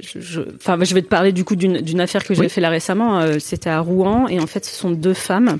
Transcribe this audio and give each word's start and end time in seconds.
Je, 0.00 0.20
je, 0.20 0.40
enfin, 0.56 0.78
je 0.82 0.94
vais 0.94 1.02
te 1.02 1.08
parler 1.08 1.32
du 1.32 1.44
coup 1.44 1.56
d'une 1.56 2.00
affaire 2.00 2.24
que 2.24 2.34
j'ai 2.34 2.42
Oui. 2.42 2.48
fait 2.48 2.60
là 2.60 2.68
récemment. 2.70 3.20
Euh, 3.20 3.38
C'était 3.38 3.70
à 3.70 3.80
Rouen 3.80 4.28
et 4.28 4.38
en 4.40 4.46
fait, 4.46 4.64
ce 4.64 4.74
sont 4.74 4.90
deux 4.90 5.14
femmes 5.14 5.58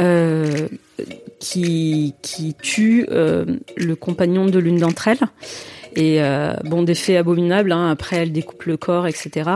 euh, 0.00 0.68
qui 1.38 2.14
qui 2.22 2.54
tuent 2.54 3.06
euh, 3.10 3.44
le 3.76 3.96
compagnon 3.96 4.46
de 4.46 4.58
l'une 4.58 4.78
d'entre 4.78 5.08
elles. 5.08 5.20
Et 5.96 6.20
bon, 6.64 6.84
des 6.84 6.94
faits 6.94 7.16
abominables. 7.16 7.72
Hein, 7.72 7.90
après, 7.90 8.18
elles 8.18 8.30
découpent 8.32 8.62
le 8.66 8.76
corps, 8.76 9.08
etc. 9.08 9.50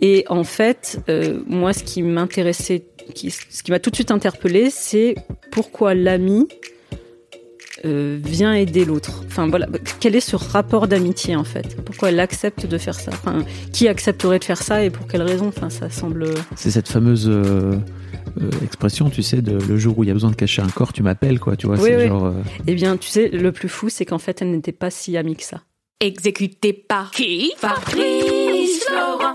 Et 0.00 0.24
en 0.30 0.42
fait, 0.42 0.98
moi, 1.46 1.74
ce 1.74 1.84
qui 1.84 2.00
m'intéressait, 2.02 2.84
ce 3.14 3.62
qui 3.62 3.70
m'a 3.70 3.78
tout 3.78 3.90
de 3.90 3.94
suite 3.94 4.10
interpellée, 4.10 4.70
c'est 4.70 5.14
pourquoi 5.50 5.92
l'ami 5.94 6.48
euh, 7.86 8.18
vient 8.22 8.52
aider 8.54 8.84
l'autre. 8.84 9.22
Enfin 9.26 9.46
voilà, 9.48 9.66
quel 10.00 10.14
est 10.16 10.20
ce 10.20 10.36
rapport 10.36 10.88
d'amitié 10.88 11.36
en 11.36 11.44
fait? 11.44 11.76
Pourquoi 11.84 12.08
elle 12.10 12.20
accepte 12.20 12.66
de 12.66 12.76
faire 12.78 12.98
ça? 12.98 13.10
Enfin, 13.14 13.44
qui 13.72 13.88
accepterait 13.88 14.38
de 14.38 14.44
faire 14.44 14.62
ça 14.62 14.82
et 14.84 14.90
pour 14.90 15.06
quelle 15.06 15.22
raison? 15.22 15.48
Enfin, 15.48 15.70
ça 15.70 15.88
semble. 15.90 16.26
C'est 16.56 16.70
cette 16.70 16.88
fameuse 16.88 17.28
euh, 17.28 17.76
euh, 18.40 18.50
expression, 18.64 19.08
tu 19.10 19.22
sais, 19.22 19.40
de 19.42 19.52
le 19.58 19.76
jour 19.78 19.98
où 19.98 20.04
il 20.04 20.08
y 20.08 20.10
a 20.10 20.14
besoin 20.14 20.30
de 20.30 20.36
cacher 20.36 20.60
un 20.62 20.68
corps, 20.68 20.92
tu 20.92 21.02
m'appelles, 21.02 21.38
quoi. 21.40 21.56
Tu 21.56 21.66
vois, 21.66 21.76
Oui, 21.76 21.82
c'est 21.84 21.96
oui. 22.02 22.08
genre. 22.08 22.26
euh, 22.26 22.32
Eh 22.66 22.74
bien, 22.74 22.96
tu 22.96 23.08
sais, 23.08 23.28
le 23.28 23.52
plus 23.52 23.68
fou, 23.68 23.88
c'est 23.88 24.04
qu'en 24.04 24.18
fait, 24.18 24.42
elle 24.42 24.50
n'était 24.50 24.72
pas 24.72 24.90
si 24.90 25.16
amie 25.16 25.36
que 25.36 25.44
ça. 25.44 25.62
Exécuté 26.00 26.72
par 26.74 27.10
qui? 27.10 27.52
Fabrice 27.56 28.84
Florent. 28.86 29.34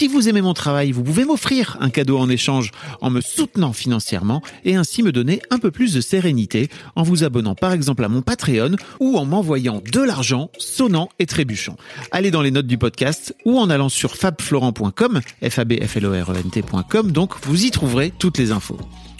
Vous 0.07 0.29
aimez 0.29 0.41
mon 0.41 0.53
travail, 0.53 0.91
vous 0.91 1.03
pouvez 1.03 1.25
m'offrir 1.25 1.77
un 1.79 1.89
cadeau 1.89 2.17
en 2.17 2.29
échange 2.29 2.71
en 3.01 3.09
me 3.09 3.21
soutenant 3.21 3.73
financièrement 3.73 4.41
et 4.65 4.75
ainsi 4.75 5.03
me 5.03 5.11
donner 5.11 5.41
un 5.49 5.59
peu 5.59 5.71
plus 5.71 5.93
de 5.93 6.01
sérénité 6.01 6.69
en 6.95 7.03
vous 7.03 7.23
abonnant 7.23 7.55
par 7.55 7.73
exemple 7.73 8.03
à 8.03 8.09
mon 8.09 8.21
Patreon 8.21 8.75
ou 8.99 9.17
en 9.17 9.25
m'envoyant 9.25 9.81
de 9.91 10.01
l'argent 10.01 10.49
sonnant 10.57 11.09
et 11.19 11.25
trébuchant. 11.25 11.77
Allez 12.11 12.31
dans 12.31 12.41
les 12.41 12.51
notes 12.51 12.67
du 12.67 12.77
podcast 12.77 13.35
ou 13.45 13.59
en 13.59 13.69
allant 13.69 13.89
sur 13.89 14.15
fabflorent.com, 14.15 15.21
f 15.49 15.59
a 15.59 15.63
e 15.63 17.01
donc 17.03 17.33
vous 17.43 17.65
y 17.65 17.71
trouverez 17.71 18.11
toutes 18.17 18.37
les 18.37 18.51
infos. 18.51 18.79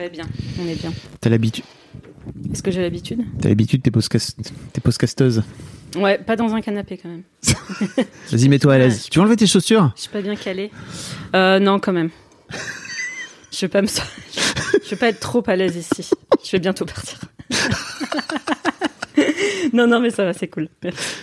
Très 0.00 0.08
bien, 0.08 0.24
on 0.58 0.66
est 0.66 0.80
bien. 0.80 0.94
t'as 1.20 1.28
l'habitude. 1.28 1.66
Est-ce 2.50 2.62
que 2.62 2.70
j'ai 2.70 2.80
l'habitude? 2.80 3.20
T'as 3.38 3.50
l'habitude, 3.50 3.82
t'es 3.82 3.90
postcasteuse. 3.90 5.42
Ouais, 5.94 6.16
pas 6.16 6.36
dans 6.36 6.54
un 6.54 6.62
canapé 6.62 6.96
quand 6.96 7.10
même. 7.10 7.22
Vas-y, 8.32 8.48
mets-toi 8.48 8.72
à 8.72 8.78
l'aise. 8.78 9.08
Tu 9.10 9.18
veux 9.18 9.22
enlever 9.22 9.36
tes 9.36 9.46
chaussures? 9.46 9.92
Je 9.96 10.00
suis 10.00 10.10
pas 10.10 10.22
bien 10.22 10.36
calée. 10.36 10.70
Euh, 11.36 11.58
non, 11.58 11.80
quand 11.80 11.92
même. 11.92 12.08
Je 13.52 13.60
vais 13.60 13.68
pas 13.68 13.82
me, 13.82 13.88
je 13.88 14.88
vais 14.88 14.96
pas 14.96 15.08
être 15.08 15.20
trop 15.20 15.42
à 15.46 15.54
l'aise 15.54 15.76
ici. 15.76 16.08
Je 16.42 16.52
vais 16.52 16.60
bientôt 16.60 16.86
partir. 16.86 17.18
non, 19.74 19.86
non, 19.86 20.00
mais 20.00 20.08
ça 20.08 20.24
va, 20.24 20.32
c'est 20.32 20.48
cool. 20.48 20.68
Merci. 20.82 21.16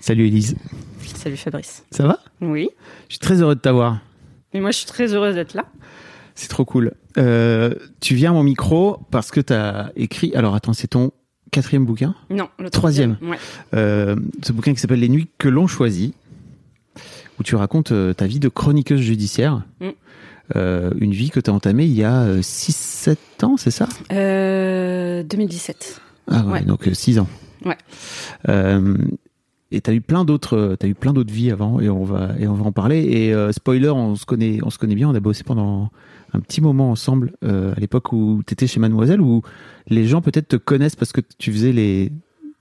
Salut 0.00 0.28
Elise. 0.28 0.56
Salut 1.14 1.36
Fabrice. 1.36 1.84
Ça 1.90 2.06
va? 2.06 2.20
Oui. 2.40 2.70
Je 3.08 3.16
suis 3.16 3.18
très 3.18 3.42
heureux 3.42 3.54
de 3.54 3.60
t'avoir. 3.60 3.98
Mais 4.54 4.60
moi, 4.60 4.70
je 4.70 4.78
suis 4.78 4.86
très 4.86 5.12
heureuse 5.12 5.34
d'être 5.34 5.52
là. 5.52 5.66
C'est 6.40 6.46
trop 6.46 6.64
cool. 6.64 6.92
Euh, 7.18 7.74
tu 7.98 8.14
viens 8.14 8.30
à 8.30 8.32
mon 8.32 8.44
micro 8.44 8.98
parce 9.10 9.32
que 9.32 9.40
t'as 9.40 9.88
écrit. 9.96 10.32
Alors 10.36 10.54
attends, 10.54 10.72
c'est 10.72 10.86
ton 10.86 11.10
quatrième 11.50 11.84
bouquin? 11.84 12.14
Non, 12.30 12.48
le 12.60 12.70
Troisième. 12.70 13.16
Ouais. 13.22 13.38
Euh, 13.74 14.14
ce 14.44 14.52
bouquin 14.52 14.72
qui 14.72 14.78
s'appelle 14.78 15.00
Les 15.00 15.08
Nuits 15.08 15.26
que 15.38 15.48
l'on 15.48 15.66
choisit, 15.66 16.14
où 17.40 17.42
tu 17.42 17.56
racontes 17.56 17.90
euh, 17.90 18.14
ta 18.14 18.28
vie 18.28 18.38
de 18.38 18.48
chroniqueuse 18.48 19.00
judiciaire. 19.00 19.64
Mm. 19.80 19.88
Une 21.00 21.10
vie 21.10 21.30
que 21.30 21.40
tu 21.40 21.50
as 21.50 21.52
entamée 21.52 21.86
il 21.86 21.92
y 21.92 22.04
a 22.04 22.38
6-7 22.40 23.16
ans, 23.42 23.56
c'est 23.56 23.72
ça? 23.72 23.88
Euh, 24.12 25.24
2017. 25.24 26.00
Ah 26.30 26.44
ouais, 26.44 26.52
Ouais. 26.52 26.62
donc 26.62 26.88
6 26.92 27.18
ans. 27.18 27.26
Ouais. 27.64 27.76
Et 29.72 29.80
t'as 29.80 29.92
eu 29.92 30.00
plein 30.00 30.24
d'autres, 30.24 30.76
t'as 30.78 30.86
eu 30.86 30.94
plein 30.94 31.12
d'autres 31.12 31.32
vies 31.34 31.50
avant, 31.50 31.80
et 31.80 31.90
on 31.90 32.04
va 32.04 32.30
et 32.38 32.46
on 32.46 32.54
va 32.54 32.64
en 32.64 32.72
parler. 32.72 33.00
Et 33.00 33.52
spoiler, 33.52 33.90
on 33.90 34.14
se 34.14 34.24
connaît, 34.24 34.60
on 34.62 34.70
se 34.70 34.78
connaît 34.78 34.94
bien. 34.94 35.08
On 35.10 35.14
a 35.16 35.20
bossé 35.20 35.42
pendant 35.42 35.90
un 36.32 36.40
petit 36.40 36.60
moment 36.60 36.90
ensemble 36.90 37.32
euh, 37.44 37.72
à 37.76 37.80
l'époque 37.80 38.12
où 38.12 38.42
t'étais 38.44 38.66
chez 38.66 38.80
Mademoiselle, 38.80 39.20
où 39.20 39.42
les 39.88 40.06
gens 40.06 40.20
peut-être 40.20 40.48
te 40.48 40.56
connaissent 40.56 40.96
parce 40.96 41.12
que 41.12 41.20
tu 41.38 41.52
faisais 41.52 41.72
les 41.72 42.12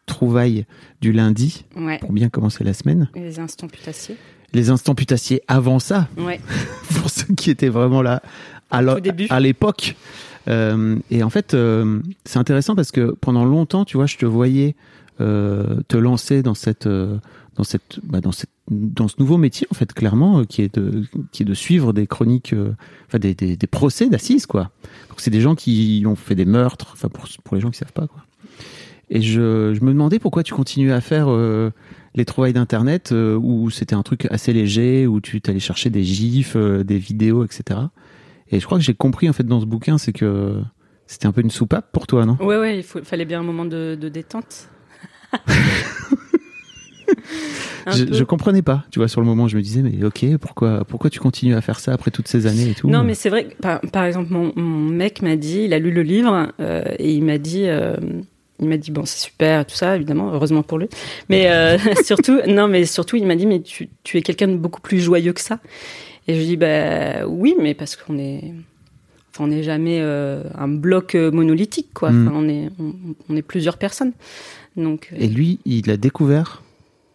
trouvailles 0.06 0.66
du 1.02 1.12
lundi 1.12 1.66
Ouais. 1.76 1.98
pour 2.00 2.12
bien 2.14 2.30
commencer 2.30 2.64
la 2.64 2.74
semaine. 2.74 3.10
Et 3.16 3.20
les 3.22 3.40
instants 3.40 3.68
putassiers. 3.68 4.16
Les 4.54 4.70
instants 4.70 4.96
putassiers 4.96 5.42
avant 5.50 5.80
ça, 5.80 6.08
Ouais. 6.18 6.40
pour 7.02 7.10
ceux 7.10 7.34
qui 7.36 7.50
étaient 7.52 7.68
vraiment 7.70 8.02
là 8.02 8.22
à 8.72 8.82
l'o- 8.82 8.96
Tout 8.96 9.02
début. 9.02 9.28
à 9.30 9.40
l'époque. 9.40 9.96
Euh, 10.48 10.98
et 11.12 11.24
en 11.24 11.30
fait, 11.30 11.54
euh, 11.54 12.00
c'est 12.24 12.40
intéressant 12.40 12.74
parce 12.76 12.92
que 12.92 13.14
pendant 13.20 13.44
longtemps, 13.44 13.84
tu 13.84 13.98
vois, 13.98 14.06
je 14.06 14.16
te 14.16 14.26
voyais 14.26 14.76
te 15.20 15.98
lancer 15.98 16.44
dans 16.44 16.54
cette, 16.54 16.88
euh, 16.88 17.18
dans 17.58 17.64
cette, 17.64 18.00
bah, 18.04 18.22
dans 18.22 18.32
cette, 18.32 18.52
dans 18.70 19.08
ce 19.08 19.16
nouveau 19.18 19.38
métier 19.38 19.68
en 19.72 19.76
fait, 19.76 19.92
clairement, 19.92 20.40
euh, 20.40 20.44
qui 20.46 20.62
est 20.62 20.76
de, 20.76 21.04
qui 21.32 21.44
est 21.44 21.46
de 21.46 21.54
suivre 21.54 21.92
des 21.92 22.08
chroniques, 22.08 22.54
euh, 22.54 22.74
enfin 23.08 23.18
des, 23.18 23.34
des, 23.34 23.68
procès 23.68 24.10
d'assises, 24.10 24.46
quoi. 24.46 24.72
Donc 25.10 25.20
c'est 25.20 25.32
des 25.32 25.42
gens 25.42 25.56
qui 25.56 26.04
ont 26.06 26.16
fait 26.16 26.36
des 26.36 26.46
meurtres, 26.46 26.92
enfin 26.94 27.10
pour, 27.10 27.28
pour 27.44 27.56
les 27.56 27.62
gens 27.62 27.72
qui 27.72 27.78
savent 27.78 27.94
pas, 27.94 28.08
quoi. 28.08 28.24
Et 29.10 29.22
je, 29.22 29.74
je 29.74 29.84
me 29.84 29.92
demandais 29.92 30.20
pourquoi 30.20 30.44
tu 30.44 30.54
continuais 30.54 30.92
à 30.92 31.02
faire 31.02 31.30
euh, 31.30 31.72
les 32.14 32.26
trouvailles 32.26 32.54
d'internet 32.54 33.12
euh, 33.14 33.38
où 33.42 33.70
c'était 33.70 33.96
un 33.96 34.04
truc 34.04 34.28
assez 34.30 34.52
léger, 34.52 35.08
où 35.08 35.22
tu 35.22 35.42
allais 35.48 35.60
chercher 35.60 35.90
des 35.90 36.04
gifs, 36.04 36.56
euh, 36.58 36.84
des 36.84 36.98
vidéos, 36.98 37.46
etc. 37.46 37.80
Et 38.52 38.60
je 38.60 38.66
crois 38.66 38.78
que 38.78 38.84
j'ai 38.84 38.94
compris 38.94 39.30
en 39.30 39.34
fait 39.34 39.46
dans 39.46 39.62
ce 39.62 39.66
bouquin, 39.66 39.98
c'est 39.98 40.12
que 40.12 40.62
c'était 41.06 41.26
un 41.26 41.32
peu 41.32 41.42
une 41.42 41.50
soupape 41.50 41.92
pour 41.94 42.06
toi, 42.06 42.26
non? 42.26 42.38
Ouais, 42.42 42.58
ouais, 42.60 42.78
il 42.80 42.84
fallait 42.84 43.26
bien 43.26 43.40
un 43.40 43.44
moment 43.44 43.66
de 43.66 43.96
détente. 43.96 44.70
Je, 47.94 48.14
je 48.14 48.24
comprenais 48.24 48.62
pas. 48.62 48.84
Tu 48.92 49.00
vois, 49.00 49.08
sur 49.08 49.22
le 49.22 49.28
moment, 49.28 49.48
je 49.48 49.58
me 49.58 49.62
disais, 49.62 49.82
mais 49.82 50.04
ok, 50.04 50.38
pourquoi, 50.40 50.84
pourquoi 50.86 51.10
tu 51.10 51.20
continues 51.20 51.56
à 51.56 51.62
faire 51.62 51.80
ça 51.80 51.94
après 51.94 52.12
toutes 52.12 52.28
ces 52.28 52.48
années 52.48 52.72
et 52.72 52.74
tout? 52.74 52.90
Non, 52.90 53.04
mais 53.04 53.14
c'est 53.14 53.30
vrai. 53.30 53.46
que, 53.46 53.56
Par, 53.56 53.80
par 53.80 54.04
exemple, 54.04 54.32
mon, 54.32 54.52
mon 54.56 54.90
mec 54.92 55.22
m'a 55.22 55.36
dit, 55.36 55.64
il 55.66 55.74
a 55.74 55.80
lu 55.80 55.92
le 55.92 56.02
livre 56.02 56.52
euh, 56.60 56.84
et 57.00 57.14
il 57.14 57.24
m'a 57.24 57.38
dit, 57.38 57.64
euh, 57.68 57.96
il 58.60 58.68
m'a 58.68 58.78
dit 58.78 58.92
bon, 58.92 59.06
c'est 59.06 59.20
super, 59.20 59.66
tout 59.66 59.76
ça, 59.76 59.96
évidemment, 59.96 60.32
heureusement 60.34 60.64
pour 60.64 60.80
lui. 60.80 60.88
Mais 61.30 61.50
euh, 61.50 61.78
surtout, 62.04 62.40
non, 62.48 62.68
mais 62.68 62.86
surtout, 62.86 63.16
il 63.16 63.26
m'a 63.26 63.36
dit, 63.36 63.46
mais 63.46 63.62
tu, 63.62 63.90
tu 64.04 64.18
es 64.18 64.22
quelqu'un 64.22 64.48
de 64.48 64.56
beaucoup 64.58 64.82
plus 64.82 65.00
joyeux 65.00 65.34
que 65.34 65.42
ça. 65.42 65.60
Et 66.28 66.34
je 66.34 66.40
lui 66.40 66.46
dis, 66.46 66.58
bah 66.58 67.26
oui, 67.26 67.56
mais 67.62 67.74
parce 67.74 67.96
qu'on 67.96 68.18
est, 68.18 68.54
enfin, 69.34 69.46
on 69.46 69.48
n'est 69.48 69.64
jamais 69.64 70.00
euh, 70.02 70.44
un 70.56 70.68
bloc 70.68 71.16
monolithique, 71.16 71.94
quoi. 71.94 72.12
Mm. 72.12 72.28
Enfin, 72.28 72.38
on 72.38 72.50
est, 72.50 72.70
on, 72.80 72.94
on 73.30 73.36
est 73.38 73.42
plusieurs 73.42 73.78
personnes. 73.78 74.12
Donc, 74.78 75.10
euh, 75.12 75.18
Et 75.20 75.28
lui, 75.28 75.60
il 75.66 75.90
a 75.92 75.98
découvert 75.98 76.62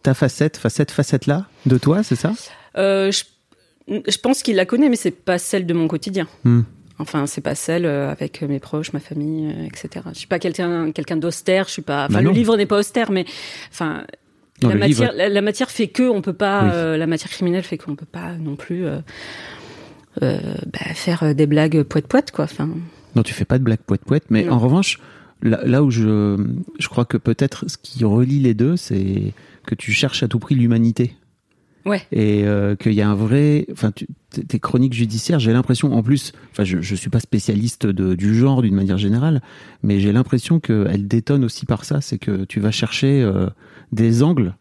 ta 0.02 0.14
facette, 0.14 0.56
enfin 0.58 0.68
cette 0.68 0.90
facette-là 0.90 1.46
de 1.64 1.78
toi, 1.78 2.02
c'est 2.02 2.16
ça? 2.16 2.32
Euh, 2.76 3.10
je, 3.12 3.22
je 3.88 4.18
pense 4.18 4.42
qu'il 4.42 4.56
la 4.56 4.66
connaît, 4.66 4.88
mais 4.88 4.96
c'est 4.96 5.10
pas 5.12 5.38
celle 5.38 5.64
de 5.64 5.72
mon 5.74 5.86
quotidien. 5.88 6.26
Hmm. 6.44 6.62
Enfin, 6.98 7.26
c'est 7.26 7.40
pas 7.40 7.54
celle 7.54 7.86
euh, 7.86 8.10
avec 8.10 8.42
mes 8.42 8.58
proches, 8.60 8.92
ma 8.92 9.00
famille, 9.00 9.50
etc. 9.66 10.04
Je 10.12 10.18
suis 10.18 10.26
pas 10.26 10.38
quelqu'un 10.38 10.92
quelqu'un 10.92 11.16
d'austère. 11.16 11.66
Je 11.66 11.72
suis 11.72 11.82
pas. 11.82 12.04
Enfin, 12.04 12.14
Bah 12.14 12.22
le 12.22 12.30
livre 12.30 12.56
n'est 12.56 12.66
pas 12.66 12.78
austère, 12.78 13.10
mais 13.10 13.24
enfin. 13.70 14.04
Non, 14.62 14.68
la 14.68 14.74
matière, 14.76 15.08
livre- 15.10 15.18
la, 15.18 15.28
la 15.28 15.40
matière 15.40 15.70
fait 15.70 15.88
que 15.88 16.02
on 16.04 16.20
peut 16.20 16.32
pas. 16.34 16.62
Oui. 16.64 16.70
euh, 16.72 16.96
la 16.96 17.06
matière 17.06 17.30
criminelle 17.30 17.64
fait 17.64 17.78
qu'on 17.78 17.96
peut 17.96 18.06
pas 18.06 18.34
non 18.34 18.54
plus 18.56 18.84
euh, 18.86 18.98
euh, 20.22 20.38
bah, 20.72 20.94
faire 20.94 21.34
des 21.34 21.46
blagues 21.46 21.82
poète 21.82 22.06
poète 22.06 22.30
quoi. 22.30 22.44
Enfin, 22.44 22.68
Non, 23.16 23.22
tu 23.22 23.34
fais 23.34 23.44
pas 23.44 23.58
de 23.58 23.64
blague 23.64 23.80
poète 23.80 24.04
poète, 24.04 24.24
mais 24.30 24.44
Non. 24.44 24.52
en 24.54 24.58
revanche, 24.58 24.98
là, 25.42 25.60
là 25.64 25.82
où 25.82 25.90
je, 25.90 26.36
je 26.78 26.88
crois 26.88 27.04
que 27.04 27.16
peut-être 27.16 27.68
ce 27.68 27.76
qui 27.76 28.04
relie 28.04 28.40
les 28.40 28.54
deux, 28.54 28.76
c'est 28.76 29.32
que 29.66 29.74
tu 29.74 29.92
cherches 29.92 30.22
à 30.22 30.28
tout 30.28 30.38
prix 30.38 30.54
l'humanité. 30.54 31.14
ouais. 31.84 32.02
et 32.12 32.44
euh, 32.44 32.76
qu'il 32.76 32.92
y 32.92 33.02
a 33.02 33.08
un 33.08 33.14
vrai 33.14 33.66
enfin 33.72 33.90
tes 34.30 34.58
chroniques 34.60 34.94
judiciaires 34.94 35.40
j'ai 35.40 35.52
l'impression 35.52 35.92
en 35.94 36.02
plus 36.02 36.32
enfin 36.52 36.62
je 36.64 36.80
je 36.80 36.94
suis 36.94 37.10
pas 37.10 37.18
spécialiste 37.20 37.86
de, 37.86 38.14
du 38.14 38.34
genre 38.36 38.62
d'une 38.62 38.74
manière 38.74 38.98
générale 38.98 39.42
mais 39.82 39.98
j'ai 39.98 40.12
l'impression 40.12 40.60
qu'elle 40.60 41.08
détonne 41.08 41.44
aussi 41.44 41.66
par 41.66 41.84
ça 41.84 42.00
c'est 42.00 42.18
que 42.18 42.44
tu 42.44 42.60
vas 42.60 42.70
chercher 42.70 43.22
euh, 43.22 43.48
des 43.90 44.22
angles 44.22 44.54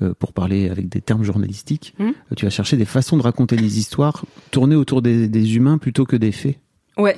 euh, 0.00 0.14
pour 0.16 0.32
parler 0.32 0.70
avec 0.70 0.88
des 0.88 1.00
termes 1.00 1.24
journalistiques 1.24 1.94
euh, 2.00 2.12
tu 2.36 2.46
vas 2.46 2.50
chercher 2.50 2.76
des 2.76 2.84
façons 2.84 3.16
de 3.16 3.22
raconter 3.22 3.56
les 3.56 3.78
histoires 3.80 4.24
tournées 4.52 4.76
autour 4.76 5.02
des, 5.02 5.26
des 5.28 5.56
humains 5.56 5.76
plutôt 5.78 6.06
que 6.06 6.16
des 6.16 6.32
faits 6.32 6.58
Ouais, 7.00 7.16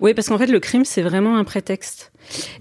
ouais, 0.00 0.14
parce 0.14 0.28
qu'en 0.28 0.38
fait 0.38 0.46
le 0.46 0.60
crime 0.60 0.84
c'est 0.84 1.02
vraiment 1.02 1.36
un 1.36 1.44
prétexte. 1.44 2.12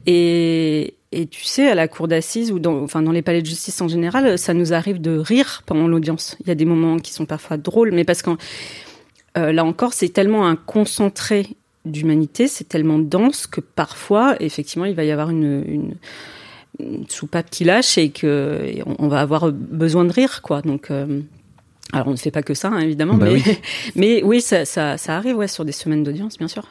Et, 0.06 0.96
tu 1.32 1.46
sais, 1.46 1.68
à 1.68 1.76
la 1.76 1.88
cour 1.88 2.08
d'assises 2.08 2.52
ou 2.52 2.60
dans, 2.60 2.84
enfin 2.84 3.02
dans 3.02 3.12
les 3.12 3.22
palais 3.22 3.42
de 3.42 3.48
justice 3.48 3.80
en 3.82 3.88
général, 3.88 4.38
ça 4.38 4.54
nous 4.54 4.74
arrive 4.74 5.00
de 5.00 5.18
rire 5.18 5.64
pendant 5.66 5.88
l'audience. 5.88 6.36
Il 6.42 6.48
y 6.48 6.52
a 6.52 6.56
des 6.56 6.66
moments 6.66 6.98
qui 6.98 7.14
sont 7.14 7.26
parfois 7.26 7.58
drôles, 7.58 7.92
mais 7.92 8.04
parce 8.04 8.22
que 8.22 8.32
là 9.36 9.64
encore, 9.64 9.94
c'est 9.94 10.10
tellement 10.10 10.46
un 10.48 10.56
concentré 10.56 11.48
d'humanité, 11.86 12.48
c'est 12.48 12.68
tellement 12.68 13.00
dense 13.00 13.48
que 13.48 13.62
parfois, 13.62 14.36
effectivement, 14.40 14.86
il 14.86 14.96
va 14.96 15.04
y 15.04 15.12
avoir 15.12 15.30
une, 15.30 15.64
une, 15.68 15.96
une 16.80 17.10
soupape 17.10 17.50
qui 17.50 17.64
lâche 17.64 17.98
et 17.98 18.10
que 18.10 18.76
on 19.00 19.08
va 19.08 19.22
avoir 19.22 19.52
besoin 19.52 20.06
de 20.06 20.12
rire, 20.12 20.42
quoi. 20.42 20.62
Donc 20.62 20.92
euh, 20.92 21.22
alors 21.94 22.08
on 22.08 22.12
ne 22.12 22.16
fait 22.18 22.32
pas 22.32 22.44
que 22.44 22.54
ça, 22.54 22.70
hein, 22.70 22.80
évidemment, 22.80 23.16
Bah 23.16 23.26
mais, 23.28 23.34
oui. 23.34 23.44
mais 23.96 24.24
oui, 24.24 24.42
ça, 24.42 24.66
ça, 24.66 24.98
ça 24.98 25.16
arrive 25.18 25.38
ouais, 25.38 25.48
sur 25.48 25.64
des 25.66 25.72
semaines 25.72 26.04
d'audience, 26.04 26.38
bien 26.38 26.48
sûr. 26.48 26.68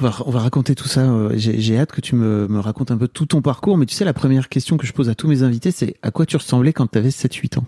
on 0.00 0.04
va, 0.04 0.16
on 0.26 0.30
va 0.30 0.40
raconter 0.40 0.74
tout 0.74 0.88
ça. 0.88 1.00
euh, 1.02 1.32
J'ai 1.36 1.78
hâte 1.78 1.92
que 1.92 2.00
tu 2.00 2.14
me, 2.16 2.48
me 2.48 2.58
racontes 2.58 2.90
un 2.90 2.96
peu 2.98 3.08
tout 3.08 3.26
ton 3.26 3.40
parcours. 3.40 3.78
Mais 3.78 3.86
tu 3.86 3.94
sais, 3.94 4.04
la 4.04 4.12
première 4.12 4.48
question 4.48 4.76
que 4.76 4.86
je 4.86 4.92
pose 4.92 5.08
à 5.08 5.14
tous 5.14 5.28
mes 5.28 5.42
invités, 5.44 5.70
c'est 5.70 5.94
à 6.02 6.10
quoi 6.10 6.26
tu 6.26 6.36
ressemblais 6.36 6.72
quand 6.72 6.88
tu 6.90 6.98
avais 6.98 7.10
7-8 7.10 7.58
ans? 7.58 7.64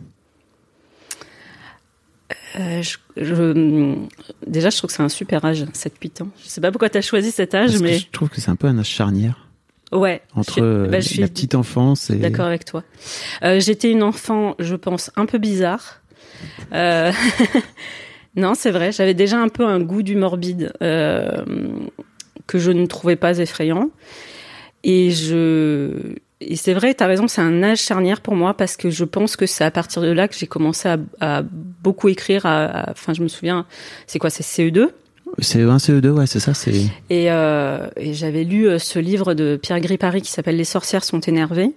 Euh, 2.58 2.82
je, 2.82 2.96
je- 3.16 3.96
déjà, 4.46 4.70
je 4.70 4.76
trouve 4.76 4.88
que 4.88 4.96
c'est 4.96 5.02
un 5.02 5.08
super 5.08 5.44
âge, 5.44 5.64
7-8 5.72 6.22
ans. 6.22 6.28
Je 6.42 6.48
sais 6.48 6.60
pas 6.60 6.70
pourquoi 6.70 6.88
tu 6.88 6.98
as 6.98 7.02
choisi 7.02 7.30
cet 7.30 7.54
âge, 7.54 7.70
Parce 7.70 7.82
mais 7.82 7.98
je 7.98 8.08
trouve 8.10 8.28
que 8.28 8.40
c'est 8.40 8.50
un 8.50 8.56
peu 8.56 8.66
un 8.68 8.78
âge 8.78 8.88
charnière 8.88 9.43
ouais. 9.94 10.20
entre 10.36 10.54
je 10.58 10.62
euh, 10.62 10.86
bah, 10.88 11.00
je 11.00 11.08
suis 11.08 11.20
la 11.20 11.28
petite 11.28 11.54
enfance 11.54 12.10
et. 12.10 12.16
d'accord 12.16 12.46
avec 12.46 12.64
toi. 12.64 12.82
Euh, 13.42 13.60
J'étais 13.60 13.90
une 13.90 14.02
enfant, 14.02 14.54
je 14.58 14.74
pense, 14.76 15.10
un 15.16 15.26
peu 15.26 15.38
bizarre. 15.38 16.00
Euh, 16.72 17.10
non, 18.36 18.54
c'est 18.54 18.70
vrai, 18.70 18.92
j'avais 18.92 19.14
déjà 19.14 19.38
un 19.38 19.48
peu 19.48 19.64
un 19.64 19.80
goût 19.80 20.02
du 20.02 20.16
morbide 20.16 20.72
euh, 20.82 21.44
que 22.46 22.58
je 22.58 22.70
ne 22.72 22.86
trouvais 22.86 23.16
pas 23.16 23.38
effrayant. 23.38 23.90
Et 24.82 25.10
je 25.12 26.16
et 26.40 26.56
c'est 26.56 26.74
vrai, 26.74 26.92
tu 26.94 27.02
as 27.02 27.06
raison, 27.06 27.26
c'est 27.26 27.40
un 27.40 27.62
âge 27.62 27.80
charnière 27.80 28.20
pour 28.20 28.34
moi 28.34 28.52
parce 28.54 28.76
que 28.76 28.90
je 28.90 29.04
pense 29.04 29.34
que 29.36 29.46
c'est 29.46 29.64
à 29.64 29.70
partir 29.70 30.02
de 30.02 30.08
là 30.10 30.28
que 30.28 30.34
j'ai 30.36 30.46
commencé 30.46 30.88
à, 30.88 30.98
à 31.20 31.42
beaucoup 31.42 32.08
écrire. 32.08 32.44
à- 32.44 32.64
à- 32.66 32.90
Enfin, 32.90 33.14
je 33.14 33.22
me 33.22 33.28
souviens, 33.28 33.64
c'est 34.06 34.18
quoi, 34.18 34.28
c'est 34.28 34.42
CE2 34.42 34.90
CE1, 35.40 35.78
CE2, 35.78 36.08
ouais, 36.10 36.26
c'est 36.26 36.40
ça, 36.40 36.54
c'est. 36.54 36.74
Et, 37.10 37.30
euh, 37.30 37.88
et 37.96 38.14
j'avais 38.14 38.44
lu 38.44 38.68
euh, 38.68 38.78
ce 38.78 38.98
livre 38.98 39.34
de 39.34 39.56
Pierre 39.60 39.80
Gripari 39.80 40.22
qui 40.22 40.30
s'appelle 40.30 40.56
Les 40.56 40.64
sorcières 40.64 41.04
sont 41.04 41.20
énervées, 41.20 41.70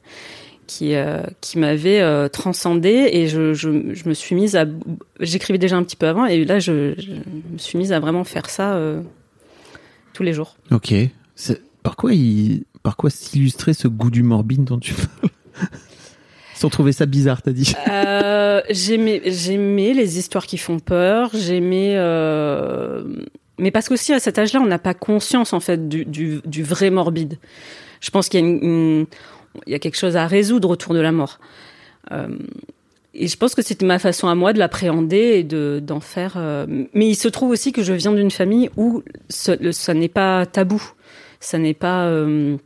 qui, 0.67 0.95
euh, 0.95 1.21
qui 1.41 1.57
m'avait 1.57 2.01
euh, 2.01 2.27
transcendée 2.27 3.09
et 3.11 3.27
je, 3.27 3.53
je, 3.53 3.93
je 3.93 4.09
me 4.09 4.13
suis 4.13 4.35
mise 4.35 4.55
à. 4.55 4.65
J'écrivais 5.19 5.57
déjà 5.59 5.77
un 5.77 5.83
petit 5.83 5.95
peu 5.95 6.07
avant 6.07 6.25
et 6.25 6.45
là 6.45 6.59
je, 6.59 6.93
je 6.97 7.11
me 7.53 7.57
suis 7.57 7.77
mise 7.77 7.91
à 7.93 7.99
vraiment 7.99 8.23
faire 8.23 8.49
ça 8.49 8.79
tous 10.13 10.23
les 10.23 10.33
jours. 10.33 10.57
Ok. 10.71 10.93
C'est- 11.35 11.61
Par 11.83 11.95
quoi 11.95 12.13
il, 12.13 12.63
par 12.83 12.95
quoi 12.97 13.09
s'illustrer 13.09 13.73
ce 13.73 13.87
goût 13.87 14.11
du 14.11 14.23
morbide 14.23 14.63
dont 14.65 14.77
tu 14.79 14.93
parles? 14.93 15.31
Sans 16.53 16.69
trouver 16.69 16.91
ça 16.91 17.05
bizarre, 17.05 17.41
t'as 17.43 17.51
dit. 17.51 17.73
Euh, 17.87 18.61
j'aimais, 18.71 19.21
j'aimais 19.27 19.93
les 19.93 20.17
histoires 20.17 20.47
qui 20.47 20.57
font 20.57 20.79
peur. 20.79 21.29
J'aimais, 21.35 21.93
euh, 21.95 23.03
mais 23.57 23.71
parce 23.71 23.89
qu'aussi 23.89 24.13
à 24.13 24.19
cet 24.19 24.37
âge-là, 24.39 24.59
on 24.61 24.65
n'a 24.67 24.79
pas 24.79 24.93
conscience 24.93 25.53
en 25.53 25.59
fait 25.59 25.87
du, 25.89 26.05
du, 26.05 26.39
du 26.45 26.63
vrai 26.63 26.89
morbide. 26.89 27.37
Je 28.01 28.09
pense 28.11 28.29
qu'il 28.29 28.39
y 28.39 28.43
a 28.43 28.45
une, 28.47 28.63
une- 28.63 29.05
il 29.65 29.71
y 29.71 29.75
a 29.75 29.79
quelque 29.79 29.97
chose 29.97 30.15
à 30.15 30.27
résoudre 30.27 30.69
autour 30.69 30.93
de 30.93 30.99
la 30.99 31.11
mort. 31.11 31.39
Euh, 32.11 32.27
et 33.15 33.27
je 33.27 33.35
pense 33.37 33.55
que 33.55 33.63
c'était 33.63 33.85
ma 33.87 33.97
façon 33.97 34.27
à 34.27 34.35
moi 34.35 34.53
de 34.53 34.59
l'appréhender 34.59 35.17
et 35.39 35.43
de 35.43 35.81
d'en 35.83 35.99
faire. 35.99 36.33
euh, 36.37 36.67
Mais 36.93 37.07
il 37.09 37.15
se 37.15 37.27
trouve 37.27 37.49
aussi 37.49 37.71
que 37.71 37.81
je 37.81 37.93
viens 37.93 38.13
d'une 38.13 38.29
famille 38.29 38.69
où 38.77 39.01
ce, 39.29 39.71
ça 39.71 39.95
n'est 39.95 40.07
pas 40.09 40.45
tabou. 40.45 40.83
Ça 41.39 41.57
n'est 41.57 41.73
pas. 41.73 42.05
euh, 42.05 42.57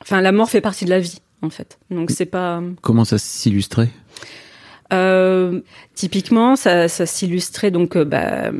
Enfin, 0.00 0.22
la 0.22 0.32
mort 0.32 0.48
fait 0.48 0.62
partie 0.62 0.86
de 0.86 0.90
la 0.90 1.00
vie 1.00 1.18
en 1.42 1.50
fait. 1.50 1.78
Donc 1.90 2.10
c'est 2.10 2.24
pas. 2.24 2.62
Comment 2.80 3.04
ça 3.04 3.18
s'illustrait? 3.18 3.90
typiquement, 5.94 6.56
ça, 6.56 6.88
ça 6.88 7.06
s'illustrait 7.06 7.70
donc, 7.70 7.96
bah, 7.98 8.50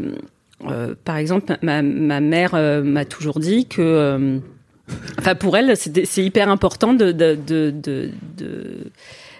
euh, 0.69 0.95
par 1.05 1.17
exemple, 1.17 1.57
ma, 1.63 1.83
ma 1.83 2.21
mère 2.21 2.55
euh, 2.55 2.83
m'a 2.83 3.05
toujours 3.05 3.39
dit 3.41 3.67
que, 3.67 3.81
euh, 3.81 4.39
enfin, 5.19 5.35
pour 5.35 5.57
elle, 5.57 5.77
c'est 5.77 6.25
hyper 6.25 6.49
important 6.49 6.93
de 6.95 7.13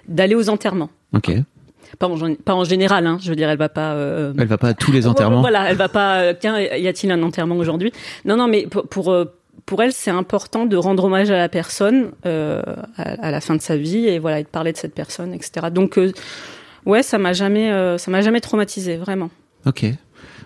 d'aller 0.09 0.35
aux 0.35 0.49
enterrements. 0.49 0.91
Ok. 1.15 1.33
Pas 1.99 2.07
en, 2.07 2.17
gén- 2.17 2.37
pas 2.37 2.55
en 2.55 2.65
général, 2.65 3.07
hein, 3.07 3.19
je 3.21 3.29
veux 3.31 3.37
dire, 3.37 3.51
elle 3.51 3.59
va 3.59 3.69
pas. 3.69 3.95
Elle 4.39 4.47
va 4.47 4.59
pas 4.59 4.69
à 4.69 4.75
tous 4.75 4.93
les 4.93 5.07
enterrements. 5.07 5.41
Voilà, 5.41 5.71
elle 5.71 5.77
va 5.77 5.89
pas. 5.89 6.35
Tiens, 6.35 6.59
y 6.61 6.87
a-t-il 6.87 7.11
un 7.13 7.23
enterrement 7.23 7.57
aujourd'hui? 7.57 7.93
Non, 8.25 8.37
non, 8.37 8.47
mais 8.47 8.67
pour 8.69 8.87
pour, 8.89 9.15
pour 9.67 9.83
elle, 9.83 9.93
c'est 9.93 10.11
important 10.13 10.67
de 10.67 10.77
rendre 10.77 11.05
hommage 11.05 11.31
à 11.31 11.37
la 11.37 11.49
personne 11.49 12.13
à, 12.25 12.61
à 12.97 13.31
la 13.31 13.41
fin 13.41 13.57
de 13.57 13.61
sa 13.61 13.77
vie 13.77 14.07
et 14.07 14.19
voilà, 14.21 14.39
et 14.41 14.45
de 14.45 14.49
parler 14.49 14.73
de 14.73 14.77
cette 14.77 14.95
personne, 14.95 15.35
etc. 15.35 15.67
Donc, 15.73 15.99
ouais, 16.87 17.03
ça 17.03 17.19
m'a 17.19 17.33
jamais, 17.33 17.71
ça 17.99 18.11
m'a 18.11 18.21
jamais 18.21 18.41
traumatisé, 18.41 18.97
vraiment. 18.97 19.31
Ok. 19.67 19.85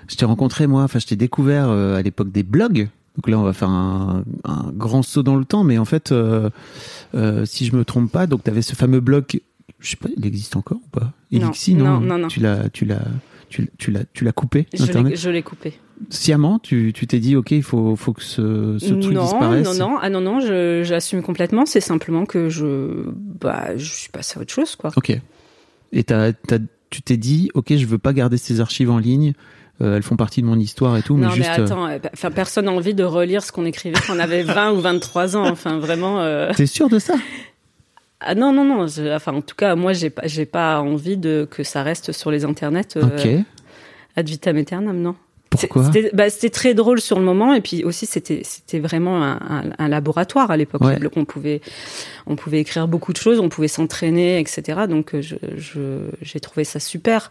Je 0.09 0.17
t'ai 0.17 0.25
rencontré, 0.25 0.67
moi, 0.67 0.83
enfin, 0.83 0.99
je 0.99 1.07
t'ai 1.07 1.17
découvert 1.17 1.69
euh, 1.69 1.97
à 1.97 2.03
l'époque 2.03 2.31
des 2.31 2.43
blogs. 2.43 2.89
Donc 3.17 3.29
là, 3.29 3.39
on 3.39 3.43
va 3.43 3.53
faire 3.53 3.69
un, 3.69 4.25
un 4.45 4.73
grand 4.73 5.03
saut 5.03 5.23
dans 5.23 5.37
le 5.37 5.45
temps, 5.45 5.63
mais 5.63 5.79
en 5.79 5.85
fait, 5.85 6.11
euh, 6.11 6.51
euh, 7.15 7.45
si 7.47 7.65
je 7.65 7.77
me 7.77 7.85
trompe 7.85 8.11
pas, 8.11 8.27
donc 8.27 8.43
tu 8.43 8.51
avais 8.51 8.63
ce 8.63 8.75
fameux 8.75 9.01
blog, 9.01 9.25
je 9.79 9.91
sais 9.91 9.97
pas, 9.97 10.09
il 10.17 10.27
existe 10.27 10.57
encore 10.57 10.79
ou 10.79 10.89
pas? 10.89 11.13
Non, 11.31 11.41
Elixi, 11.49 11.75
non, 11.75 12.01
non, 12.01 12.19
non. 12.19 12.29
Tu 12.29 12.41
l'as, 12.41 12.69
tu 12.71 12.85
l'as, 12.85 13.05
tu, 13.49 13.71
tu 13.79 13.93
l'as, 13.93 14.05
tu 14.13 14.25
l'as 14.25 14.33
coupé 14.33 14.67
Internet? 14.79 15.17
je 15.17 15.31
l'ai 15.31 15.43
coupé. 15.43 15.75
Sciemment, 16.11 16.59
tu, 16.59 16.93
tu 16.93 17.07
t'es 17.07 17.21
dit, 17.21 17.37
ok, 17.37 17.53
il 17.53 17.63
faut, 17.63 17.95
faut 17.95 18.13
que 18.13 18.23
ce, 18.23 18.79
ce 18.81 18.95
truc 18.95 19.15
non, 19.15 19.23
disparaisse. 19.23 19.79
non, 19.79 19.91
non, 19.91 19.99
ah 20.03 20.11
non, 20.11 20.21
non, 20.21 20.41
j'assume 20.83 21.23
complètement. 21.23 21.67
C'est 21.67 21.81
simplement 21.81 22.27
que 22.27 22.49
je, 22.49 23.05
bah, 23.41 23.77
je 23.77 23.93
suis 23.93 24.11
passée 24.11 24.39
à 24.39 24.43
autre 24.43 24.53
chose, 24.53 24.75
quoi. 24.75 24.91
Ok. 24.97 25.17
Et 25.93 26.03
t'as, 26.03 26.33
t'as, 26.33 26.59
tu 26.91 27.01
t'es 27.01 27.17
dit, 27.17 27.49
ok, 27.55 27.77
je 27.77 27.87
veux 27.87 27.99
pas 27.99 28.13
garder 28.13 28.39
ces 28.39 28.61
archives 28.61 28.91
en 28.91 28.99
ligne. 28.99 29.35
Euh, 29.81 29.97
elles 29.97 30.02
font 30.02 30.16
partie 30.16 30.40
de 30.40 30.47
mon 30.47 30.59
histoire 30.59 30.97
et 30.97 31.02
tout, 31.02 31.16
mais 31.16 31.26
non, 31.26 31.33
mais 31.37 31.49
euh, 31.49 31.64
attends, 31.64 31.87
euh, 31.88 31.99
enfin, 32.12 32.31
personne 32.31 32.66
n'a 32.66 32.73
envie 32.73 32.95
de 32.95 33.04
relire 33.04 33.43
ce 33.43 33.50
qu'on 33.52 33.64
écrivait 33.64 33.97
quand 34.07 34.14
on 34.14 34.19
avait 34.21 34.43
20 34.45 34.73
ou 34.73 34.81
23 34.81 35.37
ans. 35.37 35.49
Enfin, 35.49 35.78
vraiment. 35.78 36.21
T'es 36.54 36.66
sûr 36.66 36.88
de 36.88 36.99
ça? 36.99 37.14
Ah 38.21 38.35
non, 38.35 38.52
non, 38.52 38.64
non. 38.64 38.87
je- 38.87 39.14
enfin, 39.14 39.33
en 39.35 39.43
tout 39.43 39.57
cas, 39.57 39.75
moi, 39.75 39.93
j'ai 39.93 40.11
pas, 40.11 40.23
j'ai 40.26 40.47
pas 40.47 40.81
envie 40.81 41.16
de 41.16 41.47
que 41.50 41.62
ça 41.62 41.83
reste 41.83 42.12
sur 42.12 42.31
les 42.31 42.45
internets 42.45 42.97
euh, 42.97 43.02
Ok. 43.04 43.45
ad 44.16 44.28
vitam 44.28 44.57
aeternam, 44.57 44.99
non. 45.00 45.14
Pourquoi? 45.50 45.85
C'était 45.85 46.11
bah, 46.14 46.31
c'était 46.31 46.50
très 46.50 46.75
drôle 46.75 47.00
sur 47.00 47.16
le 47.19 47.25
moment 47.25 47.54
et 47.54 47.61
puis 47.61 47.85
aussi 47.85 48.07
c'était 48.07 48.40
c'était 48.43 48.81
vraiment 48.81 49.23
un, 49.23 49.35
un- 49.37 49.71
un 49.78 49.88
laboratoire 49.88 50.50
à 50.50 50.57
l'époque. 50.57 50.81
Ouais. 50.83 50.99
On 51.14 51.25
pouvait 51.25 51.61
on 52.26 52.35
pouvait 52.35 52.59
écrire 52.59 52.88
beaucoup 52.88 53.12
de 53.12 53.19
choses, 53.19 53.38
on 53.38 53.49
pouvait 53.49 53.69
s'entraîner, 53.69 54.40
etc. 54.40 54.81
Donc 54.88 55.14
je- 55.21 55.37
j'ai 56.23 56.40
trouvé 56.40 56.64
ça 56.64 56.81
super. 56.81 57.31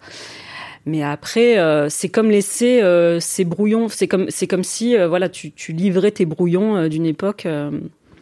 Mais 0.86 1.02
après, 1.04 1.58
euh, 1.60 1.88
c'est 1.90 2.10
comme 2.10 2.30
laisser 2.30 2.82
euh, 2.82 3.20
ces 3.20 3.46
brouillons. 3.46 3.88
C'est 3.90 4.08
comme 4.08 4.26
c'est 4.30 4.48
comme 4.48 4.64
si 4.64 4.98
euh, 4.98 5.08
voilà 5.08 5.30
tu 5.30 5.52
tu 5.52 5.72
livrais 5.74 6.12
tes 6.12 6.26
brouillons 6.26 6.76
euh, 6.76 6.90
d'une 6.90 7.06
époque. 7.06 7.48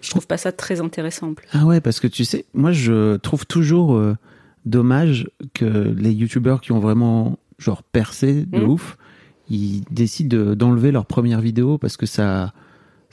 je 0.02 0.10
trouve 0.10 0.28
pas 0.28 0.38
ça 0.38 0.52
très 0.52 0.80
intéressant. 0.82 1.30
en 1.30 1.34
plus. 1.34 1.48
Ah 1.54 1.66
ouais, 1.66 1.82
parce 1.82 2.00
que 2.00 2.08
tu 2.08 2.24
sais, 2.26 2.46
moi 2.54 2.72
je 2.72 3.18
trouve 3.18 3.46
toujours 3.46 4.00
dommage 4.66 5.28
que 5.54 5.66
les 5.98 6.12
youtubeurs 6.12 6.62
qui 6.62 6.72
ont 6.72 6.80
vraiment 6.80 7.38
genre 7.58 7.84
percé 7.84 8.46
de 8.46 8.60
Mhm. 8.60 8.70
ouf, 8.70 8.98
ils 9.50 9.84
décident 9.92 10.38
de- 10.38 10.54
d'enlever 10.56 10.92
leur 10.92 11.06
première 11.06 11.42
vidéo 11.42 11.78
parce 11.78 11.98
que 11.98 12.06
ça 12.06 12.54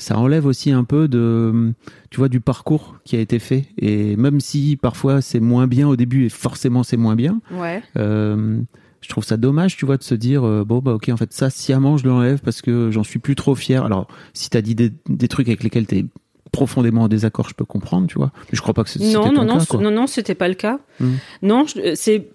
ça 0.01 0.17
enlève 0.17 0.47
aussi 0.47 0.71
un 0.71 0.85
peu 0.85 1.09
de 1.09 1.73
tu 2.11 2.19
vois 2.19 2.29
du 2.29 2.39
parcours 2.41 2.97
qui 3.05 3.17
a 3.17 3.19
été 3.21 3.41
fait 3.41 3.65
et 3.79 4.15
même 4.17 4.39
si 4.41 4.77
parfois 4.81 5.21
c'est 5.21 5.41
moins 5.41 5.67
bien 5.67 5.89
au 5.89 5.97
début 5.97 6.27
et 6.27 6.29
forcément 6.29 6.85
c'est 6.85 6.97
moins 6.97 7.17
bien, 7.17 7.41
Ouais. 7.51 7.83
euh, 7.97 8.61
je 9.01 9.09
trouve 9.09 9.25
ça 9.25 9.37
dommage, 9.37 9.77
tu 9.77 9.87
vois, 9.87 9.97
de 9.97 10.03
se 10.03 10.15
dire 10.15 10.45
euh, 10.47 10.65
bon 10.65 10.79
bah 10.79 10.93
ok 10.93 11.09
en 11.11 11.17
fait 11.17 11.33
ça 11.33 11.51
sciemment 11.51 11.97
je 11.97 12.07
l'enlève 12.07 12.41
parce 12.41 12.63
que 12.63 12.91
j'en 12.91 13.05
suis 13.05 13.19
plus 13.19 13.35
trop 13.37 13.55
fier. 13.55 13.85
Alors 13.85 14.09
si 14.35 14.51
t'as 14.51 14.61
dit 14.61 14.75
des, 14.75 14.93
des 15.09 15.29
trucs 15.29 15.49
avec 15.49 15.63
lesquels 15.63 15.87
t'es 15.87 16.05
profondément 16.51 17.03
en 17.03 17.09
désaccord, 17.09 17.49
je 17.49 17.55
peux 17.55 17.67
comprendre, 17.67 18.07
tu 18.07 18.17
vois. 18.17 18.33
Mais 18.51 18.57
je 18.57 18.63
crois 18.63 18.73
pas 18.75 18.83
que 18.83 18.89
c'est- 18.91 18.99
c'était 18.99 19.13
Non, 19.13 19.31
non, 19.33 19.45
non, 19.45 19.59
quoi. 19.69 19.81
non, 19.81 19.91
non, 19.91 20.07
c'était 20.07 20.35
pas 20.35 20.49
le 20.49 20.55
cas. 20.55 20.81
Hmm. 20.99 21.17
Non, 21.43 21.67
euh, 21.77 21.93
c'est. 21.95 22.27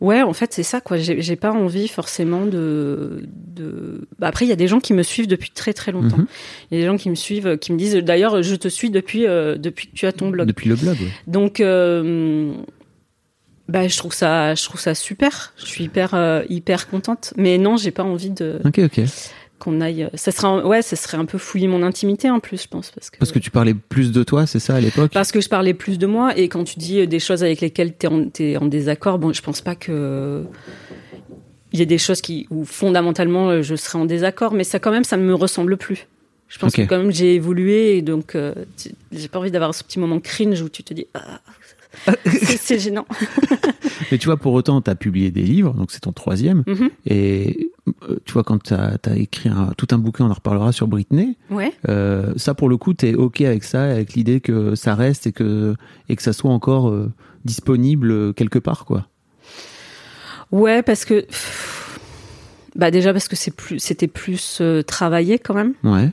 Ouais, 0.00 0.20
en 0.22 0.32
fait, 0.32 0.52
c'est 0.52 0.64
ça, 0.64 0.80
quoi. 0.80 0.96
J'ai 0.96 1.36
pas 1.36 1.52
envie 1.52 1.86
forcément 1.86 2.44
de. 2.44 3.22
de... 3.54 4.08
bah, 4.18 4.26
après, 4.26 4.44
il 4.44 4.48
y 4.48 4.52
a 4.52 4.56
des 4.56 4.66
gens 4.66 4.80
qui 4.80 4.94
me 4.94 5.04
suivent 5.04 5.28
depuis 5.28 5.50
très 5.50 5.72
très 5.72 5.92
longtemps. 5.92 6.16
Mhm. 6.18 6.26
Il 6.72 6.74
y 6.74 6.80
a 6.80 6.80
des 6.82 6.86
gens 6.88 6.96
qui 6.96 7.08
me 7.08 7.14
suivent, 7.14 7.46
euh, 7.46 7.56
qui 7.56 7.72
me 7.72 7.78
disent. 7.78 7.94
D'ailleurs, 7.94 8.42
je 8.42 8.56
te 8.56 8.66
suis 8.66 8.90
depuis 8.90 9.28
euh, 9.28 9.56
depuis 9.56 9.86
que 9.86 9.92
tu 9.94 10.06
as 10.06 10.12
ton 10.12 10.28
blog. 10.30 10.48
Depuis 10.48 10.68
le 10.68 10.74
blog, 10.74 10.96
ouais. 11.00 11.06
Donc, 11.28 11.60
euh, 11.60 12.52
bah, 13.72 13.88
je 13.88 13.96
trouve 13.96 14.12
ça, 14.14 14.54
je 14.54 14.62
trouve 14.64 14.80
ça 14.80 14.94
super. 14.94 15.52
Je 15.56 15.64
suis 15.66 15.84
hyper 15.84 16.14
euh, 16.14 16.42
hyper 16.48 16.88
contente. 16.88 17.32
Mais 17.36 17.58
non, 17.58 17.76
j'ai 17.76 17.90
pas 17.90 18.04
envie 18.04 18.30
de 18.30 18.60
Ok, 18.64 18.78
ok. 18.78 19.00
qu'on 19.58 19.80
aille. 19.80 20.08
Ça 20.14 20.30
serait, 20.32 20.48
un- 20.48 20.64
ouais, 20.64 20.82
ça 20.82 20.96
serait 20.96 21.16
un 21.16 21.24
peu 21.24 21.38
fouiller 21.38 21.68
mon 21.68 21.82
intimité 21.82 22.28
en 22.30 22.40
plus, 22.40 22.62
je 22.62 22.68
pense, 22.68 22.90
parce 22.90 23.10
que. 23.10 23.18
Parce 23.18 23.32
que 23.32 23.38
tu 23.38 23.50
parlais 23.50 23.74
plus 23.74 24.12
de 24.12 24.22
toi, 24.24 24.46
c'est 24.46 24.58
ça 24.60 24.74
à 24.76 24.80
l'époque? 24.80 25.12
Parce 25.12 25.32
que 25.32 25.40
je 25.40 25.48
parlais 25.48 25.74
plus 25.74 25.98
de 25.98 26.06
moi 26.06 26.36
et 26.36 26.48
quand 26.48 26.64
tu 26.64 26.78
dis 26.78 27.00
euh, 27.00 27.06
des 27.06 27.20
choses 27.20 27.42
avec 27.42 27.60
lesquelles 27.60 27.96
tu 27.96 28.06
es, 28.06 28.08
en 28.08 28.28
t'es 28.28 28.56
en 28.56 28.66
désaccord, 28.66 29.18
bon, 29.18 29.32
je 29.32 29.40
pense 29.42 29.60
pas 29.60 29.74
que 29.74 30.44
il 31.72 31.78
y 31.78 31.82
ait 31.82 31.86
des 31.86 31.98
choses 31.98 32.20
qui 32.20 32.46
où 32.50 32.64
fondamentalement 32.64 33.48
euh, 33.50 33.62
je 33.62 33.74
serais 33.76 33.98
en 33.98 34.04
désaccord, 34.04 34.52
mais 34.52 34.64
ça 34.64 34.78
quand 34.78 34.90
même 34.90 35.04
ça 35.04 35.16
ne 35.16 35.22
me 35.22 35.34
ressemble 35.34 35.76
plus. 35.78 36.06
Je 36.48 36.58
pense 36.58 36.74
que 36.74 36.82
quand 36.82 36.98
même 36.98 37.10
j'ai 37.12 37.34
évolué 37.34 37.96
et 37.96 38.02
donc 38.02 38.34
euh, 38.34 38.52
j'ai 39.10 39.28
pas 39.28 39.38
envie 39.38 39.50
d'avoir 39.50 39.74
ce 39.74 39.82
petit 39.82 39.98
moment 39.98 40.20
cringe 40.20 40.60
où 40.60 40.68
tu 40.68 40.82
te 40.84 40.92
dis 40.92 41.06
ah, 41.14 41.40
c'est 42.60 42.78
gênant. 42.78 43.06
Mais 44.10 44.18
tu 44.18 44.26
vois, 44.26 44.36
pour 44.36 44.52
autant, 44.52 44.80
tu 44.80 44.90
as 44.90 44.94
publié 44.94 45.30
des 45.30 45.42
livres, 45.42 45.72
donc 45.74 45.90
c'est 45.92 46.00
ton 46.00 46.12
troisième. 46.12 46.64
Mhm. 46.66 46.90
Et 47.06 47.70
euh, 48.08 48.16
tu 48.24 48.32
vois, 48.32 48.44
quand 48.44 48.62
tu 48.62 48.74
as, 48.74 48.98
écrit 49.16 49.48
un- 49.48 49.72
tout 49.76 49.86
un 49.90 49.98
bouquin, 49.98 50.26
on 50.26 50.30
en 50.30 50.34
reparlera 50.34 50.72
sur 50.72 50.86
Britney, 50.88 51.36
Ouais. 51.50 51.72
euh, 51.88 52.32
ça 52.36 52.54
pour 52.54 52.68
le 52.68 52.76
coup, 52.76 52.94
tu 52.94 53.08
es 53.08 53.14
OK 53.14 53.40
avec 53.42 53.64
ça, 53.64 53.84
avec 53.84 54.14
l'idée 54.14 54.40
que 54.40 54.74
ça 54.74 54.94
reste 54.94 55.26
et 55.26 55.32
que, 55.32 55.74
et 56.08 56.16
que 56.16 56.22
ça 56.22 56.32
soit 56.32 56.50
encore 56.50 56.88
euh, 56.88 57.10
disponible 57.44 58.34
quelque 58.34 58.58
part, 58.58 58.84
quoi. 58.84 59.06
Ouais, 60.50 60.82
parce 60.82 61.04
que 61.04 61.20
pff, 61.20 61.98
bah 62.76 62.90
déjà 62.90 63.12
parce 63.12 63.28
que 63.28 63.50
plus 63.50 63.78
c'était 63.78 64.06
plus 64.08 64.58
euh, 64.60 64.82
travaillé 64.82 65.38
quand 65.38 65.54
même. 65.54 65.72
Ouais. 65.84 66.10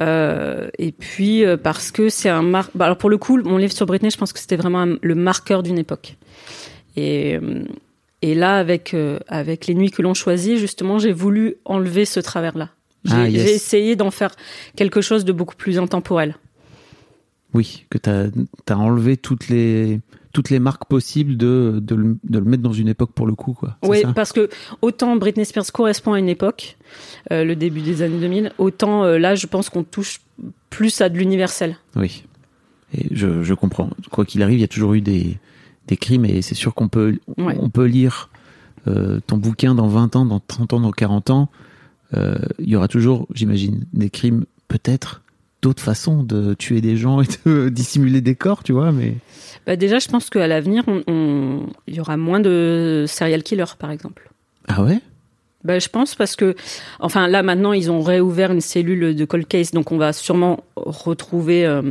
Euh, 0.00 0.68
et 0.78 0.92
puis 0.92 1.44
euh, 1.44 1.56
parce 1.56 1.90
que 1.90 2.08
c'est 2.08 2.28
un 2.28 2.42
mar... 2.42 2.70
bah, 2.74 2.84
alors 2.84 2.98
pour 2.98 3.10
le 3.10 3.18
coup, 3.18 3.40
mon 3.42 3.56
livre 3.56 3.72
sur 3.72 3.86
Britney, 3.86 4.10
je 4.10 4.16
pense 4.16 4.32
que 4.32 4.38
c'était 4.38 4.56
vraiment 4.56 4.82
un- 4.82 4.98
le 5.02 5.14
marqueur 5.14 5.62
d'une 5.62 5.78
époque. 5.78 6.16
Et, 6.96 7.36
euh, 7.36 7.64
et 8.22 8.34
là, 8.34 8.56
avec 8.56 8.94
euh, 8.94 9.18
avec 9.28 9.66
les 9.66 9.74
nuits 9.74 9.90
que 9.90 10.02
l'on 10.02 10.14
choisit, 10.14 10.58
justement, 10.58 10.98
j'ai 10.98 11.12
voulu 11.12 11.56
enlever 11.64 12.04
ce 12.04 12.20
travers-là. 12.20 12.70
J'ai 13.04 13.14
Ah, 13.14 13.28
yes. 13.28 13.42
j'ai 13.46 13.54
essayé 13.54 13.96
d'en 13.96 14.10
faire 14.10 14.34
quelque 14.76 15.00
chose 15.00 15.24
de 15.24 15.32
beaucoup 15.32 15.56
plus 15.56 15.78
intemporel. 15.78 16.36
Oui, 17.54 17.86
que 17.90 17.98
tu 17.98 18.10
as, 18.10 18.78
enlevé 18.78 19.16
toutes 19.16 19.48
les, 19.48 20.00
toutes 20.38 20.50
les 20.50 20.60
marques 20.60 20.84
possibles 20.84 21.36
de, 21.36 21.80
de, 21.82 21.96
le, 21.96 22.16
de 22.22 22.38
le 22.38 22.44
mettre 22.44 22.62
dans 22.62 22.72
une 22.72 22.86
époque 22.86 23.10
pour 23.12 23.26
le 23.26 23.34
coup, 23.34 23.54
quoi. 23.54 23.76
Oui, 23.82 24.04
parce 24.14 24.32
que 24.32 24.48
autant 24.82 25.16
Britney 25.16 25.44
Spears 25.44 25.72
correspond 25.72 26.12
à 26.12 26.20
une 26.20 26.28
époque, 26.28 26.76
euh, 27.32 27.42
le 27.42 27.56
début 27.56 27.80
des 27.80 28.02
années 28.02 28.20
2000, 28.20 28.52
autant 28.58 29.02
euh, 29.02 29.18
là, 29.18 29.34
je 29.34 29.48
pense 29.48 29.68
qu'on 29.68 29.82
touche 29.82 30.20
plus 30.70 31.00
à 31.00 31.08
de 31.08 31.18
l'universel. 31.18 31.76
Oui. 31.96 32.22
Et 32.94 33.08
je, 33.10 33.42
je 33.42 33.52
comprends. 33.54 33.90
Quoi 34.12 34.24
qu'il 34.24 34.40
arrive, 34.44 34.58
il 34.58 34.60
y 34.60 34.64
a 34.64 34.68
toujours 34.68 34.94
eu 34.94 35.00
des, 35.00 35.38
des 35.88 35.96
crimes 35.96 36.24
et 36.24 36.40
c'est 36.40 36.54
sûr 36.54 36.72
qu'on 36.72 36.86
peut, 36.88 37.18
Ouais. 37.36 37.56
on 37.58 37.68
peut 37.68 37.86
lire 37.86 38.30
euh, 38.86 39.18
ton 39.26 39.38
bouquin 39.38 39.74
dans 39.74 39.88
20 39.88 40.14
ans, 40.14 40.24
dans 40.24 40.38
30 40.38 40.74
ans, 40.74 40.80
dans 40.80 40.92
40 40.92 41.30
ans. 41.30 41.48
Il 42.14 42.68
y 42.68 42.76
aura 42.76 42.86
toujours, 42.86 43.26
j'imagine, 43.34 43.86
des 43.92 44.08
crimes, 44.08 44.44
peut-être 44.68 45.22
d'autres 45.62 45.82
façons 45.82 46.22
de 46.22 46.54
tuer 46.54 46.80
des 46.80 46.96
gens 46.96 47.20
et 47.22 47.26
de 47.44 47.68
dissimuler 47.70 48.20
des 48.20 48.34
corps, 48.34 48.62
tu 48.62 48.72
vois, 48.72 48.92
mais... 48.92 49.14
Bah 49.66 49.76
déjà, 49.76 49.98
je 49.98 50.08
pense 50.08 50.30
qu'à 50.30 50.46
l'avenir, 50.46 50.84
on- 50.86 51.02
on- 51.08 51.66
il 51.86 51.94
y 51.96 52.00
aura 52.00 52.16
moins 52.16 52.40
de 52.40 53.04
serial 53.08 53.42
killers, 53.42 53.74
par 53.78 53.90
exemple. 53.90 54.30
Ah 54.68 54.82
ouais? 54.84 55.00
Bah, 55.64 55.78
je 55.80 55.88
pense 55.88 56.14
parce 56.14 56.36
que, 56.36 56.54
enfin 57.00 57.26
là 57.26 57.42
maintenant, 57.42 57.72
ils 57.72 57.90
ont 57.90 58.00
réouvert 58.00 58.52
une 58.52 58.60
cellule 58.60 59.16
de 59.16 59.24
cold 59.24 59.46
case, 59.48 59.72
donc 59.72 59.90
on 59.90 59.98
va 59.98 60.12
sûrement 60.12 60.62
retrouver, 60.76 61.66
euh, 61.66 61.82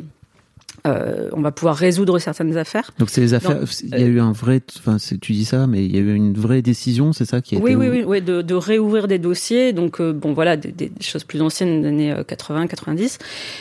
euh, 0.88 1.30
on 1.34 1.42
va 1.42 1.52
pouvoir 1.52 1.76
résoudre 1.76 2.18
certaines 2.20 2.58
affaires. 2.58 2.92
Donc 2.98 3.10
c'est 3.10 3.22
les 3.22 3.34
affaires. 3.34 3.58
Il 3.84 3.90
y 3.90 4.04
a 4.04 4.08
eu 4.08 4.20
un 4.20 4.32
vrai. 4.32 4.62
Enfin, 4.80 4.98
tu 5.22 5.34
dis 5.34 5.46
ça, 5.46 5.68
mais 5.68 5.86
il 5.86 5.96
y 5.96 5.98
a 5.98 6.02
eu 6.02 6.14
une 6.14 6.34
vraie 6.34 6.62
décision, 6.62 7.14
c'est 7.14 7.26
ça 7.26 7.42
qui 7.42 7.56
a 7.56 7.60
Oui, 7.60 7.72
été. 7.72 7.80
oui, 7.80 7.88
oui, 7.90 8.04
oui, 8.08 8.22
de, 8.22 8.42
de 8.42 8.54
réouvrir 8.56 9.08
des 9.08 9.20
dossiers. 9.20 9.74
Donc, 9.74 10.00
euh, 10.02 10.14
bon, 10.14 10.34
voilà, 10.34 10.58
des, 10.58 10.72
des 10.72 10.92
choses 11.02 11.24
plus 11.24 11.42
anciennes 11.42 11.82
des 11.82 11.88
années 11.90 12.12
euh, 12.14 12.24
80, 12.24 12.68
90. 12.68 13.18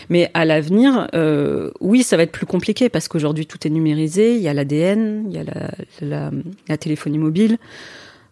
Mais 0.09 0.31
à 0.35 0.45
l'avenir, 0.45 1.09
euh, 1.15 1.71
oui, 1.81 2.03
ça 2.03 2.17
va 2.17 2.23
être 2.23 2.33
plus 2.33 2.47
compliqué 2.47 2.89
parce 2.89 3.09
qu'aujourd'hui, 3.09 3.47
tout 3.47 3.59
est 3.67 3.71
numérisé. 3.71 4.37
Il 4.37 4.43
y 4.43 4.49
a 4.49 4.55
l'ADN, 4.55 5.25
il 5.29 5.35
y 5.37 5.39
a 5.39 5.45
la, 5.45 5.71
la, 6.01 6.31
la 6.69 6.77
téléphonie 6.79 7.19
mobile. 7.19 7.59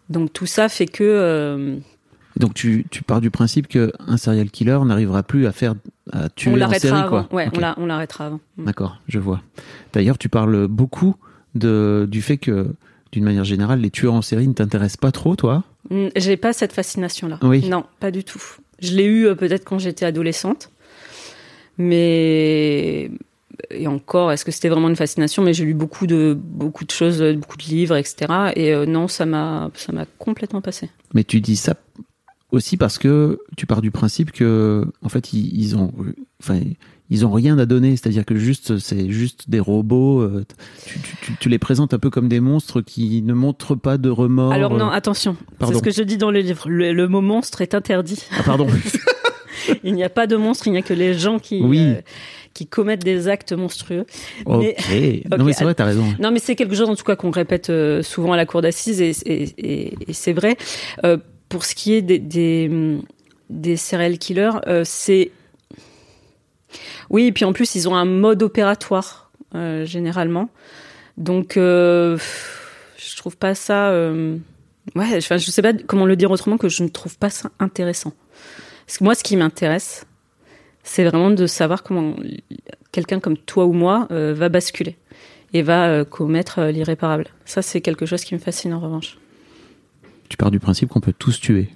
Donc, 0.09 0.31
tout 0.33 0.45
ça 0.45 0.69
fait 0.69 0.85
que. 0.87 1.03
euh, 1.03 1.77
Donc 2.39 2.53
tu, 2.53 2.85
tu 2.91 3.01
pars 3.03 3.21
du 3.21 3.31
principe 3.31 3.67
que 3.67 3.91
un 4.07 4.17
serial 4.17 4.49
killer 4.51 4.77
n'arrivera 4.85 5.23
plus 5.23 5.47
à 5.47 5.51
faire 5.51 5.73
à 6.11 6.29
tuer 6.29 6.51
on 6.51 6.53
en 6.53 6.57
l'arrêtera 6.57 6.79
série, 6.89 6.99
avant. 7.01 7.09
quoi. 7.09 7.27
Ouais, 7.31 7.47
Ok. 7.47 7.53
on 7.57 7.59
la- 7.59 7.75
on 7.77 7.85
l'arrêtera 7.85 8.27
avant. 8.27 8.39
Mm. 8.57 8.65
D'accord, 8.65 8.97
je 9.07 9.19
vois. 9.19 9.41
D'ailleurs, 9.93 10.17
tu 10.17 10.29
parles 10.29 10.67
beaucoup 10.67 11.15
de 11.55 12.07
du 12.09 12.21
fait 12.21 12.37
que, 12.37 12.73
d'une 13.11 13.23
manière 13.23 13.43
générale, 13.45 13.79
les 13.79 13.89
tueurs 13.91 14.13
en 14.13 14.21
série 14.21 14.47
ne 14.47 14.53
t'intéressent 14.53 14.97
pas 14.97 15.11
trop, 15.11 15.35
toi? 15.35 15.63
Mm, 15.89 16.07
J'ai 16.15 16.37
pas 16.37 16.53
cette 16.53 16.73
fascination-là. 16.73 17.39
Oui. 17.43 17.67
Non, 17.69 17.85
pas 17.99 18.11
du 18.11 18.23
tout. 18.23 18.41
Je 18.81 18.93
l'ai 18.95 19.05
eu 19.05 19.25
euh, 19.27 19.35
peut-être 19.35 19.63
quand 19.63 19.79
j'étais 19.79 20.05
adolescente. 20.05 20.69
Mais. 21.77 23.09
Et 23.71 23.87
encore, 23.87 24.31
est-ce 24.33 24.43
que 24.43 24.51
c'était 24.51 24.67
vraiment 24.69 24.89
une 24.89 24.95
fascination? 24.97 25.41
Mais 25.41 25.53
j'ai 25.53 25.63
lu 25.65 25.73
beaucoup 25.73 26.07
de, 26.07 26.37
beaucoup 26.37 26.83
de 26.83 26.91
choses, 26.91 27.21
euh, 27.21 27.33
beaucoup 27.33 27.55
de 27.57 27.63
livres, 27.63 27.95
etc. 27.95 28.51
Et 28.55 28.73
euh, 28.73 28.85
non, 28.85 29.07
ça 29.07 29.25
m'a, 29.25 29.71
ça 29.75 29.93
m'a 29.93 30.05
complètement 30.19 30.61
passé. 30.61 30.89
Mais 31.13 31.23
tu 31.23 31.39
dis 31.39 31.55
ça 31.55 31.75
aussi 32.55 32.77
parce 32.77 32.97
que 32.97 33.39
tu 33.57 33.65
pars 33.65 33.81
du 33.81 33.91
principe 33.91 34.31
que, 34.31 34.85
en 35.03 35.09
fait, 35.09 35.33
ils, 35.33 35.55
ils 35.59 35.75
ont, 35.77 35.91
enfin, 36.41 36.59
ils 37.09 37.25
ont 37.25 37.31
rien 37.31 37.57
à 37.59 37.65
donner. 37.65 37.91
C'est-à-dire 37.91 38.25
que 38.25 38.35
juste, 38.35 38.77
c'est 38.79 39.09
juste 39.11 39.49
des 39.49 39.59
robots. 39.59 40.21
euh, 40.21 40.43
Tu, 40.85 40.99
tu- 40.99 41.15
tu- 41.21 41.37
tu 41.39 41.49
les 41.49 41.59
présentes 41.59 41.93
un 41.93 41.99
peu 41.99 42.09
comme 42.09 42.27
des 42.29 42.39
monstres 42.39 42.81
qui 42.81 43.21
ne 43.21 43.33
montrent 43.33 43.75
pas 43.75 43.97
de 43.97 44.09
remords. 44.09 44.51
Alors 44.53 44.75
non, 44.77 44.89
attention. 44.89 45.37
C'est 45.61 45.73
ce 45.75 45.81
que 45.81 45.91
je 45.91 46.01
dis 46.03 46.17
dans 46.17 46.31
le 46.31 46.39
livre. 46.39 46.67
Le, 46.67 46.93
le 46.93 47.07
mot 47.07 47.21
monstre 47.21 47.61
est 47.61 47.75
interdit. 47.75 48.23
Ah, 48.31 48.43
pardon. 48.43 48.67
Il 49.83 49.93
n'y 49.95 50.03
a 50.03 50.09
pas 50.09 50.27
de 50.27 50.35
monstre, 50.35 50.67
il 50.67 50.73
n'y 50.73 50.77
a 50.77 50.83
que 50.83 50.93
les 50.93 51.15
gens 51.15 51.39
qui, 51.39 51.59
Oui. 51.63 51.79
euh, 51.79 52.01
qui 52.53 52.67
commettent 52.67 53.03
des 53.03 53.27
actes 53.27 53.51
monstrueux. 53.51 54.05
Mais- 54.47 54.75
ok. 54.77 55.37
Non, 55.39 55.43
mais 55.45 55.53
c'est 55.53 55.63
vrai, 55.63 55.73
t'as 55.73 55.85
raison. 55.85 56.05
Non, 56.19 56.29
mais 56.31 56.37
c'est 56.37 56.55
quelque 56.55 56.75
chose 56.75 56.87
en 56.89 56.95
tout 56.95 57.03
cas 57.03 57.15
qu'on 57.15 57.31
répète 57.31 57.71
euh, 57.71 58.03
souvent 58.03 58.33
à 58.33 58.37
la 58.37 58.45
cour 58.45 58.61
d'assises 58.61 59.01
et, 59.01 59.11
et- 59.25 59.53
et- 59.57 59.93
et 60.07 60.13
c'est 60.13 60.33
vrai. 60.33 60.55
Euh, 61.03 61.17
pour 61.49 61.65
ce 61.65 61.75
qui 61.75 61.93
est 61.93 62.01
des, 62.01 62.19
des, 62.19 62.99
des 63.49 63.77
serial 63.77 64.17
killers, 64.17 64.59
euh, 64.67 64.83
c'est 64.85 65.31
oui, 67.09 67.27
et 67.27 67.31
puis 67.31 67.45
en 67.45 67.53
plus 67.53 67.75
ils 67.75 67.87
ont 67.87 67.95
un 67.95 68.05
mode 68.05 68.43
opératoire 68.43 69.31
euh, 69.53 69.85
généralement, 69.85 70.49
donc 71.17 71.55
euh, 71.57 72.17
je 72.97 73.15
trouve 73.15 73.37
pas 73.37 73.55
ça. 73.55 73.89
euh, 73.89 74.37
Ouais, 74.93 75.17
enfin, 75.17 75.37
je 75.37 75.49
sais 75.49 75.63
pas 75.63 75.73
comment 75.73 76.05
le 76.05 76.15
dire 76.15 76.29
autrement 76.29 76.57
que 76.59 76.69
je 76.69 76.83
ne 76.83 76.89
trouve 76.89 77.17
pas 77.17 77.31
ça 77.31 77.49
intéressant. 77.57 78.13
Parce 78.85 78.99
que 78.99 79.03
moi, 79.03 79.15
ce 79.15 79.23
qui 79.23 79.35
m'intéresse, 79.35 80.05
c'est 80.83 81.03
vraiment 81.03 81.31
de 81.31 81.47
savoir 81.47 81.81
comment 81.81 82.15
quelqu'un 82.91 83.19
comme 83.19 83.35
toi 83.35 83.65
ou 83.65 83.73
moi 83.73 84.07
va 84.11 84.47
basculer 84.47 84.95
et 85.53 85.63
va 85.63 86.05
commettre 86.05 86.61
l'irréparable. 86.65 87.25
Ça, 87.45 87.63
c'est 87.63 87.81
quelque 87.81 88.05
chose 88.05 88.23
qui 88.23 88.35
me 88.35 88.39
fascine 88.39 88.75
en 88.75 88.79
revanche. 88.79 89.17
Tu 90.29 90.37
pars 90.37 90.51
du 90.51 90.59
principe 90.59 90.89
qu'on 90.89 91.01
peut 91.01 91.13
tous 91.17 91.39
tuer. 91.39 91.69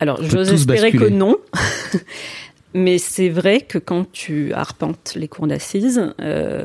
Alors, 0.00 0.22
j'ose 0.22 0.52
espérer 0.52 0.92
que 0.92 1.08
non. 1.08 1.36
Mais 2.74 2.98
c'est 2.98 3.28
vrai 3.28 3.60
que 3.60 3.78
quand 3.78 4.10
tu 4.12 4.52
arpentes 4.52 5.14
les 5.16 5.28
cours 5.28 5.46
d'assises, 5.46 6.12
euh, 6.20 6.64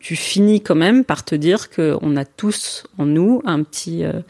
tu 0.00 0.16
finis 0.16 0.62
quand 0.62 0.74
même 0.74 1.04
par 1.04 1.24
te 1.24 1.34
dire 1.34 1.70
qu'on 1.70 2.16
a 2.16 2.24
tous 2.24 2.84
en 2.96 3.04
nous 3.04 3.42
un 3.44 3.62
petit, 3.62 4.04
euh, 4.04 4.20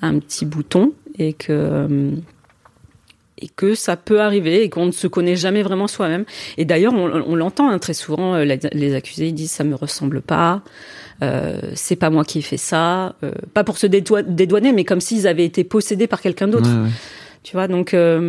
un 0.00 0.18
petit 0.20 0.46
bouton 0.46 0.92
et 1.18 1.32
que, 1.32 1.52
euh, 1.52 2.10
et 3.38 3.48
que 3.48 3.74
ça 3.74 3.96
peut 3.96 4.20
arriver 4.20 4.62
et 4.62 4.70
qu'on 4.70 4.86
ne 4.86 4.92
se 4.92 5.08
connaît 5.08 5.34
jamais 5.34 5.64
vraiment 5.64 5.88
soi-même. 5.88 6.24
Et 6.58 6.64
d'ailleurs, 6.64 6.94
on, 6.94 7.10
on 7.10 7.34
l'entend 7.34 7.68
hein, 7.68 7.80
très 7.80 7.94
souvent, 7.94 8.36
les, 8.36 8.60
les 8.72 8.94
accusés 8.94 9.28
ils 9.28 9.34
disent 9.34 9.50
ça 9.50 9.64
me 9.64 9.74
ressemble 9.74 10.22
pas. 10.22 10.62
Euh, 11.22 11.60
c'est 11.74 11.96
pas 11.96 12.10
moi 12.10 12.24
qui 12.24 12.38
ai 12.38 12.42
fait 12.42 12.56
ça, 12.56 13.14
euh, 13.22 13.32
pas 13.54 13.64
pour 13.64 13.78
se 13.78 13.86
dédouaner, 13.86 14.72
mais 14.72 14.84
comme 14.84 15.00
s'ils 15.00 15.26
avaient 15.26 15.44
été 15.44 15.64
possédés 15.64 16.06
par 16.06 16.20
quelqu'un 16.20 16.48
d'autre. 16.48 16.70
Ouais, 16.70 16.84
ouais. 16.84 16.90
Tu 17.42 17.56
vois, 17.56 17.68
donc 17.68 17.94
euh, 17.94 18.28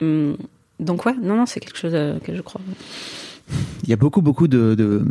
hum, 0.00 0.36
donc 0.80 1.06
ouais, 1.06 1.14
non 1.22 1.36
non, 1.36 1.46
c'est 1.46 1.60
quelque 1.60 1.78
chose 1.78 1.92
euh, 1.94 2.18
que 2.18 2.34
je 2.34 2.42
crois. 2.42 2.60
Il 3.82 3.90
y 3.90 3.92
a 3.92 3.96
beaucoup, 3.96 4.22
beaucoup 4.22 4.48
de, 4.48 4.74
de 4.74 5.04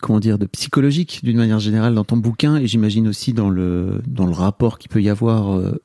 comment 0.00 0.20
dire, 0.20 0.38
de 0.38 0.46
psychologique 0.46 1.20
d'une 1.22 1.36
manière 1.36 1.60
générale 1.60 1.94
dans 1.94 2.04
ton 2.04 2.16
bouquin, 2.16 2.56
et 2.56 2.66
j'imagine 2.66 3.08
aussi 3.08 3.32
dans 3.32 3.50
le 3.50 4.00
dans 4.06 4.26
le 4.26 4.32
rapport 4.32 4.78
qu'il 4.78 4.90
peut 4.90 5.00
y 5.02 5.08
avoir, 5.08 5.56
euh, 5.56 5.80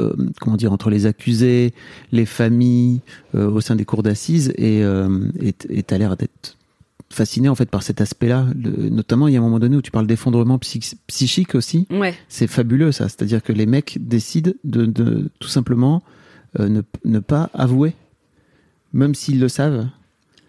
euh, 0.00 0.12
comment 0.40 0.56
dire, 0.56 0.72
entre 0.72 0.90
les 0.90 1.06
accusés, 1.06 1.72
les 2.12 2.26
familles, 2.26 3.00
euh, 3.34 3.50
au 3.50 3.60
sein 3.60 3.74
des 3.76 3.84
cours 3.84 4.02
d'assises, 4.02 4.52
et 4.58 4.80
et 5.40 5.52
t- 5.52 5.78
et 5.78 5.82
t'as 5.82 5.98
l'air 5.98 6.16
d'être 6.16 6.56
fasciné 7.10 7.48
en 7.48 7.54
fait 7.54 7.70
par 7.70 7.82
cet 7.82 8.00
aspect-là. 8.00 8.46
Notamment, 8.56 9.28
il 9.28 9.34
y 9.34 9.36
a 9.36 9.40
un 9.40 9.42
moment 9.42 9.60
donné 9.60 9.76
où 9.76 9.82
tu 9.82 9.90
parles 9.92 10.06
d'effondrement 10.06 10.58
psy- 10.58 10.96
psychique 11.06 11.54
aussi. 11.54 11.86
Ouais. 11.90 12.14
C'est 12.28 12.48
fabuleux 12.48 12.92
ça, 12.92 13.08
c'est-à-dire 13.08 13.42
que 13.42 13.52
les 13.52 13.66
mecs 13.66 13.98
décident 14.00 14.52
de, 14.64 14.84
de 14.84 15.30
tout 15.38 15.48
simplement 15.48 16.02
ne, 16.58 16.82
ne 17.04 17.18
pas 17.18 17.50
avouer, 17.54 17.94
même 18.92 19.14
s'ils 19.14 19.40
le 19.40 19.48
savent. 19.48 19.86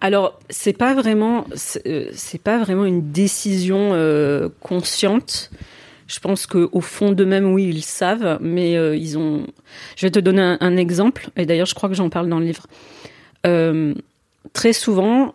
Alors 0.01 0.39
c'est 0.49 0.77
pas 0.77 0.93
vraiment, 0.93 1.45
euh, 1.87 2.11
pas 2.43 2.59
vraiment 2.59 2.85
une 2.85 3.11
décision 3.11 3.93
euh, 3.93 4.49
consciente. 4.59 5.49
Je 6.07 6.19
pense 6.19 6.45
que 6.45 6.69
au 6.71 6.81
fond 6.81 7.11
d'eux-mêmes, 7.11 7.51
oui, 7.51 7.67
ils 7.67 7.83
savent, 7.83 8.37
mais 8.39 8.77
euh, 8.77 8.95
ils 8.95 9.17
ont. 9.17 9.47
Je 9.95 10.05
vais 10.05 10.11
te 10.11 10.19
donner 10.19 10.57
un, 10.59 10.77
exemple, 10.77 11.29
et 11.35 11.47
d'ailleurs, 11.47 11.65
je 11.65 11.73
crois 11.73 11.89
que 11.89 11.95
j'en 11.95 12.09
parle 12.09 12.29
dans 12.29 12.39
le 12.39 12.45
livre. 12.45 12.67
Euh, 13.47 13.95
très 14.53 14.73
souvent, 14.73 15.33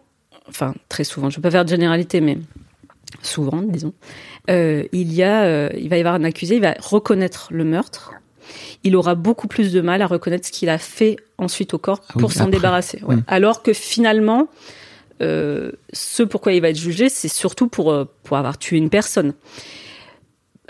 enfin 0.48 0.74
très 0.88 1.02
souvent, 1.04 1.30
je 1.30 1.36
vais 1.36 1.42
pas 1.42 1.50
faire 1.50 1.64
de 1.64 1.70
généralité, 1.70 2.20
mais 2.20 2.38
souvent, 3.22 3.62
disons, 3.62 3.92
euh, 4.48 4.84
il 4.92 5.12
y 5.12 5.22
a, 5.22 5.42
euh, 5.42 5.68
il 5.76 5.88
va 5.88 5.96
y 5.96 6.00
avoir 6.00 6.14
un 6.14 6.24
accusé, 6.24 6.56
il 6.56 6.62
va 6.62 6.74
reconnaître 6.78 7.48
le 7.50 7.64
meurtre. 7.64 8.12
Il 8.84 8.96
aura 8.96 9.14
beaucoup 9.14 9.48
plus 9.48 9.72
de 9.72 9.80
mal 9.80 10.02
à 10.02 10.06
reconnaître 10.06 10.46
ce 10.46 10.52
qu'il 10.52 10.68
a 10.68 10.78
fait 10.78 11.16
ensuite 11.38 11.74
au 11.74 11.78
corps 11.78 12.00
Ah 12.08 12.12
oui, 12.16 12.20
pour 12.20 12.32
s'en 12.32 12.48
débarrasser. 12.48 13.00
ouais. 13.04 13.16
Mm. 13.16 13.24
Alors 13.26 13.62
que 13.62 13.72
finalement, 13.72 14.48
euh, 15.22 15.72
ce 15.92 16.22
pourquoi 16.22 16.52
il 16.52 16.60
va 16.62 16.70
être 16.70 16.78
jugé, 16.78 17.08
c'est 17.08 17.28
surtout 17.28 17.68
pour, 17.68 17.90
euh, 17.90 18.04
pour 18.22 18.36
avoir 18.36 18.58
tué 18.58 18.76
une 18.78 18.90
personne. 18.90 19.34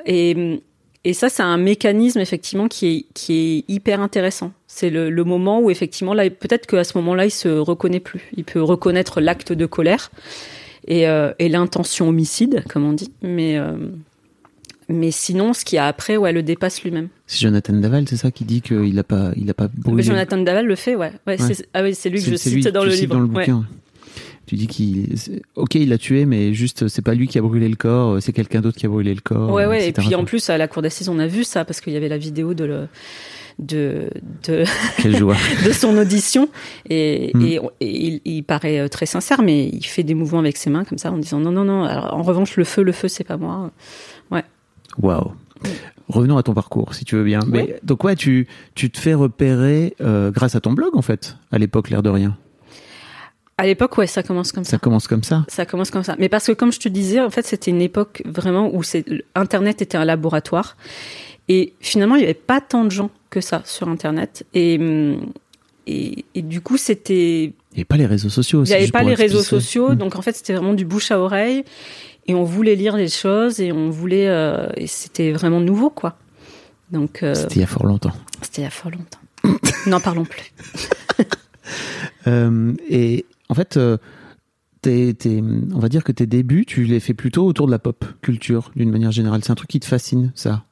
Et, 0.07 0.61
et 1.05 1.13
ça, 1.13 1.29
c'est 1.29 1.43
un 1.43 1.57
mécanisme 1.57 2.21
effectivement 2.21 2.69
qui 2.69 2.87
est, 2.89 3.07
qui 3.15 3.33
est 3.69 3.73
hyper 3.73 4.01
intéressant. 4.01 4.53
C'est 4.67 4.91
le, 4.91 5.11
le 5.11 5.25
moment 5.25 5.61
où 5.61 5.71
effectivement, 5.71 6.15
là, 6.15 6.29
peut-être 6.31 6.67
qu'à 6.67 6.85
ce 6.85 6.97
moment-là, 6.99 7.27
il 7.27 7.31
se 7.31 7.49
reconnaît 7.49 8.01
plus. 8.01 8.31
Il 8.37 8.45
peut 8.45 8.63
reconnaître 8.63 9.21
l'acte 9.21 9.53
de 9.53 9.67
colère 9.67 10.11
et, 10.87 11.07
euh, 11.09 11.33
et 11.39 11.49
l'intention 11.49 12.09
homicide, 12.09 12.65
comme 12.69 12.85
on 12.89 12.93
dit. 12.93 13.13
Mais, 13.23 13.57
euh, 13.59 13.73
mais 14.91 15.11
sinon, 15.11 15.53
ce 15.53 15.65
qu'il 15.65 15.77
y 15.77 15.79
a 15.79 15.87
après, 15.87 16.17
ouais, 16.17 16.33
le 16.33 16.43
dépasse 16.43 16.83
lui-même. 16.83 17.09
C'est 17.27 17.41
Jonathan 17.41 17.73
Daval, 17.75 18.07
c'est 18.09 18.17
ça 18.17 18.31
qui 18.31 18.45
dit 18.45 18.61
qu'il 18.61 18.99
a 18.99 19.05
pas, 19.05 19.31
il 19.37 19.49
a 19.49 19.55
pas 19.55 19.69
brûlé. 19.73 19.97
Mais 19.99 20.03
Jonathan 20.03 20.39
Daval 20.39 20.67
le 20.67 20.75
fait, 20.77 20.97
ouais. 20.97 21.13
ouais, 21.27 21.41
Ouais. 21.41 21.55
c'est- 21.55 21.67
ah 21.75 21.83
oui, 21.83 21.95
c'est 21.95 22.11
lui 22.11 22.23
que 22.23 22.31
je 22.31 22.37
cite 22.37 22.53
lui 22.55 22.63
dans 22.63 22.85
le 22.85 22.91
livre. 22.91 23.15
dans 23.15 23.21
le 23.21 23.27
Ouais. 23.27 23.47
bouquin. 23.47 23.65
Tu 24.47 24.57
dis 24.57 24.67
qu'il, 24.67 25.15
ok, 25.55 25.77
il 25.77 25.89
l'a 25.91 25.99
tué, 25.99 26.25
mais 26.27 26.53
juste, 26.55 26.89
c'est 26.89 27.03
pas 27.03 27.15
lui 27.15 27.29
qui 27.29 27.39
a 27.39 27.43
brûlé 27.43 27.69
le 27.69 27.77
corps, 27.77 28.21
c'est 28.21 28.33
quelqu'un 28.33 28.61
d'autre 28.61 28.77
qui 28.79 28.85
a 28.87 28.89
brûlé 28.89 29.15
le 29.15 29.21
corps. 29.21 29.53
Ouais, 29.53 29.65
ouais. 29.67 29.89
Et 29.89 29.93
puis 29.93 30.13
en 30.17 30.25
plus, 30.25 30.51
à 30.51 30.59
la 30.59 30.67
cour 30.67 30.83
d'assises, 30.83 31.09
on 31.09 31.21
a 31.21 31.29
vu 31.29 31.45
ça 31.45 31.65
parce 31.65 31.81
qu'il 31.81 31.93
y 31.93 31.97
avait 31.97 32.09
la 32.09 32.19
vidéo 32.19 32.53
de 32.53 32.65
le, 32.65 32.89
de, 33.61 34.11
de, 34.49 34.65
Quelle 35.01 35.17
joie. 35.17 35.37
de 35.67 35.71
son 35.71 35.97
audition. 35.97 36.49
Et, 36.89 37.31
Mm. 37.35 37.43
et, 37.45 37.61
et 37.81 38.07
il, 38.07 38.21
il 38.25 38.43
paraît 38.43 38.81
euh, 38.81 38.89
très 38.89 39.07
sincère, 39.07 39.41
mais 39.43 39.69
il 39.69 39.85
fait 39.85 40.03
des 40.03 40.15
mouvements 40.15 40.41
avec 40.41 40.57
ses 40.57 40.71
mains 40.71 40.83
comme 40.85 40.99
ça 40.99 41.13
en 41.13 41.19
disant 41.19 41.39
non, 41.39 41.53
non, 41.53 41.63
non. 41.65 41.85
Alors, 41.85 42.13
en 42.15 42.23
revanche, 42.23 42.57
le 42.57 42.65
feu, 42.65 42.83
le 42.83 42.93
feu, 42.93 43.07
c'est 43.07 43.23
pas 43.23 43.37
moi. 43.37 43.71
Waouh. 44.99 45.33
Revenons 46.09 46.39
à 46.39 46.43
ton 46.43 46.55
parcours, 46.55 46.95
si 46.95 47.05
tu 47.05 47.17
veux 47.17 47.25
bien. 47.25 47.41
Mais 47.47 47.79
donc 47.83 48.03
ouais, 48.05 48.17
tu, 48.17 48.49
tu 48.75 48.91
te 48.91 48.99
fais 48.99 49.15
repérer 49.15 49.95
euh, 50.01 50.31
grâce 50.31 50.57
à 50.57 50.61
ton 50.61 50.73
blog 50.73 50.97
en 50.97 51.03
fait. 51.03 51.37
À 51.53 51.59
l'époque, 51.59 51.91
l'air 51.91 52.03
de 52.03 52.11
rien. 52.11 52.37
À 53.61 53.67
l'époque, 53.67 53.99
ouais, 53.99 54.07
ça 54.07 54.23
commence 54.23 54.53
comme 54.53 54.65
ça. 54.65 54.71
Ça 54.71 54.79
commence 54.79 55.07
comme 55.07 55.23
ça. 55.23 55.45
Ça 55.49 55.67
commence 55.67 55.91
comme 55.91 56.03
ça. 56.03 56.17
Mais 56.19 56.31
parce 56.31 56.47
que, 56.47 56.53
comme 56.53 56.73
je 56.73 56.81
te 56.81 56.89
disais, 56.89 57.21
en 57.21 57.29
fait, 57.29 57.47
c'était 57.47 57.71
une 57.71 57.83
époque 57.83 58.23
vraiment 58.25 58.75
où 58.75 58.81
Internet 59.35 59.83
était 59.83 59.99
un 59.99 60.07
laboratoire. 60.07 60.79
Et 61.49 61.75
finalement, 61.81 62.15
il 62.15 62.21
n'y 62.21 62.25
avait 62.25 62.33
pas 62.33 62.63
tant 62.63 62.87
de 62.87 62.91
gens 62.91 63.11
que 63.29 63.43
ça 63.43 63.61
sur 63.67 63.89
Internet. 63.89 64.47
Et, 64.55 64.79
hum, 64.79 65.27
et, 65.87 66.25
et 66.35 66.41
du 66.41 66.63
coup, 66.63 66.79
c'était. 66.79 67.45
Il 67.45 67.75
n'y 67.75 67.81
avait 67.81 67.85
pas 67.85 67.99
les 67.99 68.07
réseaux 68.07 68.31
sociaux. 68.31 68.61
Il 68.61 68.63
aussi, 68.63 68.73
n'y 68.73 68.79
avait 68.79 68.91
pas 68.91 69.03
les 69.03 69.15
réseaux 69.15 69.43
sociaux. 69.43 69.91
Mm. 69.91 69.97
Donc, 69.97 70.17
en 70.17 70.23
fait, 70.23 70.35
c'était 70.35 70.55
vraiment 70.55 70.73
du 70.73 70.87
bouche 70.87 71.11
à 71.11 71.21
oreille. 71.21 71.65
Et 72.31 72.35
on 72.35 72.45
voulait 72.45 72.77
lire 72.77 72.97
les 72.97 73.09
choses 73.09 73.61
et 73.61 73.73
on 73.73 73.91
voulait. 73.91 74.29
euh, 74.29 74.69
et 74.77 74.87
c'était 74.87 75.33
vraiment 75.33 75.61
nouveau, 75.61 75.91
quoi. 75.91 76.17
Donc, 76.93 77.23
euh, 77.23 77.35
C'était 77.35 77.57
il 77.57 77.61
y 77.61 77.65
a 77.65 77.67
fort 77.67 77.87
longtemps. 77.87 78.13
c'était 78.43 78.63
il 78.63 78.65
y 78.65 78.67
a 78.67 78.71
fort 78.71 78.91
longtemps. 78.93 79.19
N'en 79.87 80.01
parlons 80.01 80.25
plus. 80.25 80.53
Euh, 82.27 82.75
et 82.89 83.25
en 83.49 83.55
fait, 83.55 83.79
tes, 84.83 85.15
tes- 85.15 85.43
on 85.43 85.79
va 85.79 85.89
dire 85.89 86.05
que 86.05 86.13
tes 86.13 86.27
débuts, 86.27 86.67
tu 86.67 86.85
les 86.85 87.01
fais 87.01 87.15
plutôt 87.15 87.47
autour 87.47 87.67
de 87.67 87.71
la 87.71 87.79
pop 87.79 88.05
culture, 88.23 88.71
d'une 88.77 88.91
manière 88.91 89.11
générale. 89.13 89.43
C'est 89.45 89.53
un 89.53 89.55
truc 89.55 89.71
qui 89.71 89.81
te 89.81 89.87
fascine, 89.87 90.33
ça? 90.35 90.65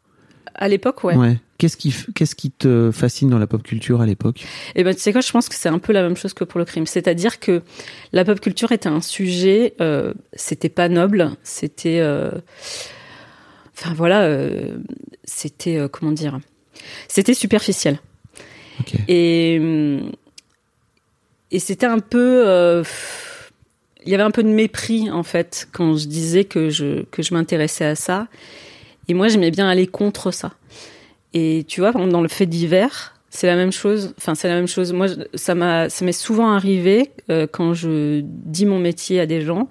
À 0.54 0.68
l'époque, 0.68 1.04
ouais. 1.04 1.38
Qu'est-ce 1.58 1.76
qui, 1.76 1.90
f- 1.90 2.12
qu'est-ce 2.14 2.36
qui 2.36 2.52
te 2.52 2.90
fascine 2.92 3.28
dans 3.30 3.38
la 3.38 3.48
pop 3.48 3.62
culture 3.64 4.00
à 4.00 4.06
l'époque? 4.06 4.44
Et 4.76 4.84
ben 4.84 4.94
tu 4.94 5.00
sais 5.00 5.10
quoi, 5.12 5.20
je 5.20 5.32
pense 5.32 5.48
que 5.48 5.56
c'est 5.56 5.68
un 5.68 5.80
peu 5.80 5.92
la 5.92 6.02
même 6.02 6.16
chose 6.16 6.32
que 6.32 6.44
pour 6.44 6.58
le 6.60 6.64
crime. 6.64 6.86
C'est-à-dire 6.86 7.40
que 7.40 7.62
la 8.12 8.24
pop 8.24 8.38
culture 8.38 8.70
était 8.70 8.88
un 8.88 9.00
sujet, 9.00 9.74
euh, 9.80 10.14
c'était 10.34 10.68
pas 10.68 10.88
noble, 10.88 11.32
c'était, 11.42 11.98
euh, 11.98 12.30
enfin 13.76 13.92
voilà, 13.92 14.22
euh, 14.22 14.78
c'était 15.24 15.78
euh, 15.78 15.88
comment 15.88 16.12
dire, 16.12 16.38
c'était 17.08 17.34
superficiel. 17.34 17.98
Et 19.08 19.60
et 21.50 21.58
c'était 21.58 21.86
un 21.86 21.98
peu, 21.98 22.84
il 24.06 24.10
y 24.12 24.14
avait 24.14 24.22
un 24.22 24.30
peu 24.30 24.44
de 24.44 24.48
mépris 24.48 25.10
en 25.10 25.24
fait 25.24 25.68
quand 25.72 25.96
je 25.96 26.06
disais 26.06 26.44
que 26.44 26.70
je 26.70 27.02
que 27.10 27.22
je 27.22 27.34
m'intéressais 27.34 27.84
à 27.84 27.94
ça. 27.96 28.28
Et 29.08 29.14
moi, 29.14 29.26
j'aimais 29.28 29.50
bien 29.50 29.68
aller 29.68 29.86
contre 29.88 30.30
ça. 30.30 30.52
Et 31.34 31.64
tu 31.68 31.80
vois, 31.80 31.92
par 31.92 32.00
exemple, 32.02 32.12
dans 32.12 32.22
le 32.22 32.28
fait 32.28 32.46
divers, 32.46 33.14
c'est 33.30 33.46
la 33.46 33.56
même 33.56 33.72
chose. 33.72 34.14
Enfin, 34.18 34.34
c'est 34.34 34.48
la 34.48 34.54
même 34.54 34.66
chose. 34.68 34.92
Moi, 34.92 35.08
ça 35.34 35.54
m'a, 35.54 35.88
ça 35.90 36.04
m'est 36.04 36.12
souvent 36.12 36.50
arrivé 36.50 37.10
euh, 37.30 37.46
quand 37.50 37.74
je 37.74 38.20
dis 38.24 38.64
mon 38.64 38.78
métier 38.78 39.20
à 39.20 39.26
des 39.26 39.42
gens 39.42 39.68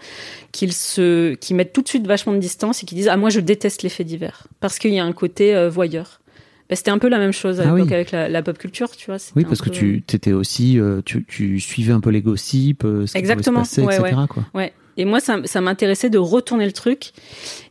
qu'ils 0.51 0.73
se, 0.73 1.33
qui 1.33 1.53
mettent 1.53 1.73
tout 1.73 1.81
de 1.81 1.87
suite 1.87 2.05
vachement 2.05 2.33
de 2.33 2.37
distance 2.37 2.83
et 2.83 2.85
qui 2.85 2.95
disent 2.95 3.07
ah 3.09 3.17
moi 3.17 3.29
je 3.29 3.39
déteste 3.39 3.83
les 3.83 3.89
faits 3.89 4.05
divers 4.07 4.47
parce 4.59 4.77
qu'il 4.79 4.93
y 4.93 4.99
a 4.99 5.05
un 5.05 5.13
côté 5.13 5.55
euh, 5.55 5.69
voyeur. 5.69 6.21
Ben, 6.69 6.75
c'était 6.75 6.91
un 6.91 6.99
peu 6.99 7.07
la 7.07 7.17
même 7.17 7.31
chose 7.31 7.61
à 7.61 7.69
Ah 7.69 7.73
oui. 7.73 7.81
avec 7.81 8.11
la, 8.11 8.27
la 8.27 8.43
pop 8.43 8.57
culture, 8.57 8.91
tu 8.95 9.05
vois. 9.05 9.17
Oui, 9.35 9.45
parce 9.45 9.61
que 9.61 9.69
tu 9.69 10.03
étais 10.13 10.33
aussi, 10.33 10.77
euh, 10.79 11.01
tu, 11.03 11.25
tu 11.25 11.59
suivais 11.61 11.93
un 11.93 12.01
peu 12.01 12.09
les 12.09 12.21
gossips, 12.21 12.83
ce 12.83 13.11
qui 13.11 13.17
Exactement, 13.17 13.63
se 13.63 13.81
passer, 13.81 14.01
ouais, 14.01 14.09
etc. 14.09 14.23
Quoi. 14.29 14.43
Ouais. 14.53 14.73
Et 14.97 15.05
moi, 15.05 15.19
ça, 15.19 15.37
ça 15.45 15.61
m'intéressait 15.61 16.09
de 16.09 16.17
retourner 16.17 16.65
le 16.65 16.71
truc 16.71 17.11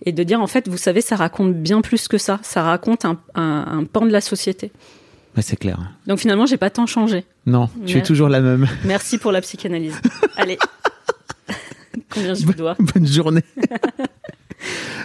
et 0.05 0.12
de 0.12 0.23
dire, 0.23 0.41
en 0.41 0.47
fait, 0.47 0.69
vous 0.69 0.77
savez, 0.77 1.01
ça 1.01 1.17
raconte 1.17 1.55
bien 1.55 1.81
plus 1.81 2.07
que 2.09 2.19
ça. 2.19 2.39
Ça 2.43 2.62
raconte 2.62 3.05
un, 3.05 3.19
un, 3.35 3.65
un 3.79 3.85
pan 3.85 4.07
de 4.07 4.12
la 4.12 4.21
société. 4.21 4.71
Ouais, 5.37 5.43
c'est 5.43 5.57
clair. 5.57 5.79
Donc 6.07 6.19
finalement, 6.21 6.47
j'ai 6.47 6.57
pas 6.57 6.71
tant 6.71 6.87
changé. 6.87 7.25
Non, 7.45 7.69
tu 7.85 7.99
es 7.99 8.03
toujours 8.03 8.29
la 8.29 8.41
même. 8.41 8.67
Merci 8.85 9.19
pour 9.19 9.33
la 9.33 9.41
psychanalyse. 9.41 10.01
Allez. 10.37 10.57
Combien 12.11 12.35
je 12.35 12.47
vous 12.47 12.55
dois 12.55 12.77
Bonne 12.79 13.07
journée. 13.07 13.43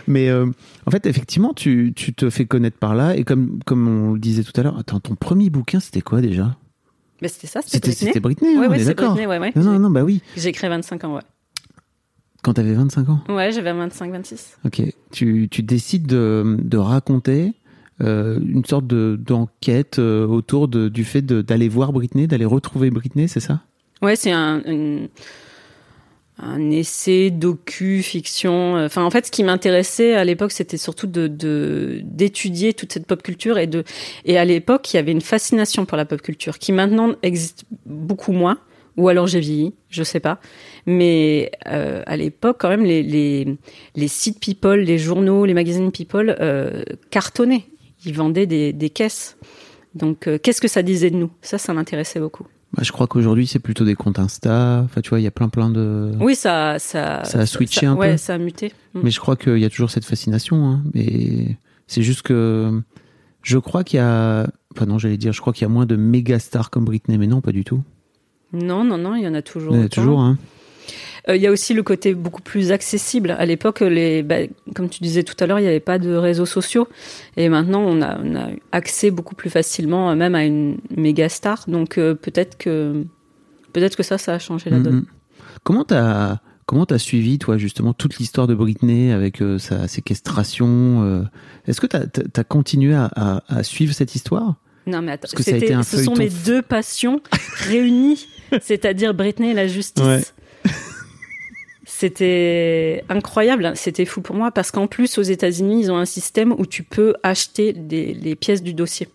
Mais 0.07 0.29
euh, 0.29 0.45
en 0.85 0.91
fait, 0.91 1.05
effectivement, 1.05 1.53
tu, 1.53 1.93
tu 1.95 2.13
te 2.13 2.29
fais 2.29 2.45
connaître 2.45 2.77
par 2.77 2.95
là. 2.95 3.15
Et 3.15 3.23
comme, 3.23 3.59
comme 3.65 3.87
on 3.87 4.13
le 4.13 4.19
disait 4.19 4.43
tout 4.43 4.53
à 4.59 4.63
l'heure, 4.63 4.77
attends, 4.77 4.99
ton 4.99 5.15
premier 5.15 5.49
bouquin, 5.49 5.79
c'était 5.79 6.01
quoi 6.01 6.21
déjà? 6.21 6.55
C'était 7.23 7.45
ça, 7.47 7.61
c'était 7.63 7.79
Britney. 7.89 8.07
c'était 8.07 8.19
Britney, 8.19 8.55
hein, 8.55 8.61
Ouais. 8.61 8.67
Britney, 8.67 9.27
ouais, 9.27 9.37
ouais. 9.37 9.51
Non, 9.55 9.77
non, 9.79 9.89
bah 9.91 10.01
oui. 10.03 10.21
J'ai 10.37 10.51
créé 10.51 10.69
25 10.69 11.03
ans, 11.03 11.15
ouais. 11.15 11.21
Quand 12.43 12.53
t'avais 12.53 12.73
25 12.73 13.09
ans? 13.09 13.19
Ouais, 13.29 13.51
j'avais 13.51 13.71
25-26. 13.73 14.55
Ok. 14.65 14.81
Tu, 15.11 15.47
tu 15.51 15.61
décides 15.63 16.07
de, 16.07 16.57
de 16.59 16.77
raconter 16.77 17.53
euh, 18.01 18.39
une 18.43 18.65
sorte 18.65 18.87
de- 18.87 19.19
d'enquête 19.23 19.99
euh, 19.99 20.25
autour 20.25 20.67
de, 20.67 20.89
du 20.89 21.03
fait 21.03 21.21
de- 21.21 21.41
d'aller 21.43 21.69
voir 21.69 21.93
Britney, 21.93 22.25
d'aller 22.27 22.45
retrouver 22.45 22.89
Britney, 22.89 23.27
c'est 23.27 23.39
ça? 23.39 23.61
Ouais, 24.01 24.15
c'est 24.15 24.31
un, 24.31 24.61
un 26.39 26.71
essai 26.71 27.29
docu 27.29 28.01
fiction. 28.01 28.75
Enfin, 28.83 29.03
en 29.03 29.11
fait, 29.11 29.27
ce 29.27 29.31
qui 29.31 29.43
m'intéressait 29.43 30.15
à 30.15 30.23
l'époque, 30.23 30.51
c'était 30.51 30.77
surtout 30.77 31.05
de 31.05 31.27
de- 31.27 32.01
d'étudier 32.03 32.73
toute 32.73 32.91
cette 32.91 33.05
pop 33.05 33.21
culture 33.21 33.59
et 33.59 33.67
de 33.67 33.83
et 34.25 34.39
à 34.39 34.45
l'époque, 34.45 34.91
il 34.93 34.97
y 34.97 34.99
avait 34.99 35.11
une 35.11 35.21
fascination 35.21 35.85
pour 35.85 35.97
la 35.97 36.05
pop 36.05 36.21
culture 36.21 36.57
qui 36.57 36.71
maintenant 36.71 37.13
existe 37.21 37.65
beaucoup 37.85 38.31
moins. 38.31 38.57
Ou 38.97 39.07
alors 39.07 39.25
j'ai 39.27 39.39
vieilli, 39.39 39.73
je 39.89 40.03
sais 40.03 40.19
pas. 40.19 40.39
Mais 40.85 41.51
euh, 41.67 42.01
à 42.05 42.17
l'époque, 42.17 42.57
quand 42.59 42.69
même, 42.69 42.83
les, 42.83 43.03
les 43.03 43.57
les 43.95 44.07
sites 44.07 44.39
People, 44.39 44.79
les 44.79 44.97
journaux, 44.97 45.45
les 45.45 45.53
magazines 45.53 45.91
People 45.91 46.35
euh, 46.39 46.83
cartonnaient. 47.09 47.65
Ils 48.05 48.13
vendaient 48.15 48.47
des, 48.47 48.73
des 48.73 48.89
caisses. 48.89 49.37
Donc, 49.93 50.27
euh, 50.27 50.37
qu'est-ce 50.41 50.61
que 50.61 50.67
ça 50.67 50.81
disait 50.81 51.11
de 51.11 51.17
nous? 51.17 51.29
Ça, 51.41 51.57
ça 51.57 51.73
m'intéressait 51.73 52.19
beaucoup. 52.19 52.45
Bah, 52.73 52.81
Je 52.83 52.91
crois 52.91 53.05
qu'aujourd'hui, 53.07 53.45
c'est 53.45 53.59
plutôt 53.59 53.83
des 53.85 53.95
comptes 53.95 54.17
Insta. 54.17 54.81
Enfin, 54.85 55.01
tu 55.01 55.09
vois, 55.09 55.19
il 55.19 55.23
y 55.23 55.27
a 55.27 55.31
plein, 55.31 55.49
plein 55.49 55.69
de. 55.69 56.13
Oui, 56.19 56.33
ça, 56.35 56.79
ça, 56.79 57.23
Ça 57.25 57.39
a 57.39 57.45
switché 57.45 57.85
un 57.85 57.95
ouais, 57.95 58.13
peu. 58.13 58.17
ça 58.17 58.35
a 58.35 58.37
muté. 58.37 58.71
Mm. 58.93 59.01
Mais 59.03 59.11
je 59.11 59.19
crois 59.19 59.35
qu'il 59.35 59.57
y 59.57 59.65
a 59.65 59.69
toujours 59.69 59.91
cette 59.91 60.05
fascination. 60.05 60.65
Hein. 60.65 60.81
Mais 60.93 61.57
c'est 61.87 62.01
juste 62.01 62.21
que 62.23 62.81
je 63.43 63.57
crois 63.57 63.83
qu'il 63.83 63.97
y 63.97 64.01
a. 64.01 64.47
Enfin, 64.73 64.85
non, 64.85 64.97
j'allais 64.97 65.17
dire, 65.17 65.33
je 65.33 65.41
crois 65.41 65.51
qu'il 65.53 65.63
y 65.63 65.65
a 65.65 65.69
moins 65.69 65.85
de 65.85 65.97
méga 65.97 66.39
stars 66.39 66.69
comme 66.69 66.85
Britney, 66.85 67.17
mais 67.17 67.27
non, 67.27 67.41
pas 67.41 67.51
du 67.51 67.65
tout. 67.65 67.81
Non, 68.53 68.83
non, 68.83 68.97
non, 68.97 69.15
il 69.15 69.23
y 69.23 69.27
en 69.27 69.33
a 69.33 69.41
toujours. 69.41 69.73
Il 69.73 69.77
y 69.77 69.79
en 69.79 69.83
a 69.83 69.85
autant. 69.85 70.01
toujours, 70.01 70.21
hein. 70.21 70.37
Euh, 71.29 71.35
il 71.35 71.41
y 71.41 71.47
a 71.47 71.51
aussi 71.51 71.73
le 71.73 71.83
côté 71.83 72.13
beaucoup 72.15 72.41
plus 72.41 72.71
accessible. 72.71 73.31
À 73.31 73.45
l'époque, 73.45 73.81
les, 73.81 74.23
bah, 74.23 74.37
comme 74.75 74.89
tu 74.89 75.03
disais 75.03 75.23
tout 75.23 75.35
à 75.39 75.45
l'heure, 75.45 75.59
il 75.59 75.63
n'y 75.63 75.67
avait 75.67 75.79
pas 75.79 75.99
de 75.99 76.13
réseaux 76.15 76.45
sociaux, 76.47 76.87
et 77.37 77.47
maintenant 77.49 77.81
on 77.81 78.01
a, 78.01 78.19
on 78.23 78.35
a 78.35 78.47
accès 78.71 79.11
beaucoup 79.11 79.35
plus 79.35 79.49
facilement, 79.51 80.09
euh, 80.11 80.15
même 80.15 80.33
à 80.35 80.43
une 80.45 80.77
méga 80.95 81.29
star. 81.29 81.65
Donc 81.67 81.97
euh, 81.97 82.15
peut-être 82.15 82.57
que 82.57 83.05
peut-être 83.73 83.95
que 83.95 84.03
ça, 84.03 84.17
ça 84.17 84.33
a 84.33 84.39
changé 84.39 84.69
la 84.69 84.79
donne. 84.79 84.95
Mhm. 84.95 85.05
Comment 85.63 85.83
t'as 85.83 86.39
comment 86.65 86.85
t'as 86.85 86.97
suivi 86.97 87.37
toi 87.37 87.57
justement 87.57 87.93
toute 87.93 88.17
l'histoire 88.17 88.47
de 88.47 88.55
Britney 88.55 89.11
avec 89.11 89.41
euh, 89.41 89.59
sa 89.59 89.87
séquestration 89.87 91.27
Est-ce 91.67 91.81
que 91.81 91.87
t'as 91.87 92.03
as, 92.35 92.43
continué 92.43 92.93
à, 92.95 93.09
à- 93.15 93.43
à 93.47 93.63
suivre 93.63 93.93
cette 93.93 94.15
histoire? 94.15 94.55
Non, 94.87 95.01
mais 95.03 95.11
attends, 95.11 95.21
Parce 95.21 95.33
que 95.35 95.43
ça 95.43 95.51
a 95.51 95.53
c'était- 95.55 95.65
été 95.67 95.73
un 95.75 95.83
ce 95.83 96.01
sont 96.03 96.15
mes 96.15 96.29
deux 96.29 96.61
passions 96.63 97.21
réunies, 97.57 98.25
c'est-à-dire 98.61 99.13
Britney 99.13 99.51
et 99.51 99.53
la 99.53 99.67
justice. 99.67 100.03
Ouais. 100.03 100.21
C'était 102.01 103.03
incroyable, 103.09 103.73
c'était 103.75 104.05
fou 104.05 104.21
pour 104.21 104.35
moi 104.35 104.49
parce 104.49 104.71
qu'en 104.71 104.87
plus 104.87 105.19
aux 105.19 105.21
États-Unis 105.21 105.81
ils 105.81 105.91
ont 105.91 105.97
un 105.97 106.05
système 106.05 106.51
où 106.57 106.65
tu 106.65 106.81
peux 106.81 107.13
acheter 107.21 107.73
des, 107.73 108.15
les 108.15 108.35
pièces 108.35 108.63
du 108.63 108.73
dossier. 108.73 109.07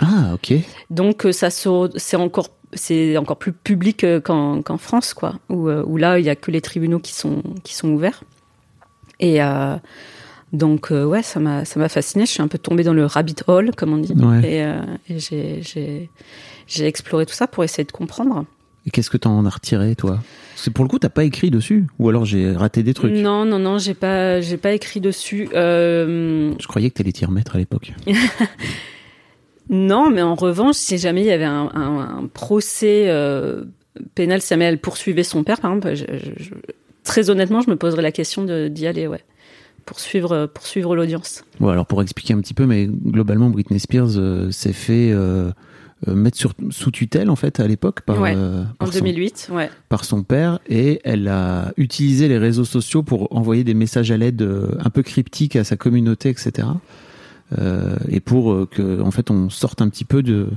Ah 0.00 0.34
ok. 0.34 0.54
Donc 0.90 1.24
euh, 1.24 1.30
ça 1.30 1.50
c'est 1.50 2.16
encore 2.16 2.48
c'est 2.72 3.16
encore 3.16 3.36
plus 3.36 3.52
public 3.52 4.02
euh, 4.02 4.20
qu'en 4.20 4.76
France 4.78 5.14
quoi, 5.14 5.36
où, 5.50 5.68
euh, 5.68 5.84
où 5.86 5.96
là 5.98 6.18
il 6.18 6.24
y 6.24 6.28
a 6.28 6.34
que 6.34 6.50
les 6.50 6.60
tribunaux 6.60 6.98
qui 6.98 7.14
sont 7.14 7.44
qui 7.62 7.76
sont 7.76 7.90
ouverts. 7.90 8.24
Et 9.20 9.40
euh, 9.40 9.76
donc 10.52 10.90
euh, 10.90 11.04
ouais 11.04 11.22
ça 11.22 11.38
m'a 11.38 11.64
ça 11.64 11.78
m'a 11.78 11.88
fasciné. 11.88 12.26
Je 12.26 12.32
suis 12.32 12.42
un 12.42 12.48
peu 12.48 12.58
tombée 12.58 12.82
dans 12.82 12.92
le 12.92 13.06
rabbit 13.06 13.36
hole 13.46 13.70
comme 13.76 13.92
on 13.94 13.98
dit 13.98 14.14
Ouais. 14.14 14.40
et, 14.52 14.64
euh, 14.64 14.80
et 15.08 16.10
j'ai 16.66 16.86
exploré 16.86 17.24
tout 17.24 17.34
ça 17.34 17.46
pour 17.46 17.62
essayer 17.62 17.84
de 17.84 17.92
comprendre. 17.92 18.44
Et 18.86 18.90
qu'est-ce 18.90 19.10
que 19.10 19.16
t'en 19.16 19.44
as 19.44 19.50
retiré 19.50 19.96
toi? 19.96 20.20
Que 20.64 20.70
pour 20.70 20.84
le 20.84 20.88
coup 20.88 20.98
t'as 20.98 21.08
pas 21.08 21.24
écrit 21.24 21.50
dessus? 21.50 21.86
Ou 21.98 22.08
alors 22.08 22.24
j'ai 22.24 22.52
raté 22.52 22.82
des 22.82 22.94
trucs? 22.94 23.12
Non 23.12 23.44
non 23.44 23.58
non 23.58 23.78
j'ai 23.78 23.94
pas 23.94 24.40
j'ai 24.40 24.56
pas 24.56 24.72
écrit 24.72 25.00
dessus. 25.00 25.48
Euh, 25.54 26.52
Je 26.60 26.66
croyais 26.66 26.90
que 26.90 26.94
t'allais 26.94 27.12
t'y 27.12 27.24
remettre 27.24 27.54
à 27.56 27.58
l'époque. 27.58 27.92
Non, 29.68 30.10
mais 30.10 30.22
en 30.22 30.36
revanche, 30.36 30.76
si 30.76 30.96
jamais 30.96 31.22
il 31.22 31.26
y 31.26 31.32
avait 31.32 31.44
un, 31.44 31.68
un- 31.74 32.18
un 32.22 32.26
procès 32.32 33.06
euh, 33.08 33.64
pénal, 34.14 34.40
si 34.40 34.50
jamais 34.50 34.66
elle 34.66 34.78
poursuivait 34.78 35.24
son 35.24 35.42
père, 35.42 35.60
par 35.60 35.72
exemple, 35.72 35.94
je- 35.96 36.04
je- 36.18 36.44
je- 36.44 36.50
très 37.02 37.30
honnêtement, 37.30 37.60
je 37.62 37.70
me 37.70 37.74
poserais 37.76 38.02
la 38.02 38.12
question 38.12 38.44
de- 38.44 38.68
d'y 38.68 38.86
aller, 38.86 39.08
ouais, 39.08 39.24
pour 39.84 39.98
suivre, 39.98 40.46
pour 40.46 40.64
suivre 40.68 40.94
l'audience. 40.94 41.42
Bon 41.58 41.68
alors 41.68 41.86
pour 41.86 42.00
expliquer 42.00 42.34
un 42.34 42.40
petit 42.40 42.54
peu, 42.54 42.64
mais 42.64 42.86
globalement 42.86 43.50
Britney 43.50 43.80
Spears 43.80 44.16
euh, 44.18 44.52
s'est 44.52 44.72
fait 44.72 45.10
euh, 45.10 45.16
euh, 45.48 45.52
mettre 46.14 46.36
sur, 46.38 46.54
sous 46.70 46.90
tutelle 46.90 47.30
en 47.30 47.36
fait 47.36 47.58
à 47.60 47.66
l'époque 47.66 48.02
par, 48.02 48.20
Ouais, 48.20 48.34
euh, 48.36 48.62
En 48.78 48.86
par 48.86 48.92
son 48.92 49.00
2008, 49.00 49.48
ouais. 49.52 49.70
par 49.88 50.04
son 50.04 50.22
père 50.22 50.58
et 50.68 51.00
elle 51.04 51.28
a 51.28 51.72
utilisé 51.76 52.28
les 52.28 52.38
réseaux 52.38 52.64
sociaux 52.64 53.02
pour 53.02 53.34
envoyer 53.36 53.64
des 53.64 53.74
messages 53.74 54.10
à 54.10 54.16
l'aide 54.16 54.42
euh, 54.42 54.68
un 54.78 54.90
peu 54.90 55.02
cryptiques 55.02 55.56
à 55.56 55.64
sa 55.64 55.76
communauté, 55.76 56.28
etc. 56.30 56.68
Euh, 57.58 57.96
et 58.08 58.20
pour 58.20 58.52
euh, 58.52 58.66
que 58.70 59.00
en 59.00 59.10
fait 59.12 59.30
on 59.30 59.48
sorte 59.50 59.80
un 59.80 59.88
petit 59.88 60.04
peu 60.04 60.22
de 60.22 60.48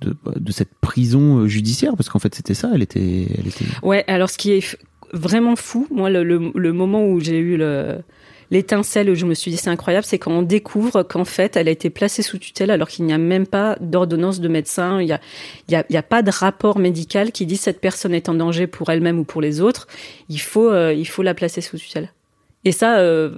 de, 0.00 0.16
de 0.34 0.50
cette 0.52 0.74
prison 0.80 1.38
euh, 1.38 1.46
judiciaire 1.46 1.94
parce 1.96 2.08
qu'en 2.08 2.18
fait 2.18 2.34
c'était 2.34 2.54
ça, 2.54 2.70
elle 2.74 2.82
était 2.82 3.28
elle 3.38 3.46
était 3.46 3.64
Ouais, 3.84 4.04
alors 4.08 4.28
ce 4.28 4.36
qui 4.38 4.50
est 4.50 4.76
vraiment 5.12 5.54
fou, 5.56 5.86
moi, 5.92 6.10
le, 6.10 6.24
le- 6.24 6.50
le 6.54 6.72
moment 6.72 7.06
où 7.06 7.20
j'ai 7.20 7.38
eu 7.38 7.56
le 7.56 7.98
l'étincelle 8.52 9.08
où 9.08 9.14
je 9.14 9.24
me 9.24 9.32
suis 9.32 9.50
dit 9.50 9.56
c'est 9.56 9.70
incroyable, 9.70 10.04
c'est 10.04 10.18
quand 10.18 10.30
on 10.30 10.42
découvre 10.42 11.02
qu'en 11.02 11.24
fait 11.24 11.56
elle 11.56 11.68
a 11.68 11.70
été 11.70 11.88
placée 11.88 12.22
sous 12.22 12.36
tutelle 12.36 12.70
alors 12.70 12.86
qu'il 12.86 13.06
n'y 13.06 13.12
a 13.14 13.18
même 13.18 13.46
pas 13.46 13.76
d'ordonnance 13.80 14.40
de 14.40 14.48
médecin, 14.48 15.00
il 15.00 15.08
y 15.08 15.12
a, 15.12 15.20
y, 15.68 15.74
a, 15.74 15.84
y 15.88 15.96
a 15.96 16.02
pas 16.02 16.22
de 16.22 16.30
rapport 16.30 16.78
médical 16.78 17.32
qui 17.32 17.46
dit 17.46 17.56
cette 17.56 17.80
personne 17.80 18.14
est 18.14 18.28
en 18.28 18.34
danger 18.34 18.66
pour 18.66 18.90
elle-même 18.90 19.18
ou 19.18 19.24
pour 19.24 19.40
les 19.40 19.62
autres, 19.62 19.88
il 20.28 20.40
faut, 20.40 20.70
euh, 20.70 20.92
il 20.92 21.08
faut 21.08 21.22
la 21.22 21.32
placer 21.32 21.62
sous 21.62 21.78
tutelle. 21.78 22.12
Et 22.64 22.72
ça, 22.72 22.98
euh, 22.98 23.30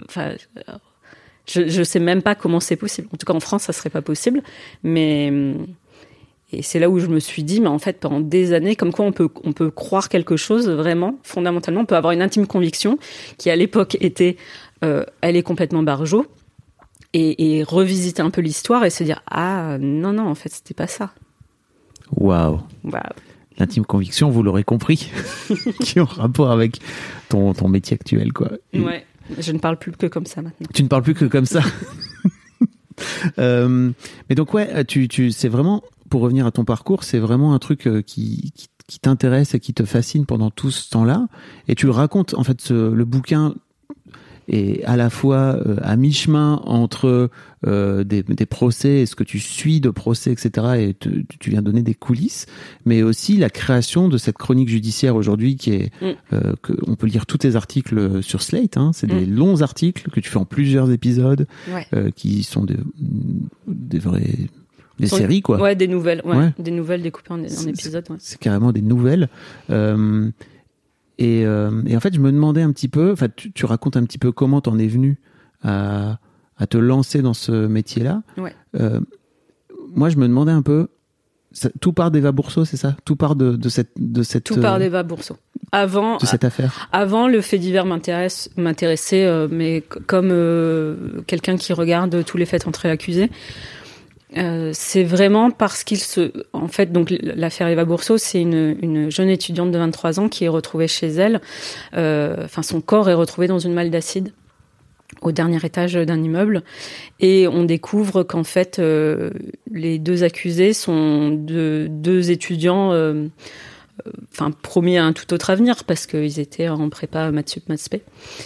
je, 1.46 1.68
je 1.68 1.82
sais 1.84 2.00
même 2.00 2.20
pas 2.20 2.34
comment 2.34 2.60
c'est 2.60 2.76
possible. 2.76 3.08
En 3.14 3.16
tout 3.16 3.24
cas 3.24 3.34
en 3.34 3.40
France 3.40 3.62
ça 3.62 3.72
serait 3.72 3.90
pas 3.90 4.02
possible, 4.02 4.42
mais 4.82 5.32
et 6.54 6.62
c'est 6.62 6.78
là 6.78 6.88
où 6.88 6.98
je 6.98 7.06
me 7.06 7.20
suis 7.20 7.42
dit, 7.42 7.60
mais 7.60 7.68
en 7.68 7.78
fait, 7.78 7.98
pendant 7.98 8.20
des 8.20 8.52
années, 8.52 8.76
comme 8.76 8.92
quoi 8.92 9.04
on 9.04 9.12
peut, 9.12 9.28
on 9.42 9.52
peut 9.52 9.70
croire 9.70 10.08
quelque 10.08 10.36
chose 10.36 10.68
vraiment, 10.68 11.18
fondamentalement, 11.22 11.80
on 11.80 11.86
peut 11.86 11.96
avoir 11.96 12.12
une 12.12 12.22
intime 12.22 12.46
conviction 12.46 12.98
qui, 13.38 13.50
à 13.50 13.56
l'époque, 13.56 13.96
était, 14.00 14.36
elle 15.20 15.36
est 15.36 15.42
complètement 15.42 15.82
barjot, 15.82 16.26
et, 17.12 17.56
et 17.58 17.62
revisiter 17.62 18.22
un 18.22 18.30
peu 18.30 18.40
l'histoire 18.40 18.84
et 18.84 18.90
se 18.90 19.04
dire, 19.04 19.22
ah, 19.30 19.76
non, 19.80 20.12
non, 20.12 20.26
en 20.28 20.34
fait, 20.34 20.48
c'était 20.48 20.74
pas 20.74 20.86
ça. 20.88 21.12
waouh. 22.16 22.60
Waouh. 22.84 23.02
L'intime 23.58 23.84
conviction, 23.86 24.30
vous 24.30 24.42
l'aurez 24.42 24.64
compris, 24.64 25.10
qui 25.80 25.98
est 25.98 26.02
en 26.02 26.06
rapport 26.06 26.50
avec 26.50 26.80
ton, 27.28 27.52
ton 27.54 27.68
métier 27.68 27.94
actuel 27.94 28.32
quoi. 28.32 28.50
Ouais. 28.74 29.06
Je 29.38 29.52
ne 29.52 29.58
parle 29.58 29.78
plus 29.78 29.92
que 29.92 30.06
comme 30.06 30.26
ça 30.26 30.42
maintenant. 30.42 30.66
Tu 30.74 30.82
ne 30.82 30.88
parles 30.88 31.02
plus 31.04 31.14
que 31.14 31.24
comme 31.26 31.46
ça. 31.46 31.60
Euh, 33.40 33.90
mais 34.28 34.36
donc 34.36 34.54
ouais, 34.54 34.84
tu, 34.84 35.08
tu, 35.08 35.32
c'est 35.32 35.48
vraiment, 35.48 35.82
pour 36.10 36.20
revenir 36.20 36.46
à 36.46 36.52
ton 36.52 36.64
parcours, 36.64 37.02
c'est 37.02 37.18
vraiment 37.18 37.52
un 37.52 37.58
truc 37.58 37.88
euh, 37.88 38.02
qui, 38.02 38.52
qui, 38.54 38.68
qui 38.86 39.00
t'intéresse 39.00 39.54
et 39.54 39.58
qui 39.60 39.74
te 39.74 39.84
fascine 39.84 40.26
pendant 40.26 40.50
tout 40.50 40.70
ce 40.70 40.88
temps-là. 40.90 41.26
Et 41.66 41.74
tu 41.74 41.86
le 41.86 41.92
racontes, 41.92 42.34
en 42.34 42.44
fait, 42.44 42.60
ce- 42.60 42.92
le 42.92 43.04
bouquin 43.04 43.54
est 44.48 44.84
à 44.84 44.96
la 44.96 45.10
fois 45.10 45.56
euh, 45.66 45.76
à 45.82 45.96
mi-chemin 45.96 46.60
entre 46.66 47.30
euh, 47.66 48.04
des, 48.04 48.22
des 48.22 48.46
procès 48.46 49.00
et 49.00 49.06
ce 49.06 49.16
que 49.16 49.24
tu 49.24 49.38
suis 49.38 49.80
de 49.80 49.90
procès, 49.90 50.32
etc. 50.32 50.66
Et 50.78 50.94
te- 50.94 51.08
tu 51.40 51.50
viens 51.50 51.62
donner 51.62 51.82
des 51.82 51.94
coulisses, 51.94 52.46
mais 52.84 53.02
aussi 53.02 53.36
la 53.38 53.48
création 53.50 54.08
de 54.08 54.18
cette 54.18 54.36
chronique 54.36 54.68
judiciaire 54.68 55.16
aujourd'hui 55.16 55.56
qui 55.56 55.70
est, 55.72 55.90
Mm. 56.02 56.06
euh, 56.34 56.52
que 56.62 56.72
on 56.86 56.94
peut 56.96 57.06
lire 57.06 57.24
tous 57.26 57.38
tes 57.38 57.56
articles 57.56 58.22
sur 58.22 58.42
Slate. 58.42 58.76
Hein, 58.76 58.90
c'est 58.92 59.06
des 59.06 59.26
Mm. 59.26 59.34
longs 59.34 59.62
articles 59.62 60.10
que 60.10 60.20
tu 60.20 60.28
fais 60.28 60.38
en 60.38 60.44
plusieurs 60.44 60.90
épisodes 60.90 61.46
Ouais. 61.72 61.86
euh, 61.94 62.10
qui 62.14 62.42
sont 62.42 62.64
des, 62.64 62.76
des 63.66 63.98
vrais 63.98 64.36
des 65.00 65.08
Sont- 65.08 65.16
séries 65.16 65.42
quoi. 65.42 65.60
Ouais, 65.60 65.74
des 65.74 65.88
nouvelles, 65.88 66.22
ouais. 66.24 66.36
Ouais. 66.36 66.52
Des 66.58 66.70
nouvelles 66.70 67.02
découpées 67.02 67.32
en, 67.32 67.40
en 67.40 67.66
épisodes, 67.66 68.04
ouais. 68.10 68.16
C'est 68.20 68.38
carrément 68.38 68.70
des 68.70 68.80
nouvelles. 68.82 69.28
Euh, 69.70 70.30
et, 71.18 71.44
euh, 71.46 71.82
et 71.86 71.96
en 71.96 72.00
fait, 72.00 72.14
je 72.14 72.20
me 72.20 72.30
demandais 72.32 72.62
un 72.62 72.72
petit 72.72 72.88
peu. 72.88 73.12
Enfin, 73.12 73.28
tu, 73.34 73.52
tu 73.52 73.66
racontes 73.66 73.96
un 73.96 74.02
petit 74.04 74.18
peu 74.18 74.32
comment 74.32 74.60
t'en 74.60 74.78
es 74.78 74.86
venu 74.86 75.18
à, 75.62 76.18
à 76.58 76.66
te 76.66 76.76
lancer 76.78 77.22
dans 77.22 77.34
ce 77.34 77.66
métier-là. 77.66 78.22
Ouais. 78.36 78.54
Euh, 78.80 79.00
moi, 79.94 80.08
je 80.08 80.16
me 80.16 80.26
demandais 80.26 80.52
un 80.52 80.62
peu. 80.62 80.88
ça- 81.52 81.70
tout 81.80 81.92
part 81.92 82.10
d'Eva 82.10 82.32
Bourseau, 82.32 82.64
c'est 82.64 82.76
ça? 82.76 82.96
Tout 83.04 83.16
part 83.16 83.36
de, 83.36 83.56
de 83.56 83.68
cette 83.68 83.92
de 83.96 84.22
cette 84.24 84.44
Tout 84.44 84.60
par 84.60 84.74
euh, 84.74 84.78
d'Eva 84.78 85.02
Bourseau. 85.04 85.36
Avant, 85.72 86.18
de 86.18 86.26
cette 86.26 86.44
affaire. 86.44 86.88
Avant, 86.92 87.26
le 87.26 87.40
fait 87.40 87.58
divers 87.58 87.84
m'intéresse, 87.84 88.48
m'intéressait, 88.56 89.24
euh, 89.24 89.48
mais 89.50 89.80
comme 90.06 90.30
quelqu'un 91.26 91.56
qui 91.56 91.72
regarde 91.72 92.24
tous 92.24 92.36
les 92.36 92.46
faits 92.46 92.66
entre 92.68 92.86
accusés, 92.86 93.30
euh, 94.36 94.70
c'est 94.72 95.04
vraiment 95.04 95.50
parce 95.50 95.84
qu'il 95.84 95.98
se, 95.98 96.32
en 96.52 96.68
fait, 96.68 96.92
donc 96.92 97.12
l'affaire 97.20 97.68
Eva 97.68 97.84
Bourseau, 97.84 98.18
c'est 98.18 98.40
une, 98.40 98.76
une 98.82 99.10
jeune 99.10 99.28
étudiante 99.28 99.70
de 99.70 99.78
23 99.78 100.18
ans 100.20 100.28
qui 100.28 100.44
est 100.44 100.48
retrouvée 100.48 100.88
chez 100.88 101.08
elle. 101.08 101.40
euh, 101.96 102.36
Enfin, 102.44 102.62
son 102.62 102.80
corps 102.80 103.08
est 103.08 103.14
retrouvé 103.14 103.46
dans 103.46 103.58
une 103.60 103.74
malle 103.74 103.90
d'acide. 103.90 104.32
au 105.22 105.30
dernier 105.32 105.58
étage 105.64 105.94
d'un 105.94 106.20
immeuble 106.22 106.62
et 107.20 107.46
on 107.46 107.62
découvre 107.64 108.24
qu'en 108.24 108.42
fait 108.42 108.78
euh, 108.78 109.30
les 109.70 109.98
deux 110.00 110.24
accusés 110.24 110.72
sont 110.72 111.30
de, 111.30 111.86
deux 111.88 112.30
étudiants 112.32 112.90
enfin 114.32 114.50
promis 114.50 114.98
à 114.98 115.04
un 115.04 115.12
tout 115.12 115.32
autre 115.32 115.50
avenir 115.50 115.84
parce 115.84 116.06
qu'ils 116.06 116.40
étaient 116.40 116.68
en 116.68 116.88
prépa 116.88 117.30
maths 117.30 117.50
sup 117.50 117.68
maths 117.68 117.78
spé. 117.78 118.02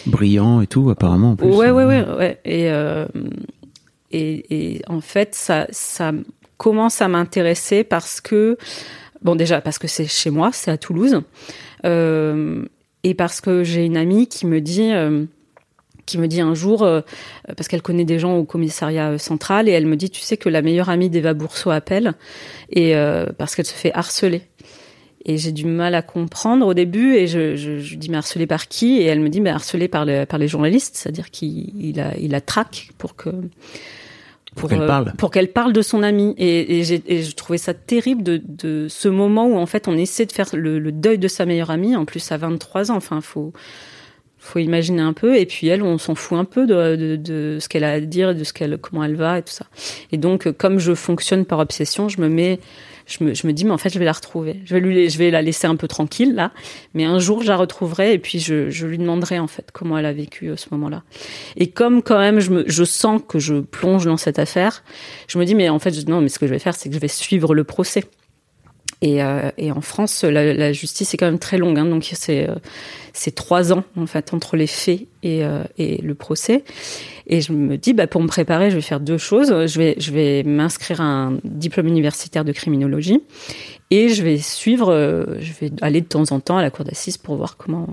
Brillant 0.07 0.61
et 0.61 0.67
tout, 0.67 0.91
apparemment. 0.91 1.31
En 1.31 1.37
plus. 1.37 1.49
Ouais, 1.49 1.71
ouais, 1.71 1.85
ouais, 1.87 2.05
ouais. 2.19 2.39
Et, 2.45 2.71
et, 4.11 4.83
en 4.87 5.01
fait, 5.01 5.35
ça, 5.35 5.67
commence 6.57 7.01
à 7.01 7.09
m'intéresser 7.09 7.85
parce 7.85 8.21
que, 8.21 8.59
bon, 9.23 9.37
déjà 9.37 9.61
parce 9.61 9.79
que 9.79 9.87
c'est 9.87 10.07
chez 10.07 10.31
moi, 10.31 10.51
c'est 10.53 10.73
à 10.73 10.77
Toulouse, 10.77 11.21
euh, 11.85 12.65
et 13.05 13.15
parce 13.15 13.41
que 13.41 13.63
j'ai 13.63 13.85
une 13.85 13.97
amie 13.97 14.27
qui 14.27 14.47
me 14.47 14.61
dit. 14.61 14.93
Euh, 14.93 15.25
un 16.15 16.55
jour, 16.55 16.85
euh, 16.85 17.03
parce 17.55 17.69
qu'elle 17.69 17.83
connaît 17.83 18.07
des 18.07 18.19
gens 18.19 18.35
au 18.39 18.45
commissariat 18.45 19.19
central, 19.19 19.69
et 19.69 19.73
elle 19.73 19.85
me 19.85 19.95
dit, 19.95 20.09
tu 20.09 20.23
sais 20.23 20.39
que 20.39 20.49
la 20.49 20.63
meilleure 20.63 20.89
amie 20.89 21.11
d'Eva 21.11 21.35
Bourseau 21.35 21.69
appelle, 21.69 22.15
et 22.71 22.95
parce 23.37 23.55
qu'elle 23.55 23.67
se 23.67 23.75
fait 23.75 23.93
harceler. 23.93 24.41
Et 25.25 25.37
j'ai 25.37 25.53
du 25.53 25.67
mal 25.67 25.95
à 25.95 26.03
comprendre 26.03 26.67
au 26.67 26.75
début, 26.75 27.15
et 27.15 27.27
je, 27.27 27.57
je, 27.57 27.79
je 27.79 27.97
dis 27.97 28.09
mais 28.09 28.17
harcelé 28.19 28.47
par 28.47 28.69
qui? 28.69 28.99
Et 28.99 29.05
elle 29.05 29.21
me 29.21 29.29
dit 29.29 29.41
mais 29.41 29.51
harcelé 29.51 29.89
par, 29.89 30.05
le, 30.05 30.25
par 30.25 30.39
les 30.39 30.49
journalistes, 30.49 30.97
c'est-à-dire 30.97 31.31
qu'il 31.31 31.73
il 31.85 32.01
a, 32.01 32.17
il 32.19 32.31
la 32.31 32.41
traque 32.41 32.91
pour 32.99 33.17
que 33.17 33.31
Pour 34.55 34.69
qu'elle 34.69 34.83
euh, 34.83 34.87
parle. 34.87 35.13
pour 35.19 35.31
qu'elle 35.31 35.49
parle 35.53 35.73
de 35.73 35.83
son 35.83 36.03
ami. 36.03 36.35
Et, 36.39 36.81
et 36.81 37.03
et 37.07 37.23
je 37.23 37.35
trouvais 37.35 37.59
ça 37.59 37.75
terrible 37.75 38.23
de, 38.23 38.41
de 38.47 38.87
ce 38.89 39.09
moment 39.09 39.47
où 39.47 39.57
en 39.57 39.67
fait 39.67 39.89
on 39.89 39.97
essaie 39.97 40.25
de 40.27 40.33
faire 40.33 40.49
le, 40.55 40.79
le 40.79 40.93
deuil 40.93 41.19
de 41.19 41.29
sa 41.29 41.47
meilleure 41.47 41.71
amie, 41.71 41.95
en 41.97 42.05
plus 42.05 42.33
à 42.33 42.37
23 42.37 42.91
ans. 42.91 42.97
Enfin, 42.97 43.21
faut 43.21 43.53
faut 44.41 44.61
imaginer 44.61 45.03
un 45.03 45.13
peu. 45.13 45.37
Et 45.37 45.47
puis 45.47 45.67
elle, 45.67 45.83
on 45.83 45.99
s'en 45.99 46.15
fout 46.15 46.39
un 46.39 46.45
peu 46.45 46.67
de, 46.67 46.97
de, 46.97 47.17
de 47.17 47.59
ce 47.61 47.69
qu'elle 47.69 47.85
a 47.85 47.91
à 47.91 48.01
dire, 48.01 48.35
de 48.35 48.45
ce 48.45 48.53
qu'elle, 48.53 48.79
comment 48.79 49.05
elle 49.05 49.17
va 49.17 49.39
et 49.39 49.43
tout 49.43 49.53
ça. 49.53 49.67
Et 50.13 50.17
donc, 50.17 50.51
comme 50.53 50.79
je 50.79 50.95
fonctionne 50.95 51.45
par 51.45 51.59
obsession, 51.59 52.09
je 52.09 52.21
me 52.21 52.29
mets, 52.29 52.61
je 53.09 53.25
me, 53.25 53.35
je 53.35 53.47
me 53.47 53.53
dis, 53.53 53.65
mais 53.65 53.73
en 53.73 53.79
fait, 53.79 53.89
je 53.89 53.99
vais 53.99 54.05
la 54.05 54.13
retrouver. 54.13 54.61
Je 54.65 54.75
vais 54.75 54.81
lui, 54.81 55.09
je 55.09 55.19
vais 55.19 55.31
la 55.31 55.43
laisser 55.43 55.67
un 55.67 55.77
peu 55.77 55.89
tranquille 55.89 56.35
là, 56.35 56.53
mais 56.95 57.05
un 57.05 57.19
jour, 57.19 57.43
je 57.43 57.49
la 57.49 57.57
retrouverai 57.57 58.13
et 58.13 58.19
puis 58.19 58.39
je, 58.39 58.71
je 58.71 58.87
lui 58.87 58.99
demanderai 58.99 59.39
en 59.39 59.47
fait 59.47 59.71
comment 59.73 59.99
elle 59.99 60.07
a 60.07 60.13
vécu 60.13 60.49
euh, 60.49 60.57
ce 60.57 60.67
moment-là. 60.73 61.03
Et 61.57 61.69
comme 61.69 62.03
quand 62.03 62.19
même, 62.19 62.39
je 62.39 62.51
me, 62.51 62.65
je 62.69 62.85
sens 62.85 63.21
que 63.27 63.39
je 63.39 63.55
plonge 63.55 64.05
dans 64.05 64.19
cette 64.19 64.39
affaire, 64.39 64.85
je 65.27 65.39
me 65.39 65.45
dis, 65.45 65.55
mais 65.55 65.69
en 65.69 65.79
fait, 65.79 66.07
non, 66.07 66.21
mais 66.21 66.29
ce 66.29 66.39
que 66.39 66.47
je 66.47 66.53
vais 66.53 66.59
faire, 66.59 66.77
c'est 66.77 66.91
que 66.91 66.95
je 66.95 67.01
vais 67.01 67.09
suivre 67.09 67.55
le 67.55 67.65
procès. 67.65 68.05
Et, 69.01 69.23
euh, 69.23 69.51
et 69.57 69.71
en 69.71 69.81
France, 69.81 70.25
la, 70.25 70.73
justice 70.73 71.15
est 71.15 71.17
quand 71.17 71.27
même 71.27 71.39
très 71.39 71.57
longue, 71.57 71.79
hein, 71.79 71.85
donc 71.85 72.09
c'est 72.13 72.49
euh, 72.49 72.55
c'est 73.13 73.35
trois 73.35 73.73
ans 73.73 73.85
en 73.97 74.07
fait 74.07 74.35
entre 74.35 74.57
les 74.57 74.67
faits 74.67 75.07
et, 75.23 75.45
euh, 75.45 75.63
le 75.79 76.15
procès. 76.15 76.65
Et 77.27 77.41
je 77.41 77.53
me 77.53 77.77
dis, 77.77 77.93
bah, 77.93 78.07
pour 78.07 78.21
me 78.21 78.27
préparer, 78.27 78.71
je 78.71 78.77
vais 78.77 78.83
faire 78.83 79.01
deux 79.01 79.19
choses. 79.19 79.67
Je 79.67 80.13
vais 80.13 80.43
m'inscrire 80.45 81.01
à 81.01 81.05
un 81.05 81.39
diplôme 81.45 81.87
universitaire 81.87 82.45
de 82.45 82.53
criminologie 82.53 83.21
et 83.91 84.09
je 84.09 84.23
vais 84.23 84.39
suivre, 84.39 84.93
je 85.41 85.53
vais 85.61 85.71
aller 85.81 86.01
de 86.01 86.07
temps 86.07 86.31
en 86.31 86.41
temps 86.41 86.59
à 86.59 86.63
la 86.63 86.71
cour 86.71 86.85
d'assises 86.85 87.19
pour 87.19 87.37
voir 87.37 87.57
comment 87.57 87.87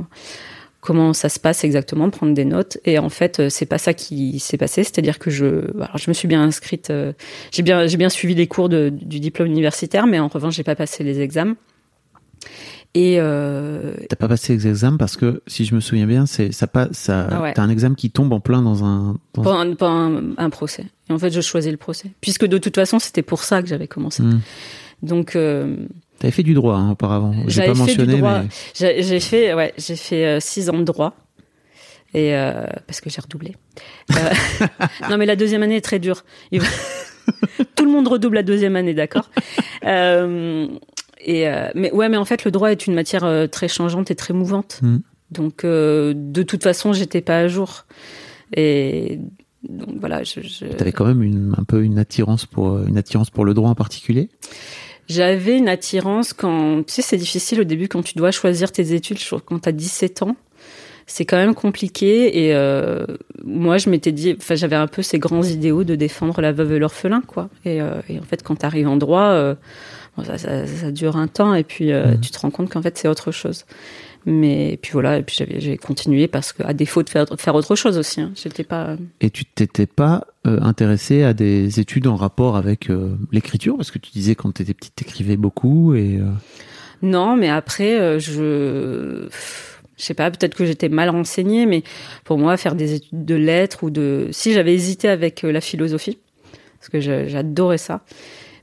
comment 0.86 1.12
ça 1.14 1.28
se 1.30 1.40
passe 1.40 1.64
exactement, 1.64 2.10
prendre 2.10 2.34
des 2.34 2.46
notes. 2.46 2.78
Et 2.86 3.00
en 3.00 3.10
fait, 3.10 3.40
euh, 3.40 3.50
c'est 3.50 3.66
pas 3.66 3.78
ça 3.80 3.94
qui 3.94 4.40
s'est 4.40 4.58
passé. 4.58 4.84
C'est-à-dire 4.84 5.20
que 5.20 5.30
je, 5.32 5.72
alors 5.82 5.98
je 5.98 6.10
me 6.10 6.14
suis 6.14 6.28
bien 6.28 6.42
inscrite, 6.44 6.90
euh, 6.92 7.12
j'ai 7.52 7.64
bien, 7.64 7.88
j'ai 7.88 7.98
bien 7.98 8.10
suivi 8.10 8.36
les 8.36 8.48
cours 8.48 8.70
de- 8.70 8.90
du 8.90 9.20
diplôme 9.20 9.48
universitaire, 9.48 10.08
mais 10.08 10.20
en 10.20 10.28
revanche, 10.30 10.56
j'ai 10.56 10.64
pas 10.64 10.76
passé 10.76 11.04
les 11.04 11.20
examens. 11.20 11.56
Et 12.94 13.18
euh, 13.20 13.94
T'as 14.08 14.16
pas 14.16 14.30
passé 14.30 14.54
les 14.54 14.68
examens 14.68 14.96
parce 14.96 15.18
que, 15.18 15.42
si 15.48 15.66
je 15.66 15.76
me 15.76 15.82
souviens 15.82 16.06
bien, 16.08 16.26
c'est 16.26 16.54
ça 16.54 16.66
pas 16.66 16.88
ça. 16.92 17.28
Ah 17.30 17.42
ouais. 17.42 17.54
T'as 17.54 17.62
un 17.64 17.70
examen 17.70 17.96
qui 17.96 18.10
tombe 18.10 18.32
en 18.32 18.40
plein 18.40 18.62
dans 18.62 18.86
un. 18.86 19.18
dans- 19.34 19.42
pas 19.44 19.56
un, 19.56 19.74
pas 19.76 19.90
un, 19.90 20.38
un 20.38 20.50
procès. 20.50 20.86
Et 21.10 21.14
en 21.14 21.20
fait, 21.20 21.30
je 21.32 21.42
choisis 21.42 21.70
le 21.72 21.78
procès, 21.78 22.12
puisque 22.22 22.46
de 22.46 22.58
toute 22.58 22.76
façon, 22.76 23.00
c'était 23.00 23.22
pour 23.22 23.44
ça 23.44 23.62
que 23.62 23.68
j'avais 23.68 23.88
commencé. 23.88 24.24
Hmm. 24.24 24.40
Donc, 25.04 25.36
euh, 25.36 25.76
T'avais 26.26 26.34
fait 26.38 26.42
du 26.42 26.56
droit 26.56 26.76
hein, 26.76 26.90
auparavant. 26.90 27.36
J'ai 27.46 27.68
pas 27.68 27.76
mentionné, 27.76 28.20
mais 28.20 28.48
J'ai 28.74 29.20
fait, 29.20 29.54
ouais, 29.54 29.76
j'ai 29.78 29.96
fait 29.96 30.26
euh, 30.26 30.40
six 30.40 30.72
ans 30.72 30.80
de 30.80 30.84
droit. 30.84 31.16
Et 32.16 32.34
euh, 32.34 32.66
parce 32.88 33.00
que 33.00 33.12
j'ai 33.12 33.22
redoublé. 33.22 33.56
Euh, 34.10 34.16
non, 35.12 35.20
mais 35.20 35.28
la 35.28 35.36
deuxième 35.36 35.62
année 35.62 35.76
est 35.76 35.86
très 35.86 36.00
dure. 36.00 36.26
Il 36.52 36.64
Tout 37.76 37.86
le 37.86 37.92
monde 37.92 38.08
redouble 38.08 38.38
la 38.38 38.42
deuxième 38.42 38.76
année, 38.76 38.96
d'accord. 38.96 39.30
Et 39.84 41.46
mais 41.76 41.92
ouais, 41.92 42.10
mais 42.10 42.18
en 42.18 42.26
fait, 42.26 42.44
le 42.44 42.50
droit 42.50 42.72
est 42.72 42.88
une 42.88 42.96
matière 42.96 43.48
très 43.52 43.68
changeante 43.68 44.10
et 44.10 44.16
très 44.16 44.34
mouvante. 44.34 44.80
Mm. 44.82 44.98
Donc, 45.30 45.64
de 45.64 46.42
toute 46.42 46.64
façon, 46.64 46.92
j'étais 46.92 47.22
pas 47.22 47.38
à 47.38 47.48
jour. 47.48 47.86
Et 48.58 49.20
donc 49.70 50.00
voilà, 50.00 50.24
je, 50.24 50.42
je... 50.42 50.66
t'avais 50.66 50.92
quand 50.92 51.06
même 51.06 51.22
une, 51.22 51.54
un 51.56 51.64
peu 51.64 51.84
une 51.84 52.00
attirance 52.00 52.48
pour 52.48 52.82
une 52.82 52.98
attirance 52.98 53.30
pour 53.30 53.46
le 53.46 53.54
droit 53.54 53.70
en 53.70 53.76
particulier? 53.76 54.30
J'avais 55.08 55.58
une 55.58 55.70
attirance 55.70 56.34
quand, 56.34 56.84
tu 56.86 56.94
sais, 56.94 57.02
c'est 57.02 57.18
difficile 57.18 57.62
au 57.62 57.64
début 57.64 57.88
quand 57.88 58.02
tu 58.04 58.16
dois 58.16 58.32
choisir 58.32 58.72
tes 58.72 58.94
études, 58.94 59.20
je 59.20 59.26
trouve, 59.26 59.42
quand 59.44 59.60
tu 59.60 59.70
as 59.70 59.72
17 59.72 60.24
ans. 60.24 60.36
C'est 61.08 61.24
quand 61.26 61.38
même 61.38 61.54
compliqué 61.54 62.46
et 62.46 62.56
euh, 62.56 63.06
moi 63.44 63.78
je 63.78 63.92
m'étais 63.92 64.12
dit, 64.12 64.36
enfin 64.40 64.56
j'avais 64.56 64.76
un 64.76 64.88
peu 64.88 65.04
ces 65.04 65.20
grands 65.20 65.44
idéaux 65.44 65.84
de 65.84 65.94
défendre 65.96 66.42
la 66.42 66.52
veuve 66.52 66.72
et 66.74 66.80
l'orphelin 66.80 67.22
quoi. 67.22 67.48
Et, 67.64 67.80
euh, 67.80 68.02
et 68.10 68.18
en 68.18 68.24
fait 68.24 68.42
quand 68.42 68.56
tu 68.56 68.66
arrives 68.66 68.88
en 68.88 68.98
droit, 68.98 69.28
euh, 69.28 69.54
bon, 70.18 70.24
ça, 70.24 70.40
ça, 70.40 70.66
ça 70.66 70.90
dure 70.90 71.16
un 71.16 71.28
temps 71.28 71.54
et 71.54 71.64
puis 71.64 71.92
euh, 71.92 72.14
Mhm. 72.14 72.22
tu 72.22 72.32
te 72.32 72.40
rends 72.40 72.50
compte 72.50 72.72
qu'en 72.72 72.82
fait 72.82 72.98
c'est 72.98 73.08
autre 73.08 73.32
chose. 73.32 73.66
Mais 74.26 74.74
et 74.74 74.78
puis 74.78 74.92
voilà 74.94 75.20
et 75.20 75.24
puis 75.24 75.36
j'avais 75.38 75.60
j'ai 75.60 75.78
continué 75.78 76.28
parce 76.28 76.52
que 76.52 76.64
à 76.64 76.74
défaut 76.74 77.04
de 77.04 77.10
faire 77.10 77.28
faire 77.38 77.54
autre 77.54 77.76
chose 77.76 77.98
aussi, 77.98 78.22
hein, 78.22 78.32
j'étais 78.36 78.64
pas. 78.64 78.96
Et 79.22 79.30
tu 79.30 79.46
t'étais 79.46 79.86
pas 79.86 80.26
euh, 80.48 80.60
intéressé 80.62 81.22
à 81.22 81.34
des 81.34 81.80
études 81.80 82.08
en 82.08 82.16
rapport 82.16 82.58
avec 82.58 82.90
euh, 82.90 83.16
l'écriture? 83.32 83.78
Parce 83.78 83.92
que 83.92 84.00
tu 84.00 84.12
disais 84.12 84.34
quand 84.34 84.52
t'étais 84.52 84.74
petite 84.74 84.96
t'écrivais 84.96 85.38
beaucoup 85.38 85.94
et 85.94 86.18
euh, 86.18 86.26
Non, 87.04 87.36
mais 87.36 87.50
après, 87.50 88.00
euh, 88.00 88.20
je. 88.20 89.28
Je 89.98 90.04
sais 90.04 90.14
pas, 90.14 90.30
peut-être 90.30 90.56
que 90.56 90.66
j'étais 90.66 90.90
mal 90.90 91.10
renseignée, 91.10 91.66
mais 91.66 91.82
pour 92.26 92.38
moi, 92.38 92.58
faire 92.58 92.76
des 92.76 92.96
études 92.96 93.24
de 93.24 93.36
lettres 93.36 93.86
ou 93.86 93.90
de. 93.90 94.28
Si 94.32 94.52
j'avais 94.52 94.74
hésité 94.74 95.08
avec 95.08 95.44
la 95.44 95.62
philosophie, 95.62 96.20
parce 96.80 96.90
que 96.90 97.00
j'adorais 97.00 97.78
ça. 97.78 98.02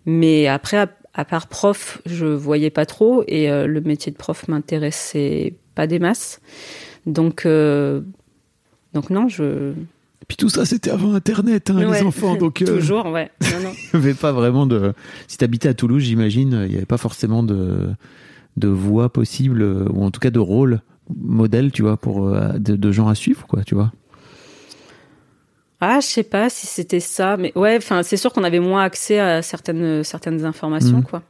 Mais 0.05 0.47
après, 0.47 0.89
à, 1.15 1.25
part 1.25 1.47
prof, 1.47 2.01
je 2.07 2.27
voyais 2.27 2.71
pas 2.71 2.87
trop 2.87 3.25
et 3.29 3.51
euh, 3.51 3.67
le 3.67 3.81
métier 3.81 4.11
de 4.13 4.17
prof 4.17 4.49
m'intéressait 4.49 5.55
pas 5.75 5.87
des 5.87 5.99
masses. 5.99 6.41
Donc, 7.07 7.47
euh, 7.47 8.01
donc 8.95 9.11
non, 9.11 9.29
je. 9.29 9.73
puis 10.29 10.37
tout 10.37 10.49
ça 10.49 10.65
c'était 10.65 10.91
avant 10.91 11.15
internet 11.15 11.71
hein, 11.71 11.89
Ouais. 11.89 12.01
les 12.01 12.07
enfants 12.07 12.37
donc 12.37 12.63
euh, 12.63 12.67
Toujours, 12.67 13.07
ouais. 13.07 13.31
Non, 13.43 13.61
non. 13.69 13.73
il 13.75 13.95
y 13.95 13.97
avait 13.97 14.15
pas 14.15 14.33
vraiment 14.33 14.67
de 14.67 14.93
si 15.29 15.39
t'habitais 15.39 15.69
à 15.69 15.75
Toulouse 15.75 16.03
j'imagine 16.03 16.65
il 16.67 16.73
y 16.73 16.77
avait 16.77 16.87
pas 16.87 16.99
forcément 16.99 17.43
de 17.43 17.89
de 18.57 18.69
voie 18.69 19.11
possible 19.13 19.63
ou 19.63 20.05
en 20.05 20.11
tout 20.11 20.21
cas 20.21 20.31
de 20.31 20.39
rôle 20.39 20.81
modèle 21.17 21.73
tu 21.73 21.83
vois 21.83 21.97
pour 21.97 22.31
de, 22.31 22.77
de 22.77 22.93
gens 22.93 23.09
à 23.09 23.15
suivre 23.15 23.47
quoi 23.47 23.65
tu 23.65 23.75
vois 23.75 23.93
Ah, 25.85 25.99
je 26.01 26.07
sais 26.07 26.23
pas 26.23 26.49
si 26.49 26.67
c'était 26.69 27.01
ça, 27.01 27.37
mais 27.37 27.53
ouais, 27.57 27.77
enfin, 27.77 28.05
c'est 28.05 28.17
sûr 28.17 28.33
qu'on 28.33 28.45
avait 28.45 28.61
moins 28.61 28.85
accès 28.85 29.19
à 29.19 29.43
certaines 29.43 30.05
certaines 30.05 30.45
informations, 30.45 30.99
Mhm. 30.99 31.05
quoi. 31.05 31.23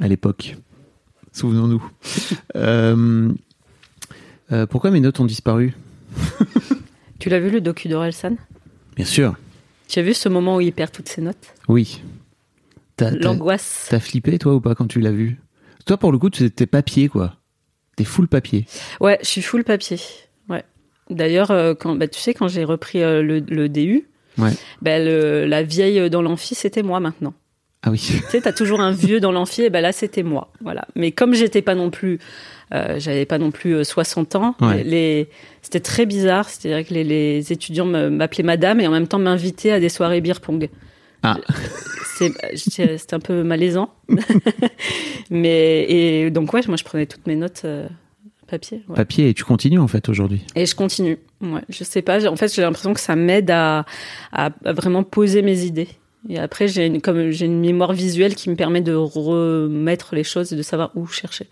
à 0.00 0.06
l'époque 0.08 0.56
souvenons-nous 1.32 1.82
Euh, 2.56 3.32
euh, 4.52 4.66
pourquoi 4.66 4.90
mes 4.90 5.00
notes 5.00 5.20
ont 5.20 5.24
disparu? 5.24 5.74
Tu 7.18 7.28
l'as 7.30 7.40
vu 7.40 7.50
le 7.50 7.60
docu 7.60 7.88
d'Orelsan? 7.88 8.36
Bien 8.96 9.04
sûr 9.06 9.36
Tu 9.88 9.98
as 9.98 10.02
vu 10.02 10.12
ce 10.14 10.28
moment 10.28 10.56
où 10.56 10.60
il 10.60 10.72
perd 10.72 10.92
toutes 10.92 11.08
ses 11.08 11.22
notes? 11.22 11.54
Oui 11.68 12.02
L'angoisse. 13.00 13.86
T'as 13.90 14.00
flippé, 14.00 14.38
toi, 14.38 14.54
ou 14.56 14.60
pas, 14.60 14.74
quand 14.74 14.86
tu 14.88 15.00
l'as 15.00 15.12
vu? 15.12 15.38
Toi, 15.86 15.96
pour 15.98 16.10
le 16.12 16.18
coup, 16.18 16.30
tu 16.30 16.42
étais 16.44 16.66
papier, 16.66 17.08
quoi. 17.08 17.36
T'es 17.96 18.04
full 18.04 18.26
papier. 18.28 18.66
Ouais, 19.00 19.18
je 19.22 19.28
suis 19.28 19.40
full 19.42 19.62
papier. 19.64 19.98
D'ailleurs, 21.10 21.50
euh, 21.50 21.74
quand, 21.74 21.94
bah, 21.96 22.08
tu 22.08 22.20
sais, 22.20 22.34
quand 22.34 22.48
j'ai 22.48 22.64
repris 22.64 23.02
euh, 23.02 23.22
le, 23.22 23.40
le 23.40 23.68
DU, 23.68 24.08
Ouais. 24.38 24.50
bah, 24.82 24.98
le- 24.98 25.46
la 25.46 25.62
vieille 25.62 26.08
dans 26.10 26.22
l'amphi, 26.22 26.54
c'était 26.54 26.82
moi 26.82 27.00
maintenant. 27.00 27.34
Ah 27.82 27.90
oui. 27.90 27.98
Tu 27.98 28.18
sais, 28.30 28.40
t'as 28.40 28.52
toujours 28.52 28.80
un 28.80 28.90
vieux 28.92 29.20
dans 29.20 29.30
l'amphi, 29.32 29.62
et 29.62 29.70
ben 29.70 29.80
là, 29.80 29.92
c'était 29.92 30.22
moi. 30.24 30.52
Voilà. 30.60 30.84
Mais 30.96 31.12
comme 31.12 31.34
j'étais 31.34 31.62
pas 31.62 31.74
non 31.76 31.90
plus, 31.90 32.18
euh, 32.74 32.96
j'avais 32.98 33.24
pas 33.24 33.38
non 33.38 33.50
plus 33.52 33.74
euh, 33.74 33.84
60 33.84 34.34
ans, 34.36 34.54
Ouais. 34.60 34.82
les, 34.84 35.28
c'était 35.62 35.80
très 35.80 36.04
bizarre. 36.06 36.48
C'est-à-dire 36.48 36.86
que 36.86 36.92
les, 36.94 37.04
les 37.04 37.52
étudiants 37.52 37.84
m'appelaient 37.86 38.42
madame 38.44 38.80
et 38.80 38.86
en 38.86 38.90
même 38.90 39.06
temps 39.08 39.18
m'invitaient 39.20 39.70
à 39.72 39.80
des 39.80 39.88
soirées 39.88 40.20
beer 40.20 40.40
pong. 40.42 40.68
Ah. 41.22 41.36
C'était 42.16 43.14
un 43.14 43.20
peu 43.20 43.42
malaisant. 43.44 43.90
Mais, 45.30 45.84
et 45.88 46.30
donc, 46.30 46.52
ouais, 46.52 46.60
moi, 46.68 46.76
je 46.76 46.84
prenais 46.84 47.06
toutes 47.06 47.26
mes 47.26 47.36
notes 47.36 47.62
euh, 47.64 47.86
papier. 48.48 48.82
ouais. 48.88 48.96
Papier, 48.96 49.28
et 49.28 49.34
tu 49.34 49.44
continues, 49.44 49.78
en 49.78 49.88
fait, 49.88 50.08
aujourd'hui? 50.08 50.42
Et 50.54 50.66
je 50.66 50.74
continue. 50.74 51.18
Ouais, 51.40 51.62
je 51.68 51.84
sais 51.84 52.02
pas. 52.02 52.26
En 52.28 52.36
fait, 52.36 52.52
j'ai 52.54 52.62
l'impression 52.62 52.94
que 52.94 53.00
ça 53.00 53.14
m'aide 53.16 53.50
à, 53.50 53.84
à, 54.32 54.50
à 54.64 54.72
vraiment 54.72 55.04
poser 55.04 55.42
mes 55.42 55.64
idées. 55.64 55.88
Et 56.28 56.38
après, 56.38 56.66
j'ai 56.66 56.86
une, 56.86 57.00
comme 57.00 57.30
j'ai 57.30 57.46
une 57.46 57.60
mémoire 57.60 57.92
visuelle 57.92 58.34
qui 58.34 58.50
me 58.50 58.56
permet 58.56 58.80
de 58.80 58.92
remettre 58.94 60.14
les 60.14 60.24
choses 60.24 60.52
et 60.52 60.56
de 60.56 60.62
savoir 60.62 60.90
où 60.96 61.06
chercher. 61.06 61.46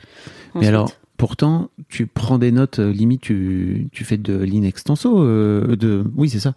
Mais 0.54 0.66
alors, 0.68 0.90
Pourtant, 1.18 1.70
tu 1.88 2.06
prends 2.06 2.36
des 2.36 2.52
notes, 2.52 2.78
euh, 2.78 2.92
limite, 2.92 3.22
tu, 3.22 3.88
tu 3.90 4.04
fais 4.04 4.18
de 4.18 4.36
l'inextenso, 4.36 5.22
euh, 5.22 5.74
de, 5.74 6.04
oui, 6.14 6.28
c'est 6.28 6.40
ça, 6.40 6.52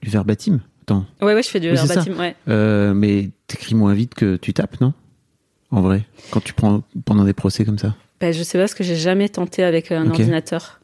du 0.00 0.08
verbatim. 0.08 0.60
Attends, 0.82 1.04
Ouais, 1.20 1.34
ouais, 1.34 1.42
je 1.42 1.50
fais 1.50 1.60
du 1.60 1.68
Oui, 1.68 1.74
verbatim, 1.74 2.18
ouais. 2.18 2.34
euh, 2.48 2.94
mais 2.94 3.28
t'écris 3.46 3.74
moins 3.74 3.92
vite 3.92 4.14
que 4.14 4.36
tu 4.36 4.54
tapes, 4.54 4.80
non? 4.80 4.94
En 5.70 5.82
vrai, 5.82 6.06
quand 6.30 6.40
tu 6.42 6.54
prends 6.54 6.82
pendant 7.04 7.24
des 7.24 7.34
procès 7.34 7.66
comme 7.66 7.76
ça. 7.76 7.94
Ben, 8.20 8.32
je 8.32 8.42
sais 8.42 8.58
pas, 8.58 8.62
parce 8.62 8.74
que 8.74 8.84
j'ai 8.84 8.96
jamais 8.96 9.28
tenté 9.28 9.62
avec 9.62 9.92
un 9.92 10.04
Ok. 10.06 10.18
ordinateur. 10.18 10.80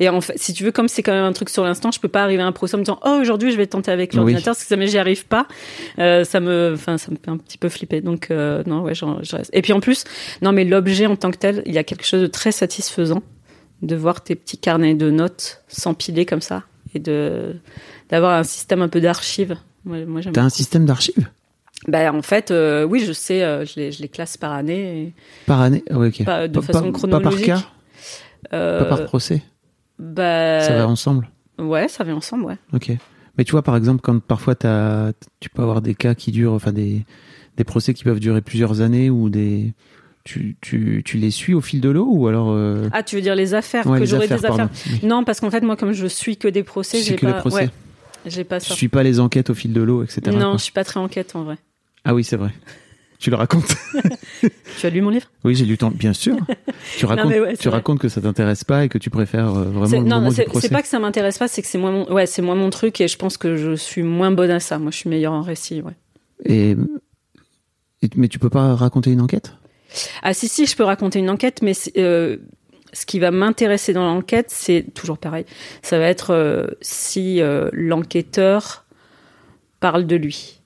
Et 0.00 0.08
en 0.08 0.20
fait, 0.20 0.32
si 0.36 0.52
tu 0.52 0.64
veux, 0.64 0.72
comme 0.72 0.88
c'est 0.88 1.04
quand 1.04 1.12
même 1.12 1.24
un 1.24 1.32
truc 1.32 1.48
sur 1.50 1.62
l'instant, 1.62 1.92
je 1.92 2.00
peux 2.00 2.08
pas 2.08 2.24
arriver 2.24 2.42
à 2.42 2.46
un 2.46 2.52
procès 2.52 2.74
en 2.74 2.78
me 2.78 2.84
disant, 2.84 2.98
oh, 3.04 3.10
aujourd'hui, 3.20 3.52
je 3.52 3.56
vais 3.56 3.66
tenter 3.68 3.92
avec 3.92 4.10
Oui. 4.10 4.16
l'ordinateur, 4.16 4.54
parce 4.54 4.62
que 4.62 4.66
ça, 4.68 4.74
mais 4.76 4.88
j'y 4.88 4.98
arrive 4.98 5.26
pas. 5.26 5.46
Euh, 6.00 6.24
ça 6.24 6.40
me, 6.40 6.72
enfin, 6.74 6.98
ça 6.98 7.12
me 7.12 7.16
fait 7.16 7.30
un 7.30 7.36
petit 7.36 7.58
peu 7.58 7.68
flipper. 7.68 8.00
Donc, 8.00 8.30
euh, 8.32 8.64
non, 8.66 8.82
ouais, 8.82 8.94
je 8.94 9.04
reste. 9.36 9.50
Et 9.52 9.62
puis 9.62 9.72
en 9.72 9.78
plus, 9.80 10.02
non, 10.42 10.50
mais 10.50 10.64
l'objet 10.64 11.06
en 11.06 11.14
tant 11.14 11.30
que 11.30 11.36
tel, 11.36 11.62
il 11.66 11.72
y 11.72 11.78
a 11.78 11.84
quelque 11.84 12.04
chose 12.04 12.22
de 12.22 12.26
très 12.26 12.50
satisfaisant 12.50 13.22
de 13.82 13.94
voir 13.94 14.24
tes 14.24 14.34
petits 14.34 14.58
carnets 14.58 14.94
de 14.94 15.10
notes 15.10 15.62
s'empiler 15.68 16.24
comme 16.26 16.40
ça 16.40 16.64
et 16.94 16.98
de, 16.98 17.54
d'avoir 18.08 18.32
un 18.38 18.42
système 18.44 18.82
un 18.82 18.88
peu 18.88 19.00
d'archives. 19.00 19.56
Moi, 19.84 19.98
moi, 20.06 20.22
T'as 20.32 20.42
un 20.42 20.48
système 20.48 20.86
d'archives? 20.86 21.28
Ben, 21.86 22.14
en 22.14 22.22
fait, 22.22 22.50
euh, 22.50 22.84
oui, 22.84 23.04
je 23.04 23.12
sais, 23.12 23.42
euh, 23.42 23.64
je 23.64 23.78
les, 23.78 23.92
je 23.92 24.00
les 24.00 24.08
classe 24.08 24.36
par 24.36 24.52
année. 24.52 25.02
et, 25.02 25.12
par 25.46 25.60
année 25.60 25.84
ouais, 25.90 26.08
ok. 26.08 26.24
Pas 26.24 26.48
de 26.48 26.60
façon 26.60 26.78
Pas 26.80 26.90
par 26.90 26.92
chronologique. 26.92 27.46
cas 27.46 27.62
euh, 28.52 28.80
Pas 28.80 28.96
par 28.96 29.04
procès 29.04 29.42
bah, 29.98 30.60
Ça 30.60 30.76
va 30.76 30.88
ensemble 30.88 31.28
Ouais, 31.58 31.88
ça 31.88 32.04
vient 32.04 32.16
ensemble, 32.16 32.44
ouais. 32.44 32.56
Ok. 32.72 32.90
Mais 33.36 33.44
tu 33.44 33.52
vois, 33.52 33.62
par 33.62 33.76
exemple, 33.76 34.00
quand 34.02 34.20
parfois 34.20 34.54
t'as, 34.54 35.12
tu 35.40 35.50
peux 35.50 35.62
avoir 35.62 35.82
des 35.82 35.94
cas 35.94 36.14
qui 36.14 36.32
durent, 36.32 36.52
enfin 36.52 36.72
des, 36.72 37.04
des 37.56 37.64
procès 37.64 37.94
qui 37.94 38.04
peuvent 38.04 38.20
durer 38.20 38.40
plusieurs 38.40 38.80
années 38.80 39.10
ou 39.10 39.28
des, 39.28 39.72
tu, 40.24 40.56
tu, 40.60 41.02
tu 41.04 41.18
les 41.18 41.30
suis 41.30 41.52
au 41.54 41.60
fil 41.60 41.80
de 41.80 41.90
l'eau 41.90 42.06
ou 42.08 42.28
alors 42.28 42.50
euh, 42.50 42.88
Ah, 42.92 43.02
tu 43.02 43.16
veux 43.16 43.22
dire 43.22 43.34
les 43.34 43.54
affaires 43.54 43.86
ouais, 43.86 43.98
que 44.00 44.06
j'aurais 44.06 44.28
des 44.28 44.44
affaires. 44.44 44.68
Oui. 44.86 45.00
Non, 45.02 45.22
parce 45.24 45.40
qu'en 45.40 45.50
fait, 45.50 45.60
moi, 45.60 45.76
comme 45.76 45.92
je 45.92 46.06
suis 46.06 46.36
que 46.36 46.48
des 46.48 46.62
procès, 46.62 47.02
j'ai 47.02 47.16
pas. 47.16 47.26
les 47.26 47.34
procès. 47.34 47.56
Ouais, 47.56 47.70
j'ai 48.26 48.44
pas 48.44 48.58
Je 48.58 48.66
ça. 48.66 48.74
suis 48.74 48.88
pas 48.88 49.02
les 49.02 49.20
enquêtes 49.20 49.50
au 49.50 49.54
fil 49.54 49.72
de 49.72 49.82
l'eau, 49.82 50.02
etc. 50.02 50.22
non, 50.26 50.50
quoi. 50.50 50.56
je 50.56 50.62
suis 50.62 50.72
pas 50.72 50.84
très 50.84 50.98
enquête 50.98 51.36
en 51.36 51.44
vrai. 51.44 51.56
Ah 52.04 52.14
oui, 52.14 52.24
c'est 52.24 52.36
vrai. 52.36 52.50
Tu 53.18 53.30
le 53.30 53.36
racontes 53.36 53.74
Tu 54.78 54.86
as 54.86 54.90
lu 54.90 55.00
mon 55.00 55.08
livre? 55.10 55.28
Oui, 55.44 55.54
j'ai 55.54 55.64
lu 55.64 55.78
ton. 55.78 55.88
Bien 55.90 56.12
sûr. 56.12 56.36
Tu 56.98 57.06
racontes, 57.06 57.32
ouais, 57.32 57.56
tu 57.56 57.68
vrai. 57.68 57.78
racontes 57.78 57.98
que 58.00 58.08
ça 58.08 58.20
t'intéresse 58.20 58.64
pas 58.64 58.84
et 58.84 58.88
que 58.88 58.98
tu 58.98 59.08
préfères 59.08 59.54
euh, 59.54 59.64
vraiment 59.64 60.00
le 60.00 60.08
Non, 60.08 60.16
moment 60.16 60.28
du 60.28 60.34
c'est 60.34 60.44
procès. 60.44 60.66
c'est 60.68 60.72
pas 60.74 60.82
que 60.82 60.88
ça 60.88 60.98
m'intéresse 60.98 61.38
pas, 61.38 61.48
c'est 61.48 61.62
que 61.62 61.68
c'est 61.68 61.78
moins 61.78 61.92
mon, 61.92 62.12
ouais, 62.12 62.26
c'est 62.26 62.42
moins 62.42 62.56
mon 62.56 62.68
truc 62.70 63.00
et 63.00 63.08
je 63.08 63.16
pense 63.16 63.38
que 63.38 63.56
je 63.56 63.74
suis 63.76 64.02
moins 64.02 64.30
bonne 64.30 64.50
à 64.50 64.60
ça. 64.60 64.78
Moi, 64.78 64.90
je 64.90 64.96
suis 64.98 65.08
meilleure 65.08 65.32
en 65.32 65.40
récit, 65.42 65.80
ouais. 65.80 65.94
Et, 66.44 66.72
et- 68.02 68.10
mais 68.16 68.28
tu 68.28 68.38
peux 68.38 68.50
pas 68.50 68.74
raconter 68.74 69.10
une 69.12 69.20
enquête? 69.22 69.54
Ah 70.22 70.34
si 70.34 70.48
si, 70.48 70.66
je 70.66 70.76
peux 70.76 70.84
raconter 70.84 71.20
une 71.20 71.30
enquête, 71.30 71.62
mais 71.62 71.72
euh, 71.96 72.36
ce 72.92 73.06
qui 73.06 73.20
va 73.20 73.30
m'intéresser 73.30 73.92
dans 73.94 74.04
l'enquête, 74.04 74.46
c'est 74.50 74.84
toujours 74.92 75.18
pareil. 75.18 75.46
Ça 75.82 75.98
va 75.98 76.06
être 76.06 76.30
euh, 76.34 76.66
si 76.82 77.40
euh, 77.40 77.70
l'enquêteur 77.72 78.84
parle 79.80 80.06
de 80.06 80.16
lui, 80.16 80.60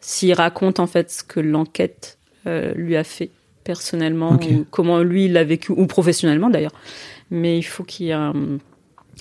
s'il 0.00 0.32
raconte 0.32 0.80
en 0.80 0.86
fait 0.86 1.10
ce 1.10 1.22
que 1.22 1.40
l'enquête 1.40 2.18
euh, 2.46 2.72
lui 2.74 2.96
a 2.96 3.04
fait 3.04 3.30
personnellement, 3.64 4.32
ou 4.60 4.64
comment 4.70 5.00
lui 5.00 5.26
il 5.26 5.32
l'a 5.34 5.44
vécu, 5.44 5.72
ou 5.72 5.86
professionnellement 5.86 6.50
d'ailleurs. 6.50 6.72
Mais 7.30 7.58
il 7.58 7.62
faut 7.62 7.84
qu'il 7.84 8.06
y 8.06 8.10
ait 8.10 8.14
un- 8.14 8.58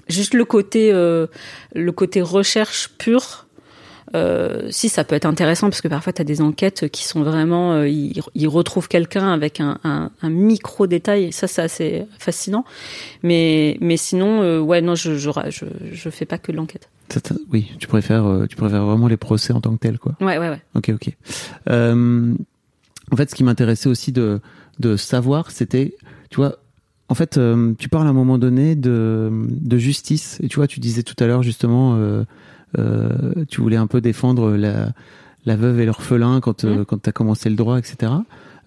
juste 0.08 0.34
le 0.34 0.46
côté 0.46 0.92
euh, 0.92 1.28
le 1.76 1.92
côté 1.92 2.22
recherche 2.22 2.90
pure. 2.98 3.46
Euh, 4.16 4.68
si 4.72 4.90
ça 4.90 5.04
peut 5.04 5.14
être 5.16 5.26
intéressant 5.28 5.70
parce 5.70 5.82
que 5.82 5.88
parfois 5.88 6.12
tu 6.14 6.22
as 6.22 6.26
des 6.26 6.42
enquêtes 6.42 6.90
qui 6.90 7.04
sont 7.06 7.22
vraiment 7.22 7.74
euh, 7.74 7.88
ils, 7.88 8.20
ils 8.34 8.48
retrouvent 8.48 8.88
quelqu'un 8.88 9.32
avec 9.32 9.60
un, 9.60 9.78
un, 9.84 10.10
un 10.24 10.30
micro 10.30 10.88
détail 10.88 11.32
ça 11.32 11.46
c'est 11.46 11.62
assez 11.62 12.06
fascinant 12.18 12.66
mais 13.22 13.78
mais 13.82 13.98
sinon 13.98 14.42
euh, 14.42 14.60
ouais 14.60 14.82
non 14.82 14.96
je 14.96 15.16
je, 15.16 15.30
je 15.52 15.66
je 15.92 16.10
fais 16.10 16.26
pas 16.26 16.40
que 16.40 16.52
de 16.52 16.58
l'enquête 16.58 16.90
Oui, 17.52 17.72
tu 17.78 17.88
préfères, 17.88 18.46
tu 18.50 18.56
préfères 18.56 18.84
vraiment 18.86 19.08
les 19.08 19.18
procès 19.18 19.54
en 19.54 19.62
tant 19.62 19.74
que 19.74 19.80
tels, 19.80 20.00
quoi. 20.00 20.16
ouais 20.22 20.38
ouais 20.40 20.50
ouais 20.50 20.62
Ok, 20.76 20.90
ok. 20.94 21.14
En 21.68 23.16
fait, 23.16 23.30
ce 23.30 23.36
qui 23.36 23.44
m'intéressait 23.44 23.90
aussi 23.90 24.12
de, 24.12 24.40
de 24.80 24.96
savoir, 24.96 25.50
c'était, 25.52 25.96
tu 26.30 26.38
vois, 26.38 26.58
en 27.08 27.16
fait, 27.16 27.40
tu 27.80 27.90
parles 27.90 28.06
à 28.08 28.10
un 28.12 28.14
moment 28.14 28.38
donné 28.38 28.76
de, 28.76 29.32
de 29.50 29.78
justice. 29.78 30.38
Et 30.44 30.48
tu 30.48 30.58
vois, 30.58 30.68
tu 30.68 30.80
disais 30.80 31.02
tout 31.04 31.16
à 31.24 31.26
l'heure, 31.28 31.42
justement, 31.42 31.98
tu 33.50 33.62
voulais 33.62 33.78
un 33.78 33.88
peu 33.88 34.02
défendre 34.02 34.52
la, 34.52 34.90
la 35.46 35.56
veuve 35.56 35.80
et 35.80 35.86
l'orphelin 35.86 36.40
quand, 36.42 36.64
euh, 36.66 36.78
Mhm. 36.80 36.86
quand 36.86 37.02
tu 37.02 37.10
as 37.10 37.14
commencé 37.14 37.50
le 37.50 37.56
droit, 37.56 37.78
etc. 37.80 38.12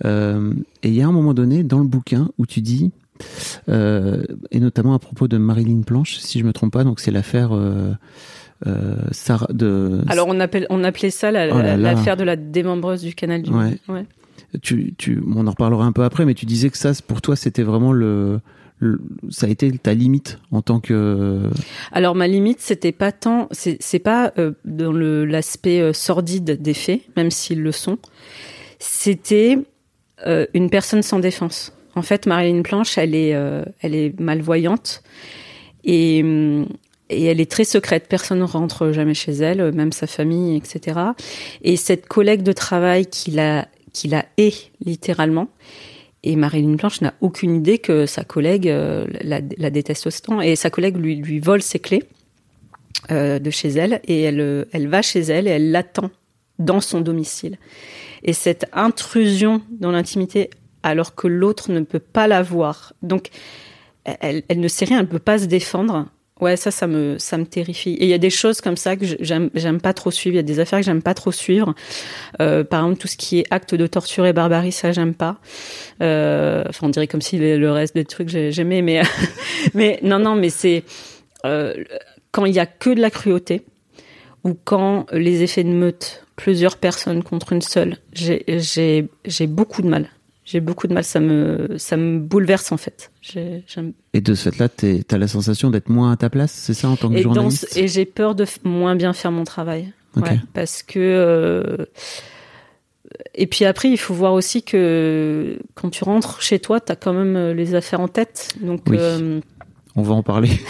Euh, 0.05 0.53
et 0.83 0.89
il 0.89 0.95
y 0.95 1.03
a 1.03 1.07
un 1.07 1.13
moment 1.13 1.35
donné 1.35 1.63
dans 1.63 1.79
le 1.79 1.87
bouquin 1.87 2.29
où 2.39 2.47
tu 2.47 2.61
dis, 2.61 2.91
euh, 3.69 4.25
et 4.51 4.59
notamment 4.61 4.95
à 4.95 4.99
propos 4.99 5.29
de 5.29 5.37
Marilyn 5.39 5.83
Planche, 5.83 6.17
si 6.19 6.39
je 6.41 6.45
me 6.45 6.53
trompe 6.53 6.73
pas, 6.73 6.85
donc 6.85 6.99
c'est 7.01 7.11
l'affaire 7.13 7.51
euh, 7.53 7.93
euh, 8.67 8.97
Sarah 9.13 9.47
de. 9.53 10.01
alors 10.09 10.27
on 10.29 10.39
appelle 10.41 10.67
on 10.71 10.83
appelait 10.85 11.11
ça 11.11 11.31
la- 11.31 11.55
Oh 11.55 11.61
l'affaire 11.61 12.17
de 12.17 12.25
la 12.25 12.37
démembreuse 12.37 13.03
du 13.03 13.15
canal 13.15 13.43
du 13.43 13.51
Ouais. 13.51 13.79
ouais. 13.89 14.07
tu, 14.63 14.95
tu, 14.99 15.23
on 15.35 15.47
en 15.47 15.51
reparlera 15.51 15.85
un 15.85 15.93
peu 15.93 16.05
après, 16.05 16.25
mais 16.25 16.35
tu 16.35 16.47
disais 16.47 16.71
que 16.71 16.77
ça, 16.79 16.93
pour 17.07 17.23
toi, 17.23 17.37
c'était 17.37 17.63
vraiment 17.63 17.93
le- 17.93 18.41
ça 19.31 19.47
a 19.47 19.51
été 19.51 19.71
ta 19.79 19.95
limite 19.95 20.39
en 20.51 20.63
tant 20.63 20.81
que. 20.81 21.49
Alors 21.93 22.15
ma 22.15 22.27
limite, 22.27 22.61
c'était 22.61 22.93
pas 22.93 23.13
tant, 23.13 23.49
c'est 23.51 23.99
pas 23.99 24.33
euh, 24.39 24.53
dans 24.65 24.93
l'aspect 24.93 25.81
euh, 25.81 25.93
sordide 25.93 26.61
des 26.61 26.75
faits, 26.75 27.03
même 27.17 27.31
s'ils 27.31 27.63
le 27.63 27.73
sont. 27.73 27.99
C'était 28.79 29.59
euh, 30.27 30.47
une 30.55 30.71
personne 30.71 31.03
sans 31.03 31.19
défense. 31.19 31.73
En 31.95 32.03
fait, 32.03 32.27
Marilyn 32.27 32.63
Planche, 32.63 32.97
elle 32.97 33.15
est, 33.15 33.37
elle 33.81 33.95
est 33.95 34.19
malvoyante 34.19 35.03
et 35.85 36.25
et 37.11 37.27
elle 37.27 37.43
est 37.43 37.51
très 37.51 37.65
secrète. 37.65 38.07
Personne 38.09 38.39
ne 38.39 38.45
rentre 38.45 38.93
jamais 38.93 39.13
chez 39.13 39.33
elle, 39.33 39.73
même 39.73 39.93
sa 39.93 40.07
famille, 40.07 40.57
etc. 40.57 40.99
Et 41.63 41.77
cette 41.77 42.09
collègue 42.09 42.43
de 42.43 42.53
travail 42.53 43.05
qui 43.05 43.31
la 43.33 43.69
qui 43.93 44.09
la 44.09 44.25
hait 44.39 44.55
littéralement. 44.83 45.49
Et 46.25 46.37
Marilyn 46.37 46.77
Planche 46.77 47.01
n'a 47.01 47.15
aucune 47.21 47.57
idée 47.57 47.79
que 47.79 48.07
sa 48.07 48.23
collègue 48.23 48.69
euh, 48.69 49.07
la, 49.23 49.41
déteste 49.41 50.07
autant. 50.07 50.41
Et 50.41 50.55
sa 50.55 50.71
collègue 50.71 50.97
lui, 50.97 51.17
lui 51.17 51.41
vole 51.41 51.63
ses 51.63 51.81
clés 51.81 52.05
euh, 53.11 53.39
de 53.39 53.51
chez 53.51 53.71
elle 53.71 54.01
et 54.05 54.23
elle, 54.23 54.41
euh, 54.41 54.65
elle 54.73 54.89
va 54.89 55.03
chez 55.03 55.21
elle 55.21 55.49
et 55.49 55.51
elle 55.51 55.73
l'attend 55.73 56.11
dans 56.59 56.81
son 56.81 57.01
domicile. 57.01 57.59
Et 58.23 58.33
cette 58.33 58.67
intrusion 58.73 59.63
dans 59.81 59.91
l'intimité 59.91 60.51
alors 60.85 61.15
que 61.17 61.27
l'autre 61.27 61.73
ne 61.73 61.81
peut 61.81 61.99
pas 61.99 62.29
la 62.29 62.43
voir. 62.43 62.93
Donc, 63.03 63.31
elle, 64.05 64.43
elle 64.49 64.61
ne 64.61 64.69
sait 64.69 64.85
rien, 64.85 64.99
elle 64.99 65.07
ne 65.07 65.11
peut 65.11 65.19
pas 65.19 65.39
se 65.39 65.47
défendre. 65.47 66.09
Ouais, 66.41 66.57
ça, 66.57 66.71
ça 66.73 66.87
me, 66.89 67.19
ça 67.19 67.39
me 67.39 67.45
terrifie. 67.47 67.91
Et 67.95 68.05
il 68.05 68.09
y 68.09 68.15
a 68.15 68.19
des 68.19 68.31
choses 68.31 68.61
comme 68.61 68.77
ça 68.77 68.97
que 68.97 69.05
j'aime, 69.21 69.51
pas 69.81 69.93
trop 69.93 70.11
suivre. 70.11 70.35
Il 70.35 70.37
y 70.37 70.41
a 70.41 70.43
des 70.43 70.59
affaires 70.59 70.81
que 70.81 70.85
j'aime 70.85 71.03
pas 71.03 71.15
trop 71.15 71.31
suivre. 71.31 71.75
Euh, 72.41 72.65
par 72.65 72.81
exemple, 72.85 73.01
tout 73.01 73.07
ce 73.09 73.17
qui 73.17 73.41
est 73.41 73.47
acte 73.51 73.75
de 73.75 73.87
torture 73.87 74.27
et 74.27 74.33
barbarie, 74.33 74.73
ça, 74.73 74.91
j'aime 74.93 75.15
pas. 75.15 75.39
Euh, 76.03 76.65
enfin, 76.69 76.87
on 76.87 76.91
dirait 76.91 77.07
comme 77.07 77.23
si 77.23 77.39
le, 77.39 77.71
reste 77.71 77.95
des 77.95 78.05
trucs 78.05 78.29
j'ai- 78.29 78.51
j'aimais, 78.51 78.83
mais, 78.83 79.03
mais 79.75 80.01
non, 80.03 80.19
non, 80.19 80.35
mais 80.35 80.51
c'est 80.51 80.85
euh, 81.47 81.75
quand 82.33 82.45
il 82.47 82.55
y 82.55 82.61
a 82.61 82.67
que 82.67 82.91
de 82.91 83.01
la 83.01 83.11
cruauté 83.11 83.63
ou 84.45 84.55
quand 84.65 85.07
les 85.13 85.43
effets 85.43 85.65
de 85.65 85.69
meute, 85.71 86.27
plusieurs 86.37 86.77
personnes 86.79 87.23
contre 87.23 87.53
une 87.53 87.63
seule, 87.63 87.99
j'ai 88.13 89.09
beaucoup 89.47 89.83
de 89.83 89.89
mal. 89.89 90.09
J'ai 90.45 90.61
beaucoup 90.61 90.89
de 90.89 90.95
mal, 90.95 91.05
ça 91.05 91.21
me, 91.21 91.77
ça 91.79 91.97
me 91.97 92.19
bouleverse 92.19 92.73
en 92.73 92.77
fait. 92.77 93.13
Et 94.13 94.21
de 94.21 94.35
ce 94.35 94.51
fait-là, 94.51 94.69
t'es- 94.69 95.05
t'as 95.07 95.17
la 95.19 95.29
sensation 95.29 95.71
d'être 95.71 95.89
moins 95.89 96.11
à 96.11 96.17
ta 96.17 96.31
place, 96.31 96.51
c'est 96.53 96.75
ça, 96.75 96.89
en 96.89 96.97
tant 96.97 97.09
que 97.11 97.15
et, 97.15 97.23
journaliste 97.23 97.77
et 97.77 97.87
j'ai 97.87 98.05
peur 98.05 98.35
de 98.35 98.45
moins 98.65 98.97
bien 98.97 99.13
faire 99.13 99.31
mon 99.31 99.45
travail. 99.45 99.93
Ouais, 100.17 100.41
parce 100.53 100.83
que. 100.83 100.99
euh, 100.99 101.87
Et 103.35 103.47
puis 103.47 103.65
après, 103.65 103.89
il 103.91 103.97
faut 103.99 104.15
voir 104.15 104.33
aussi 104.33 104.63
que 104.63 105.59
quand 105.75 105.91
tu 105.91 106.03
rentres 106.05 106.43
chez 106.43 106.59
toi, 106.59 106.81
tu 106.81 106.91
as 106.93 106.97
quand 106.97 107.13
même 107.13 107.37
euh, 107.37 107.55
les 107.55 107.75
affaires 107.75 108.01
en 108.01 108.09
tête. 108.09 108.49
Donc, 108.61 108.81
Oui. 108.89 108.97
euh, 108.99 109.41
On 109.97 110.03
va 110.03 110.15
en 110.15 110.23
parler. 110.23 110.51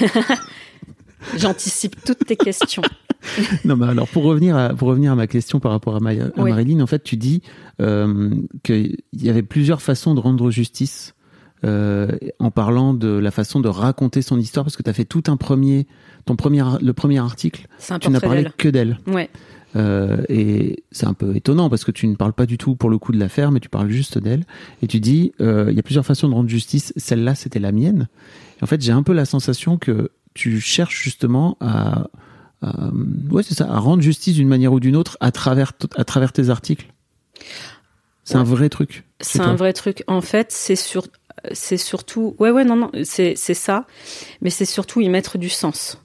j'anticipe 1.36 1.96
toutes 2.04 2.24
tes 2.26 2.36
questions. 2.36 2.82
non, 3.64 3.76
mais 3.76 3.86
alors 3.86 4.08
pour 4.08 4.24
revenir 4.24 4.56
à 4.56 4.70
pour 4.70 4.88
revenir 4.88 5.12
à 5.12 5.14
ma 5.14 5.26
question 5.26 5.60
par 5.60 5.70
rapport 5.72 5.94
à, 5.96 6.00
Ma- 6.00 6.10
à 6.10 6.14
Oui. 6.38 6.50
Marilyn, 6.50 6.80
en 6.80 6.86
fait, 6.86 7.02
tu 7.04 7.16
dis 7.16 7.42
euh, 7.80 8.30
qu'il 8.64 8.96
y 9.14 9.28
avait 9.30 9.42
plusieurs 9.42 9.80
façons 9.82 10.14
de 10.14 10.20
rendre 10.20 10.50
justice. 10.50 11.14
euh, 11.64 12.08
en 12.40 12.50
parlant 12.50 12.92
de 12.92 13.06
la 13.08 13.30
façon 13.30 13.60
de 13.60 13.68
raconter 13.68 14.20
son 14.22 14.36
histoire, 14.38 14.64
parce 14.64 14.76
que 14.76 14.82
tu 14.82 14.90
as 14.90 14.92
fait 14.92 15.04
tout 15.04 15.22
un 15.28 15.36
premier, 15.36 15.86
ton 16.24 16.34
premier, 16.34 16.64
le 16.80 16.92
premier 16.92 17.18
article, 17.20 17.68
tu 18.00 18.10
n'as 18.10 18.18
parlé 18.20 18.46
que 18.58 18.68
d'elle. 18.68 18.98
Ouais. 19.06 19.30
Euh, 19.76 20.22
et 20.28 20.82
c'est 20.90 21.06
un 21.06 21.14
peu 21.14 21.34
étonnant 21.36 21.70
parce 21.70 21.84
que 21.84 21.92
tu 21.92 22.06
ne 22.08 22.14
parles 22.16 22.32
pas 22.34 22.44
du 22.46 22.58
tout 22.58 22.74
pour 22.74 22.90
le 22.90 22.98
coup 22.98 23.12
de 23.12 23.18
l'affaire, 23.18 23.52
mais 23.52 23.60
tu 23.60 23.68
parles 23.68 23.90
juste 23.90 24.18
d'elle. 24.18 24.44
Et 24.82 24.88
tu 24.88 24.98
dis, 24.98 25.32
euh, 25.40 25.68
il 25.70 25.76
y 25.76 25.78
a 25.78 25.82
plusieurs 25.84 26.04
façons 26.04 26.28
de 26.28 26.34
rendre 26.34 26.48
justice. 26.50 26.92
Celle-là, 26.96 27.34
c'était 27.36 27.60
la 27.60 27.70
mienne. 27.72 28.08
Et 28.60 28.64
en 28.64 28.66
fait, 28.66 28.82
j'ai 28.82 28.92
un 28.92 29.02
peu 29.04 29.12
la 29.12 29.24
sensation 29.24 29.78
que 29.78 30.10
tu 30.34 30.60
cherches 30.60 31.02
justement 31.02 31.56
à, 31.60 32.08
à- 32.62 32.90
ouais, 33.30 33.42
c'est 33.42 33.54
ça, 33.54 33.70
à 33.72 33.78
rendre 33.78 34.02
justice 34.02 34.34
d'une 34.34 34.48
manière 34.48 34.72
ou 34.72 34.80
d'une 34.80 34.96
autre 34.96 35.16
à 35.20 35.30
travers, 35.32 35.72
à 35.96 36.04
travers 36.04 36.32
tes 36.32 36.48
articles. 36.50 36.86
C'est 38.24 38.36
un 38.36 38.44
vrai 38.44 38.68
truc. 38.68 39.04
C'est 39.20 39.40
un 39.40 39.56
vrai 39.56 39.72
truc. 39.72 40.04
En 40.06 40.20
fait, 40.20 40.52
c'est 40.52 40.76
sur. 40.76 41.06
c'est 41.52 41.76
surtout, 41.76 42.36
ouais, 42.38 42.50
ouais, 42.50 42.64
non, 42.64 42.76
non, 42.76 42.90
c'est 43.04 43.34
c'est 43.36 43.54
ça, 43.54 43.86
mais 44.40 44.50
c'est 44.50 44.64
surtout 44.64 45.00
y 45.00 45.08
mettre 45.08 45.38
du 45.38 45.48
sens. 45.48 46.00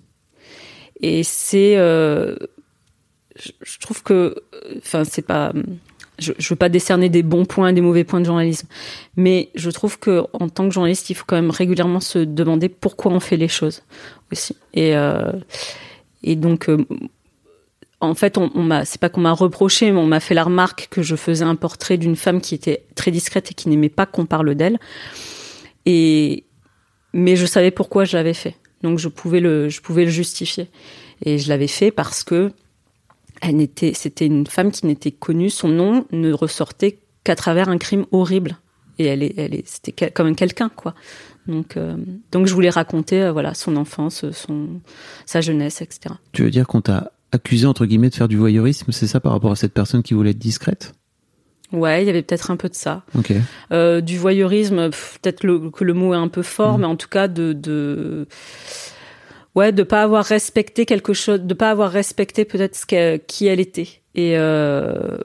Et 0.99 1.23
c'est, 1.23 1.77
euh, 1.77 2.35
je, 3.35 3.51
je 3.61 3.77
trouve 3.77 4.01
que, 4.01 4.35
enfin, 4.79 5.03
c'est 5.03 5.21
pas, 5.21 5.53
je, 6.19 6.33
je 6.37 6.49
veux 6.49 6.55
pas 6.55 6.69
décerner 6.69 7.09
des 7.09 7.23
bons 7.23 7.45
points 7.45 7.69
et 7.69 7.73
des 7.73 7.81
mauvais 7.81 8.03
points 8.03 8.19
de 8.19 8.25
journalisme, 8.25 8.67
mais 9.15 9.49
je 9.55 9.69
trouve 9.69 9.99
que 9.99 10.23
en 10.33 10.49
tant 10.49 10.67
que 10.67 10.73
journaliste, 10.73 11.09
il 11.09 11.15
faut 11.15 11.25
quand 11.27 11.35
même 11.35 11.51
régulièrement 11.51 11.99
se 11.99 12.19
demander 12.19 12.69
pourquoi 12.69 13.11
on 13.11 13.19
fait 13.19 13.37
les 13.37 13.47
choses 13.47 13.83
aussi. 14.31 14.55
Et 14.73 14.95
euh, 14.95 15.31
et 16.23 16.35
donc, 16.35 16.69
euh, 16.69 16.85
en 18.01 18.15
fait, 18.15 18.37
on, 18.37 18.51
on 18.53 18.63
m'a, 18.63 18.85
c'est 18.85 18.99
pas 18.99 19.09
qu'on 19.09 19.21
m'a 19.21 19.31
reproché, 19.31 19.91
mais 19.91 19.99
on 19.99 20.07
m'a 20.07 20.19
fait 20.19 20.33
la 20.33 20.43
remarque 20.43 20.87
que 20.89 21.01
je 21.01 21.15
faisais 21.15 21.45
un 21.45 21.55
portrait 21.55 21.97
d'une 21.97 22.15
femme 22.15 22.41
qui 22.41 22.55
était 22.55 22.83
très 22.95 23.11
discrète 23.11 23.51
et 23.51 23.53
qui 23.53 23.69
n'aimait 23.69 23.89
pas 23.89 24.05
qu'on 24.05 24.25
parle 24.25 24.55
d'elle. 24.55 24.79
Et 25.85 26.43
mais 27.13 27.35
je 27.35 27.45
savais 27.45 27.71
pourquoi 27.71 28.03
je 28.03 28.17
l'avais 28.17 28.33
fait, 28.33 28.55
donc 28.83 28.99
je 28.99 29.07
pouvais 29.07 29.39
le, 29.39 29.69
je 29.69 29.81
pouvais 29.81 30.05
le 30.05 30.11
justifier. 30.11 30.69
Et 31.23 31.37
je 31.39 31.49
l'avais 31.49 31.67
fait 31.67 31.89
parce 31.89 32.23
que 32.23 32.51
c'était 33.93 34.25
une 34.25 34.47
femme 34.47 34.71
qui 34.71 34.85
n'était 34.85 35.11
connue, 35.11 35.49
son 35.49 35.67
nom 35.69 36.05
ne 36.11 36.31
ressortait 36.31 36.99
qu'à 37.23 37.35
travers 37.35 37.69
un 37.69 37.77
crime 37.77 38.05
horrible. 38.11 38.57
Et 38.99 39.05
elle 39.05 39.21
est, 39.21 39.33
elle 39.37 39.53
est, 39.53 39.67
c'était 39.67 39.91
quel- 39.91 40.11
comme 40.11 40.35
quelqu'un, 40.35 40.69
quoi. 40.69 40.95
Donc, 41.47 41.77
euh, 41.77 41.95
donc 42.31 42.47
je 42.47 42.53
voulais 42.53 42.69
raconter, 42.71 43.21
euh, 43.21 43.31
voilà, 43.31 43.53
son 43.53 43.75
enfance, 43.75 44.25
son, 44.31 44.81
sa 45.25 45.39
jeunesse, 45.41 45.81
etc. 45.81 46.15
Tu 46.33 46.43
veux 46.43 46.49
dire 46.49 46.65
qu'on 46.67 46.81
t'a 46.81 47.11
accusé 47.31 47.67
entre 47.67 47.85
guillemets 47.85 48.09
de 48.09 48.15
faire 48.15 48.27
du 48.27 48.37
voyeurisme, 48.37 48.91
c'est 48.91 49.05
ça 49.07 49.19
par 49.19 49.33
rapport 49.33 49.51
à 49.51 49.55
cette 49.55 49.73
personne 49.73 50.01
qui 50.01 50.13
voulait 50.13 50.31
être 50.31 50.39
discrète? 50.39 50.93
Ouais, 51.73 52.01
il 52.03 52.07
y 52.07 52.09
avait 52.09 52.21
peut-être 52.23 52.49
un 52.49 52.55
peu 52.55 52.69
de 52.69 52.73
ça. 52.75 53.03
Euh, 53.71 53.99
du 54.01 54.17
voyeurisme, 54.17 54.89
peut-être 55.21 55.41
que 55.41 55.83
le 55.83 55.93
mot 55.93 56.13
est 56.13 56.17
un 56.17 56.29
peu 56.29 56.41
fort, 56.41 56.75
Mhm. 56.75 56.79
mais 56.81 56.87
en 56.87 56.95
tout 56.95 57.09
cas 57.09 57.27
de, 57.27 57.51
de 57.53 58.25
ouais, 59.57 59.71
de 59.71 59.83
pas 59.83 60.03
avoir 60.03 60.23
respecté 60.25 60.85
quelque 60.85 61.13
chose, 61.13 61.41
de 61.41 61.53
pas 61.53 61.69
avoir 61.71 61.91
respecté 61.91 62.45
peut-être 62.45 62.75
ce 62.75 63.17
qui 63.17 63.45
elle 63.47 63.59
était. 63.59 63.89
Et, 64.15 64.33
euh, 64.37 65.17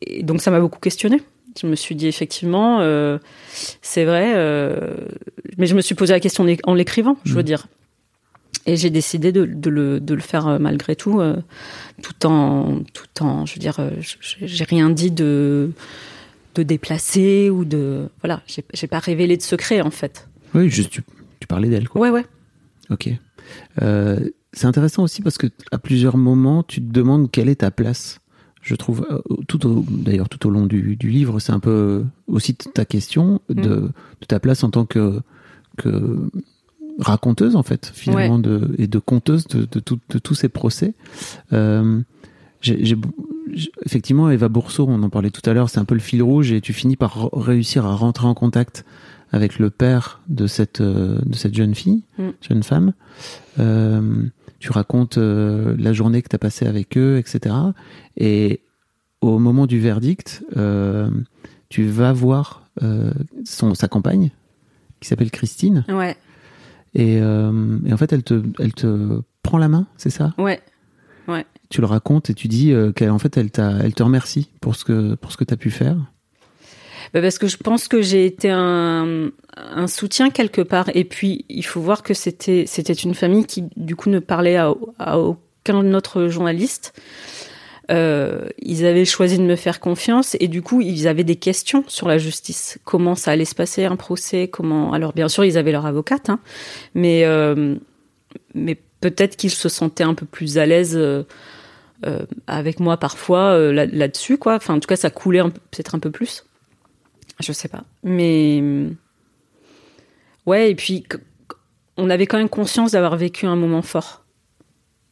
et 0.00 0.22
donc 0.22 0.40
ça 0.42 0.50
m'a 0.50 0.60
beaucoup 0.60 0.80
questionné. 0.80 1.20
Je 1.60 1.66
me 1.66 1.76
suis 1.76 1.94
dit 1.94 2.08
effectivement, 2.08 2.80
euh, 2.80 3.18
c'est 3.80 4.04
vrai, 4.04 4.32
euh, 4.34 4.94
mais 5.58 5.66
je 5.66 5.74
me 5.74 5.80
suis 5.80 5.94
posé 5.94 6.12
la 6.12 6.20
question 6.20 6.44
en 6.64 6.74
l'écrivant, 6.74 7.16
je 7.24 7.32
veux 7.34 7.40
Mhm. 7.40 7.46
dire. 7.52 7.66
Et 8.66 8.76
j'ai 8.76 8.90
décidé 8.90 9.30
de, 9.30 9.44
de 9.44 9.70
le, 9.70 10.00
de 10.00 10.14
le 10.14 10.20
faire 10.22 10.58
malgré 10.58 10.96
tout, 10.96 11.20
tout 12.02 12.26
en, 12.26 12.80
tout 12.94 13.22
en, 13.22 13.44
je 13.46 13.54
veux 13.54 13.60
dire, 13.60 13.76
j'ai 14.40 14.64
rien 14.64 14.88
dit 14.90 15.10
de, 15.10 15.70
de 16.54 16.62
déplacé 16.62 17.50
ou 17.50 17.64
de, 17.66 18.08
voilà, 18.22 18.42
j'ai 18.72 18.86
pas 18.88 19.00
révélé 19.00 19.36
de 19.36 19.42
secret 19.42 19.80
en 19.82 19.90
fait. 19.90 20.28
Oui, 20.54 20.70
juste 20.70 20.90
tu, 20.90 21.02
tu 21.40 21.46
parlais 21.46 21.68
d'elle, 21.68 21.88
quoi. 21.90 22.00
Ouais, 22.00 22.10
ouais. 22.10 22.24
Ok. 22.90 23.10
Euh, 23.82 24.20
c'est 24.52 24.66
intéressant 24.66 25.02
aussi 25.02 25.20
parce 25.22 25.36
que 25.38 25.48
à 25.72 25.78
plusieurs 25.78 26.16
moments, 26.16 26.62
tu 26.62 26.80
te 26.80 26.92
demandes 26.92 27.30
quelle 27.30 27.48
est 27.48 27.56
ta 27.56 27.70
place. 27.70 28.20
Je 28.62 28.74
trouve, 28.76 29.06
euh, 29.10 29.18
tout 29.48 29.66
au, 29.66 29.84
d'ailleurs, 29.90 30.28
tout 30.28 30.46
au 30.46 30.50
long 30.50 30.64
du, 30.66 30.96
du 30.96 31.10
livre, 31.10 31.38
c'est 31.40 31.52
un 31.52 31.60
peu 31.60 32.04
aussi 32.28 32.54
ta 32.54 32.84
question 32.84 33.40
de, 33.50 33.54
de 33.62 34.26
ta 34.26 34.40
place 34.40 34.64
en 34.64 34.70
tant 34.70 34.86
que, 34.86 35.20
que 35.76 36.30
raconteuse, 36.98 37.56
en 37.56 37.62
fait, 37.62 37.90
finalement, 37.94 38.38
de, 38.38 38.74
et 38.78 38.86
de 38.86 38.98
conteuse 38.98 39.46
de, 39.48 39.66
de, 39.70 39.80
tout- 39.80 39.98
de 40.08 40.18
tous 40.18 40.34
ces 40.34 40.48
procès. 40.48 40.94
Euh, 41.52 42.00
j'ai, 42.60 42.84
j'ai- 42.84 42.96
j'ai- 43.52 43.70
effectivement, 43.84 44.30
Eva 44.30 44.48
Bourseau, 44.48 44.86
on 44.88 45.02
en 45.02 45.10
parlait 45.10 45.30
tout 45.30 45.42
à 45.48 45.52
l'heure, 45.52 45.68
c'est 45.68 45.80
un 45.80 45.84
peu 45.84 45.94
le 45.94 46.00
fil 46.00 46.22
rouge 46.22 46.52
et 46.52 46.60
tu 46.60 46.72
finis 46.72 46.96
par 46.96 47.30
réussir 47.32 47.84
à 47.84 47.94
rentrer 47.94 48.26
en 48.26 48.34
contact 48.34 48.84
avec 49.34 49.58
le 49.58 49.68
père 49.70 50.20
de 50.28 50.46
cette, 50.46 50.80
euh, 50.80 51.18
de 51.26 51.34
cette 51.34 51.54
jeune 51.54 51.74
fille, 51.74 52.04
Mm. 52.18 52.28
jeune 52.40 52.62
femme. 52.62 52.92
Euh, 53.58 54.22
tu 54.60 54.70
racontes 54.70 55.18
euh, 55.18 55.74
la 55.78 55.92
journée 55.92 56.22
que 56.22 56.28
tu 56.28 56.36
as 56.36 56.38
passée 56.38 56.66
avec 56.66 56.96
eux, 56.96 57.18
etc. 57.18 57.54
Et 58.16 58.60
au 59.20 59.38
moment 59.38 59.66
du 59.66 59.80
verdict, 59.80 60.44
tu 61.68 61.84
vas 61.86 62.12
voir 62.12 62.62
son, 63.44 63.74
sa 63.74 63.88
compagne, 63.88 64.30
qui 65.00 65.08
s'appelle 65.08 65.30
Christine, 65.30 65.84
Ouais, 65.88 66.16
et, 66.94 67.18
euh, 67.20 67.78
et 67.86 67.92
en 67.92 67.96
fait, 67.96 68.12
elle 68.12 68.22
te, 68.22 68.42
elle 68.60 68.72
te 68.72 69.20
prend 69.42 69.58
la 69.58 69.68
main, 69.68 69.86
c'est 69.96 70.10
ça? 70.10 70.32
Ouais. 70.38 70.60
Tu 71.70 71.80
le 71.80 71.86
racontes 71.86 72.30
et 72.30 72.34
tu 72.34 72.46
dis 72.48 72.70
euh, 72.72 72.92
qu'elle 72.92 73.10
en 73.10 73.18
fait, 73.18 73.36
elle, 73.36 73.50
t'a, 73.50 73.78
elle 73.82 73.94
te 73.94 74.02
remercie 74.02 74.50
pour 74.60 74.76
ce 74.76 74.84
que, 74.84 75.14
pour 75.14 75.32
ce 75.32 75.36
que 75.38 75.44
tu 75.44 75.54
as 75.54 75.56
pu 75.56 75.70
faire. 75.70 75.96
Bah, 77.12 77.20
parce 77.20 77.38
que 77.38 77.46
je 77.46 77.56
pense 77.56 77.88
que 77.88 78.02
j'ai 78.02 78.26
été 78.26 78.50
un, 78.50 79.30
soutien 79.86 80.30
quelque 80.30 80.62
part. 80.62 80.90
Et 80.94 81.04
puis, 81.04 81.44
il 81.48 81.64
faut 81.64 81.80
voir 81.80 82.02
que 82.02 82.14
c'était 82.14 82.64
c'était 82.66 82.92
une 82.92 83.14
famille 83.14 83.44
qui, 83.44 83.64
du 83.76 83.96
coup, 83.96 84.10
ne 84.10 84.18
parlait 84.18 84.56
à, 84.56 84.72
aucun 85.18 85.94
autre 85.94 86.28
journaliste. 86.28 86.92
Euh, 87.90 88.46
ils 88.62 88.86
avaient 88.86 89.04
choisi 89.04 89.36
de 89.36 89.42
me 89.42 89.56
faire 89.56 89.78
confiance 89.78 90.38
et 90.40 90.48
du 90.48 90.62
coup, 90.62 90.80
ils 90.80 91.06
avaient 91.06 91.24
des 91.24 91.36
questions 91.36 91.84
sur 91.86 92.08
la 92.08 92.16
justice. 92.16 92.78
Comment 92.84 93.14
ça 93.14 93.32
allait 93.32 93.44
se 93.44 93.54
passer 93.54 93.84
un 93.84 93.96
procès 93.96 94.48
Comment 94.48 94.94
Alors, 94.94 95.12
bien 95.12 95.28
sûr, 95.28 95.44
ils 95.44 95.58
avaient 95.58 95.72
leur 95.72 95.84
avocate, 95.84 96.30
hein, 96.30 96.40
mais 96.94 97.24
euh, 97.24 97.74
mais 98.54 98.78
peut-être 99.00 99.36
qu'ils 99.36 99.50
se 99.50 99.68
sentaient 99.68 100.04
un 100.04 100.14
peu 100.14 100.26
plus 100.26 100.58
à 100.58 100.66
l'aise. 100.66 100.96
euh, 100.96 101.24
avec 102.46 102.80
moi 102.80 102.98
parfois 102.98 103.56
là- 103.72 103.86
là-dessus 103.86 104.36
quoi 104.36 104.56
enfin 104.56 104.74
en 104.74 104.80
tout 104.80 104.88
cas 104.88 104.96
ça 104.96 105.08
coulait 105.08 105.42
peut-être 105.42 105.94
un 105.94 105.98
peu 105.98 106.10
plus 106.10 106.44
je 107.40 107.52
sais 107.52 107.68
pas. 107.68 107.84
Mais. 108.02 108.62
Ouais, 110.46 110.70
et 110.70 110.74
puis, 110.74 111.04
on 111.96 112.10
avait 112.10 112.26
quand 112.26 112.38
même 112.38 112.48
conscience 112.48 112.92
d'avoir 112.92 113.16
vécu 113.16 113.46
un 113.46 113.56
moment 113.56 113.82
fort. 113.82 114.24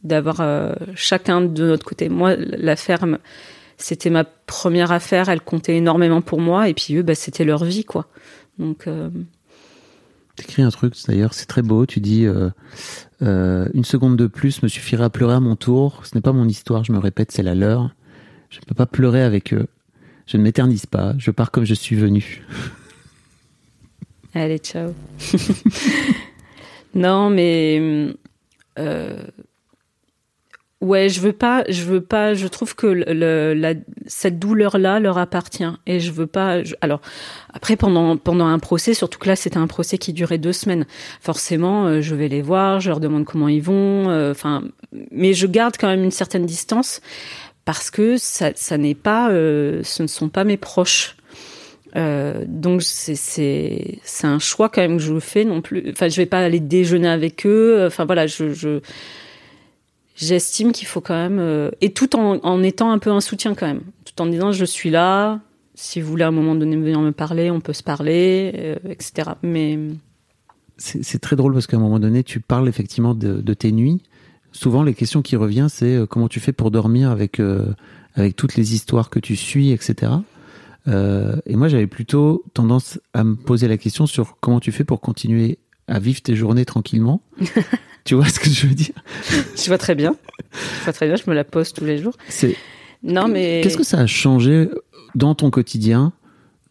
D'avoir 0.04 0.40
euh, 0.40 0.72
chacun 0.94 1.40
de 1.40 1.64
notre 1.64 1.84
côté. 1.84 2.08
Moi, 2.08 2.36
la 2.36 2.76
ferme, 2.76 3.18
c'était 3.76 4.10
ma 4.10 4.24
première 4.24 4.92
affaire, 4.92 5.28
elle 5.28 5.40
comptait 5.40 5.76
énormément 5.76 6.20
pour 6.20 6.40
moi, 6.40 6.68
et 6.68 6.74
puis 6.74 6.96
eux, 6.96 7.02
bah, 7.02 7.14
c'était 7.14 7.44
leur 7.44 7.64
vie, 7.64 7.84
quoi. 7.84 8.08
Donc, 8.58 8.86
euh, 8.86 9.10
T'écris 10.36 10.62
un 10.62 10.70
truc, 10.70 10.94
d'ailleurs, 11.06 11.34
c'est 11.34 11.46
très 11.46 11.62
beau. 11.62 11.84
Tu 11.84 12.00
dis 12.00 12.24
euh, 12.24 12.48
euh, 13.20 13.68
Une 13.74 13.84
seconde 13.84 14.16
de 14.16 14.26
plus 14.26 14.62
me 14.62 14.68
suffirait 14.68 15.04
à 15.04 15.10
pleurer 15.10 15.34
à 15.34 15.40
mon 15.40 15.56
tour. 15.56 16.00
Ce 16.04 16.14
n'est 16.14 16.22
pas 16.22 16.32
mon 16.32 16.48
histoire, 16.48 16.84
je 16.84 16.92
me 16.92 16.98
répète, 16.98 17.32
c'est 17.32 17.42
la 17.42 17.54
leur. 17.54 17.90
Je 18.48 18.58
ne 18.58 18.64
peux 18.64 18.74
pas 18.74 18.86
pleurer 18.86 19.22
avec 19.22 19.52
eux. 19.52 19.66
Je 20.26 20.36
ne 20.36 20.42
m'éternise 20.42 20.86
pas. 20.86 21.14
Je 21.18 21.30
pars 21.30 21.50
comme 21.50 21.64
je 21.64 21.74
suis 21.74 21.96
venu. 21.96 22.42
allez, 24.34 24.58
ciao. 24.58 24.94
non, 26.94 27.30
mais. 27.30 28.14
euh, 28.78 29.22
Ouais, 30.80 31.08
je 31.08 31.20
veux 31.20 31.32
pas, 31.32 31.62
je 31.68 31.84
veux 31.84 32.00
pas, 32.00 32.34
je 32.34 32.44
trouve 32.48 32.74
que 32.74 33.04
cette 34.08 34.40
douleur-là 34.40 34.98
leur 34.98 35.16
appartient 35.16 35.62
et 35.86 36.00
je 36.00 36.10
veux 36.10 36.26
pas. 36.26 36.58
alors 36.80 37.00
après 37.54 37.76
pendant 37.76 38.16
pendant 38.16 38.46
un 38.46 38.58
procès, 38.58 38.92
surtout 38.92 39.20
que 39.20 39.28
là 39.28 39.36
c'était 39.36 39.58
un 39.58 39.68
procès 39.68 39.96
qui 39.96 40.12
durait 40.12 40.38
deux 40.38 40.52
semaines. 40.52 40.84
Forcément, 41.20 41.86
euh, 41.86 42.00
je 42.00 42.16
vais 42.16 42.26
les 42.26 42.42
voir, 42.42 42.80
je 42.80 42.88
leur 42.88 42.98
demande 42.98 43.24
comment 43.26 43.46
ils 43.46 43.62
vont. 43.62 44.08
euh, 44.10 44.32
Enfin, 44.32 44.64
mais 45.12 45.34
je 45.34 45.46
garde 45.46 45.76
quand 45.78 45.86
même 45.86 46.02
une 46.02 46.10
certaine 46.10 46.46
distance 46.46 47.00
parce 47.64 47.90
que 47.90 48.16
ça, 48.16 48.52
n'est 48.76 48.94
pas, 48.94 49.30
euh, 49.30 49.82
ce 49.84 50.02
ne 50.02 50.08
sont 50.08 50.28
pas 50.28 50.44
mes 50.44 50.56
proches. 50.56 51.16
Euh, 51.94 52.44
donc 52.46 52.82
c'est 52.82 54.00
un 54.22 54.38
choix 54.38 54.70
quand 54.70 54.80
même 54.80 54.96
que 54.96 55.02
je 55.02 55.18
fais 55.20 55.44
non 55.44 55.60
plus. 55.60 55.90
Enfin, 55.90 56.08
je 56.08 56.16
vais 56.16 56.26
pas 56.26 56.40
aller 56.40 56.60
déjeuner 56.60 57.08
avec 57.08 57.46
eux. 57.46 57.84
Enfin 57.86 58.04
voilà, 58.04 58.26
je, 58.26 58.52
je 58.52 58.80
j'estime 60.16 60.72
qu'il 60.72 60.86
faut 60.86 61.00
quand 61.00 61.14
même 61.14 61.38
euh, 61.38 61.70
et 61.80 61.92
tout 61.92 62.16
en, 62.16 62.62
étant 62.62 62.92
un 62.92 62.98
peu 62.98 63.10
un 63.10 63.20
soutien 63.20 63.54
quand 63.54 63.66
même, 63.66 63.82
tout 64.04 64.20
en 64.22 64.26
disant 64.26 64.52
je 64.52 64.64
suis 64.64 64.90
là. 64.90 65.40
Si 65.74 66.00
vous 66.00 66.10
voulez 66.10 66.24
à 66.24 66.28
un 66.28 66.32
moment 66.32 66.54
donné 66.54 66.76
venir 66.76 67.00
me 67.00 67.12
parler, 67.12 67.50
on 67.50 67.60
peut 67.60 67.72
se 67.72 67.82
parler, 67.82 68.76
etc. 68.84 69.30
Mais 69.42 69.78
C'est 70.76 71.18
très 71.18 71.34
drôle 71.34 71.54
parce 71.54 71.66
qu'à 71.66 71.78
un 71.78 71.80
moment 71.80 71.98
donné, 71.98 72.22
tu 72.22 72.40
parles 72.40 72.68
effectivement 72.68 73.14
de 73.14 73.54
tes 73.54 73.72
nuits. 73.72 74.02
Souvent, 74.52 74.82
les 74.82 74.94
questions 74.94 75.22
qui 75.22 75.36
reviennent, 75.36 75.68
c'est 75.68 75.96
euh, 75.96 76.06
comment 76.06 76.28
tu 76.28 76.40
fais 76.40 76.52
pour 76.52 76.70
dormir 76.70 77.10
avec, 77.10 77.40
euh, 77.40 77.74
avec 78.14 78.36
toutes 78.36 78.56
les 78.56 78.74
histoires 78.74 79.10
que 79.10 79.18
tu 79.18 79.36
suis, 79.36 79.70
etc. 79.72 80.12
Euh, 80.88 81.36
et 81.46 81.56
moi, 81.56 81.68
j'avais 81.68 81.86
plutôt 81.86 82.44
tendance 82.54 83.00
à 83.14 83.24
me 83.24 83.34
poser 83.34 83.68
la 83.68 83.78
question 83.78 84.06
sur 84.06 84.36
comment 84.40 84.60
tu 84.60 84.72
fais 84.72 84.84
pour 84.84 85.00
continuer 85.00 85.58
à 85.88 85.98
vivre 85.98 86.20
tes 86.20 86.36
journées 86.36 86.64
tranquillement. 86.64 87.22
tu 88.04 88.14
vois 88.14 88.28
ce 88.28 88.40
que 88.40 88.50
je 88.50 88.66
veux 88.66 88.74
dire? 88.74 88.94
Je 89.56 89.66
vois 89.66 89.78
très 89.78 89.94
bien, 89.94 90.16
je 90.52 90.84
vois 90.84 90.92
très 90.92 91.06
bien, 91.06 91.16
je 91.16 91.28
me 91.28 91.34
la 91.34 91.44
pose 91.44 91.72
tous 91.72 91.84
les 91.84 91.98
jours. 91.98 92.16
C'est 92.28 92.56
Non 93.02 93.28
mais 93.28 93.60
Qu'est-ce 93.62 93.76
que 93.76 93.84
ça 93.84 93.98
a 93.98 94.06
changé 94.06 94.68
dans 95.14 95.34
ton 95.34 95.50
quotidien 95.50 96.12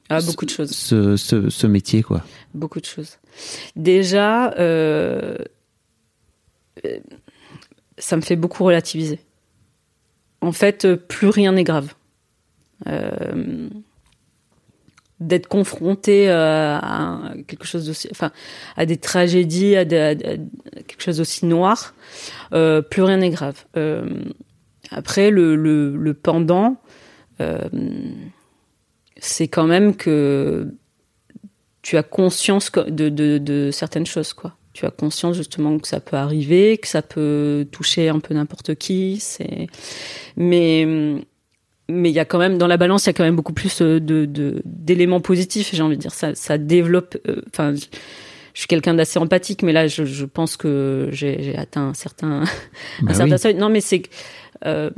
ah, 0.09 0.19
beaucoup 0.21 0.45
de 0.45 0.49
choses. 0.49 0.71
ce, 0.71 1.15
ce, 1.15 1.49
ce 1.49 1.67
métier, 1.67 2.03
quoi? 2.03 2.21
Beaucoup 2.53 2.81
de 2.81 2.85
choses. 2.85 3.17
Déjà, 3.77 4.51
euh, 4.59 5.37
ça 8.01 8.15
me 8.17 8.21
fait 8.21 8.35
beaucoup 8.35 8.63
relativiser. 8.63 9.19
En 10.41 10.51
fait, 10.51 10.85
euh, 10.85 10.97
plus 10.97 11.27
rien 11.27 11.53
n'est 11.53 11.63
grave. 11.63 11.93
Euh, 12.87 13.69
d'être 15.19 15.47
confronté 15.47 16.29
euh, 16.29 16.77
à 16.77 17.33
quelque 17.47 17.65
chose 17.65 18.07
enfin, 18.09 18.31
à 18.75 18.87
des 18.87 18.97
tragédies, 18.97 19.75
à, 19.75 19.85
quelque 19.85 20.99
chose 20.99 21.17
d'aussi 21.17 21.45
noir, 21.45 21.93
plus 22.49 23.03
rien 23.03 23.17
n'est 23.17 23.29
grave. 23.29 23.63
Après, 24.89 25.29
le, 25.29 25.55
le, 25.55 26.13
pendant, 26.15 26.81
c'est 29.17 29.47
quand 29.47 29.67
même 29.67 29.95
que 29.95 30.73
tu 31.83 31.97
as 31.97 32.03
conscience 32.03 32.71
co- 32.71 32.89
de, 32.89 33.09
de, 33.09 33.37
de 33.37 33.69
certaines 33.71 34.07
choses, 34.07 34.33
quoi. 34.33 34.55
Tu 34.73 34.85
as 34.85 34.91
conscience 34.91 35.35
justement 35.35 35.77
que 35.79 35.87
ça 35.87 35.99
peut 35.99 36.15
arriver, 36.17 36.77
que 36.77 36.87
ça 36.87 37.01
peut 37.01 37.67
toucher 37.71 38.09
un 38.09 38.19
peu 38.19 38.33
n'importe 38.33 38.75
qui. 38.75 39.17
C'est, 39.19 39.67
mais 40.37 40.85
mais 41.89 42.09
il 42.09 42.13
y 42.15 42.19
a 42.19 42.25
quand 42.25 42.37
même 42.39 42.57
dans 42.57 42.67
la 42.67 42.77
balance, 42.77 43.05
il 43.05 43.07
y 43.07 43.09
a 43.09 43.13
quand 43.13 43.23
même 43.25 43.35
beaucoup 43.35 43.51
plus 43.53 43.81
euh, 43.81 43.99
de- 43.99 44.61
d'éléments 44.63 45.19
positifs. 45.19 45.71
J'ai 45.73 45.83
envie 45.83 45.97
de 45.97 46.01
dire 46.01 46.13
ça, 46.13 46.35
ça 46.35 46.57
développe. 46.57 47.17
euh, 47.27 47.41
Enfin, 47.51 47.75
je, 47.75 47.85
je 48.53 48.59
suis 48.59 48.67
quelqu'un 48.67 48.93
d'assez 48.93 49.19
empathique, 49.19 49.61
mais 49.63 49.73
là, 49.73 49.87
je, 49.87 50.05
je 50.05 50.25
pense 50.25 50.55
que 50.55 51.09
j'ai 51.11 51.55
atteint 51.57 51.89
un 51.89 51.93
certain 51.93 52.43
un 53.07 53.13
Bah 53.13 53.13
certain 53.13 53.35
oui. 53.35 53.39
seuil. 53.39 53.55
Non, 53.55 53.67
mais 53.69 53.81
c'est 53.81 54.03
euh, 54.65 54.89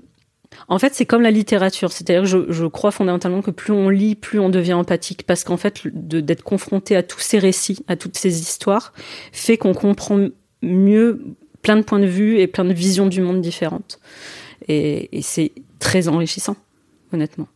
en 0.67 0.79
fait, 0.79 0.93
c'est 0.93 1.05
comme 1.05 1.21
la 1.21 1.31
littérature. 1.31 1.91
C'est-à-dire 1.91 2.23
que 2.23 2.51
je, 2.51 2.65
crois 2.65 2.91
fondamentalement 2.91 3.41
que 3.41 3.51
plus 3.51 3.73
on 3.73 3.89
lit, 3.89 4.15
plus 4.15 4.39
on 4.39 4.49
devient 4.49 4.73
empathique. 4.73 5.23
Parce 5.25 5.43
qu'en 5.43 5.57
fait, 5.57 5.87
d'être 5.93 6.43
confronté 6.43 6.95
à 6.95 7.03
tous 7.03 7.19
ces 7.19 7.39
récits, 7.39 7.83
à 7.87 7.95
toutes 7.95 8.17
ces 8.17 8.39
histoires, 8.39 8.93
fait 9.31 9.57
qu'on 9.57 9.73
comprend 9.73 10.27
mieux 10.61 11.21
plein 11.61 11.77
de 11.77 11.81
points 11.81 11.99
de 11.99 12.05
vue 12.05 12.39
et 12.39 12.47
plein 12.47 12.65
de 12.65 12.73
visions 12.73 13.07
du 13.07 13.21
monde 13.21 13.41
différentes. 13.41 13.99
Et, 14.67 15.09
c'est 15.21 15.51
très 15.79 16.07
enrichissant, 16.07 16.55
honnêtement. 17.11 17.47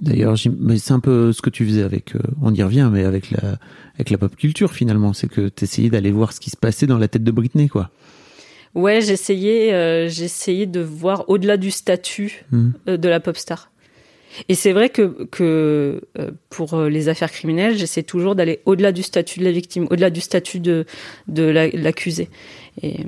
D'ailleurs, 0.00 0.36
c'est 0.38 0.92
un 0.92 1.00
peu 1.00 1.32
ce 1.32 1.42
que 1.42 1.50
tu 1.50 1.66
faisais 1.66 1.82
avec, 1.82 2.16
euh, 2.16 2.20
on 2.40 2.54
y 2.54 2.62
revient, 2.62 2.88
mais 2.90 3.04
avec 3.04 3.30
la, 3.30 3.58
avec 3.96 4.08
la 4.08 4.16
pop 4.16 4.34
culture 4.34 4.72
finalement, 4.72 5.12
c'est 5.12 5.28
que 5.28 5.48
t'essayais 5.48 5.90
d'aller 5.90 6.10
voir 6.10 6.32
ce 6.32 6.40
qui 6.40 6.48
se 6.48 6.56
passait 6.56 6.86
dans 6.86 6.96
la 6.96 7.06
tête 7.06 7.22
de 7.22 7.30
Britney, 7.30 7.68
quoi. 7.68 7.90
Ouais, 8.74 9.00
j'essayais, 9.00 9.72
euh, 9.72 10.08
j'essayais 10.08 10.66
de 10.66 10.80
voir 10.80 11.24
au-delà 11.28 11.56
du 11.56 11.70
statut 11.70 12.44
Mhm. 12.52 12.72
euh, 12.88 12.96
de 12.96 13.08
la 13.08 13.20
pop 13.20 13.36
star. 13.36 13.70
Et 14.48 14.54
c'est 14.54 14.72
vrai 14.72 14.90
que, 14.90 15.24
que 15.30 16.00
euh, 16.18 16.30
pour 16.50 16.82
les 16.82 17.08
affaires 17.08 17.32
criminelles, 17.32 17.76
j'essaie 17.76 18.02
toujours 18.02 18.34
d'aller 18.34 18.60
au-delà 18.66 18.92
du 18.92 19.02
statut 19.02 19.40
de 19.40 19.44
la 19.44 19.52
victime, 19.52 19.86
au-delà 19.90 20.10
du 20.10 20.20
statut 20.20 20.60
de, 20.60 20.84
de 21.28 21.42
la- 21.42 21.68
l'accusé. 21.68 22.28
Et 22.82 22.98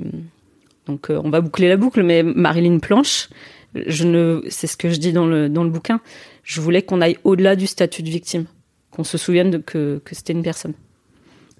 donc, 0.87 1.09
euh, 1.09 1.21
on 1.23 1.29
va 1.29 1.39
boucler 1.41 1.69
la 1.69 1.77
boucle, 1.77 2.01
mais 2.03 2.23
Marilyn 2.23 2.79
Planche, 2.79 3.29
je 3.75 4.03
ne, 4.05 4.41
c'est 4.49 4.67
ce 4.67 4.75
que 4.75 4.89
je 4.89 4.97
dis 4.97 5.13
dans 5.13 5.27
le, 5.27 5.47
dans 5.47 5.63
le 5.63 5.69
bouquin, 5.69 6.01
je 6.43 6.59
voulais 6.59 6.81
qu'on 6.81 6.99
aille 7.01 7.17
au-delà 7.23 7.55
du 7.55 7.67
statut 7.67 8.01
de 8.03 8.09
victime, 8.09 8.45
qu'on 8.89 9.03
se 9.05 9.17
souvienne 9.17 9.51
de, 9.51 9.57
que, 9.59 10.01
que 10.03 10.15
c'était 10.15 10.33
une 10.33 10.43
personne. 10.43 10.73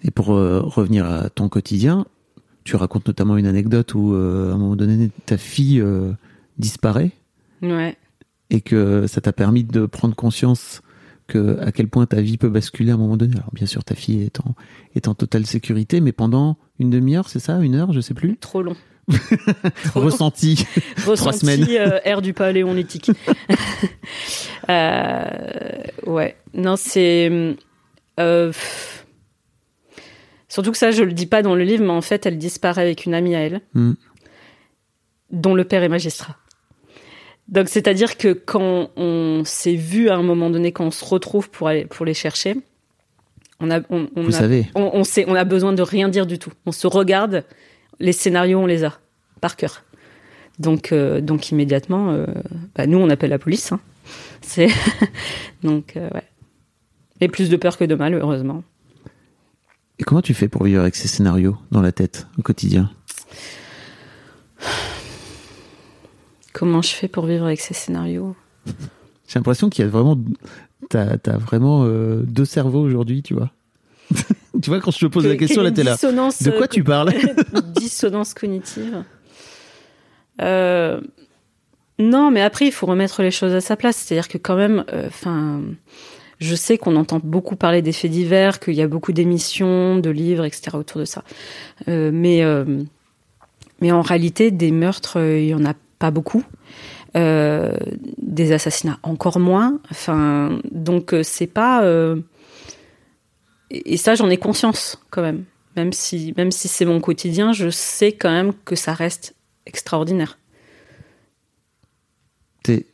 Et 0.03 0.09
pour 0.11 0.33
euh, 0.33 0.59
revenir 0.59 1.05
à 1.05 1.29
ton 1.29 1.47
quotidien, 1.47 2.05
tu 2.71 2.77
racontes 2.77 3.05
notamment 3.05 3.35
une 3.35 3.47
anecdote 3.47 3.93
où, 3.95 4.13
euh, 4.15 4.51
à 4.51 4.53
un 4.53 4.57
moment 4.57 4.77
donné, 4.77 5.09
ta 5.25 5.35
fille 5.37 5.81
euh, 5.81 6.13
disparaît 6.57 7.11
Ouais. 7.61 7.97
et 8.49 8.61
que 8.61 9.07
ça 9.07 9.19
t'a 9.19 9.33
permis 9.33 9.65
de 9.65 9.85
prendre 9.85 10.15
conscience 10.15 10.81
que 11.27 11.59
à 11.59 11.73
quel 11.73 11.89
point 11.89 12.05
ta 12.05 12.21
vie 12.21 12.37
peut 12.37 12.47
basculer 12.47 12.91
à 12.91 12.93
un 12.93 12.97
moment 12.97 13.17
donné. 13.17 13.35
Alors 13.35 13.49
bien 13.51 13.67
sûr, 13.67 13.83
ta 13.83 13.93
fille 13.93 14.21
est 14.23 14.39
en, 14.39 14.55
est 14.95 15.09
en 15.09 15.15
totale 15.15 15.45
sécurité, 15.45 15.99
mais 15.99 16.13
pendant 16.13 16.55
une 16.79 16.89
demi-heure, 16.89 17.27
c'est 17.27 17.39
ça, 17.39 17.59
une 17.59 17.75
heure, 17.75 17.91
je 17.91 17.99
sais 17.99 18.13
plus. 18.13 18.37
Trop 18.37 18.61
long. 18.63 18.77
Ressenti. 19.93 20.65
Ressenti, 21.05 21.39
semaines. 21.39 21.67
euh, 21.71 21.99
air 22.05 22.21
du 22.21 22.31
paléolithique. 22.33 23.11
euh, 24.69 25.25
ouais. 26.07 26.37
Non, 26.53 26.75
c'est. 26.77 27.29
euh, 28.19 28.47
pff. 28.47 29.00
Surtout 30.51 30.71
que 30.71 30.77
ça, 30.77 30.91
je 30.91 31.03
le 31.03 31.13
dis 31.13 31.27
pas 31.27 31.41
dans 31.41 31.55
le 31.55 31.63
livre, 31.63 31.83
mais 31.83 31.91
en 31.91 32.01
fait, 32.01 32.25
elle 32.25 32.37
disparaît 32.37 32.81
avec 32.81 33.05
une 33.05 33.13
amie 33.13 33.35
à 33.35 33.39
elle, 33.39 33.61
Hmm. 33.73 33.93
dont 35.31 35.55
le 35.55 35.63
père 35.63 35.81
est 35.83 35.89
magistrat. 35.89 36.35
Donc, 37.47 37.69
c'est-à-dire 37.69 38.17
que 38.17 38.33
quand 38.33 38.89
on 38.97 39.43
s'est 39.45 39.75
vu 39.75 40.09
à 40.09 40.15
un 40.15 40.23
moment 40.23 40.49
donné, 40.49 40.71
quand 40.73 40.85
on 40.85 40.91
se 40.91 41.05
retrouve 41.05 41.49
pour 41.49 41.67
aller 41.69 41.85
pour 41.85 42.05
les 42.05 42.13
chercher, 42.13 42.55
on 43.59 43.71
a, 43.71 43.79
on, 43.89 44.07
on 44.15 44.23
Vous 44.23 44.35
a, 44.35 44.39
savez. 44.39 44.67
on, 44.75 44.89
on 44.93 45.03
sait, 45.03 45.25
on 45.27 45.35
a 45.35 45.43
besoin 45.43 45.71
de 45.73 45.81
rien 45.81 46.09
dire 46.09 46.25
du 46.25 46.37
tout. 46.39 46.51
On 46.65 46.71
se 46.73 46.87
regarde, 46.87 47.43
les 47.99 48.11
scénarios, 48.13 48.59
on 48.59 48.65
les 48.65 48.83
a 48.83 48.99
par 49.39 49.55
cœur. 49.55 49.83
Donc, 50.59 50.91
euh, 50.91 51.21
donc 51.21 51.49
immédiatement, 51.51 52.11
euh, 52.11 52.25
bah, 52.75 52.87
nous, 52.87 52.97
on 52.97 53.09
appelle 53.09 53.29
la 53.31 53.39
police. 53.39 53.71
hein. 53.71 53.79
C'est 54.41 54.67
donc 55.63 55.95
euh, 55.97 56.09
ouais. 56.13 56.23
Et 57.21 57.27
plus 57.27 57.49
de 57.49 57.55
peur 57.55 57.77
que 57.77 57.83
de 57.85 57.95
mal, 57.95 58.13
heureusement. 58.15 58.63
Et 60.01 60.03
comment 60.03 60.23
tu 60.23 60.33
fais 60.33 60.47
pour 60.47 60.63
vivre 60.63 60.81
avec 60.81 60.95
ces 60.95 61.07
scénarios 61.07 61.55
dans 61.69 61.83
la 61.83 61.91
tête 61.91 62.25
au 62.39 62.41
quotidien? 62.41 62.89
Comment 66.53 66.81
je 66.81 66.89
fais 66.89 67.07
pour 67.07 67.27
vivre 67.27 67.45
avec 67.45 67.61
ces 67.61 67.75
scénarios? 67.75 68.35
J'ai 68.65 69.35
l'impression 69.35 69.69
qu'il 69.69 69.85
y 69.85 69.87
a 69.87 69.91
vraiment, 69.91 70.17
t'as, 70.89 71.15
vraiment 71.37 71.83
euh, 71.85 72.23
deux 72.23 72.45
cerveaux 72.45 72.81
aujourd'hui, 72.81 73.21
tu 73.21 73.35
vois. 73.35 73.51
tu 74.61 74.71
vois, 74.71 74.79
quand 74.81 74.89
je 74.89 74.97
te 74.97 75.05
pose 75.05 75.23
la 75.27 75.35
Que- 75.35 75.39
question, 75.41 75.61
là, 75.61 75.69
t'es 75.71 75.83
là. 75.83 75.93
dissonance, 75.93 76.41
De 76.41 76.49
quoi 76.49 76.63
euh, 76.63 76.67
tu 76.67 76.83
parles? 76.83 77.13
dissonance 77.75 78.33
cognitive. 78.33 79.03
Euh, 80.41 80.99
non, 81.99 82.31
mais 82.31 82.41
après, 82.41 82.65
il 82.65 82.71
faut 82.71 82.87
remettre 82.87 83.21
les 83.21 83.29
choses 83.29 83.53
à 83.53 83.61
sa 83.61 83.75
place. 83.75 83.97
C'est-à-dire 83.97 84.27
que 84.27 84.39
quand 84.39 84.55
même, 84.55 84.83
enfin, 85.05 85.61
je 86.41 86.55
sais 86.55 86.77
qu'on 86.77 86.95
entend 86.97 87.21
beaucoup 87.23 87.55
parler 87.55 87.81
des 87.81 87.93
faits 87.93 88.11
divers, 88.11 88.59
qu'il 88.59 88.73
y 88.73 88.81
a 88.81 88.87
beaucoup 88.87 89.13
d'émissions, 89.13 89.97
de 89.99 90.09
livres, 90.09 90.43
etc. 90.43 90.77
autour 90.77 90.99
de 90.99 91.05
ça. 91.05 91.23
Euh, 91.87 92.09
mais, 92.11 92.43
euh, 92.43 92.65
mais 93.79 93.91
en 93.91 94.01
réalité, 94.01 94.51
des 94.51 94.71
meurtres, 94.71 95.19
euh, 95.19 95.39
il 95.39 95.47
y 95.47 95.53
en 95.53 95.63
a 95.65 95.75
pas 95.99 96.11
beaucoup. 96.11 96.43
Des 97.13 98.51
assassinats 98.53 98.97
encore 99.03 99.37
moins. 99.37 99.79
Enfin, 99.91 100.59
donc 100.71 101.13
c'est 101.23 101.45
pas. 101.47 101.83
et 103.69 103.93
et 103.93 103.97
ça, 103.97 104.15
j'en 104.15 104.29
ai 104.29 104.37
conscience 104.37 104.97
quand 105.09 105.21
même. 105.21 105.43
Même 105.75 105.91
si, 105.93 106.33
même 106.37 106.51
si 106.51 106.67
c'est 106.69 106.85
mon 106.85 106.99
quotidien, 107.01 107.51
je 107.53 107.69
sais 107.69 108.13
quand 108.13 108.31
même 108.31 108.53
que 108.65 108.75
ça 108.75 108.93
reste 108.93 109.35
extraordinaire. 109.65 110.37
T'es- 112.63 112.85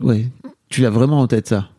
Ouais, 0.00 0.26
tu 0.68 0.82
l'as 0.82 0.90
vraiment 0.90 1.20
en 1.20 1.26
tête, 1.26 1.48
ça? 1.48 1.71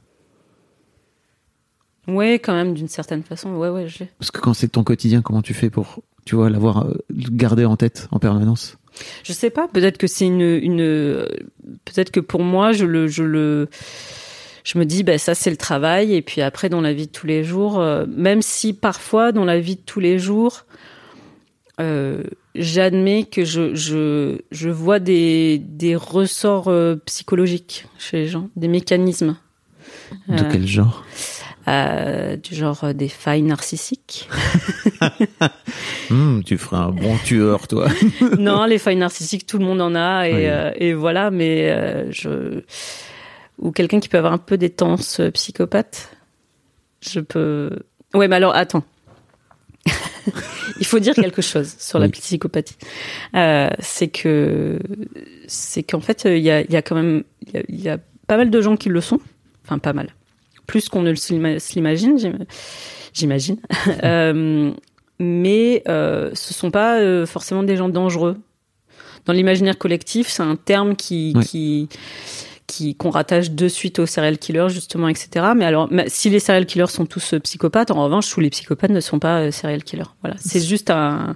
Ouais, 2.07 2.39
quand 2.39 2.53
même, 2.53 2.73
d'une 2.73 2.87
certaine 2.87 3.23
façon. 3.23 3.53
Ouais, 3.55 3.69
ouais, 3.69 3.87
je 3.87 3.99
l'ai. 3.99 4.09
Parce 4.19 4.31
que 4.31 4.39
quand 4.39 4.53
c'est 4.53 4.67
ton 4.67 4.83
quotidien, 4.83 5.21
comment 5.21 5.41
tu 5.41 5.53
fais 5.53 5.69
pour, 5.69 6.01
tu 6.25 6.35
vois, 6.35 6.49
l'avoir 6.49 6.85
euh, 6.85 6.93
gardé 7.09 7.65
en 7.65 7.77
tête 7.77 8.07
en 8.11 8.19
permanence? 8.19 8.77
Je 9.23 9.33
sais 9.33 9.49
pas. 9.49 9.67
Peut-être 9.67 9.97
que 9.97 10.07
c'est 10.07 10.25
une, 10.25 10.41
une, 10.41 11.27
peut-être 11.85 12.11
que 12.11 12.19
pour 12.19 12.41
moi, 12.41 12.73
je 12.73 12.85
le, 12.85 13.07
je 13.07 13.23
le, 13.23 13.69
je 14.63 14.77
me 14.77 14.85
dis, 14.85 15.03
ben 15.03 15.17
ça 15.17 15.33
c'est 15.33 15.49
le 15.49 15.57
travail. 15.57 16.13
Et 16.13 16.21
puis 16.21 16.41
après, 16.41 16.69
dans 16.69 16.81
la 16.81 16.93
vie 16.93 17.07
de 17.07 17.11
tous 17.11 17.25
les 17.25 17.43
jours, 17.43 17.79
euh, 17.79 18.05
même 18.07 18.41
si 18.41 18.73
parfois 18.73 19.31
dans 19.31 19.45
la 19.45 19.59
vie 19.59 19.77
de 19.77 19.81
tous 19.81 19.99
les 19.99 20.19
jours, 20.19 20.65
euh, 21.79 22.23
j'admets 22.53 23.23
que 23.23 23.45
je, 23.45 23.73
je, 23.73 24.37
je 24.51 24.69
vois 24.69 24.99
des, 24.99 25.57
des 25.57 25.95
ressorts 25.95 26.71
psychologiques 27.05 27.87
chez 27.97 28.17
les 28.17 28.27
gens, 28.27 28.49
des 28.55 28.67
mécanismes. 28.67 29.37
De 30.27 30.43
quel 30.51 30.67
genre? 30.67 31.03
Euh, 31.67 32.35
du 32.35 32.55
genre 32.55 32.83
euh, 32.83 32.93
des 32.93 33.07
failles 33.07 33.41
narcissiques. 33.41 34.29
Hum, 36.09 36.43
Tu 36.45 36.57
ferais 36.57 36.77
un 36.77 36.89
bon 36.89 37.17
tueur, 37.23 37.67
toi. 37.67 37.87
non, 38.37 38.65
les 38.65 38.77
failles 38.77 38.95
narcissiques, 38.97 39.45
tout 39.47 39.57
le 39.57 39.65
monde 39.65 39.81
en 39.81 39.95
a 39.95 40.27
et, 40.27 40.33
Oui. 40.33 40.41
euh, 40.47 40.71
et 40.75 40.93
voilà, 40.93 41.31
mais 41.31 41.69
euh, 41.71 42.11
je 42.11 42.61
ou 43.59 43.71
quelqu'un 43.71 43.99
qui 43.99 44.09
peut 44.09 44.17
avoir 44.17 44.33
un 44.33 44.37
peu 44.39 44.57
des 44.57 44.69
tendances 44.71 45.19
euh, 45.19 45.29
psychopathes. 45.31 46.09
Je 47.01 47.19
peux. 47.19 47.69
Ouais, 48.13 48.27
mais 48.27 48.35
alors 48.37 48.55
attends. 48.55 48.83
Il 50.79 50.85
faut 50.85 50.99
dire 50.99 51.13
quelque 51.13 51.41
chose 51.41 51.75
sur 51.77 51.99
la 51.99 52.07
psychopathie. 52.09 52.77
Euh, 53.35 53.69
c'est 53.79 54.07
que 54.07 54.79
c'est 55.47 55.83
qu'en 55.83 55.99
fait 55.99 56.23
il 56.25 56.39
y 56.39 56.49
a, 56.49 56.61
il 56.61 56.71
y 56.71 56.75
a 56.77 56.81
quand 56.81 56.95
même 56.95 57.23
il 57.45 57.53
y 57.53 57.57
a, 57.57 57.63
il 57.67 57.81
y 57.81 57.89
a 57.89 57.97
pas 58.27 58.37
mal 58.37 58.49
de 58.49 58.61
gens 58.61 58.75
qui 58.77 58.89
le 58.89 59.01
sont. 59.01 59.19
Enfin 59.65 59.77
pas 59.79 59.93
mal. 59.93 60.09
Plus 60.73 60.89
qu'on 60.89 61.03
ne 61.03 61.11
l'imagine, 61.75 62.17
j'im- 62.17 62.45
j'imagine. 63.13 63.57
Euh, 64.03 64.71
mais 65.19 65.83
euh, 65.87 66.31
ce 66.33 66.51
sont 66.55 66.71
pas 66.71 66.97
euh, 66.99 67.27
forcément 67.27 67.61
des 67.61 67.75
gens 67.77 67.89
dangereux. 67.89 68.37
Dans 69.25 69.33
l'imaginaire 69.33 69.77
collectif, 69.77 70.29
c'est 70.29 70.41
un 70.41 70.55
terme 70.55 70.95
qui 70.95 71.33
Ouais. 71.35 71.43
qui 71.45 71.89
qui 72.65 72.95
qu'on 72.95 73.11
rattache 73.11 73.51
de 73.51 73.67
suite 73.67 73.99
aux 73.99 74.07
serial 74.07 74.39
killers 74.39 74.69
justement, 74.69 75.07
etc. 75.09 75.45
Mais 75.55 75.65
alors, 75.65 75.89
si 76.07 76.31
les 76.31 76.39
serial 76.39 76.65
killers 76.65 76.87
sont 76.87 77.05
tous 77.05 77.35
euh, 77.35 77.39
psychopathes, 77.39 77.91
en 77.91 78.03
revanche, 78.03 78.27
tous 78.31 78.39
les 78.39 78.49
psychopathes 78.49 78.89
ne 78.89 78.99
sont 78.99 79.19
pas 79.19 79.51
serial 79.51 79.83
killers. 79.83 80.09
Voilà, 80.23 80.35
c'est 80.39 80.59
juste 80.65 80.89
un 80.89 81.35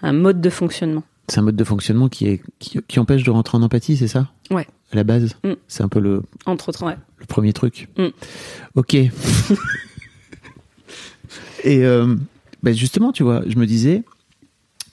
un 0.00 0.12
mode 0.14 0.40
de 0.40 0.48
fonctionnement. 0.48 1.02
C'est 1.28 1.38
un 1.40 1.42
mode 1.42 1.56
de 1.56 1.64
fonctionnement 1.64 2.08
qui, 2.08 2.28
est, 2.28 2.40
qui, 2.58 2.80
qui 2.88 2.98
empêche 2.98 3.24
de 3.24 3.30
rentrer 3.30 3.58
en 3.58 3.62
empathie, 3.62 3.98
c'est 3.98 4.08
ça? 4.08 4.28
Ouais. 4.50 4.66
À 4.92 4.96
la 4.96 5.04
base. 5.04 5.34
Mm. 5.44 5.52
C'est 5.68 5.82
un 5.82 5.88
peu 5.88 6.00
le, 6.00 6.22
Entre 6.46 6.68
autres, 6.68 6.84
ouais. 6.86 6.96
le 7.18 7.26
premier 7.26 7.52
truc. 7.52 7.88
Mm. 7.98 8.06
Ok. 8.74 8.94
Et 11.64 11.84
euh, 11.84 12.14
ben 12.62 12.74
justement, 12.74 13.12
tu 13.12 13.22
vois, 13.22 13.42
je 13.46 13.56
me 13.58 13.66
disais, 13.66 14.02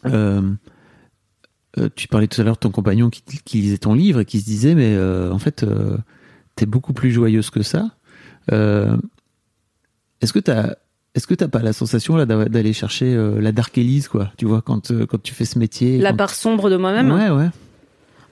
euh, 0.06 0.42
euh, 1.78 1.90
tu 1.96 2.08
parlais 2.08 2.28
tout 2.28 2.42
à 2.42 2.44
l'heure 2.44 2.56
de 2.56 2.60
ton 2.60 2.72
compagnon 2.72 3.10
qui, 3.10 3.22
qui 3.46 3.62
lisait 3.62 3.78
ton 3.78 3.94
livre 3.94 4.20
et 4.22 4.26
qui 4.26 4.40
se 4.42 4.46
disait, 4.46 4.76
mais 4.76 4.94
euh, 4.96 5.32
en 5.32 5.40
fait, 5.40 5.66
t'es 6.56 6.66
beaucoup 6.66 6.94
plus 6.94 7.12
joyeuse 7.12 7.50
que 7.50 7.64
ça. 7.64 7.92
Est-ce 8.52 10.34
que 10.34 10.40
t'as 10.40 10.76
est-ce 11.16 11.26
que 11.26 11.34
t'as 11.34 11.48
pas 11.48 11.60
la 11.64 11.74
sensation 11.74 12.16
là 12.16 12.26
d'aller 12.28 12.74
chercher 12.74 13.16
la 13.40 13.52
dark 13.52 13.76
Elise 13.78 14.08
quoi 14.08 14.32
tu 14.38 14.46
vois 14.46 14.62
quand 14.62 14.92
quand 15.08 15.22
tu 15.22 15.34
fais 15.34 15.46
ce 15.46 15.58
métier 15.58 15.98
La 15.98 16.12
quand- 16.12 16.18
part 16.18 16.30
sombre 16.34 16.70
de 16.70 16.78
moi-même 16.78 17.12
ouais 17.12 17.30
ouais 17.32 17.50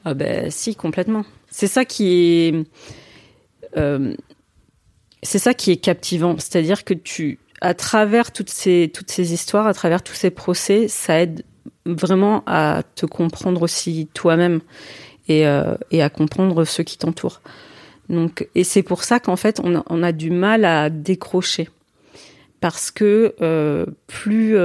Ah 0.06 0.14
ben 0.14 0.52
si, 0.52 0.76
complètement. 0.76 1.26
C'est 1.50 1.68
ça 1.68 1.84
qui 1.84 2.14
est, 2.14 2.54
euh, 3.76 4.14
c'est 5.24 5.40
ça 5.40 5.56
qui 5.56 5.72
est 5.72 5.78
captivant. 5.78 6.36
C'est-à-dire 6.38 6.84
que 6.86 6.94
tu, 6.94 7.40
à 7.60 7.74
travers 7.74 8.32
toutes 8.32 8.50
ces 8.50 8.92
histoires, 9.18 9.66
à 9.66 9.74
travers 9.74 10.04
tous 10.04 10.14
ces 10.14 10.30
procès, 10.30 10.88
ça 10.88 11.20
aide 11.20 11.44
vraiment 11.86 12.44
à 12.46 12.84
te 12.96 13.08
comprendre 13.08 13.64
aussi 13.64 14.08
toi-même 14.14 14.62
et 15.28 15.48
euh, 15.48 15.76
à 15.92 16.10
comprendre 16.10 16.64
ceux 16.66 16.84
qui 16.84 17.00
t'entourent. 17.00 17.42
Donc 18.08 18.48
et 18.54 18.64
c'est 18.64 18.84
pour 18.84 19.04
ça 19.04 19.20
qu'en 19.20 19.36
fait 19.36 19.60
on 19.64 20.04
a, 20.04 20.12
du 20.12 20.30
mal 20.30 20.64
à 20.66 20.92
décrocher 20.92 21.70
parce 22.62 22.92
que 22.92 23.34
euh, 23.42 23.88
plus 24.06 24.56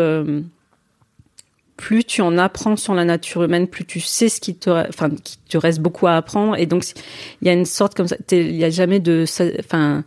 plus 1.80 2.04
tu 2.04 2.20
en 2.20 2.36
apprends 2.36 2.76
sur 2.76 2.92
la 2.94 3.06
nature 3.06 3.42
humaine, 3.42 3.66
plus 3.66 3.86
tu 3.86 4.00
sais 4.00 4.28
ce 4.28 4.38
qui 4.38 4.54
te, 4.54 4.68
enfin, 4.68 5.08
qui 5.08 5.38
te 5.48 5.56
reste 5.56 5.80
beaucoup 5.80 6.06
à 6.06 6.12
apprendre. 6.14 6.54
Et 6.58 6.66
donc, 6.66 6.84
il 7.40 7.46
y 7.48 7.50
a 7.50 7.54
une 7.54 7.64
sorte 7.64 7.94
comme 7.94 8.06
ça, 8.06 8.16
il 8.32 8.54
y 8.54 8.64
a 8.64 8.68
jamais 8.70 9.00
de, 9.00 9.24
enfin, 9.60 10.04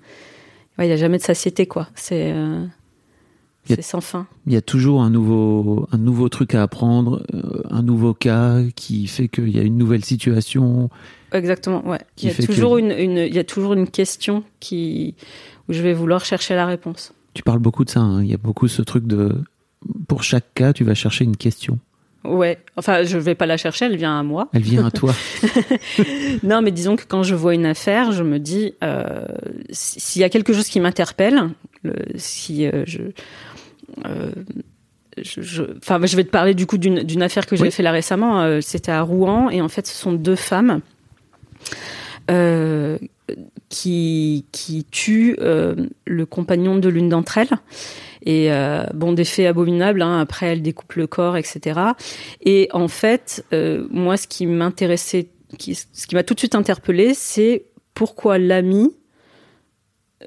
ouais, 0.78 0.86
il 0.86 0.89
y 0.89 0.93
a 0.93 0.97
jamais 0.97 1.17
de 1.17 1.24
satiété, 1.24 1.65
quoi. 1.65 1.88
C'est, 1.95 2.32
euh, 2.32 2.63
c'est 3.65 3.82
sans 3.82 4.01
fin. 4.01 4.28
il 4.45 4.53
y 4.53 4.55
a 4.55 4.61
toujours 4.61 5.01
un 5.01 5.09
nouveau 5.09 5.88
un 5.91 5.97
nouveau 5.97 6.28
truc 6.30 6.53
à 6.53 6.61
apprendre 6.63 7.24
euh, 7.34 7.63
un 7.71 7.82
nouveau 7.82 8.13
cas 8.13 8.57
qui 8.76 9.07
fait 9.07 9.28
qu'il 9.30 9.49
y 9.55 9.57
a 9.57 9.63
une 9.63 9.78
nouvelle 9.78 10.03
situation 10.05 10.89
Exactement, 11.32 11.84
ouais. 11.88 12.01
Il 12.21 12.28
y 12.28 12.32
a 12.32 12.36
que- 12.36 12.43
toujours 12.45 12.78
une, 12.78 12.91
une, 12.91 13.17
il 13.17 13.34
y 13.34 13.39
a 13.39 13.43
toujours 13.43 13.74
une 13.74 13.88
question 13.88 14.43
qui, 14.59 15.15
où 15.67 15.74
je 15.74 15.82
vais 15.82 15.93
vouloir 15.93 16.24
chercher 16.26 16.53
la 16.55 16.65
réponse. 16.67 17.13
tu 17.34 17.41
parles 17.41 17.59
beaucoup 17.59 17.84
de 17.86 17.89
ça 17.89 18.01
hein. 18.01 18.21
il 18.21 18.30
y 18.30 18.34
a 18.36 18.38
beaucoup 18.38 18.67
ce 18.67 18.82
truc 18.84 19.07
de 19.07 19.34
pour 20.07 20.23
chaque 20.23 20.53
cas 20.53 20.73
tu 20.73 20.84
vas 20.84 20.93
chercher 20.95 21.23
une 21.25 21.38
question 21.38 21.79
Ouais. 22.25 22.57
Enfin, 22.77 23.03
je 23.03 23.17
vais 23.17 23.36
pas 23.36 23.45
la 23.45 23.57
chercher, 23.57 23.84
elle 23.86 23.97
vient 23.97 24.17
à 24.17 24.23
moi. 24.23 24.47
elle 24.53 24.61
vient 24.61 24.86
à 24.86 24.91
toi 24.91 25.13
Non, 26.43 26.61
mais 26.61 26.71
disons 26.71 26.95
que 26.95 27.03
quand 27.05 27.21
je 27.23 27.36
vois 27.36 27.53
une 27.53 27.65
affaire, 27.65 28.13
je 28.13 28.23
me 28.23 28.39
dis 28.39 28.75
euh, 28.81 29.25
si- 29.71 29.99
s'il 29.99 30.21
y 30.21 30.23
a 30.25 30.29
quelque 30.29 30.53
chose 30.53 30.69
qui 30.69 30.79
m'interpelle, 30.79 31.49
le- 31.84 31.93
si 32.15 32.65
euh, 32.65 32.84
je, 32.88 33.01
euh, 34.05 34.31
je, 35.21 35.41
je- 35.41 35.63
enfin, 35.79 35.99
je 36.05 36.15
vais 36.15 36.23
te 36.23 36.29
parler 36.29 36.53
du 36.53 36.65
coup 36.65 36.77
d'une 36.77 37.21
affaire 37.21 37.45
que 37.45 37.57
j'ai 37.57 37.63
Oui. 37.63 37.71
fait 37.71 37.84
là 37.84 37.91
récemment. 37.91 38.61
C'était 38.61 38.93
à 38.93 39.01
Rouen 39.01 39.49
et 39.49 39.61
en 39.61 39.67
fait, 39.67 39.86
ce 39.86 39.93
sont 39.93 40.13
deux 40.13 40.38
femmes 40.38 40.79
qui 43.69 44.45
qui 44.51 44.86
tuent 44.91 45.36
le 45.39 46.25
compagnon 46.25 46.77
de 46.77 46.89
l'une 46.89 47.09
d'entre 47.09 47.38
elles. 47.38 47.49
Et 48.26 48.51
euh, 48.51 48.84
bon, 48.93 49.13
des 49.13 49.26
faits 49.26 49.47
abominables. 49.47 50.01
Hein, 50.01 50.19
après, 50.19 50.47
elles 50.47 50.61
découpent 50.61 50.95
le 50.95 51.07
corps, 51.07 51.36
etc. 51.38 51.80
Et 52.41 52.69
en 52.71 52.88
fait, 52.88 53.45
euh, 53.53 53.86
moi, 53.91 54.15
ce 54.17 54.28
qui 54.28 54.45
m'intéressait, 54.45 55.28
qui, 55.57 55.76
ce 55.76 56.07
qui 56.07 56.15
m'a 56.15 56.24
tout 56.24 56.34
de 56.34 56.39
suite 56.39 56.55
interpellée, 56.55 57.13
c'est 57.13 57.65
pourquoi 57.93 58.38
l'ami 58.38 58.91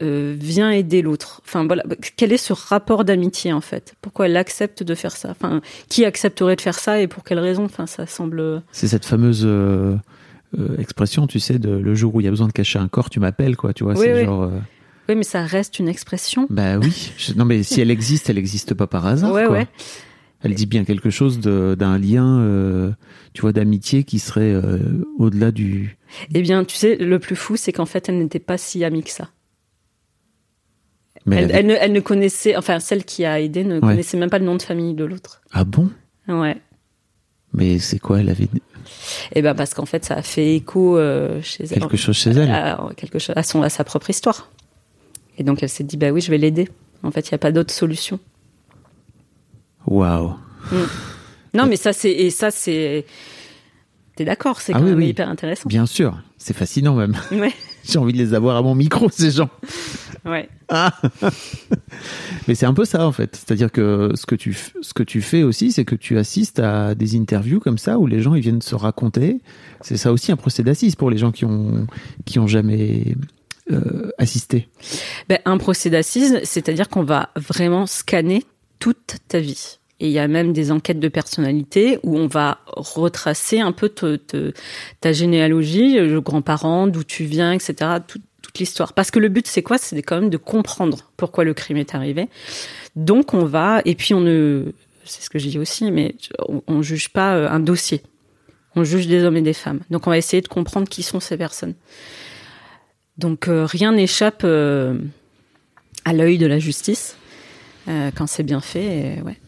euh, 0.02 0.36
vient 0.38 0.70
aider 0.70 1.00
l'autre. 1.00 1.40
Enfin 1.44 1.64
voilà, 1.64 1.82
quel 2.16 2.32
est 2.32 2.36
ce 2.36 2.52
rapport 2.52 3.04
d'amitié 3.04 3.52
en 3.54 3.62
fait? 3.62 3.94
Pourquoi 4.02 4.26
elle 4.26 4.36
accepte 4.36 4.82
de 4.82 4.94
faire 4.94 5.12
ça? 5.16 5.30
Enfin, 5.30 5.62
qui 5.88 6.04
accepterait 6.04 6.54
de 6.56 6.60
faire 6.60 6.78
ça 6.78 7.00
et 7.00 7.06
pour 7.08 7.24
quelle 7.24 7.38
raison? 7.38 7.64
Enfin, 7.64 7.86
ça 7.86 8.06
semble. 8.06 8.62
c'est 8.72 8.88
cette 8.88 9.06
fameuse 9.06 9.46
euh, 9.46 10.76
expression 10.78 11.26
tu 11.26 11.40
sais 11.40 11.58
de 11.58 11.70
le 11.70 11.94
jour 11.94 12.14
où 12.14 12.20
il 12.20 12.24
y 12.24 12.26
a 12.26 12.30
besoin 12.30 12.46
de 12.46 12.52
cacher 12.52 12.78
un 12.78 12.88
corps 12.88 13.10
tu 13.10 13.20
m'appelles 13.20 13.56
quoi 13.56 13.72
tu 13.72 13.84
vois 13.84 13.94
Oui, 13.94 14.00
c'est 14.04 14.14
oui. 14.20 14.24
genre 14.24 14.44
euh, 14.44 14.50
Oui, 15.08 15.14
mais 15.14 15.22
ça 15.22 15.42
reste 15.44 15.78
une 15.78 15.88
expression. 15.88 16.46
bah 16.50 16.78
oui 16.78 17.12
Je- 17.16 17.34
non 17.34 17.44
mais 17.44 17.62
si 17.62 17.80
elle 17.80 17.90
existe 17.90 18.28
elle 18.30 18.38
existe 18.38 18.74
pas 18.74 18.86
par 18.86 19.06
hasard 19.06 19.32
Ouais, 19.32 19.44
quoi. 19.46 19.52
ouais. 19.58 19.66
elle 20.42 20.54
dit 20.54 20.66
bien 20.66 20.84
quelque 20.84 21.10
chose 21.10 21.38
d'un 21.40 21.98
lien 21.98 22.40
euh, 22.40 22.90
tu 23.32 23.42
vois 23.42 23.52
d'amitié 23.52 24.04
qui 24.04 24.18
serait 24.18 24.52
euh, 24.52 24.78
au-delà 25.18 25.50
du 25.52 25.96
Eh 26.34 26.42
bien, 26.42 26.64
tu 26.64 26.76
sais, 26.76 26.96
le 26.96 27.18
plus 27.18 27.36
fou, 27.36 27.56
c'est 27.56 27.72
qu'en 27.72 27.84
fait, 27.86 28.08
elle 28.08 28.18
n'était 28.18 28.38
pas 28.38 28.56
si 28.58 28.82
amie 28.84 29.02
que 29.02 29.10
ça. 29.10 29.28
mais 31.26 31.36
Elle, 31.36 31.44
elle 31.44 31.50
avait- 31.50 31.58
elle 31.60 31.66
ne, 31.66 31.74
elle 31.74 31.92
ne 31.92 32.00
connaissait, 32.00 32.56
enfin, 32.56 32.78
celle 32.80 33.04
qui 33.04 33.24
a 33.24 33.40
aidé 33.40 33.64
ne 33.64 33.74
Ouais. 33.74 33.80
connaissait 33.80 34.16
même 34.16 34.30
pas 34.30 34.38
le 34.38 34.44
nom 34.44 34.54
de 34.56 34.62
famille 34.62 34.94
de 34.94 35.04
l'autre. 35.04 35.40
ah 35.52 35.64
bon? 35.64 35.90
Ouais. 36.28 36.56
mais 37.52 37.78
c'est 37.78 37.98
quoi 37.98 38.20
elle 38.20 38.28
avait 38.28 38.48
Et 39.34 39.40
ben 39.42 39.54
parce 39.54 39.72
qu'en 39.74 39.86
fait, 39.86 40.04
ça 40.04 40.14
a 40.16 40.22
fait 40.22 40.54
écho 40.56 40.96
euh, 40.98 41.40
chez 41.42 41.64
elle. 41.64 41.80
quelque 41.80 41.96
chose 41.96 42.16
chez 42.16 42.30
elle 42.30 42.50
à, 42.50 42.88
quelque 42.96 43.18
chose 43.18 43.34
à 43.36 43.42
son 43.42 43.62
à 43.62 43.68
sa 43.68 43.84
propre 43.84 44.10
histoire. 44.10 44.50
Et 45.38 45.44
donc 45.44 45.62
elle 45.62 45.68
s'est 45.68 45.84
dit 45.84 45.96
bah 45.96 46.10
oui, 46.10 46.20
je 46.20 46.30
vais 46.30 46.38
l'aider. 46.38 46.68
En 47.02 47.10
fait, 47.10 47.28
il 47.28 47.32
y 47.32 47.34
a 47.34 47.38
pas 47.38 47.52
d'autre 47.52 47.72
solution. 47.72 48.18
waouh 49.86 50.34
Non, 51.54 51.66
mais 51.66 51.76
ça 51.76 51.92
c'est 51.92 52.10
et 52.12 52.30
ça 52.30 52.50
c'est 52.50 53.04
T'es 54.16 54.24
d'accord, 54.24 54.60
c'est 54.62 54.72
Ah 54.72 54.78
quand 54.78 54.84
oui, 54.84 54.90
même 54.90 54.98
oui. 55.00 55.08
hyper 55.08 55.28
intéressant. 55.28 55.68
bien 55.68 55.84
sûr 55.86 56.18
c'est 56.38 56.54
fascinant 56.56 56.94
même 56.96 57.14
Ouais, 57.32 57.52
j'ai 57.84 57.98
envie 57.98 58.12
de 58.12 58.18
les 58.18 58.32
avoir 58.34 58.56
à 58.56 58.62
mon 58.62 58.74
micro 58.74 59.08
ces 59.12 59.30
gens 59.30 59.50
ouais. 60.24 60.48
Ah 60.68 60.92
Mais 62.48 62.54
c'est 62.54 62.66
un 62.66 62.74
peu 62.74 62.84
ça 62.84 63.06
en 63.06 63.12
fait. 63.12 63.36
C'est-à-dire 63.36 63.70
que 63.70 64.12
ce 64.14 64.24
que 64.26 64.34
tu 64.34 64.56
ce 64.80 64.94
que 64.94 65.02
tu 65.02 65.20
fais 65.22 65.42
aussi, 65.42 65.70
c'est 65.72 65.84
que 65.84 65.94
tu 65.94 66.16
assistes 66.18 66.58
à 66.60 66.94
des 66.94 67.16
interviews 67.16 67.60
comme 67.60 67.78
ça 67.78 67.98
où 67.98 68.06
les 68.06 68.20
gens 68.22 68.34
ils 68.34 68.40
viennent 68.42 68.62
se 68.62 68.74
raconter. 68.74 69.40
C'est 69.82 69.96
ça 69.96 70.12
aussi 70.12 70.32
un 70.32 70.36
procès 70.36 70.62
d'assises 70.62 70.96
pour 70.96 71.10
les 71.10 71.18
gens 71.18 71.30
qui 71.32 71.44
ont 71.44 71.86
qui 72.24 72.38
ont 72.38 72.46
jamais 72.46 73.14
euh. 73.70 74.10
Ben, 75.28 75.38
un 75.44 75.58
procès 75.58 75.90
d'assises, 75.90 76.40
c'est-à-dire 76.44 76.88
qu'on 76.88 77.02
va 77.02 77.30
vraiment 77.36 77.86
scanner 77.86 78.44
toute 78.78 79.16
ta 79.28 79.40
vie. 79.40 79.78
Et 79.98 80.06
il 80.08 80.12
y 80.12 80.18
a 80.18 80.28
même 80.28 80.52
des 80.52 80.70
enquêtes 80.72 81.00
de 81.00 81.08
personnalité 81.08 81.98
où 82.02 82.18
on 82.18 82.26
va 82.26 82.58
retracer 82.66 83.60
un 83.60 83.72
peu 83.72 83.88
ta 83.88 85.12
généalogie, 85.12 85.94
le 85.98 86.20
grand-parent, 86.20 86.86
d'où 86.86 87.02
tu 87.02 87.24
viens, 87.24 87.52
etc. 87.52 87.74
tout- 88.06 88.20
toute 88.42 88.58
l'histoire. 88.58 88.92
Parce 88.92 89.10
que 89.10 89.18
le 89.18 89.28
but, 89.28 89.46
c'est 89.46 89.62
quoi? 89.62 89.78
C'est 89.78 90.00
quand 90.02 90.20
même 90.20 90.30
de 90.30 90.36
comprendre 90.36 91.10
pourquoi 91.16 91.44
le 91.44 91.54
crime 91.54 91.78
est 91.78 91.94
arrivé. 91.94 92.28
Donc 92.94 93.34
on 93.34 93.44
va, 93.44 93.80
et 93.84 93.94
puis 93.94 94.14
on 94.14 94.20
ne, 94.20 94.66
c'est 95.04 95.22
ce 95.22 95.30
que 95.30 95.38
je 95.38 95.48
dis 95.48 95.58
aussi, 95.58 95.90
mais 95.90 96.14
on, 96.48 96.62
on 96.66 96.82
juge 96.82 97.08
pas 97.08 97.34
euh, 97.34 97.48
un 97.48 97.60
dossier. 97.60 98.02
On 98.74 98.84
juge 98.84 99.06
des 99.06 99.24
hommes 99.24 99.36
et 99.38 99.42
des 99.42 99.54
femmes. 99.54 99.80
Donc 99.90 100.06
on 100.06 100.10
va 100.10 100.18
essayer 100.18 100.42
de 100.42 100.48
comprendre 100.48 100.88
qui 100.88 101.02
sont 101.02 101.20
ces 101.20 101.36
personnes. 101.38 101.74
Donc 103.18 103.48
euh, 103.48 103.64
rien 103.66 103.92
n'échappe 103.92 104.42
euh, 104.44 104.98
à 106.04 106.12
l'œil 106.12 106.38
de 106.38 106.46
la 106.46 106.58
justice 106.58 107.16
euh, 107.88 108.10
quand 108.14 108.26
c'est 108.26 108.42
bien 108.42 108.60
fait. 108.60 109.16
et 109.18 109.22
ouais. 109.22 109.38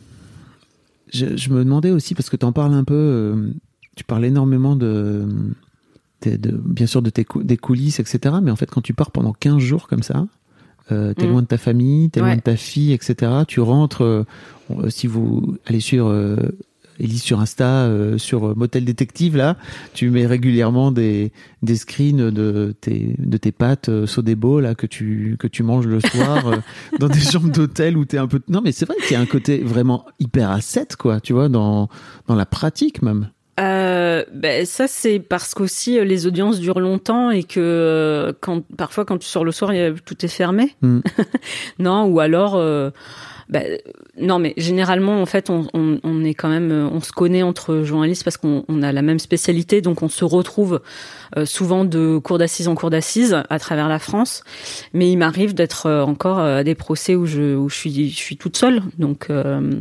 Je, 1.12 1.37
je 1.37 1.51
me 1.51 1.64
demandais 1.64 1.91
aussi 1.91 2.14
parce 2.14 2.29
que 2.31 2.37
tu 2.37 2.45
en 2.47 2.53
parles 2.53 2.75
un 2.75 2.85
peu. 2.85 3.51
tu 3.97 4.05
parles 4.05 4.25
énormément 4.27 4.77
de, 4.77 5.27
de, 6.23 6.37
de- 6.37 6.57
bien 6.57 6.87
sûr 6.87 7.03
de 7.03 7.11
tes 7.11 7.25
cou- 7.25 7.43
des 7.43 7.57
coulisses, 7.57 7.99
etc. 8.01 8.37
Mais 8.43 8.51
en 8.51 8.57
fait, 8.57 8.71
quand 8.71 8.83
tu 8.83 8.93
pars 8.95 9.11
pendant 9.11 9.33
15 9.33 9.59
jours 9.59 9.89
comme 9.89 10.03
ça, 10.03 10.27
euh, 10.93 11.12
t'es 11.14 11.27
Mm. 11.27 11.31
loin 11.31 11.43
de 11.43 11.47
ta 11.47 11.59
famille, 11.59 12.11
t'es 12.11 12.21
loin 12.21 12.37
de 12.37 12.41
ta 12.41 12.57
fille, 12.57 12.93
etc. 12.93 13.33
Tu 13.47 13.61
rentres. 13.61 14.03
euh, 14.05 14.25
si 14.91 15.07
vous 15.07 15.57
allez 15.66 15.81
sur 15.81 16.07
euh, 16.09 16.37
Elise 17.01 17.22
sur 17.22 17.40
Insta, 17.40 17.84
euh, 17.84 18.18
sur 18.18 18.57
Motel 18.57 18.84
Détective, 18.84 19.36
là, 19.36 19.57
tu 19.94 20.11
mets 20.11 20.26
régulièrement 20.26 20.90
des, 20.92 21.32
des 21.62 21.76
screens 21.76 22.30
de 22.30 22.74
tes, 22.80 23.14
de 23.18 23.36
tes 23.36 23.53
pâtes 23.53 23.88
euh, 23.88 24.07
Sodebo, 24.07 24.61
là, 24.61 24.74
que 24.74 24.86
tu, 24.86 25.36
que 25.38 25.46
tu 25.46 25.62
manges 25.62 25.86
le 25.86 26.01
soir, 26.01 26.49
euh, 26.49 26.57
dans 26.99 27.09
des 27.09 27.20
chambres 27.20 27.51
d'hôtel 27.53 27.96
où 27.96 28.05
t'es 28.05 28.18
un 28.18 28.26
peu, 28.26 28.40
non, 28.49 28.61
mais 28.62 28.72
c'est 28.72 28.86
vrai 28.86 28.96
qu'il 29.07 29.12
y 29.12 29.16
a 29.16 29.20
un 29.20 29.26
côté 29.26 29.59
vraiment 29.59 30.05
hyper 30.18 30.51
asset, 30.51 30.88
quoi, 30.99 31.20
tu 31.20 31.32
vois, 31.32 31.49
dans, 31.49 31.88
dans 32.26 32.34
la 32.34 32.46
pratique, 32.46 33.03
même. 33.03 33.28
Euh, 33.61 34.24
ben, 34.32 34.64
ça 34.64 34.86
c'est 34.86 35.18
parce 35.18 35.53
qu'aussi 35.53 35.99
euh, 35.99 36.05
les 36.05 36.28
audiences 36.28 36.61
durent 36.61 36.78
longtemps 36.78 37.32
et 37.32 37.42
que 37.42 37.59
euh, 37.59 38.32
quand 38.40 38.62
parfois 38.76 39.05
quand 39.05 39.18
tu 39.18 39.26
sors 39.26 39.44
le 39.44 39.51
soir 39.51 39.72
il 39.74 39.78
y 39.78 39.82
a- 39.82 39.92
tout 39.92 40.24
est 40.24 40.28
fermé. 40.28 40.76
Mm. 40.80 41.01
non 41.80 42.05
ou 42.05 42.20
alors 42.20 42.55
euh, 42.55 42.90
ben, 43.49 43.78
non 44.20 44.38
mais 44.38 44.53
généralement 44.59 45.22
en 45.22 45.26
fait 45.26 45.49
on, 45.49 45.66
on, 45.72 45.99
on 46.03 46.22
est 46.24 46.34
quand 46.34 46.49
même 46.51 46.70
euh, 46.70 46.88
on 46.92 47.01
se 47.01 47.12
connaît 47.12 47.42
entre 47.42 47.82
journalistes 47.82 48.22
parce 48.24 48.36
qu'on 48.36 48.64
on 48.68 48.82
a 48.82 48.92
la 48.92 49.01
même 49.03 49.18
spécialité 49.18 49.80
donc 49.80 50.03
on 50.03 50.09
se 50.09 50.24
retrouve 50.24 50.82
euh, 51.36 51.46
souvent 51.46 51.84
de 51.86 52.18
cours 52.18 52.38
d'assises 52.38 52.68
en 52.68 52.74
cours 52.74 52.90
d'assises 52.90 53.36
à 53.49 53.59
travers 53.59 53.88
la 53.88 53.99
France. 53.99 54.42
Mais 54.92 55.11
il 55.11 55.16
m'arrive 55.16 55.55
d'être 55.55 55.86
euh, 55.86 56.03
encore 56.03 56.38
à 56.38 56.62
des 56.62 56.74
procès 56.74 57.14
où 57.14 57.24
je 57.26 57.57
où 57.57 57.68
je 57.70 57.74
suis 57.76 58.11
je 58.11 58.16
suis 58.16 58.36
toute 58.36 58.57
seule 58.57 58.82
donc. 58.99 59.30
euh, 59.30 59.72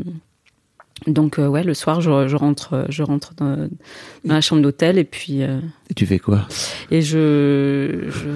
Donc 1.06 1.38
euh, 1.38 1.48
ouais, 1.48 1.64
le 1.64 1.76
soir, 1.76 2.02
je, 2.02 2.28
je 2.28 2.36
rentre, 2.36 2.86
je 2.90 3.04
rentre 3.04 3.34
dans, 3.36 3.70
dans 4.26 4.34
la 4.34 4.42
chambre 4.42 4.64
d'hôtel 4.64 4.98
et 4.98 5.04
puis 5.04 5.44
euh, 5.44 5.60
Et 5.92 5.94
tu 5.94 6.08
fais 6.08 6.18
quoi? 6.18 6.48
et 6.90 7.04
je, 7.04 8.10
je 8.10 8.28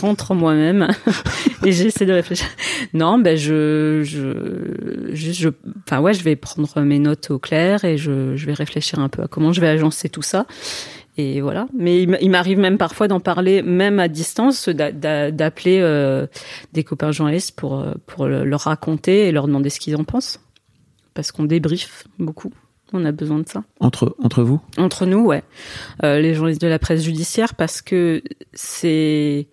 rentre 0.00 0.30
en 0.32 0.34
moi-même 0.34 0.88
et 1.64 1.72
j'essaie 1.72 2.06
de 2.06 2.12
réfléchir. 2.12 2.46
Non, 2.94 3.18
ben 3.18 3.36
je, 3.36 4.00
je, 4.04 5.12
je, 5.14 5.48
enfin 5.86 6.00
ouais, 6.00 6.14
je 6.14 6.22
vais 6.24 6.36
prendre 6.36 6.80
mes 6.82 6.98
notes 6.98 7.30
au 7.30 7.38
clair 7.38 7.84
et 7.84 7.96
je, 7.98 8.36
je 8.36 8.46
vais 8.46 8.54
réfléchir 8.54 8.98
un 8.98 9.08
peu 9.08 9.22
à 9.22 9.28
comment 9.28 9.52
je 9.52 9.60
vais 9.60 9.68
agencer 9.68 10.08
tout 10.08 10.22
ça. 10.22 10.46
Et 11.18 11.42
voilà. 11.42 11.66
Mais 11.78 12.02
il 12.02 12.30
m'arrive 12.30 12.58
même 12.58 12.78
parfois 12.78 13.06
d'en 13.06 13.20
parler, 13.20 13.60
même 13.60 13.98
à 14.00 14.08
distance, 14.08 14.70
d'a- 14.70 14.92
d'a- 14.92 15.30
d'appeler 15.30 15.80
euh, 15.82 16.26
des 16.72 16.84
copains 16.84 17.12
journalistes 17.12 17.54
pour 17.54 17.78
euh, 17.80 17.92
pour 18.06 18.26
le- 18.26 18.44
leur 18.44 18.60
raconter 18.62 19.28
et 19.28 19.32
leur 19.32 19.46
demander 19.46 19.68
ce 19.68 19.78
qu'ils 19.78 19.94
en 19.96 20.04
pensent, 20.04 20.40
parce 21.12 21.30
qu'on 21.30 21.44
débriefe 21.44 22.04
beaucoup. 22.18 22.50
On 22.94 23.04
a 23.06 23.12
besoin 23.12 23.38
de 23.40 23.48
ça. 23.48 23.62
entre, 23.80 24.16
entre 24.22 24.42
vous? 24.42 24.60
Entre 24.78 25.04
nous, 25.06 25.24
ouais. 25.24 25.42
Euh, 26.02 26.18
les 26.20 26.34
journalistes 26.34 26.60
de 26.62 26.66
la 26.68 26.78
presse 26.78 27.02
judiciaire, 27.04 27.54
parce 27.54 27.80
que 27.82 28.22
c'est 28.54 29.48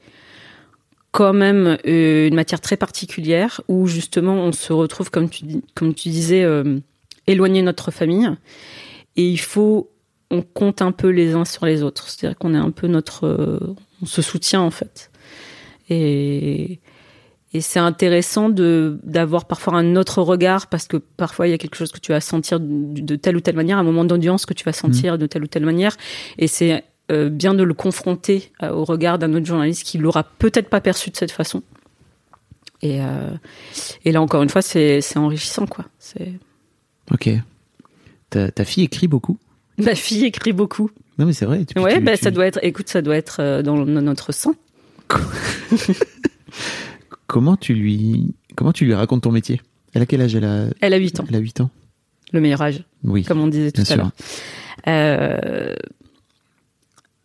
quand 1.12 1.34
même 1.34 1.78
euh, 1.88 2.28
une 2.28 2.36
matière 2.36 2.62
très 2.62 2.78
particulière 2.78 3.62
où 3.68 3.88
justement 3.88 4.36
on 4.36 4.52
se 4.52 4.74
retrouve, 4.74 5.10
comme 5.10 5.30
tu, 5.30 5.46
dis- 5.46 5.64
comme 5.76 5.94
tu 5.94 6.10
disais, 6.10 6.44
euh, 6.44 6.80
éloigné 7.28 7.62
de 7.62 7.66
notre 7.66 7.92
famille. 7.92 8.30
Et 9.16 9.28
il 9.28 9.40
faut, 9.40 9.90
on 10.30 10.42
compte 10.42 10.82
un 10.82 10.92
peu 10.92 11.10
les 11.10 11.34
uns 11.34 11.46
sur 11.46 11.66
les 11.66 11.84
autres. 11.84 12.10
C'est-à-dire 12.10 12.38
qu'on 12.38 12.54
est 12.54 12.58
un 12.58 12.72
peu 12.72 12.88
notre, 12.88 13.26
euh, 13.26 13.76
on 14.02 14.06
se 14.06 14.22
soutient 14.22 14.62
en 14.62 14.72
fait. 14.72 15.12
Et, 15.90 16.80
et 17.54 17.62
c'est 17.62 17.80
intéressant 17.80 18.50
de 18.50 19.00
d'avoir 19.04 19.46
parfois 19.46 19.74
un 19.74 19.96
autre 19.96 20.22
regard 20.22 20.68
parce 20.68 20.88
que 20.88 20.98
parfois 20.98 21.48
il 21.48 21.52
y 21.52 21.54
a 21.54 21.58
quelque 21.58 21.76
chose 21.76 21.92
que 21.92 22.00
tu 22.00 22.12
vas 22.12 22.22
sentir 22.22 22.60
de, 22.60 23.02
de 23.02 23.16
telle 23.16 23.36
ou 23.36 23.40
telle 23.40 23.56
manière, 23.56 23.80
un 23.80 23.84
moment 23.84 24.06
d'audience 24.06 24.46
que 24.46 24.54
tu 24.54 24.64
vas 24.64 24.74
sentir 24.74 25.18
de 25.18 25.26
telle 25.26 25.44
ou 25.44 25.48
telle 25.48 25.66
manière, 25.66 25.98
et 26.38 26.46
c'est 26.48 26.84
euh, 27.12 27.30
bien 27.30 27.54
de 27.54 27.64
le 27.64 27.74
confronter 27.74 28.52
euh, 28.64 28.72
au 28.72 28.84
regard 28.86 29.20
d'un 29.20 29.34
autre 29.34 29.46
journaliste 29.46 29.84
qui 29.84 29.98
l'aura 29.98 30.24
peut-être 30.24 30.70
pas 30.70 30.82
perçu 30.82 31.10
de 31.10 31.16
cette 31.18 31.32
façon. 31.32 31.62
Et, 32.82 33.02
euh, 33.02 33.32
et 34.06 34.12
là 34.12 34.22
encore 34.22 34.42
une 34.44 34.50
fois, 34.50 34.62
c'est 34.62 35.02
enrichissant 35.18 35.66
quoi. 35.66 35.86
Ok. 37.12 37.30
Ta, 38.30 38.52
ta 38.52 38.64
fille 38.66 38.84
écrit 38.84 39.08
beaucoup 39.08 39.38
ma 39.78 39.96
fille 39.96 40.26
écrit 40.26 40.52
beaucoup. 40.52 40.92
Non, 41.18 41.26
mais 41.26 41.32
c'est 41.32 41.46
vrai. 41.46 41.64
tu- 41.66 41.80
Ouais, 41.80 41.96
tu- 41.96 42.02
bah, 42.04 42.18
tu- 42.18 42.24
ça 42.24 42.32
doit 42.32 42.46
être. 42.46 42.60
Écoute, 42.64 42.90
ça 42.90 43.02
doit 43.02 43.16
être 43.16 43.62
dans 43.62 43.78
notre 43.86 44.34
sang. 44.34 44.54
Comment 47.28 47.56
tu 47.58 47.74
lui, 47.74 48.34
comment 48.56 48.74
tu 48.74 48.86
lui 48.86 48.94
racontes 48.94 49.24
ton 49.24 49.32
métier? 49.32 49.62
Elle 49.94 50.02
a 50.02 50.06
quel 50.06 50.22
âge? 50.22 50.36
Elle 50.36 50.46
a, 50.46 50.66
Elle 50.82 50.94
a 50.94 50.98
8 50.98 51.20
ans, 51.20 51.26
elle 51.30 51.36
a 51.36 51.40
8 51.40 51.62
ans. 51.62 51.70
le 52.34 52.42
meilleur 52.42 52.62
âge, 52.62 52.84
Oui. 53.04 53.24
comme 53.24 53.40
on 53.40 53.48
disait 53.48 53.72
tout 53.72 53.84
à 53.90 53.96
l'heure. 53.96 54.12
Euh, 54.88 55.76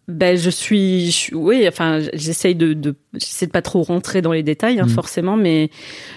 ben 0.09 0.37
je 0.37 0.51
suis, 0.51 1.11
je- 1.11 1.35
oui, 1.35 1.67
enfin 1.67 2.01
j'essaye 2.13 2.55
de, 2.55 2.75
de 2.75 2.95
j'essaie 3.15 3.47
de 3.47 3.51
pas 3.53 3.63
trop 3.63 3.83
rentrer 3.83 4.21
dans 4.23 4.33
les 4.33 4.43
détails 4.43 4.79
hein, 4.81 4.85
Mhm. 4.85 4.91
forcément, 4.91 5.37
mais 5.37 5.71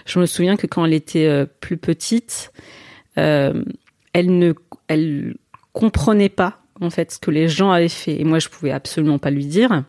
je 0.06 0.20
me 0.20 0.26
souviens 0.26 0.58
que 0.58 0.68
quand 0.68 0.86
elle 0.86 0.94
était 0.94 1.26
euh, 1.26 1.46
plus 1.62 1.78
petite, 1.78 2.52
euh, 3.18 3.64
elle 4.14 4.38
ne, 4.38 4.54
elle 4.88 5.36
comprenait 5.74 6.30
pas 6.30 6.62
en 6.82 6.90
fait 6.90 7.12
ce 7.14 7.20
que 7.20 7.32
les 7.32 7.48
gens 7.48 7.72
avaient 7.72 7.88
fait 7.88 8.20
et 8.20 8.24
moi 8.24 8.40
je 8.40 8.50
pouvais 8.50 8.72
absolument 8.72 9.20
pas 9.20 9.32
lui 9.32 9.46
dire. 9.46 9.84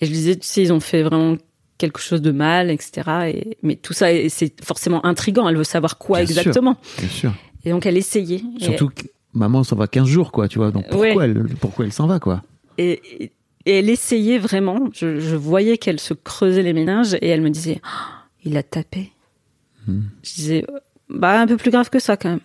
Et 0.00 0.06
je 0.06 0.10
disais, 0.12 0.36
tu 0.36 0.46
sais, 0.46 0.62
ils 0.62 0.72
ont 0.72 0.80
fait 0.80 1.02
vraiment 1.02 1.36
quelque 1.78 2.00
chose 2.00 2.20
de 2.20 2.30
mal, 2.30 2.70
etc. 2.70 3.30
Et, 3.32 3.56
mais 3.62 3.76
tout 3.76 3.92
ça, 3.94 4.08
c'est 4.28 4.62
forcément 4.62 5.04
intrigant. 5.06 5.48
Elle 5.48 5.56
veut 5.56 5.64
savoir 5.64 5.96
quoi 5.98 6.18
Bien 6.18 6.26
sûr. 6.26 6.38
exactement. 6.38 6.76
Bien 6.98 7.08
sûr. 7.08 7.32
Et 7.64 7.70
donc 7.70 7.86
elle 7.86 7.96
essayait. 7.96 8.42
Surtout 8.58 8.90
maman 9.36 9.62
s'en 9.62 9.76
va 9.76 9.86
15 9.86 10.06
jours, 10.08 10.32
quoi, 10.32 10.48
tu 10.48 10.58
vois. 10.58 10.70
Donc 10.70 10.88
pourquoi, 10.88 11.14
Ouais. 11.14 11.24
elle, 11.24 11.44
pourquoi 11.60 11.84
elle 11.84 11.92
s'en 11.92 12.06
va, 12.06 12.18
quoi? 12.18 12.42
Et, 12.78 13.30
elle 13.64 13.90
essayait 13.90 14.38
vraiment. 14.38 14.88
Je, 14.94 15.18
je 15.18 15.34
voyais 15.36 15.76
qu'elle 15.76 15.98
se 16.00 16.14
creusait 16.14 16.62
les 16.62 16.72
méninges 16.72 17.14
et 17.14 17.28
elle 17.28 17.40
me 17.42 17.50
disait 17.50 17.80
Ah, 17.82 18.24
Il 18.44 18.56
a 18.56 18.62
tapé. 18.62 19.12
Hmm. 19.86 20.02
Je 20.22 20.34
disais 20.34 20.64
Bah, 21.08 21.40
un 21.40 21.46
peu 21.46 21.56
plus 21.56 21.70
grave 21.70 21.90
que 21.90 21.98
ça 21.98 22.16
quand 22.16 22.28
même. 22.30 22.40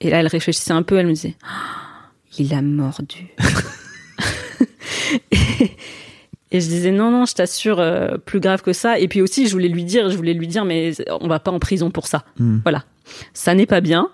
Et 0.00 0.10
là, 0.10 0.20
elle 0.20 0.26
réfléchissait 0.28 0.72
un 0.72 0.82
peu. 0.82 0.98
Elle 0.98 1.06
me 1.06 1.14
disait 1.14 1.36
Ah, 1.44 2.10
Il 2.38 2.54
a 2.54 2.62
mordu. 2.62 3.34
et, 5.32 5.70
et 6.52 6.60
je 6.60 6.66
disais 6.68 6.92
Non, 6.92 7.10
non, 7.10 7.24
je 7.26 7.34
t'assure, 7.34 7.80
euh, 7.80 8.16
plus 8.18 8.38
grave 8.40 8.62
que 8.62 8.72
ça. 8.72 8.98
Et 9.00 9.08
puis 9.08 9.20
aussi, 9.20 9.46
je 9.48 9.52
voulais 9.52 9.68
lui 9.68 9.84
dire 9.84 10.10
Je 10.10 10.16
voulais 10.16 10.34
lui 10.34 10.46
dire 10.46 10.64
Mais 10.64 10.92
on 11.20 11.26
va 11.28 11.40
pas 11.40 11.50
en 11.50 11.58
prison 11.58 11.90
pour 11.90 12.06
ça. 12.06 12.24
Hmm. 12.38 12.58
Voilà. 12.62 12.84
Ça 13.34 13.54
n'est 13.54 13.66
pas 13.66 13.80
bien. 13.80 14.10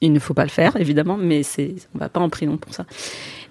Il 0.00 0.12
ne 0.12 0.18
faut 0.20 0.34
pas 0.34 0.44
le 0.44 0.50
faire, 0.50 0.76
évidemment, 0.76 1.16
mais 1.16 1.42
c'est, 1.42 1.74
on 1.94 1.98
va 1.98 2.08
pas 2.08 2.20
en 2.20 2.28
prison 2.28 2.56
pour 2.56 2.72
ça. 2.72 2.86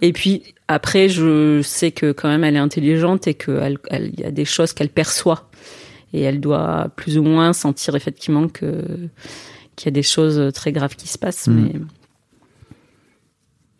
Et 0.01 0.13
puis 0.13 0.43
après, 0.69 1.09
je 1.09 1.61
sais 1.61 1.91
que 1.91 2.11
quand 2.13 2.29
même 2.29 2.43
elle 2.45 2.55
est 2.55 2.59
intelligente 2.59 3.27
et 3.27 3.33
qu'il 3.33 3.77
elle, 3.89 4.11
il 4.13 4.19
y 4.19 4.23
a 4.23 4.31
des 4.31 4.45
choses 4.45 4.71
qu'elle 4.73 4.89
perçoit 4.89 5.49
et 6.13 6.21
elle 6.21 6.39
doit 6.39 6.89
plus 6.95 7.17
ou 7.17 7.23
moins 7.23 7.51
sentir 7.51 7.95
effectivement 7.95 8.47
que 8.47 9.09
qu'il 9.75 9.87
y 9.87 9.89
a 9.89 9.91
des 9.91 10.03
choses 10.03 10.53
très 10.53 10.71
graves 10.71 10.95
qui 10.95 11.07
se 11.09 11.17
passent. 11.17 11.47
Mm. 11.47 11.53
Mais 11.55 11.71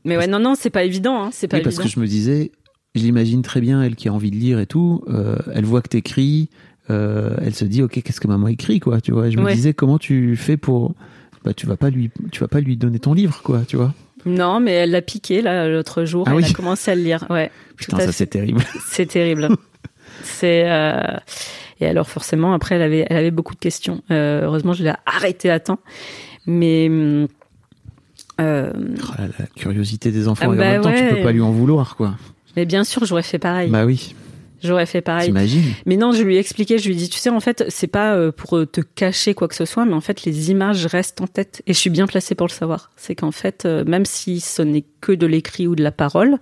mais 0.03 0.18
ouais, 0.18 0.28
non, 0.28 0.39
non, 0.39 0.55
c'est 0.55 0.70
pas 0.70 0.84
évident. 0.84 1.22
Hein, 1.24 1.30
c'est 1.34 1.47
pas 1.47 1.57
Oui, 1.57 1.63
parce 1.63 1.78
que 1.80 1.88
je 1.88 1.99
me 1.99 2.07
disais, 2.07 2.51
je 2.95 3.01
l'imagine 3.03 3.41
très 3.41 3.59
bien, 3.61 3.82
elle 3.84 3.95
qui 3.95 4.07
a 4.07 4.13
envie 4.13 4.32
de 4.32 4.38
lire 4.38 4.59
et 4.59 4.65
tout, 4.65 5.03
euh, 5.09 5.36
elle 5.53 5.65
voit 5.65 5.82
que 5.82 5.89
t'écris, 5.89 6.49
euh, 6.89 7.36
elle 7.41 7.53
se 7.53 7.65
dit, 7.65 7.82
ok, 7.82 8.01
qu'est-ce 8.01 8.22
que 8.22 8.28
maman 8.28 8.47
écrit, 8.47 8.80
quoi, 8.80 9.01
tu 9.01 9.11
vois. 9.11 9.30
Je 9.30 9.38
me 9.38 9.43
Ouais. 9.43 9.53
disais, 9.55 9.74
comment 9.74 9.97
tu 9.97 10.38
fais 10.38 10.55
pour, 10.55 10.95
bah, 11.47 11.53
tu 11.53 11.65
vas 11.65 11.77
pas 11.77 11.89
lui, 11.89 12.11
tu 12.31 12.41
vas 12.41 12.49
pas 12.49 12.59
lui 12.59 12.75
donner 12.75 12.99
ton 12.99 13.13
livre, 13.13 13.41
quoi, 13.41 13.61
tu 13.65 13.77
vois. 13.77 13.93
Non, 14.25 14.59
mais 14.59 14.73
elle 14.73 14.91
l'a 14.91 15.01
piqué 15.01 15.41
là 15.41 15.69
l'autre 15.69 16.03
jour. 16.03 16.25
Ah 16.27 16.31
elle 16.31 16.37
oui. 16.37 16.45
a 16.45 16.53
commencé 16.53 16.91
à 16.91 16.95
le 16.95 17.01
lire. 17.01 17.25
Ouais, 17.29 17.49
Putain, 17.77 17.99
ça 17.99 18.11
c'est 18.11 18.27
terrible. 18.27 18.61
c'est 18.89 19.05
terrible. 19.05 19.47
c'est 20.23 20.69
euh, 20.69 21.01
et 21.79 21.85
alors 21.87 22.09
forcément 22.09 22.53
après 22.53 22.75
elle 22.75 22.81
avait 22.81 23.05
elle 23.09 23.15
avait 23.17 23.31
beaucoup 23.31 23.53
de 23.53 23.59
questions. 23.59 24.01
Euh, 24.11 24.41
heureusement 24.43 24.73
je 24.73 24.83
l'ai 24.83 24.93
arrêtée 25.05 25.49
à 25.49 25.61
temps. 25.61 25.79
Mais 26.45 26.89
euh, 28.41 28.73
Oh 28.73 29.21
là 29.21 29.27
la 29.39 29.45
curiosité 29.55 30.11
des 30.11 30.27
enfants, 30.27 30.51
Ah 30.51 30.53
et 30.53 30.57
bah 30.57 30.65
en 30.65 30.71
même 30.71 30.81
temps, 30.81 30.91
tu 30.93 31.15
peux 31.15 31.23
pas 31.23 31.31
lui 31.31 31.41
en 31.41 31.51
vouloir, 31.51 31.95
quoi. 31.95 32.15
mais 32.57 32.65
bien 32.65 32.83
sûr 32.83 33.05
j'aurais 33.05 33.23
fait 33.23 33.39
pareil. 33.39 33.69
Bah 33.71 33.85
oui, 33.85 34.13
J'aurais 34.63 34.85
fait 34.85 35.01
pareil. 35.01 35.27
t'imagines. 35.27 35.73
Mais 35.85 35.97
non, 35.97 36.11
je 36.11 36.23
lui 36.23 36.35
ai 36.35 36.39
expliqué, 36.39 36.77
je 36.77 36.87
lui 36.87 36.93
ai 36.93 36.97
dit, 36.97 37.09
tu 37.09 37.19
sais, 37.19 37.29
en 37.29 37.39
fait, 37.39 37.65
c'est 37.69 37.87
pas 37.87 38.15
euh, 38.15 38.31
pour 38.31 38.57
euh, 38.57 38.65
te 38.65 38.81
cacher 38.81 39.33
quoi 39.33 39.47
que 39.47 39.55
ce 39.55 39.65
soit, 39.65 39.85
mais 39.85 39.93
en 39.93 40.01
fait, 40.01 40.23
les 40.23 40.51
images 40.51 40.85
restent 40.85 41.21
en 41.21 41.27
tête. 41.27 41.61
Et 41.67 41.73
je 41.73 41.77
suis 41.77 41.89
bien 41.89 42.07
placée 42.07 42.35
pour 42.35 42.47
le 42.47 42.51
savoir. 42.51 42.91
C'est 42.97 43.15
qu'en 43.15 43.31
fait, 43.31 43.65
euh, 43.65 43.83
même 43.85 44.05
si 44.05 44.39
ce 44.39 44.61
n'est 44.61 44.85
que 45.01 45.11
de 45.11 45.27
l'écrit 45.27 45.67
ou 45.67 45.75
de 45.75 45.83
la 45.83 45.91
parole, 45.91 46.37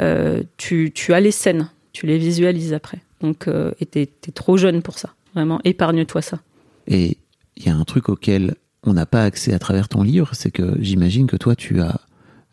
euh, 0.00 0.42
tu, 0.56 0.92
tu 0.94 1.12
as 1.14 1.20
les 1.20 1.30
scènes, 1.30 1.70
tu 1.92 2.06
les 2.06 2.18
visualises 2.18 2.72
après. 2.72 3.00
Donc, 3.20 3.48
euh, 3.48 3.72
et 3.80 3.86
t'es, 3.86 4.06
t'es 4.06 4.32
trop 4.32 4.56
jeune 4.56 4.82
pour 4.82 4.98
ça. 4.98 5.14
Vraiment, 5.34 5.60
épargne-toi 5.64 6.22
ça. 6.22 6.40
Et 6.86 7.18
il 7.56 7.66
y 7.66 7.68
a 7.68 7.74
un 7.74 7.84
truc 7.84 8.08
auquel 8.08 8.54
on 8.84 8.92
n'a 8.92 9.06
pas 9.06 9.24
accès 9.24 9.52
à 9.52 9.58
travers 9.58 9.88
ton 9.88 10.02
livre, 10.02 10.30
c'est 10.32 10.50
que 10.50 10.76
j'imagine 10.80 11.26
que 11.26 11.36
toi, 11.36 11.56
tu 11.56 11.80
as 11.80 12.00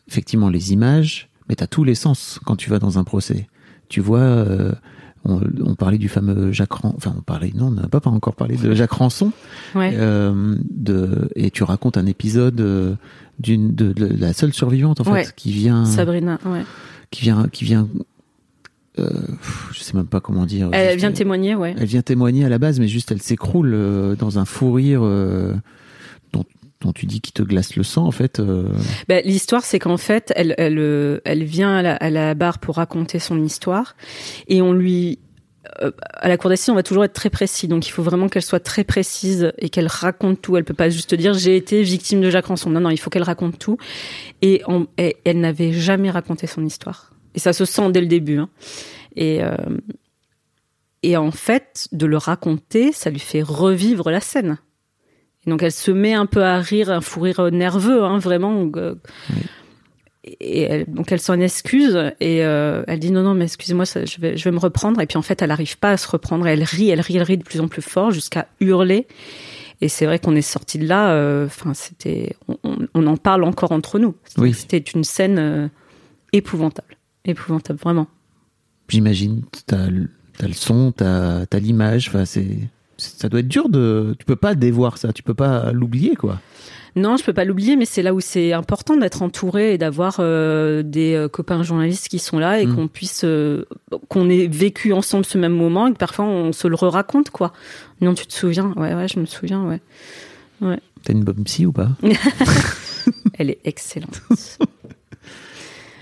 effectivement 0.07 0.49
les 0.49 0.73
images, 0.73 1.29
mais 1.47 1.55
tu 1.55 1.63
as 1.63 1.67
tous 1.67 1.83
les 1.83 1.95
sens 1.95 2.39
quand 2.45 2.55
tu 2.55 2.69
vas 2.69 2.79
dans 2.79 2.97
un 2.97 3.03
procès. 3.03 3.47
Tu 3.89 4.01
vois, 4.01 4.19
euh, 4.19 4.71
on, 5.25 5.39
on 5.63 5.75
parlait 5.75 5.97
du 5.97 6.09
fameux 6.09 6.51
Jacques 6.51 6.73
Ranson, 6.73 6.93
enfin 6.97 7.13
on 7.17 7.21
parlait, 7.21 7.51
non, 7.55 7.67
on 7.67 7.71
n'a 7.71 7.87
pas 7.87 8.01
encore 8.05 8.35
parlé 8.35 8.57
de 8.57 8.73
Jacques 8.73 8.91
Ranson, 8.91 9.31
Ouais. 9.73 9.93
euh, 9.95 10.55
de, 10.69 11.29
et 11.35 11.51
tu 11.51 11.63
racontes 11.63 11.97
un 11.97 12.05
épisode 12.05 12.59
euh, 12.61 12.95
d'une 13.39 13.73
de, 13.75 13.91
de 13.93 14.05
la 14.19 14.33
seule 14.33 14.53
survivante 14.53 15.01
en 15.01 15.03
fait 15.03 15.33
qui 15.35 15.51
vient, 15.51 15.85
Sabrina, 15.85 16.39
ouais. 16.45 16.63
qui 17.11 17.21
vient, 17.23 17.47
qui 17.51 17.63
vient, 17.65 17.87
euh, 18.99 19.09
je 19.73 19.79
sais 19.81 19.93
même 19.95 20.05
pas 20.07 20.19
comment 20.21 20.45
dire. 20.45 20.69
Elle 20.71 20.89
juste, 20.93 20.99
vient 20.99 21.11
témoigner, 21.11 21.55
ouais. 21.55 21.75
elle 21.77 21.87
vient 21.87 22.01
témoigner 22.01 22.45
à 22.45 22.49
la 22.49 22.59
base, 22.59 22.79
mais 22.79 22.87
juste 22.87 23.11
elle 23.11 23.21
s'écroule 23.21 23.71
euh, 23.73 24.15
dans 24.15 24.39
un 24.39 24.45
fou 24.45 24.71
rire 24.73 25.01
euh, 25.03 25.53
dont, 26.33 26.45
dont 26.85 26.93
tu 26.93 27.05
dis 27.05 27.21
qu'il 27.21 27.33
te 27.33 27.43
glace 27.43 27.75
le 27.75 27.83
sang, 27.83 28.05
en 28.05 28.11
fait. 28.11 28.39
euh. 28.39 28.69
Ben, 29.07 29.21
l'histoire, 29.25 29.63
c'est 29.65 29.79
qu'en 29.79 29.97
fait, 29.97 30.31
elle, 30.35 30.55
euh, 30.59 31.19
vient 31.25 31.75
à 31.77 32.09
la, 32.09 32.35
barre 32.35 32.59
pour 32.59 32.75
raconter 32.75 33.19
son 33.19 33.43
histoire, 33.43 33.95
et 34.47 34.61
on 34.61 34.71
lui, 34.73 35.19
euh, 35.81 35.91
à 36.13 36.29
la 36.29 36.37
cour 36.37 36.49
d'assises, 36.49 36.69
on 36.69 36.75
va 36.75 36.83
toujours 36.83 37.03
être 37.03 37.13
très 37.13 37.29
précis, 37.29 37.67
donc 37.67 37.87
il 37.87 37.91
faut 37.91 38.03
vraiment 38.03 38.29
qu'elle 38.29 38.43
soit 38.43 38.59
très 38.59 38.83
précise 38.83 39.51
et 39.57 39.69
qu'elle 39.69 39.87
raconte 39.87 40.41
tout. 40.41 40.57
Elle 40.57 40.63
peut 40.63 40.73
pas 40.73 40.89
juste 40.89 41.13
dire 41.15 41.33
j'ai 41.33 41.55
été 41.55 41.83
victime 41.83 42.21
de 42.21 42.29
Jacques 42.29 42.45
Ranson. 42.45 42.69
Non, 42.69 42.79
non, 42.79 42.89
il 42.89 42.97
faut 42.97 43.09
qu'elle 43.09 43.23
raconte 43.23 43.59
tout. 43.59 43.77
Et, 44.41 44.61
elle 44.97 45.39
n'avait 45.39 45.73
jamais 45.73 46.11
raconté 46.11 46.47
son 46.47 46.65
histoire. 46.65 47.11
Et 47.33 47.39
ça 47.39 47.51
se 47.51 47.65
sent 47.65 47.91
dès 47.91 48.01
le 48.01 48.07
début. 48.07 48.37
hein. 48.37 48.49
Euh, 49.17 49.55
et 51.03 51.17
en 51.17 51.31
fait, 51.31 51.87
de 51.91 52.05
le 52.07 52.17
raconter, 52.17 52.91
ça 52.91 53.09
lui 53.09 53.19
fait 53.19 53.43
revivre 53.43 54.09
la 54.09 54.19
scène. 54.19 54.57
Et 55.45 55.49
donc 55.49 55.63
elle 55.63 55.71
se 55.71 55.91
met 55.91 56.13
un 56.13 56.25
peu 56.25 56.43
à 56.43 56.59
rire, 56.59 56.89
un 56.89 57.01
fou 57.01 57.21
rire 57.21 57.51
nerveux, 57.51 58.03
hein, 58.03 58.17
vraiment. 58.19 58.69
euh, 58.75 58.95
Et 60.23 60.61
elle, 60.61 60.85
donc 60.87 61.11
elle 61.11 61.19
s'en 61.21 61.39
excuse 61.39 61.95
et 62.19 62.43
euh, 62.43 62.83
elle 62.87 62.97
dit 62.99 63.11
non 63.11 63.21
non 63.21 63.35
mais 63.35 63.45
excusez-moi 63.45 63.85
je 63.85 64.19
vais 64.19 64.35
je 64.37 64.43
vais 64.43 64.51
me 64.51 64.57
reprendre 64.57 64.99
et 64.99 65.05
puis 65.05 65.17
en 65.19 65.21
fait 65.21 65.39
elle 65.43 65.51
arrive 65.51 65.77
pas 65.77 65.91
à 65.91 65.97
se 65.97 66.07
reprendre 66.07 66.47
elle 66.47 66.63
rit 66.63 66.89
elle 66.89 66.99
rit 67.01 67.17
elle 67.17 67.21
rit 67.23 67.37
de 67.37 67.43
plus 67.43 67.61
en 67.61 67.67
plus 67.67 67.83
fort 67.83 68.09
jusqu'à 68.09 68.47
hurler 68.59 69.05
Et 69.81 69.87
c'est 69.89 70.05
vrai 70.07 70.17
qu'on 70.19 70.35
est 70.35 70.41
sorti 70.41 70.79
de 70.79 70.87
là. 70.87 71.11
euh, 71.11 71.45
Enfin, 71.45 71.73
c'était, 71.75 72.35
on, 72.93 73.05
en 73.05 73.17
parle 73.17 73.43
encore 73.43 73.71
entre 73.71 73.99
nous. 73.99 74.15
Oui. 74.37 74.53
C'était 74.53 74.77
une 74.79 75.03
scène 75.03 75.37
euh, 75.37 75.67
épouvantable, 76.33 76.95
épouvantable 77.25 77.77
vraiment. 77.79 78.07
J'imagine, 78.87 79.43
t'as 79.67 79.89
t'as 80.37 80.47
le 80.47 80.53
son, 80.53 80.91
t'as 80.91 81.41
as, 81.51 81.59
l'image, 81.59 82.07
enfin, 82.07 82.25
c'est. 82.25 82.57
Ça 83.17 83.29
doit 83.29 83.39
être 83.41 83.47
dur 83.47 83.69
de. 83.69 84.15
Tu 84.19 84.25
peux 84.25 84.35
pas 84.35 84.55
dévoir 84.55 84.97
ça, 84.97 85.13
tu 85.13 85.23
peux 85.23 85.33
pas 85.33 85.71
l'oublier, 85.71 86.15
quoi. 86.15 86.39
Non, 86.97 87.17
je 87.17 87.25
peux 87.25 87.33
pas 87.33 87.43
l'oublier, 87.43 87.75
mais 87.75 87.83
c'est 87.83 88.01
là 88.01 88.13
où 88.13 88.21
c'est 88.21 88.53
important 88.53 88.95
d'être 88.95 89.21
entouré 89.21 89.73
et 89.73 89.77
d'avoir 89.77 90.17
euh, 90.19 90.81
des 90.81 91.13
euh, 91.13 91.27
copains 91.27 91.61
journalistes 91.61 92.07
qui 92.07 92.19
sont 92.19 92.39
là 92.39 92.61
et 92.61 92.65
Mm. 92.65 92.75
qu'on 92.75 92.87
puisse, 92.87 93.25
euh, 93.25 93.65
qu'on 94.07 94.29
ait 94.29 94.47
vécu 94.47 94.93
ensemble 94.93 95.25
ce 95.25 95.37
même 95.37 95.51
moment 95.53 95.87
et 95.87 95.91
que 95.91 95.97
parfois 95.97 96.23
on 96.23 96.53
se 96.53 96.69
le 96.69 96.75
raconte 96.75 97.31
quoi. 97.31 97.51
Non, 97.99 98.13
tu 98.13 98.25
te 98.25 98.33
souviens? 98.33 98.71
Ouais, 98.77 98.93
ouais, 98.95 99.09
je 99.09 99.19
me 99.19 99.25
souviens, 99.25 99.61
ouais. 99.65 99.81
T'as 101.03 101.11
une 101.13 101.25
bonne 101.25 101.43
psy 101.43 101.65
ou 101.65 101.73
pas? 101.73 101.89
Elle 103.37 103.49
est 103.49 103.59
excellente. 103.65 104.21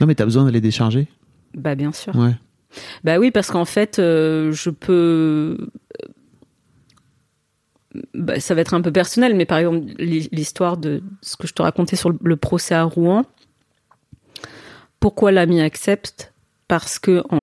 Non, 0.01 0.07
mais 0.07 0.15
t'as 0.15 0.25
besoin 0.25 0.43
d'aller 0.43 0.59
décharger? 0.61 1.07
Bah 1.55 1.75
bien 1.75 1.91
sûr. 1.93 2.15
Ouais. 2.15 2.35
Bah 3.03 3.19
oui, 3.19 3.29
parce 3.31 3.51
qu'en 3.51 3.63
fait, 3.65 3.99
euh, 3.99 4.51
je 4.51 4.69
peux. 4.71 5.57
Bah, 8.13 8.39
ça 8.39 8.55
va 8.55 8.61
être 8.61 8.73
un 8.73 8.81
peu 8.81 8.91
personnel, 8.91 9.35
mais 9.35 9.45
par 9.45 9.59
exemple, 9.59 9.85
l'hi- 9.99 10.29
l'histoire 10.31 10.77
de 10.77 11.03
ce 11.21 11.37
que 11.37 11.45
je 11.47 11.53
te 11.53 11.61
racontais 11.61 11.95
sur 11.95 12.09
le- 12.09 12.17
le 12.23 12.35
procès 12.35 12.73
à 12.75 12.83
Rouen. 12.83 13.23
Pourquoi 14.99 15.31
l'ami 15.31 15.61
accepte? 15.61 16.33
Parce 16.67 16.97
que 16.99 17.23
en 17.29 17.37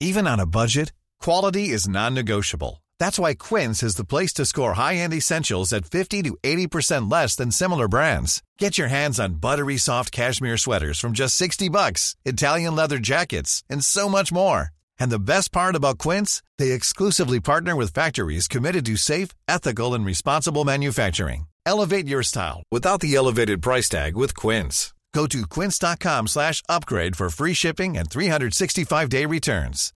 Even 0.00 0.26
on 0.26 0.38
a 0.38 0.46
budget, 0.46 0.92
quality 1.20 1.70
is 1.72 1.88
non-negotiable. 1.88 2.82
That's 2.98 3.18
why 3.18 3.34
Quince 3.34 3.82
is 3.82 3.96
the 3.96 4.04
place 4.04 4.32
to 4.34 4.44
score 4.44 4.74
high-end 4.74 5.12
essentials 5.12 5.72
at 5.72 5.84
50 5.86 6.22
to 6.22 6.36
80% 6.42 7.10
less 7.10 7.36
than 7.36 7.50
similar 7.50 7.88
brands. 7.88 8.42
Get 8.58 8.78
your 8.78 8.88
hands 8.88 9.20
on 9.20 9.34
buttery 9.40 9.76
soft 9.76 10.10
cashmere 10.12 10.56
sweaters 10.56 10.98
from 10.98 11.12
just 11.12 11.36
60 11.36 11.68
bucks, 11.68 12.14
Italian 12.24 12.74
leather 12.74 12.98
jackets, 12.98 13.62
and 13.68 13.82
so 13.84 14.08
much 14.08 14.32
more. 14.32 14.70
And 14.98 15.10
the 15.10 15.18
best 15.18 15.52
part 15.52 15.74
about 15.74 15.98
Quince, 15.98 16.42
they 16.58 16.72
exclusively 16.72 17.40
partner 17.40 17.74
with 17.74 17.94
factories 17.94 18.48
committed 18.48 18.84
to 18.86 18.96
safe, 18.96 19.30
ethical, 19.48 19.94
and 19.94 20.04
responsible 20.04 20.64
manufacturing. 20.64 21.46
Elevate 21.64 22.06
your 22.06 22.22
style 22.22 22.62
without 22.70 23.00
the 23.00 23.14
elevated 23.14 23.60
price 23.60 23.88
tag 23.88 24.16
with 24.16 24.34
Quince. 24.34 24.92
Go 25.12 25.26
to 25.26 25.46
quince.com 25.46 26.28
slash 26.28 26.62
upgrade 26.68 27.16
for 27.16 27.30
free 27.30 27.54
shipping 27.54 27.96
and 27.96 28.10
365-day 28.10 29.24
returns. 29.24 29.92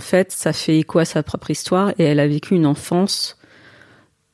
fait, 0.00 0.32
ça 0.32 0.52
fait 0.52 0.78
écho 0.78 0.98
à 0.98 1.04
sa 1.04 1.22
propre 1.22 1.50
histoire? 1.50 1.92
Et 1.98 2.04
elle 2.04 2.20
a 2.20 2.26
vécu 2.26 2.54
une 2.54 2.66
enfance 2.66 3.36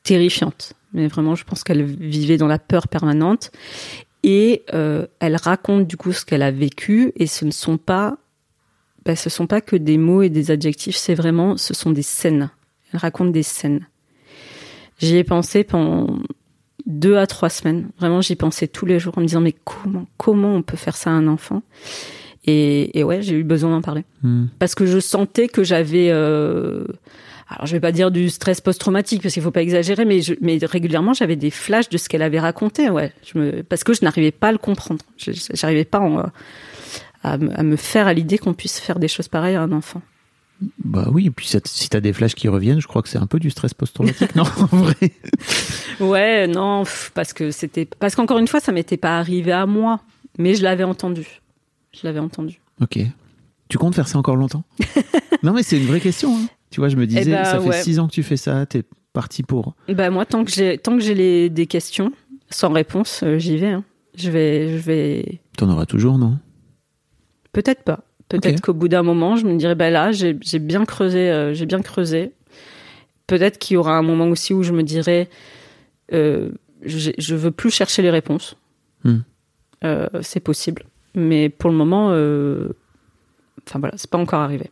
terrifiante. 0.03 0.73
Mais 0.93 1.07
vraiment, 1.07 1.35
je 1.35 1.43
pense 1.43 1.63
qu'elle 1.63 1.83
vivait 1.83 2.37
dans 2.37 2.47
la 2.47 2.59
peur 2.59 2.87
permanente. 2.87 3.51
Et 4.23 4.63
euh, 4.73 5.05
elle 5.19 5.35
raconte 5.35 5.85
du 5.85 5.97
coup 5.97 6.13
ce 6.13 6.23
qu'elle 6.25 6.41
a 6.41 6.51
vécu 6.51 7.11
et 7.17 7.27
ce 7.27 7.45
ne 7.45 7.51
sont 7.51 7.77
pas, 7.77 8.17
ben, 9.05 9.15
ce 9.15 9.29
sont 9.29 9.47
pas 9.47 9.61
que 9.61 9.75
des 9.75 9.97
mots 9.97 10.21
et 10.23 10.29
des 10.29 10.51
adjectifs, 10.51 10.95
c'est 10.95 11.15
vraiment, 11.15 11.57
ce 11.57 11.73
sont 11.73 11.91
des 11.91 12.01
scènes. 12.01 12.49
Elle 12.93 12.99
raconte 12.99 13.31
des 13.31 13.43
scènes. 13.43 13.85
J'y 14.99 15.17
ai 15.17 15.23
pensé 15.23 15.63
pendant 15.63 16.19
deux 16.85 17.17
à 17.17 17.27
trois 17.27 17.49
semaines. 17.49 17.89
Vraiment, 17.99 18.21
j'y 18.21 18.35
pensais 18.35 18.67
tous 18.67 18.85
les 18.85 18.99
jours 18.99 19.17
en 19.17 19.21
me 19.21 19.25
disant 19.27 19.41
mais 19.41 19.53
comment, 19.63 20.05
comment 20.17 20.55
on 20.55 20.61
peut 20.61 20.77
faire 20.77 20.95
ça 20.95 21.09
à 21.09 21.13
un 21.13 21.27
enfant? 21.27 21.61
Et, 22.45 22.97
et 22.97 23.03
ouais, 23.03 23.21
j'ai 23.21 23.35
eu 23.35 23.43
besoin 23.43 23.71
d'en 23.71 23.81
parler 23.81 24.03
Hmm. 24.21 24.45
parce 24.59 24.75
que 24.75 24.85
je 24.85 24.99
sentais 24.99 25.47
que 25.47 25.63
j'avais 25.63 26.09
euh, 26.11 26.85
alors 27.49 27.65
je 27.67 27.71
vais 27.73 27.79
pas 27.79 27.91
dire 27.91 28.09
du 28.11 28.29
stress 28.29 28.61
post-traumatique 28.61 29.21
parce 29.23 29.33
qu'il 29.35 29.41
faut 29.43 29.51
pas 29.51 29.61
exagérer 29.61 30.03
mais 30.05 30.21
je, 30.21 30.33
mais 30.41 30.57
régulièrement 30.63 31.13
j'avais 31.13 31.35
des 31.35 31.49
flashs 31.51 31.89
de 31.89 31.97
ce 31.97 32.07
qu'elle 32.09 32.21
avait 32.23 32.39
raconté 32.39 32.89
ouais 32.89 33.13
je 33.23 33.37
me 33.37 33.61
parce 33.63 33.83
que 33.83 33.93
je 33.93 34.03
n'arrivais 34.03 34.31
pas 34.31 34.47
à 34.47 34.51
le 34.51 34.57
comprendre 34.57 35.01
j'arrivais 35.17 35.85
pas 35.85 35.99
en- 35.99 36.23
à, 37.33 37.37
me- 37.37 37.59
à 37.59 37.63
me 37.63 37.75
faire 37.75 38.07
à 38.07 38.13
l'idée 38.13 38.37
qu'on 38.37 38.53
puisse 38.53 38.79
faire 38.79 38.99
des 38.99 39.07
choses 39.07 39.27
pareilles 39.27 39.55
à 39.55 39.61
un 39.61 39.71
enfant 39.71 40.01
Bah 40.83 41.07
oui, 41.11 41.27
et 41.27 41.31
puis 41.31 41.47
si 41.65 41.89
t'as 41.89 41.99
des 41.99 42.13
flashs 42.13 42.35
qui 42.35 42.47
reviennent, 42.47 42.79
je 42.81 42.87
crois 42.87 43.01
que 43.01 43.09
c'est 43.09 43.17
un 43.17 43.27
peu 43.27 43.39
du 43.39 43.49
stress 43.49 43.73
post-traumatique, 43.73 44.35
non 44.35 44.43
En 44.71 44.77
vrai? 44.77 45.11
ouais 45.99 46.47
non 46.47 46.83
parce 47.13 47.33
que 47.33 47.51
c'était 47.51 47.85
parce 47.85 48.15
qu'encore 48.15 48.37
une 48.39 48.47
fois 48.47 48.59
ça 48.59 48.71
m'était 48.71 48.97
pas 48.97 49.17
arrivé 49.19 49.51
à 49.51 49.65
moi 49.65 50.01
mais 50.37 50.55
je 50.55 50.63
l'avais 50.63 50.83
entendu 50.83 51.25
je 51.93 52.01
l'avais 52.03 52.19
entendu 52.19 52.59
Ok. 52.81 52.99
Tu 53.69 53.77
comptes 53.77 53.95
faire 53.95 54.07
ça 54.07 54.17
encore 54.19 54.35
longtemps? 54.35 54.63
Non, 55.43 55.53
mais 55.53 55.63
c'est 55.63 55.77
une 55.77 55.85
vraie 55.85 55.99
question. 56.01 56.35
hein. 56.35 56.47
Tu 56.71 56.79
vois, 56.79 56.89
je 56.89 56.95
me 56.95 57.05
disais, 57.07 57.21
Eh 57.21 57.25
ben, 57.35 57.45
ça 57.45 57.59
fait 57.59 57.69
ouais. 57.69 57.81
six 57.83 57.99
ans 57.99 58.07
que 58.07 58.13
tu 58.13 58.23
fais 58.23 58.35
ça, 58.37 58.65
t'es 58.65 58.83
parti 59.13 59.43
pour. 59.43 59.75
bah 59.87 60.09
moi 60.09 60.25
tant 60.25 60.43
que 60.43 60.51
j'ai 60.51 60.77
tant 60.77 60.97
que 60.97 61.03
j'ai 61.03 61.13
les 61.15 61.49
des 61.49 61.67
questions 61.67 62.11
sans 62.49 62.71
réponse 62.73 63.21
euh, 63.23 63.37
j'y 63.39 63.55
vais 63.57 63.69
hein. 63.71 63.83
je 64.17 64.29
vais 64.29 64.69
je 64.77 64.77
vais 64.83 65.39
T'en 65.57 65.69
auras 65.69 65.85
toujours, 65.85 66.17
non? 66.17 66.37
Peut-être 67.55 67.83
pas. 67.83 68.03
Peut-être 68.27 68.59
qu'au 68.59 68.73
bout 68.73 68.89
d'un 68.89 69.01
moment, 69.01 69.37
je 69.37 69.45
me 69.45 69.55
dirais, 69.55 69.75
bah 69.75 69.89
là, 69.89 70.11
j'ai 70.11 70.33
bien 70.59 70.83
creusé, 70.83 71.31
euh, 71.31 71.53
j'ai 71.53 71.65
bien 71.65 71.81
creusé. 71.81 72.33
Peut-être 73.27 73.57
qu'il 73.59 73.75
y 73.75 73.77
aura 73.77 73.97
un 73.97 74.01
moment 74.01 74.27
aussi 74.27 74.53
où 74.53 74.61
je 74.61 74.73
me 74.73 74.83
dirais, 74.83 75.29
euh, 76.11 76.49
je, 76.83 77.11
je 77.17 77.35
veux 77.35 77.51
plus 77.51 77.69
chercher 77.71 78.01
les 78.01 78.09
réponses. 78.09 78.57
Hmm. 79.05 79.19
Euh, 79.85 80.09
c'est 80.21 80.41
possible, 80.41 80.83
mais 81.13 81.47
pour 81.47 81.69
le 81.69 81.77
moment, 81.77 82.07
enfin 83.65 83.79
voilà, 83.79 83.93
c'est 83.95 84.09
pas 84.09 84.17
encore 84.17 84.41
arrivé. 84.41 84.69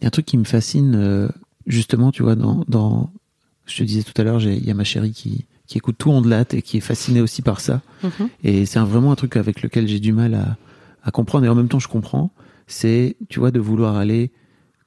Il 0.00 0.02
y 0.02 0.04
a 0.06 0.08
un 0.08 0.10
truc 0.10 0.26
qui 0.26 0.38
me 0.38 0.44
fascine, 0.44 1.30
justement, 1.68 2.10
tu 2.10 2.24
vois, 2.24 2.34
dans, 2.34 2.64
dans. 2.66 3.12
Je 3.66 3.76
te 3.76 3.84
disais 3.84 4.02
tout 4.02 4.20
à 4.20 4.24
l'heure, 4.24 4.42
il 4.42 4.66
y 4.66 4.72
a 4.72 4.74
ma 4.74 4.84
chérie 4.84 5.12
qui, 5.12 5.44
qui 5.68 5.78
écoute 5.78 5.96
tout 5.98 6.10
Ondelat 6.10 6.46
et 6.50 6.62
qui 6.62 6.78
est 6.78 6.80
fascinée 6.80 7.20
aussi 7.20 7.42
par 7.42 7.60
ça. 7.60 7.80
Mhm. 8.02 8.28
Et 8.42 8.66
c'est 8.66 8.80
vraiment 8.80 9.12
un 9.12 9.16
truc 9.16 9.36
avec 9.36 9.62
lequel 9.62 9.86
j'ai 9.86 10.00
du 10.00 10.12
mal 10.12 10.34
à, 10.34 10.56
à 11.02 11.10
comprendre. 11.10 11.46
Et 11.46 11.48
en 11.48 11.54
même 11.54 11.68
temps, 11.68 11.78
je 11.78 11.88
comprends. 11.88 12.30
C'est, 12.66 13.16
tu 13.28 13.40
vois, 13.40 13.50
de 13.50 13.60
vouloir 13.60 13.96
aller 13.96 14.30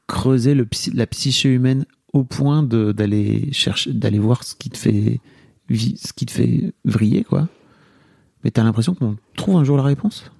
creuser 0.07 0.53
le, 0.53 0.67
la 0.93 1.07
psyché 1.07 1.49
humaine 1.49 1.85
au 2.13 2.23
point 2.23 2.63
d'aller 2.63 3.51
chercher, 3.53 3.93
d'aller 3.93 4.19
voir 4.19 4.43
ce 4.43 4.55
qui 4.55 4.69
te 4.69 4.77
fait, 4.77 5.19
ce 5.69 6.13
qui 6.13 6.25
te 6.25 6.31
fait 6.31 6.73
vriller, 6.83 7.23
quoi. 7.23 7.47
Mais 8.43 8.51
t'as 8.51 8.63
l'impression 8.63 8.93
qu'on 8.95 9.17
trouve 9.35 9.57
un 9.57 9.63
jour 9.63 9.77
la 9.77 9.83
réponse? 9.83 10.31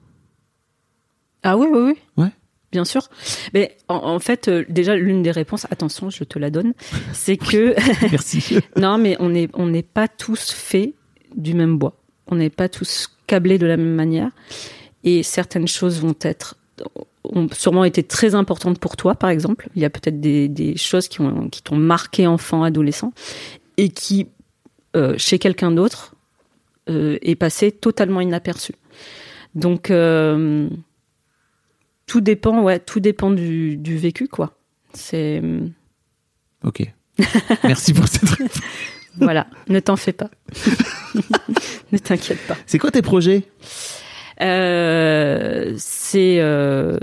Ah 1.43 1.57
oui, 1.57 1.67
oui, 1.71 1.79
oui. 1.79 2.23
Ouais. 2.23 2.31
Bien 2.71 2.85
sûr. 2.85 3.09
Mais 3.53 3.77
en, 3.87 3.95
en 3.95 4.19
fait, 4.19 4.47
euh, 4.47 4.63
déjà, 4.69 4.95
l'une 4.95 5.23
des 5.23 5.31
réponses, 5.31 5.65
attention, 5.71 6.09
je 6.09 6.23
te 6.23 6.39
la 6.39 6.49
donne, 6.49 6.73
c'est 7.13 7.37
que 7.37 7.75
Merci. 8.11 8.59
Non, 8.77 8.97
mais 8.97 9.17
on 9.19 9.29
n'est 9.29 9.49
on 9.53 9.67
n'est 9.67 9.83
pas 9.83 10.07
tous 10.07 10.51
faits 10.51 10.93
du 11.35 11.53
même 11.53 11.77
bois. 11.77 12.01
On 12.27 12.35
n'est 12.35 12.49
pas 12.49 12.69
tous 12.69 13.09
câblés 13.27 13.57
de 13.57 13.65
la 13.65 13.77
même 13.77 13.95
manière. 13.95 14.29
Et 15.03 15.23
certaines 15.23 15.67
choses 15.67 15.99
vont 15.99 16.15
être 16.21 16.55
ont 17.23 17.47
sûrement 17.51 17.85
été 17.85 18.03
très 18.03 18.35
importantes 18.35 18.79
pour 18.79 18.97
toi, 18.97 19.15
par 19.15 19.29
exemple. 19.29 19.69
Il 19.75 19.81
y 19.81 19.85
a 19.85 19.89
peut-être 19.89 20.19
des, 20.19 20.47
des 20.47 20.75
choses 20.77 21.07
qui 21.07 21.21
ont 21.21 21.49
qui 21.49 21.61
t'ont 21.61 21.75
marqué 21.75 22.27
enfant, 22.27 22.63
adolescent, 22.63 23.13
et 23.77 23.89
qui 23.89 24.27
euh, 24.95 25.15
chez 25.17 25.39
quelqu'un 25.39 25.71
d'autre 25.71 26.15
euh, 26.89 27.17
est 27.21 27.35
passé 27.35 27.71
totalement 27.71 28.21
inaperçu. 28.21 28.73
Donc 29.55 29.91
euh, 29.91 30.69
tout 32.05 32.21
dépend, 32.21 32.61
ouais, 32.61 32.79
tout 32.79 32.99
dépend 32.99 33.31
du, 33.31 33.77
du 33.77 33.97
vécu, 33.97 34.27
quoi. 34.27 34.57
C'est 34.93 35.41
ok. 36.63 36.91
Merci 37.63 37.93
pour 37.93 38.07
cette 38.07 38.29
réponse. 38.29 38.59
voilà, 39.17 39.47
ne 39.69 39.79
t'en 39.79 39.95
fais 39.95 40.13
pas. 40.13 40.29
ne 41.91 41.97
t'inquiète 41.97 42.45
pas. 42.47 42.57
C'est 42.65 42.79
quoi 42.79 42.91
tes 42.91 43.01
projets? 43.01 43.43
Euh, 44.41 45.73
c'est 45.77 46.37
euh, 46.39 46.97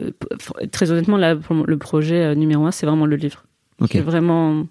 très 0.73 0.91
honnêtement 0.91 1.17
là 1.17 1.35
le 1.35 1.79
projet 1.79 2.17
euh, 2.17 2.35
numéro 2.35 2.67
un, 2.67 2.73
c'est 2.73 2.87
vraiment 2.87 3.07
le 3.07 3.17
livre. 3.17 3.45
C'est 3.91 4.01
vraiment 4.01 4.67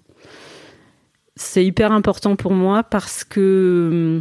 c'est 1.34 1.64
hyper 1.64 1.92
important 1.92 2.36
pour 2.36 2.52
moi 2.52 2.82
parce 2.82 3.24
que 3.24 4.20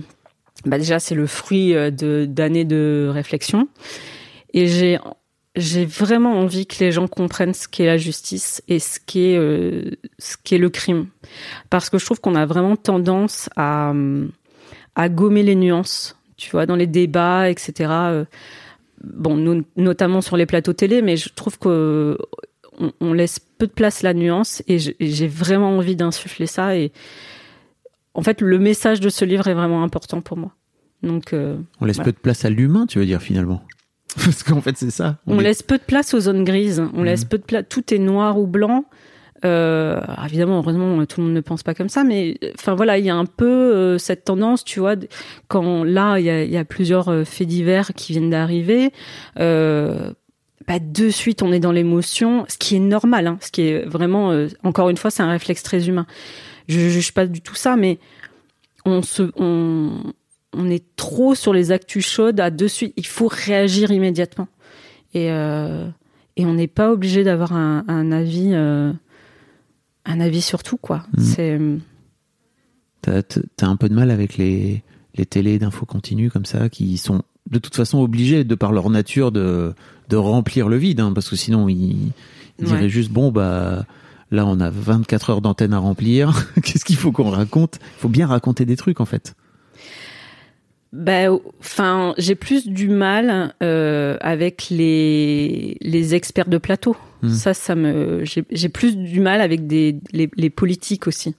bah 0.66 0.78
déjà 0.78 1.00
c'est 1.00 1.16
le 1.16 1.28
fruit 1.28 1.74
de 1.74 2.26
d'années 2.26 2.66
de 2.66 3.10
réflexion. 3.12 3.68
Et 4.54 4.68
j'ai 4.68 4.98
j'ai 5.58 5.86
vraiment 5.86 6.40
envie 6.40 6.68
que 6.68 6.76
les 6.80 6.92
gens 6.92 7.08
comprennent 7.08 7.54
ce 7.54 7.68
qu'est 7.68 7.86
la 7.86 7.98
justice 7.98 8.62
et 8.68 8.80
ce 8.80 9.00
qu'est 9.06 9.36
euh, 9.38 9.92
ce 10.20 10.38
qu'est 10.42 10.60
le 10.60 10.70
crime. 10.70 11.08
Parce 11.70 11.90
que 11.90 11.98
je 11.98 12.06
trouve 12.06 12.22
qu'on 12.22 12.36
a 12.36 12.46
vraiment 12.46 12.76
tendance 12.76 13.50
à 13.56 13.94
à 14.96 15.10
gommer 15.10 15.44
les 15.44 15.56
nuances 15.56 16.17
tu 16.38 16.50
vois 16.52 16.66
dans 16.66 16.76
les 16.76 16.88
débats 16.88 17.50
etc 17.50 17.90
euh, 17.92 18.26
bon 19.04 19.36
nous, 19.36 19.64
notamment 19.76 20.22
sur 20.22 20.38
les 20.38 20.46
plateaux 20.46 20.74
télé 20.74 21.02
mais 21.02 21.18
je 21.18 21.30
trouve 21.34 21.58
que 21.60 22.18
on, 22.80 22.92
on 23.02 23.14
laisse 23.14 23.40
peu 23.40 23.68
de 23.68 23.72
place 23.72 24.04
à 24.04 24.08
la 24.08 24.14
nuance 24.14 24.62
et 24.68 24.78
j'ai 24.80 25.28
vraiment 25.28 25.76
envie 25.78 25.96
d'insuffler 25.96 26.46
ça 26.48 26.76
et 26.78 26.92
en 28.14 28.22
fait 28.22 28.42
le 28.42 28.60
message 28.60 29.00
de 29.00 29.10
ce 29.10 29.26
livre 29.26 29.48
est 29.48 29.54
vraiment 29.54 29.84
important 29.84 30.22
pour 30.22 30.38
moi 30.38 30.52
donc 31.04 31.34
euh, 31.34 31.58
On 31.82 31.86
laisse 31.86 31.98
Voilà. 31.98 32.12
peu 32.12 32.12
de 32.12 32.22
place 32.22 32.44
à 32.46 32.50
l'humain, 32.50 32.88
tu 32.88 32.98
veux 33.00 33.06
dire, 33.06 33.22
finalement 33.22 33.64
Parce 34.16 34.42
qu'en 34.42 34.62
fait, 34.62 34.76
c'est 34.78 34.90
ça. 34.90 35.18
on, 35.28 35.40
est- 35.40 35.44
laisse 35.44 35.62
peu 35.62 35.78
de 35.78 35.84
place 35.84 36.14
aux 36.16 36.20
zones 36.22 36.44
grises 36.44 36.80
on 36.94 37.00
Mhm. 37.00 37.06
laisse 37.06 37.26
peu 37.26 37.38
de 37.38 37.44
place 37.44 37.66
tout 37.70 37.94
est 37.94 38.00
noir 38.00 38.40
ou 38.40 38.48
blanc 38.48 38.86
Euh, 39.46 40.02
évidemment, 40.26 40.58
heureusement, 40.58 41.06
tout 41.06 41.22
le 41.22 41.28
monde 41.28 41.36
ne 41.36 41.42
pense 41.42 41.64
pas 41.64 41.74
comme 41.74 41.90
ça, 41.90 42.04
mais 42.04 42.38
enfin 42.56 42.76
voilà, 42.76 42.98
il 42.98 43.06
y 43.06 43.10
a 43.10 43.16
un 43.16 43.26
peu 43.26 43.46
euh, 43.46 43.98
cette 43.98 44.26
tendance, 44.26 44.64
tu 44.64 44.80
vois, 44.80 44.96
quand 45.48 45.84
là, 45.84 46.18
il 46.18 46.26
y 46.26 46.58
a, 46.58 46.66
plusieurs 46.66 47.10
euh, 47.10 47.24
faits 47.24 47.48
divers 47.48 47.94
qui 47.94 48.14
viennent 48.14 48.30
d'arriver. 48.30 48.92
Euh, 49.40 50.12
bah, 50.68 50.80
de 50.80 51.10
suite, 51.10 51.44
on 51.44 51.52
est 51.52 51.60
dans 51.60 51.72
l'émotion, 51.72 52.46
ce 52.48 52.58
qui 52.58 52.76
est 52.76 52.80
normal, 52.80 53.28
hein, 53.28 53.38
ce 53.42 53.52
qui 53.52 53.62
est 53.62 53.86
vraiment, 53.86 54.32
euh, 54.32 54.48
encore 54.64 54.90
une 54.90 54.98
fois, 54.98 55.12
c'est 55.12 55.24
un 55.24 55.30
réflexe 55.30 55.64
très 55.64 55.88
humain. 55.88 56.08
Je 56.68 56.80
ne 56.80 56.90
juge 56.90 57.14
pas 57.14 57.28
du 57.28 57.42
tout 57.42 57.56
ça, 57.56 57.76
mais 57.76 58.00
on 58.86 59.02
se, 59.02 59.32
on, 59.38 60.14
on 60.54 60.70
est 60.70 60.84
trop 60.96 61.36
sur 61.36 61.54
les 61.54 61.72
actus 61.72 62.06
chaudes 62.06 62.40
à 62.40 62.50
de 62.50 62.68
suite. 62.68 62.94
Il 62.98 63.06
faut 63.06 63.28
réagir 63.28 63.92
immédiatement. 63.92 64.48
Et, 65.14 65.28
et 65.28 66.46
on 66.46 66.54
n'est 66.54 66.68
pas 66.68 66.92
obligé 66.92 67.24
d'avoir 67.24 67.54
un, 67.54 68.12
avis, 68.12 68.54
un 70.08 70.20
avis 70.20 70.42
sur 70.42 70.64
tout, 70.64 70.78
quoi. 70.78 71.06
Mm. 71.18 71.22
C'est, 71.24 71.60
T'as 73.02 73.22
t'as 73.22 73.68
un 73.68 73.76
peu 73.76 73.90
de 73.90 73.94
mal 73.94 74.10
avec 74.12 74.38
les, 74.38 74.84
les 75.16 75.26
télés 75.26 75.60
d'infos 75.60 75.86
continues 75.86 76.32
comme 76.32 76.46
ça, 76.46 76.68
qui 76.70 76.98
sont 76.98 77.22
de 77.50 77.60
toute 77.60 77.76
façon 77.76 78.00
obligés, 78.00 78.44
de 78.44 78.56
par 78.56 78.72
leur 78.74 78.90
nature, 78.90 79.32
de, 79.32 79.74
de 80.10 80.16
remplir 80.18 80.68
le 80.68 80.78
vide, 80.78 81.00
hein, 81.00 81.14
parce 81.14 81.30
que 81.30 81.36
sinon 81.36 81.70
ils, 81.70 82.12
ils 82.60 82.66
diraient 82.66 82.82
Ouais. 82.82 82.90
juste 82.90 83.12
bon 83.12 83.32
bah 83.32 83.86
là 84.32 84.46
on 84.46 84.60
a 84.60 84.70
24 84.70 85.30
heures 85.30 85.42
d'antenne 85.42 85.74
à 85.74 85.78
remplir, 85.80 86.52
qu'est-ce 86.64 86.84
qu'il 86.84 86.98
faut 86.98 87.12
qu'on 87.14 87.30
raconte? 87.30 87.80
Il 87.98 88.00
faut 88.02 88.10
bien 88.10 88.28
raconter 88.28 88.66
des 88.66 88.76
trucs 88.76 89.00
en 89.00 89.06
fait. 89.06 89.36
Ben, 90.94 91.38
enfin, 91.60 92.14
j'ai 92.18 92.36
plus 92.36 92.68
du 92.68 92.88
mal 92.88 93.54
euh, 93.62 94.18
avec 94.22 94.68
les 94.70 95.78
les 95.82 96.16
experts 96.16 96.48
de 96.50 96.58
plateau. 96.58 96.96
Hmm. 97.24 97.30
Ça, 97.30 97.54
ça 97.54 97.74
me, 97.76 98.24
j'ai 98.24 98.70
plus 98.70 98.96
du 98.96 99.20
mal 99.20 99.42
avec 99.42 99.66
des 99.68 100.00
les, 100.14 100.30
les 100.36 100.50
politiques 100.50 101.08
aussi. 101.08 101.36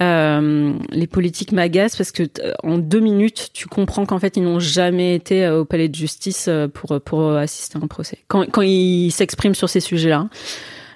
Euh, 0.00 0.72
les 0.90 1.06
politiques 1.06 1.50
m'agacent 1.52 1.96
parce 1.96 2.12
que 2.12 2.22
t- 2.22 2.42
en 2.62 2.78
deux 2.78 3.00
minutes, 3.00 3.50
tu 3.52 3.66
comprends 3.66 4.06
qu'en 4.06 4.18
fait, 4.20 4.36
ils 4.36 4.42
n'ont 4.44 4.60
jamais 4.60 5.14
été 5.16 5.44
euh, 5.44 5.60
au 5.60 5.64
palais 5.64 5.88
de 5.88 5.94
justice 5.94 6.46
euh, 6.48 6.68
pour 6.68 7.00
pour 7.02 7.32
assister 7.32 7.76
à 7.78 7.82
un 7.82 7.88
procès. 7.88 8.18
Quand 8.28 8.46
quand 8.50 8.62
ils 8.62 9.10
s'expriment 9.10 9.54
sur 9.56 9.68
ces 9.68 9.80
sujets-là, 9.80 10.28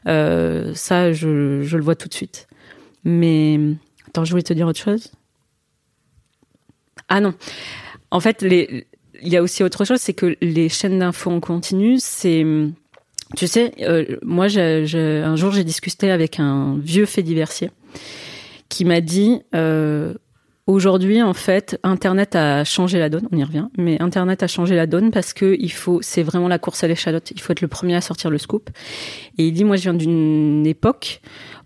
euh, 0.07 0.73
ça, 0.75 1.13
je 1.13 1.63
je 1.63 1.77
le 1.77 1.83
vois 1.83 1.97
tout 1.97 2.09
de 2.09 2.15
suite. 2.15 2.47
Mais 3.05 3.59
attends, 4.07 4.25
je 4.25 4.31
voulais 4.31 4.43
te 4.43 4.53
dire 4.55 4.67
autre 4.69 4.81
chose. 4.81 5.11
Ah 7.09 7.21
non. 7.21 7.35
En 8.11 8.21
fait, 8.21 8.43
il 8.43 8.85
y 9.29 9.37
a 9.37 9.43
aussi 9.43 9.63
autre 9.63 9.85
chose, 9.85 10.01
c'est 10.01 10.15
que 10.15 10.37
les 10.41 10.69
chaînes 10.69 10.99
d'infos 10.99 11.31
en 11.31 11.41
continu, 11.41 11.97
c'est, 11.99 12.45
tu 13.37 13.47
sais, 13.47 13.73
euh, 13.83 14.17
moi, 14.23 14.49
j'ai- 14.49 15.23
un 15.23 15.37
jour, 15.37 15.53
j'ai 15.53 15.65
discuté 15.65 16.11
avec 16.11 16.41
un 16.41 16.79
vieux 16.81 17.07
fait 17.07 17.23
diversier 17.23 17.71
qui 18.69 18.85
m'a 18.85 19.01
dit, 19.01 19.41
euh, 19.55 20.15
aujourd'hui, 20.67 21.23
en 21.23 21.33
fait, 21.35 21.79
Internet 21.83 22.37
a 22.37 22.65
changé 22.65 22.99
la 22.99 23.09
donne. 23.09 23.27
On 23.33 23.37
y 23.37 23.43
revient, 23.45 23.67
mais 23.79 24.01
Internet 24.01 24.43
a 24.43 24.47
changé 24.47 24.75
la 24.77 24.87
donne 24.87 25.11
parce 25.11 25.33
que 25.33 25.57
il 25.59 25.73
faut, 25.73 26.01
c'est 26.03 26.23
vraiment 26.23 26.49
la 26.49 26.59
course 26.59 26.85
à 26.85 26.89
l'échalote. 26.89 27.31
Il 27.31 27.41
faut 27.41 27.53
être 27.53 27.63
le 27.63 27.69
premier 27.69 27.95
à 27.97 28.01
sortir 28.03 28.29
le 28.31 28.37
scoop. 28.39 28.69
Et 29.39 29.47
il 29.49 29.53
dit, 29.53 29.65
moi, 29.65 29.77
je 29.77 29.83
viens 29.83 29.95
d'une 29.95 30.67
époque 30.67 31.21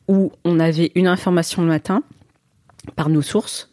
où 0.09 0.33
on 0.45 0.61
avait 0.61 0.93
une 0.95 1.07
information 1.09 1.63
le 1.63 1.69
matin 1.69 2.03
par 2.97 3.09
nos 3.09 3.23
sources 3.23 3.71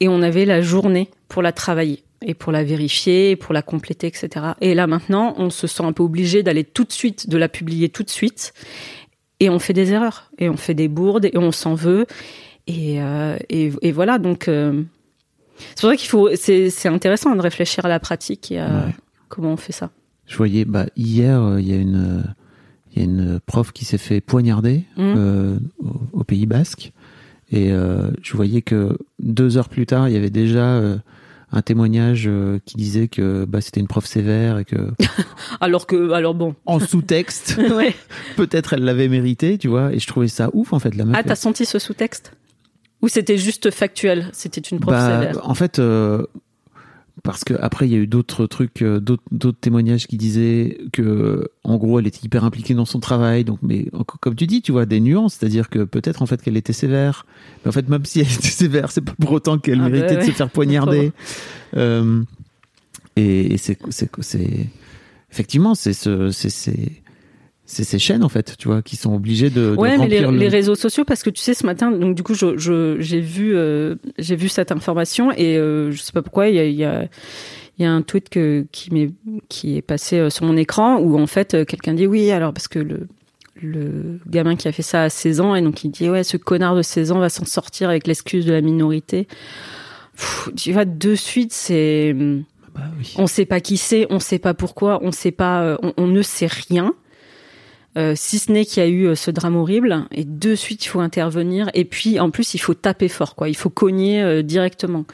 et 0.00 0.08
on 0.08 0.22
avait 0.22 0.44
la 0.44 0.60
journée 0.60 1.10
pour 1.28 1.42
la 1.42 1.52
travailler 1.52 2.02
et 2.22 2.34
pour 2.34 2.50
la 2.50 2.64
vérifier, 2.64 3.32
et 3.32 3.36
pour 3.36 3.52
la 3.52 3.60
compléter, 3.62 4.06
etc. 4.06 4.46
Et 4.62 4.74
là 4.74 4.86
maintenant, 4.86 5.34
on 5.36 5.50
se 5.50 5.66
sent 5.66 5.82
un 5.84 5.92
peu 5.92 6.02
obligé 6.02 6.42
d'aller 6.42 6.64
tout 6.64 6.84
de 6.84 6.92
suite, 6.92 7.28
de 7.28 7.36
la 7.36 7.48
publier 7.48 7.88
tout 7.90 8.02
de 8.02 8.10
suite, 8.10 8.54
et 9.38 9.50
on 9.50 9.58
fait 9.58 9.74
des 9.74 9.92
erreurs, 9.92 10.30
et 10.38 10.48
on 10.48 10.56
fait 10.56 10.72
des 10.74 10.88
bourdes, 10.88 11.26
et 11.26 11.36
on 11.36 11.52
s'en 11.52 11.74
veut, 11.74 12.06
et, 12.66 13.02
euh, 13.02 13.36
et, 13.50 13.70
et 13.82 13.92
voilà. 13.92 14.18
Donc 14.18 14.48
euh, 14.48 14.82
c'est 15.74 15.80
pour 15.82 15.90
ça 15.90 15.96
qu'il 15.96 16.08
faut, 16.08 16.30
c'est 16.36 16.88
intéressant 16.88 17.36
de 17.36 17.40
réfléchir 17.42 17.84
à 17.84 17.88
la 17.88 18.00
pratique 18.00 18.50
et 18.50 18.58
à 18.60 18.86
Ouais. 18.86 18.94
comment 19.28 19.52
on 19.52 19.56
fait 19.58 19.72
ça. 19.72 19.90
Je 20.26 20.36
voyais 20.38 20.64
bah 20.64 20.86
hier 20.96 21.40
euh, 21.40 21.60
il 21.60 21.68
y 21.68 21.72
a 21.72 21.76
une 21.76 22.24
il 22.92 22.98
y 22.98 23.02
a 23.02 23.04
une 23.04 23.40
prof 23.44 23.72
qui 23.72 23.84
s'est 23.84 23.98
fait 23.98 24.22
poignarder 24.22 24.84
au, 24.96 25.58
au 26.20 26.24
Pays 26.24 26.46
Basque 26.46 26.92
et 27.50 27.72
euh, 27.72 28.10
je 28.22 28.32
voyais 28.36 28.62
que 28.62 28.96
deux 29.20 29.56
heures 29.56 29.68
plus 29.68 29.86
tard 29.86 30.08
il 30.08 30.14
y 30.14 30.16
avait 30.16 30.30
déjà 30.30 30.64
euh, 30.76 30.96
un 31.52 31.62
témoignage 31.62 32.24
euh, 32.26 32.58
qui 32.64 32.76
disait 32.76 33.06
que 33.08 33.44
bah, 33.44 33.60
c'était 33.60 33.80
une 33.80 33.86
prof 33.86 34.04
sévère 34.04 34.58
et 34.58 34.64
que 34.64 34.76
Alors 35.60 35.86
que, 35.86 36.10
alors 36.12 36.34
bon, 36.34 36.54
en 36.66 36.80
sous-texte. 36.80 37.58
Ouais. 37.72 37.94
peut-être 38.36 38.72
elle 38.72 38.82
l'avait 38.84 39.08
mérité 39.08 39.58
tu 39.58 39.68
vois 39.68 39.92
et 39.92 39.98
je 40.00 40.06
trouvais 40.06 40.28
ça 40.28 40.50
ouf 40.54 40.72
en 40.72 40.78
fait 40.80 40.94
la 40.94 41.04
meuf. 41.04 41.14
Ah, 41.18 41.22
t'as 41.22 41.36
senti 41.36 41.64
ce 41.64 41.78
sous-texte? 41.78 42.32
Ou 43.02 43.08
c'était 43.08 43.36
juste 43.38 43.70
factuel? 43.70 44.28
C'était 44.32 44.60
une 44.62 44.80
prof 44.80 44.94
Bah, 44.94 45.20
sévère? 45.20 45.48
en 45.48 45.54
fait, 45.54 45.78
euh, 45.78 46.26
parce 47.26 47.42
que 47.42 47.54
après 47.60 47.86
il 47.86 47.92
y 47.92 47.96
a 47.96 47.98
eu 47.98 48.06
d'autres 48.06 48.46
trucs, 48.46 48.80
euh, 48.82 49.00
d'autres 49.00 49.60
témoignages 49.60 50.06
qui 50.06 50.16
disaient 50.16 50.78
que, 50.92 51.50
en 51.64 51.76
gros, 51.76 51.98
elle 51.98 52.06
était 52.06 52.24
hyper 52.24 52.44
impliquée 52.44 52.72
dans 52.72 52.84
son 52.84 53.00
travail. 53.00 53.44
Donc, 53.44 53.58
mais 53.62 53.86
comme 54.20 54.36
tu 54.36 54.46
dis, 54.46 54.62
tu 54.62 54.70
vois 54.72 54.86
des 54.86 55.00
nuances, 55.00 55.34
c'est-à-dire 55.34 55.68
que 55.68 55.82
peut-être 55.84 56.22
en 56.22 56.26
fait 56.26 56.40
qu'elle 56.40 56.56
était 56.56 56.72
sévère, 56.72 57.26
mais 57.64 57.70
en 57.70 57.72
fait 57.72 57.88
même 57.88 58.04
si 58.04 58.20
elle 58.20 58.32
était 58.32 58.48
sévère, 58.48 58.92
c'est 58.92 59.00
pas 59.00 59.14
pour 59.20 59.32
autant 59.32 59.58
qu'elle 59.58 59.80
Ah 59.80 59.84
bah 59.84 59.90
méritait 59.90 60.16
de 60.16 60.22
se 60.22 60.30
faire 60.30 60.50
poignarder. 60.50 61.12
Euh, 61.76 62.22
et 63.16 63.54
et 63.54 63.58
c'est 63.58 63.78
effectivement 65.30 65.74
c'est 65.74 65.92
ce 65.92 66.30
c'est 66.30 66.92
c'est 67.66 67.84
ces 67.84 67.98
chaînes 67.98 68.22
en 68.24 68.28
fait, 68.28 68.54
tu 68.56 68.68
vois, 68.68 68.80
qui 68.80 68.96
sont 68.96 69.12
obligées 69.14 69.50
de, 69.50 69.72
de 69.72 69.76
Ouais, 69.76 69.98
mais 69.98 70.06
les, 70.08 70.18
remplir 70.20 70.32
le- 70.32 70.38
les 70.38 70.48
réseaux 70.48 70.74
sociaux, 70.76 71.04
parce 71.04 71.22
que 71.22 71.30
tu 71.30 71.40
sais, 71.42 71.52
ce 71.52 71.66
matin, 71.66 71.90
donc 71.90 72.14
du 72.14 72.22
coup, 72.22 72.34
je, 72.34 72.56
je- 72.56 72.96
j'ai 73.00 73.20
vu, 73.20 73.56
euh, 73.56 73.96
j'ai 74.18 74.36
vu 74.36 74.48
cette 74.48 74.70
information 74.72 75.32
et 75.32 75.56
euh, 75.58 75.90
je 75.90 76.00
sais 76.00 76.12
pas 76.12 76.22
pourquoi, 76.22 76.48
il 76.48 76.54
y 76.54 76.60
a, 76.60 76.64
y 76.66 76.84
a, 76.84 77.08
il 77.78 77.82
y 77.82 77.84
a 77.84 77.92
un 77.92 78.02
tweet 78.02 78.28
que, 78.30 78.64
qui 78.72 78.92
m'est, 78.94 79.10
qui 79.48 79.76
est 79.76 79.82
passé 79.82 80.18
euh, 80.18 80.30
sur 80.30 80.44
mon 80.46 80.56
écran 80.56 80.98
où 80.98 81.18
en 81.18 81.26
fait, 81.26 81.54
euh, 81.54 81.64
quelqu'un 81.64 81.92
dit 81.94 82.06
oui, 82.06 82.30
alors 82.30 82.52
parce 82.54 82.68
que 82.68 82.78
le, 82.78 83.06
le 83.60 84.18
gamin 84.28 84.54
qui 84.56 84.68
a 84.68 84.72
fait 84.72 84.82
ça 84.82 85.02
à 85.02 85.08
16 85.10 85.40
ans 85.40 85.54
et 85.56 85.60
donc 85.62 85.82
il 85.82 85.90
dit 85.90 86.08
ouais, 86.08 86.24
ce 86.24 86.36
connard 86.36 86.76
de 86.76 86.82
16 86.82 87.10
ans 87.12 87.18
va 87.18 87.28
s'en 87.28 87.44
sortir 87.44 87.88
avec 87.90 88.06
l'excuse 88.06 88.46
de 88.46 88.52
la 88.52 88.60
minorité. 88.60 89.26
Pff, 90.16 90.50
tu 90.56 90.72
vois, 90.72 90.84
de 90.84 91.14
suite, 91.14 91.52
c'est, 91.52 92.14
Bah 92.74 92.82
oui. 92.98 93.14
on 93.18 93.26
sait 93.26 93.44
pas 93.44 93.60
qui 93.60 93.76
c'est, 93.76 94.06
on 94.08 94.20
sait 94.20 94.38
pas 94.38 94.54
pourquoi, 94.54 95.00
on 95.02 95.10
sait 95.12 95.30
pas, 95.32 95.62
euh, 95.62 95.76
on, 95.82 95.92
on 95.98 96.06
ne 96.06 96.22
sait 96.22 96.48
rien. 96.48 96.94
Euh, 97.96 98.12
si 98.14 98.38
ce 98.38 98.52
n'est 98.52 98.64
qu'il 98.64 98.82
y 98.82 98.86
a 98.86 98.88
eu 98.88 99.06
euh, 99.06 99.14
ce 99.14 99.30
drame 99.30 99.56
horrible 99.56 100.04
et 100.12 100.24
de 100.24 100.54
suite 100.54 100.84
il 100.84 100.88
faut 100.88 101.00
intervenir 101.00 101.70
et 101.72 101.86
puis 101.86 102.20
en 102.20 102.30
plus 102.30 102.52
il 102.52 102.58
faut 102.58 102.74
taper 102.74 103.08
fort 103.08 103.34
quoi, 103.34 103.48
il 103.48 103.56
faut 103.56 103.70
cogner 103.70 104.22
euh, 104.22 104.42
directement. 104.42 105.06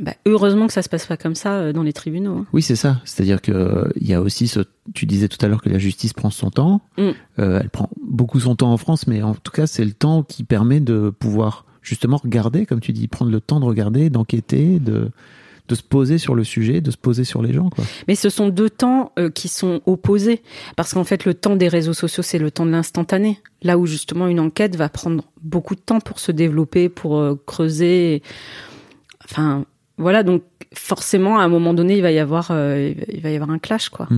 Bah, 0.00 0.14
heureusement 0.26 0.66
que 0.66 0.72
ça 0.72 0.82
se 0.82 0.88
passe 0.88 1.06
pas 1.06 1.16
comme 1.16 1.36
ça 1.36 1.52
euh, 1.54 1.72
dans 1.72 1.84
les 1.84 1.92
tribunaux. 1.92 2.38
hein. 2.38 2.46
Oui, 2.52 2.62
c'est 2.62 2.74
ça. 2.74 3.00
C'est-à-dire 3.04 3.40
que 3.40 3.92
il 3.94 4.08
y 4.08 4.14
a 4.14 4.20
aussi 4.20 4.48
ce. 4.48 4.60
Tu 4.92 5.06
disais 5.06 5.28
tout 5.28 5.38
à 5.44 5.48
l'heure 5.48 5.62
que 5.62 5.68
la 5.68 5.78
justice 5.78 6.12
prend 6.12 6.30
son 6.30 6.50
temps. 6.50 6.80
Mm. 6.98 7.10
Elle 7.36 7.70
prend 7.70 7.88
beaucoup 8.02 8.40
son 8.40 8.56
temps 8.56 8.72
en 8.72 8.76
France, 8.76 9.06
mais 9.06 9.22
en 9.22 9.34
tout 9.36 9.52
cas, 9.52 9.68
c'est 9.68 9.84
le 9.84 9.92
temps 9.92 10.24
qui 10.24 10.42
permet 10.42 10.80
de 10.80 11.10
pouvoir 11.10 11.64
justement 11.80 12.16
regarder, 12.16 12.66
comme 12.66 12.80
tu 12.80 12.92
dis, 12.92 13.06
prendre 13.06 13.30
le 13.30 13.40
temps 13.40 13.60
de 13.60 13.66
regarder, 13.66 14.10
d'enquêter, 14.10 14.80
de 14.80 15.10
de 15.66 15.74
se 15.74 15.82
poser 15.82 16.18
sur 16.18 16.34
le 16.34 16.44
sujet, 16.44 16.80
de 16.82 16.90
se 16.90 16.96
poser 16.98 17.24
sur 17.24 17.40
les 17.42 17.52
gens, 17.54 17.70
quoi. 17.70 17.84
Mais 18.06 18.14
ce 18.16 18.28
sont 18.28 18.48
deux 18.50 18.68
temps 18.68 19.12
euh, 19.18 19.30
qui 19.30 19.48
sont 19.48 19.80
opposés 19.86 20.42
parce 20.76 20.92
qu'en 20.92 21.04
fait 21.04 21.24
le 21.24 21.32
temps 21.32 21.56
des 21.56 21.68
réseaux 21.68 21.94
sociaux 21.94 22.22
c'est 22.22 22.38
le 22.38 22.50
temps 22.50 22.66
de 22.66 22.70
l'instantané. 22.70 23.40
Là 23.62 23.78
où 23.78 23.86
justement 23.86 24.26
une 24.28 24.40
enquête 24.40 24.76
va 24.76 24.88
prendre 24.90 25.24
beaucoup 25.42 25.74
de 25.74 25.80
temps 25.80 26.00
pour 26.00 26.18
se 26.18 26.32
développer, 26.32 26.88
pour 26.90 27.18
euh, 27.18 27.40
creuser. 27.46 28.22
Enfin 29.24 29.64
voilà 29.96 30.22
donc 30.22 30.42
forcément 30.74 31.38
à 31.38 31.44
un 31.44 31.48
moment 31.48 31.72
donné 31.72 31.96
il 31.96 32.02
va 32.02 32.10
y 32.12 32.18
avoir 32.18 32.48
euh, 32.50 32.90
il 32.90 32.94
va- 32.98 33.04
il 33.14 33.20
va 33.22 33.30
y 33.30 33.34
avoir 33.36 33.50
un 33.50 33.58
clash 33.58 33.88
quoi. 33.88 34.08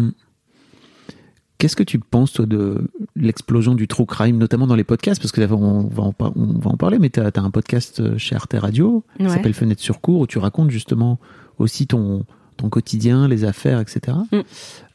Qu'est-ce 1.59 1.77
que 1.77 1.83
tu 1.83 1.99
penses 1.99 2.33
toi 2.35 2.45
de 2.45 2.89
l'explosion 3.15 3.75
du 3.75 3.89
true 3.89 4.05
crime, 4.05 4.37
notamment 4.37 4.67
dans 4.67 4.75
les 4.77 4.85
podcasts, 4.85 5.21
parce 5.23 5.33
que 5.33 5.41
là, 5.41 5.47
on 5.51 5.85
va 5.89 6.03
en, 6.03 6.13
par- 6.13 6.37
on 6.37 6.59
va 6.59 6.71
en 6.71 6.77
parler, 6.77 6.99
mais 6.99 7.09
tu 7.09 7.19
as, 7.21 7.31
un 7.37 7.51
podcast 7.51 8.01
euh, 8.01 8.19
chez 8.19 8.35
Arte 8.37 8.55
Radio 8.59 9.05
qui 9.17 9.23
Ouais. 9.25 9.29
s'appelle 9.31 9.55
Fenêtre 9.55 9.81
sur 9.83 10.01
cours 10.03 10.21
où 10.21 10.27
tu 10.27 10.39
racontes 10.39 10.71
justement 10.71 11.19
aussi 11.59 11.87
ton 11.87 12.25
ton 12.59 12.71
quotidien, 12.71 13.29
les 13.29 13.45
affaires, 13.45 13.81
etc. 13.81 14.17
Mm. 14.33 14.39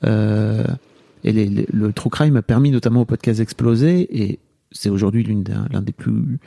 Euh, 0.05 0.63
et 1.23 1.31
les- 1.31 1.45
les- 1.47 1.67
le 1.71 1.93
true 1.93 2.09
crime 2.09 2.35
a 2.37 2.41
permis 2.41 2.71
notamment 2.71 3.01
au 3.01 3.05
podcast 3.05 3.39
d'exploser 3.39 4.07
et 4.23 4.39
c'est 4.71 4.89
aujourd'hui 4.89 5.23
l'une 5.23 5.43
des, 5.43 5.53
l'un 5.71 5.81
des 5.81 5.91
plus 5.91 6.39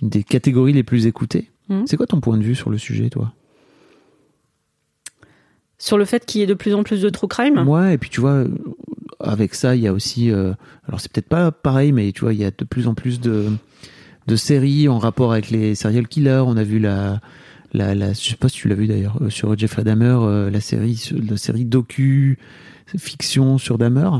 l'une 0.00 0.10
des 0.10 0.22
catégories 0.22 0.72
les 0.74 0.82
plus 0.82 1.06
écoutées. 1.06 1.50
Mm. 1.68 1.82
C'est 1.86 1.96
quoi 1.96 2.06
ton 2.06 2.20
point 2.20 2.36
de 2.36 2.42
vue 2.42 2.54
sur 2.54 2.68
le 2.70 2.76
sujet, 2.78 3.08
toi? 3.10 3.32
Sur 5.78 5.96
le 5.96 6.04
fait 6.04 6.26
qu'il 6.26 6.40
y 6.42 6.44
ait 6.44 6.46
de 6.46 6.54
plus 6.54 6.74
en 6.74 6.82
plus 6.82 7.00
de 7.00 7.08
true 7.08 7.28
crime? 7.28 7.66
Ouais, 7.66 7.94
et 7.94 7.98
puis 7.98 8.10
tu 8.10 8.20
vois, 8.20 8.32
euh, 8.32 8.48
avec 9.18 9.54
ça, 9.54 9.74
il 9.76 9.82
y 9.82 9.88
a 9.88 9.92
aussi, 9.92 10.30
euh, 10.30 10.52
alors 10.86 11.00
c'est 11.00 11.10
peut-être 11.10 11.28
pas 11.28 11.50
pareil, 11.50 11.92
mais 11.92 12.12
tu 12.12 12.20
vois, 12.22 12.32
il 12.32 12.40
y 12.40 12.44
a 12.44 12.50
de 12.50 12.64
plus 12.64 12.86
en 12.86 12.94
plus 12.94 13.20
de, 13.20 13.46
de 14.26 14.36
séries 14.36 14.88
en 14.88 14.98
rapport 14.98 15.32
avec 15.32 15.50
les 15.50 15.74
serial 15.74 16.06
killers. 16.08 16.44
On 16.46 16.56
a 16.56 16.62
vu 16.62 16.78
la, 16.78 17.20
la, 17.72 17.94
la 17.94 18.12
je 18.12 18.18
sais 18.20 18.36
pas 18.36 18.48
si 18.48 18.56
tu 18.56 18.68
l'as 18.68 18.74
vu 18.74 18.86
d'ailleurs, 18.86 19.18
euh, 19.22 19.30
sur 19.30 19.56
Jeffrey 19.58 19.84
Dahmer, 19.84 20.16
euh, 20.20 20.50
la 20.50 20.60
série, 20.60 21.10
la 21.28 21.36
série 21.36 21.64
docu 21.64 22.38
fiction 22.96 23.58
sur 23.58 23.78
Dahmer. 23.78 24.10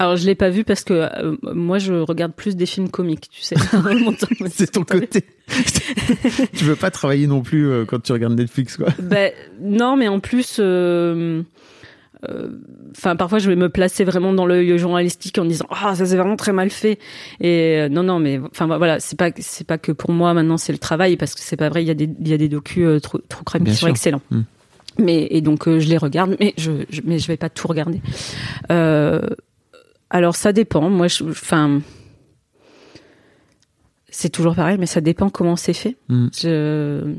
Alors 0.00 0.16
je 0.16 0.24
l'ai 0.24 0.34
pas 0.34 0.48
vu 0.48 0.64
parce 0.64 0.82
que 0.82 0.94
euh, 0.94 1.36
moi 1.42 1.78
je 1.78 1.92
regarde 1.92 2.32
plus 2.32 2.56
des 2.56 2.64
films 2.64 2.88
comiques, 2.88 3.28
tu 3.30 3.42
sais. 3.42 3.54
C'est 4.48 4.72
ton 4.72 4.82
côté. 4.82 5.24
tu 6.54 6.64
veux 6.64 6.74
pas 6.74 6.90
travailler 6.90 7.26
non 7.26 7.42
plus 7.42 7.68
euh, 7.68 7.84
quand 7.84 8.02
tu 8.02 8.12
regardes 8.12 8.32
Netflix, 8.32 8.78
quoi. 8.78 8.88
Ben 8.98 9.30
non, 9.60 9.98
mais 9.98 10.08
en 10.08 10.18
plus, 10.18 10.56
euh, 10.58 11.42
enfin 12.90 13.16
parfois 13.16 13.38
je 13.38 13.48
vais 13.48 13.56
me 13.56 13.68
placer 13.68 14.04
vraiment 14.04 14.32
dans 14.32 14.46
l'œil 14.46 14.78
journalistique 14.78 15.38
en 15.38 15.44
disant 15.44 15.66
ah 15.70 15.94
ça 15.94 16.04
c'est 16.04 16.16
vraiment 16.16 16.36
très 16.36 16.52
mal 16.52 16.70
fait. 16.70 16.98
Et 17.40 17.78
euh, 17.78 17.88
non 17.88 18.02
non 18.02 18.18
mais 18.18 18.40
enfin 18.50 18.66
voilà 18.66 19.00
c'est 19.00 19.18
pas 19.18 19.30
c'est 19.38 19.66
pas 19.66 19.78
que 19.78 19.92
pour 19.92 20.12
moi 20.12 20.34
maintenant 20.34 20.56
c'est 20.56 20.72
le 20.72 20.78
travail 20.78 21.16
parce 21.16 21.34
que 21.34 21.40
c'est 21.40 21.56
pas 21.56 21.68
vrai 21.68 21.82
il 21.82 21.88
y 21.88 21.90
a 21.90 21.94
des 21.94 22.10
il 22.20 22.28
y 22.28 22.34
a 22.34 22.38
des 22.38 22.48
docus 22.48 22.84
euh, 22.84 23.00
true 23.00 23.44
crime 23.44 23.64
Bien 23.64 23.72
qui 23.72 23.78
sont 23.78 23.88
excellents. 23.88 24.22
Mm. 24.30 24.40
Mais 24.98 25.28
et 25.30 25.40
donc 25.40 25.66
euh, 25.68 25.80
je 25.80 25.88
les 25.88 25.96
regarde, 25.96 26.36
mais 26.40 26.54
je, 26.58 26.84
je 26.90 27.00
mais 27.04 27.18
je 27.18 27.26
vais 27.26 27.36
pas 27.36 27.48
tout 27.48 27.68
regarder. 27.68 28.02
Euh, 28.70 29.20
alors 30.10 30.34
ça 30.34 30.52
dépend. 30.52 30.90
Moi, 30.90 31.06
enfin, 31.28 31.80
c'est 34.08 34.28
toujours 34.28 34.56
pareil, 34.56 34.76
mais 34.78 34.86
ça 34.86 35.00
dépend 35.00 35.30
comment 35.30 35.56
c'est 35.56 35.72
fait. 35.72 35.96
Mm. 36.08 36.26
Je... 36.36 37.14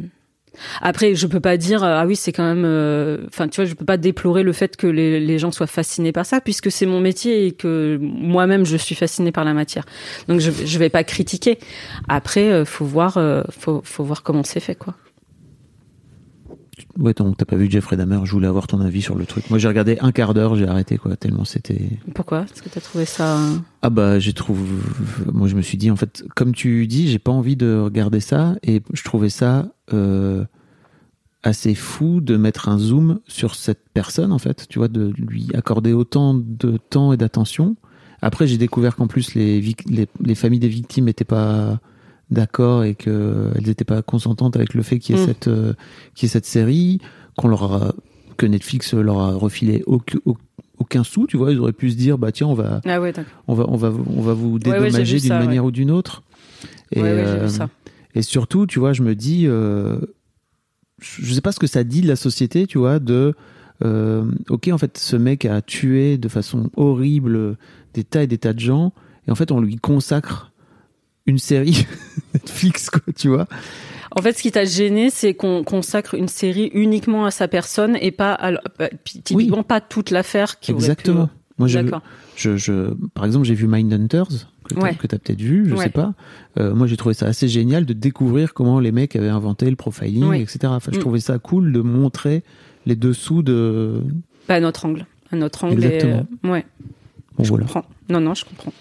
Après, 0.81 1.15
je 1.15 1.27
peux 1.27 1.39
pas 1.39 1.57
dire 1.57 1.83
ah 1.83 2.05
oui 2.05 2.15
c'est 2.15 2.31
quand 2.31 2.43
même. 2.43 2.65
euh, 2.65 3.17
Enfin, 3.27 3.47
tu 3.47 3.61
vois, 3.61 3.65
je 3.69 3.73
peux 3.73 3.85
pas 3.85 3.97
déplorer 3.97 4.43
le 4.43 4.53
fait 4.53 4.75
que 4.77 4.87
les, 4.87 5.19
les 5.19 5.39
gens 5.39 5.51
soient 5.51 5.67
fascinés 5.67 6.11
par 6.11 6.25
ça, 6.25 6.41
puisque 6.41 6.71
c'est 6.71 6.85
mon 6.85 6.99
métier 6.99 7.47
et 7.47 7.51
que 7.51 7.97
moi-même 8.01 8.65
je 8.65 8.77
suis 8.77 8.95
fascinée 8.95 9.31
par 9.31 9.45
la 9.45 9.53
matière. 9.53 9.85
Donc 10.27 10.39
je 10.39 10.51
je 10.51 10.79
vais 10.79 10.89
pas 10.89 11.03
critiquer. 11.03 11.57
Après, 12.09 12.51
euh, 12.51 12.65
faut 12.65 12.85
voir, 12.85 13.17
euh, 13.17 13.43
faut 13.57 13.81
faut 13.83 14.03
voir 14.03 14.23
comment 14.23 14.43
c'est 14.43 14.59
fait 14.59 14.75
quoi. 14.75 14.95
Ouais, 16.99 17.13
donc 17.13 17.37
t'as 17.37 17.45
pas 17.45 17.55
vu 17.55 17.69
Jeffrey 17.71 17.95
Dahmer, 17.97 18.19
je 18.25 18.31
voulais 18.31 18.47
avoir 18.47 18.67
ton 18.67 18.81
avis 18.81 19.01
sur 19.01 19.15
le 19.15 19.25
truc. 19.25 19.49
Moi 19.49 19.59
j'ai 19.59 19.67
regardé 19.67 19.97
un 20.01 20.11
quart 20.11 20.33
d'heure, 20.33 20.55
j'ai 20.55 20.67
arrêté 20.67 20.97
quoi, 20.97 21.15
tellement 21.15 21.45
c'était... 21.45 21.89
Pourquoi? 22.13 22.43
Est-ce 22.43 22.61
que 22.61 22.69
tu 22.69 22.77
as 22.77 22.81
trouvé 22.81 23.05
ça 23.05 23.39
Ah 23.81 23.89
bah 23.89 24.19
j'ai 24.19 24.33
trouvé... 24.33 24.61
Moi 25.31 25.47
je 25.47 25.55
me 25.55 25.61
suis 25.61 25.77
dit, 25.77 25.89
en 25.89 25.95
fait, 25.95 26.23
comme 26.35 26.53
tu 26.53 26.87
dis, 26.87 27.07
j'ai 27.09 27.19
pas 27.19 27.31
envie 27.31 27.55
de 27.55 27.77
regarder 27.79 28.19
ça, 28.19 28.55
et 28.63 28.81
je 28.93 29.03
trouvais 29.03 29.29
ça 29.29 29.71
euh, 29.93 30.43
assez 31.43 31.73
fou 31.75 32.21
de 32.21 32.37
mettre 32.37 32.69
un 32.69 32.77
zoom 32.77 33.19
sur 33.27 33.55
cette 33.55 33.81
personne, 33.93 34.31
en 34.31 34.37
fait, 34.39 34.67
tu 34.69 34.79
vois, 34.79 34.87
de 34.89 35.13
lui 35.17 35.47
accorder 35.53 35.93
autant 35.93 36.33
de 36.35 36.77
temps 36.77 37.13
et 37.13 37.17
d'attention. 37.17 37.75
Après 38.21 38.45
j'ai 38.45 38.57
découvert 38.57 38.95
qu'en 38.95 39.07
plus 39.07 39.33
les, 39.33 39.59
vic- 39.59 39.89
les, 39.89 40.07
les 40.23 40.35
familles 40.35 40.59
des 40.59 40.67
victimes 40.67 41.07
étaient 41.07 41.23
pas 41.23 41.79
d'accord 42.31 42.83
et 42.83 42.95
qu'elles 42.95 43.63
n'étaient 43.65 43.83
pas 43.85 44.01
consentantes 44.01 44.55
avec 44.55 44.73
le 44.73 44.81
fait 44.83 44.99
qu'il 44.99 45.15
y 45.15 45.19
ait 45.19 45.23
Mm. 45.23 45.27
cette 45.27 45.47
euh, 45.47 45.73
qu'il 46.15 46.25
y 46.25 46.29
ait 46.29 46.31
cette 46.31 46.45
série 46.45 46.99
qu'on 47.37 47.47
leur 47.49 47.71
a, 47.73 47.93
que 48.37 48.45
Netflix 48.45 48.93
leur 48.93 49.19
a 49.19 49.33
refilé 49.33 49.83
aucun, 49.85 50.17
aucun 50.79 51.03
sou 51.03 51.27
tu 51.27 51.37
vois 51.37 51.51
ils 51.51 51.59
auraient 51.59 51.73
pu 51.73 51.91
se 51.91 51.95
dire 51.95 52.17
bah 52.17 52.31
tiens 52.31 52.47
on 52.47 52.53
va 52.53 52.81
Ah 52.85 52.99
ouais, 53.01 53.13
on 53.47 53.53
va 53.53 53.65
on 53.67 53.75
va 53.75 53.91
on 54.15 54.21
va 54.21 54.33
vous 54.33 54.57
Ouais, 54.57 54.69
ouais, 54.71 54.75
j'ai 54.75 54.81
dédommager 54.81 55.17
vu 55.17 55.21
d'une 55.21 55.37
manière 55.37 55.65
ou 55.65 55.71
d'une 55.71 55.91
autre 55.91 56.23
et 56.91 57.01
ouais, 57.01 57.13
ouais, 57.13 57.23
j'ai 57.25 57.31
euh, 57.31 57.43
vu 57.45 57.49
ça. 57.49 57.69
et 58.15 58.21
surtout 58.21 58.65
tu 58.65 58.79
vois 58.79 58.93
je 58.93 59.01
me 59.03 59.13
dis 59.15 59.43
euh, 59.47 59.97
je 61.01 61.23
je 61.25 61.33
sais 61.33 61.41
pas 61.41 61.51
ce 61.51 61.59
que 61.59 61.67
ça 61.67 61.83
dit 61.83 62.01
de 62.01 62.07
la 62.07 62.15
société 62.15 62.65
tu 62.67 62.77
vois 62.77 62.99
de 62.99 63.33
euh, 63.83 64.23
ok 64.49 64.69
en 64.71 64.77
fait 64.77 64.97
ce 64.97 65.15
mec 65.15 65.45
a 65.45 65.61
tué 65.61 66.17
de 66.17 66.27
façon 66.27 66.69
horrible 66.75 67.57
des 67.93 68.03
tas 68.03 68.23
et 68.23 68.27
des 68.27 68.37
tas 68.37 68.53
de 68.53 68.59
gens 68.59 68.93
et 69.27 69.31
en 69.31 69.35
fait 69.35 69.51
on 69.51 69.59
lui 69.59 69.75
consacre 69.77 70.50
une 71.25 71.37
série 71.39 71.85
Netflix 72.33 72.89
quoi 72.89 73.01
tu 73.15 73.27
vois 73.29 73.47
En 74.15 74.21
fait, 74.21 74.33
ce 74.37 74.41
qui 74.41 74.51
t'a 74.51 74.65
gêné, 74.65 75.09
c'est 75.09 75.33
qu'on 75.33 75.63
consacre 75.63 76.15
une 76.15 76.27
série 76.27 76.69
uniquement 76.73 77.25
à 77.25 77.31
sa 77.31 77.47
personne 77.47 77.97
et 78.01 78.11
pas 78.11 78.33
à, 78.33 78.51
bah, 78.79 78.89
typiquement 79.23 79.63
pas 79.63 79.81
toute 79.81 80.09
l'affaire 80.11 80.59
qui 80.59 80.71
pu- 80.71 80.77
exactement 80.77 81.29
moi 81.57 81.67
je, 81.67 81.77
je, 82.35 82.57
je 82.57 82.93
par 83.13 83.23
exemple 83.25 83.45
j'ai 83.45 83.53
vu 83.53 83.67
Mindhunters 83.67 84.27
que 84.63 84.73
t'as 84.73 84.81
Ouais. 84.81 84.93
peut-être 84.93 85.39
vu 85.39 85.67
je 85.69 85.75
Ouais. 85.75 85.83
sais 85.85 85.89
pas 85.91 86.13
Euh, 86.59 86.73
moi 86.73 86.87
j'ai 86.87 86.97
trouvé 86.97 87.13
ça 87.13 87.27
assez 87.27 87.47
génial 87.47 87.85
de 87.85 87.93
découvrir 87.93 88.53
comment 88.55 88.79
les 88.79 88.91
mecs 88.91 89.15
avaient 89.15 89.29
inventé 89.29 89.69
le 89.69 89.75
profiling 89.75 90.23
Ouais. 90.23 90.41
etc 90.41 90.59
enfin 90.65 90.91
je 90.91 90.97
Mm. 90.97 91.01
trouvais 91.01 91.19
ça 91.19 91.37
cool 91.37 91.71
de 91.71 91.81
montrer 91.81 92.43
les 92.87 92.95
dessous 92.95 93.43
de 93.43 94.01
Pas 94.47 94.55
à 94.55 94.59
notre 94.59 94.85
angle. 94.85 95.05
À 95.31 95.35
notre 95.35 95.63
angle. 95.65 95.83
Exactement. 95.83 96.25
euh, 96.45 96.49
ouais. 96.51 96.65
bon 97.37 97.43
je 97.43 97.49
voilà 97.49 97.65
comprends. 97.65 97.85
Non, 98.09 98.19
non, 98.21 98.33
je 98.33 98.43
comprends. 98.43 98.73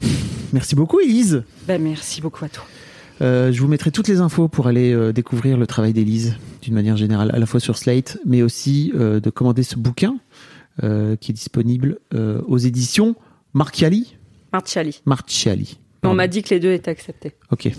merci 0.52 0.74
beaucoup 0.74 1.00
Elise 1.00 1.44
Ben, 1.66 1.82
merci 1.82 2.20
beaucoup 2.20 2.44
à 2.44 2.48
toi. 2.48 2.64
Euh, 3.22 3.50
je 3.50 3.60
vous 3.60 3.68
mettrai 3.68 3.90
toutes 3.90 4.08
les 4.08 4.20
infos 4.20 4.48
pour 4.48 4.66
aller 4.66 4.92
euh, 4.92 5.12
découvrir 5.12 5.56
le 5.56 5.66
travail 5.66 5.92
d'Élise 5.92 6.36
d'une 6.60 6.74
manière 6.74 6.96
générale, 6.96 7.30
à 7.32 7.38
la 7.38 7.46
fois 7.46 7.60
sur 7.60 7.78
Slate, 7.78 8.18
mais 8.26 8.42
aussi 8.42 8.92
euh, 8.94 9.20
de 9.20 9.30
commander 9.30 9.62
ce 9.62 9.76
bouquin 9.76 10.18
euh, 10.82 11.16
qui 11.16 11.32
est 11.32 11.34
disponible 11.34 11.98
euh, 12.14 12.42
aux 12.46 12.58
éditions 12.58 13.16
Marchiali. 13.54 14.16
Marciali. 14.52 15.00
Marchiali. 15.06 15.78
On 16.02 16.14
m'a 16.14 16.28
dit 16.28 16.42
que 16.42 16.50
les 16.50 16.60
deux 16.60 16.72
étaient 16.72 16.90
acceptés. 16.90 17.32
Ok. 17.50 17.70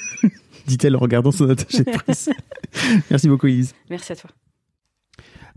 Dit-elle 0.66 0.96
en 0.96 0.98
regardant 0.98 1.32
son 1.32 1.48
attaché 1.48 1.84
de 1.84 1.90
presse. 1.90 2.28
Merci 3.10 3.28
beaucoup, 3.28 3.46
Élise. 3.46 3.74
Merci 3.88 4.12
à 4.12 4.16
toi. 4.16 4.30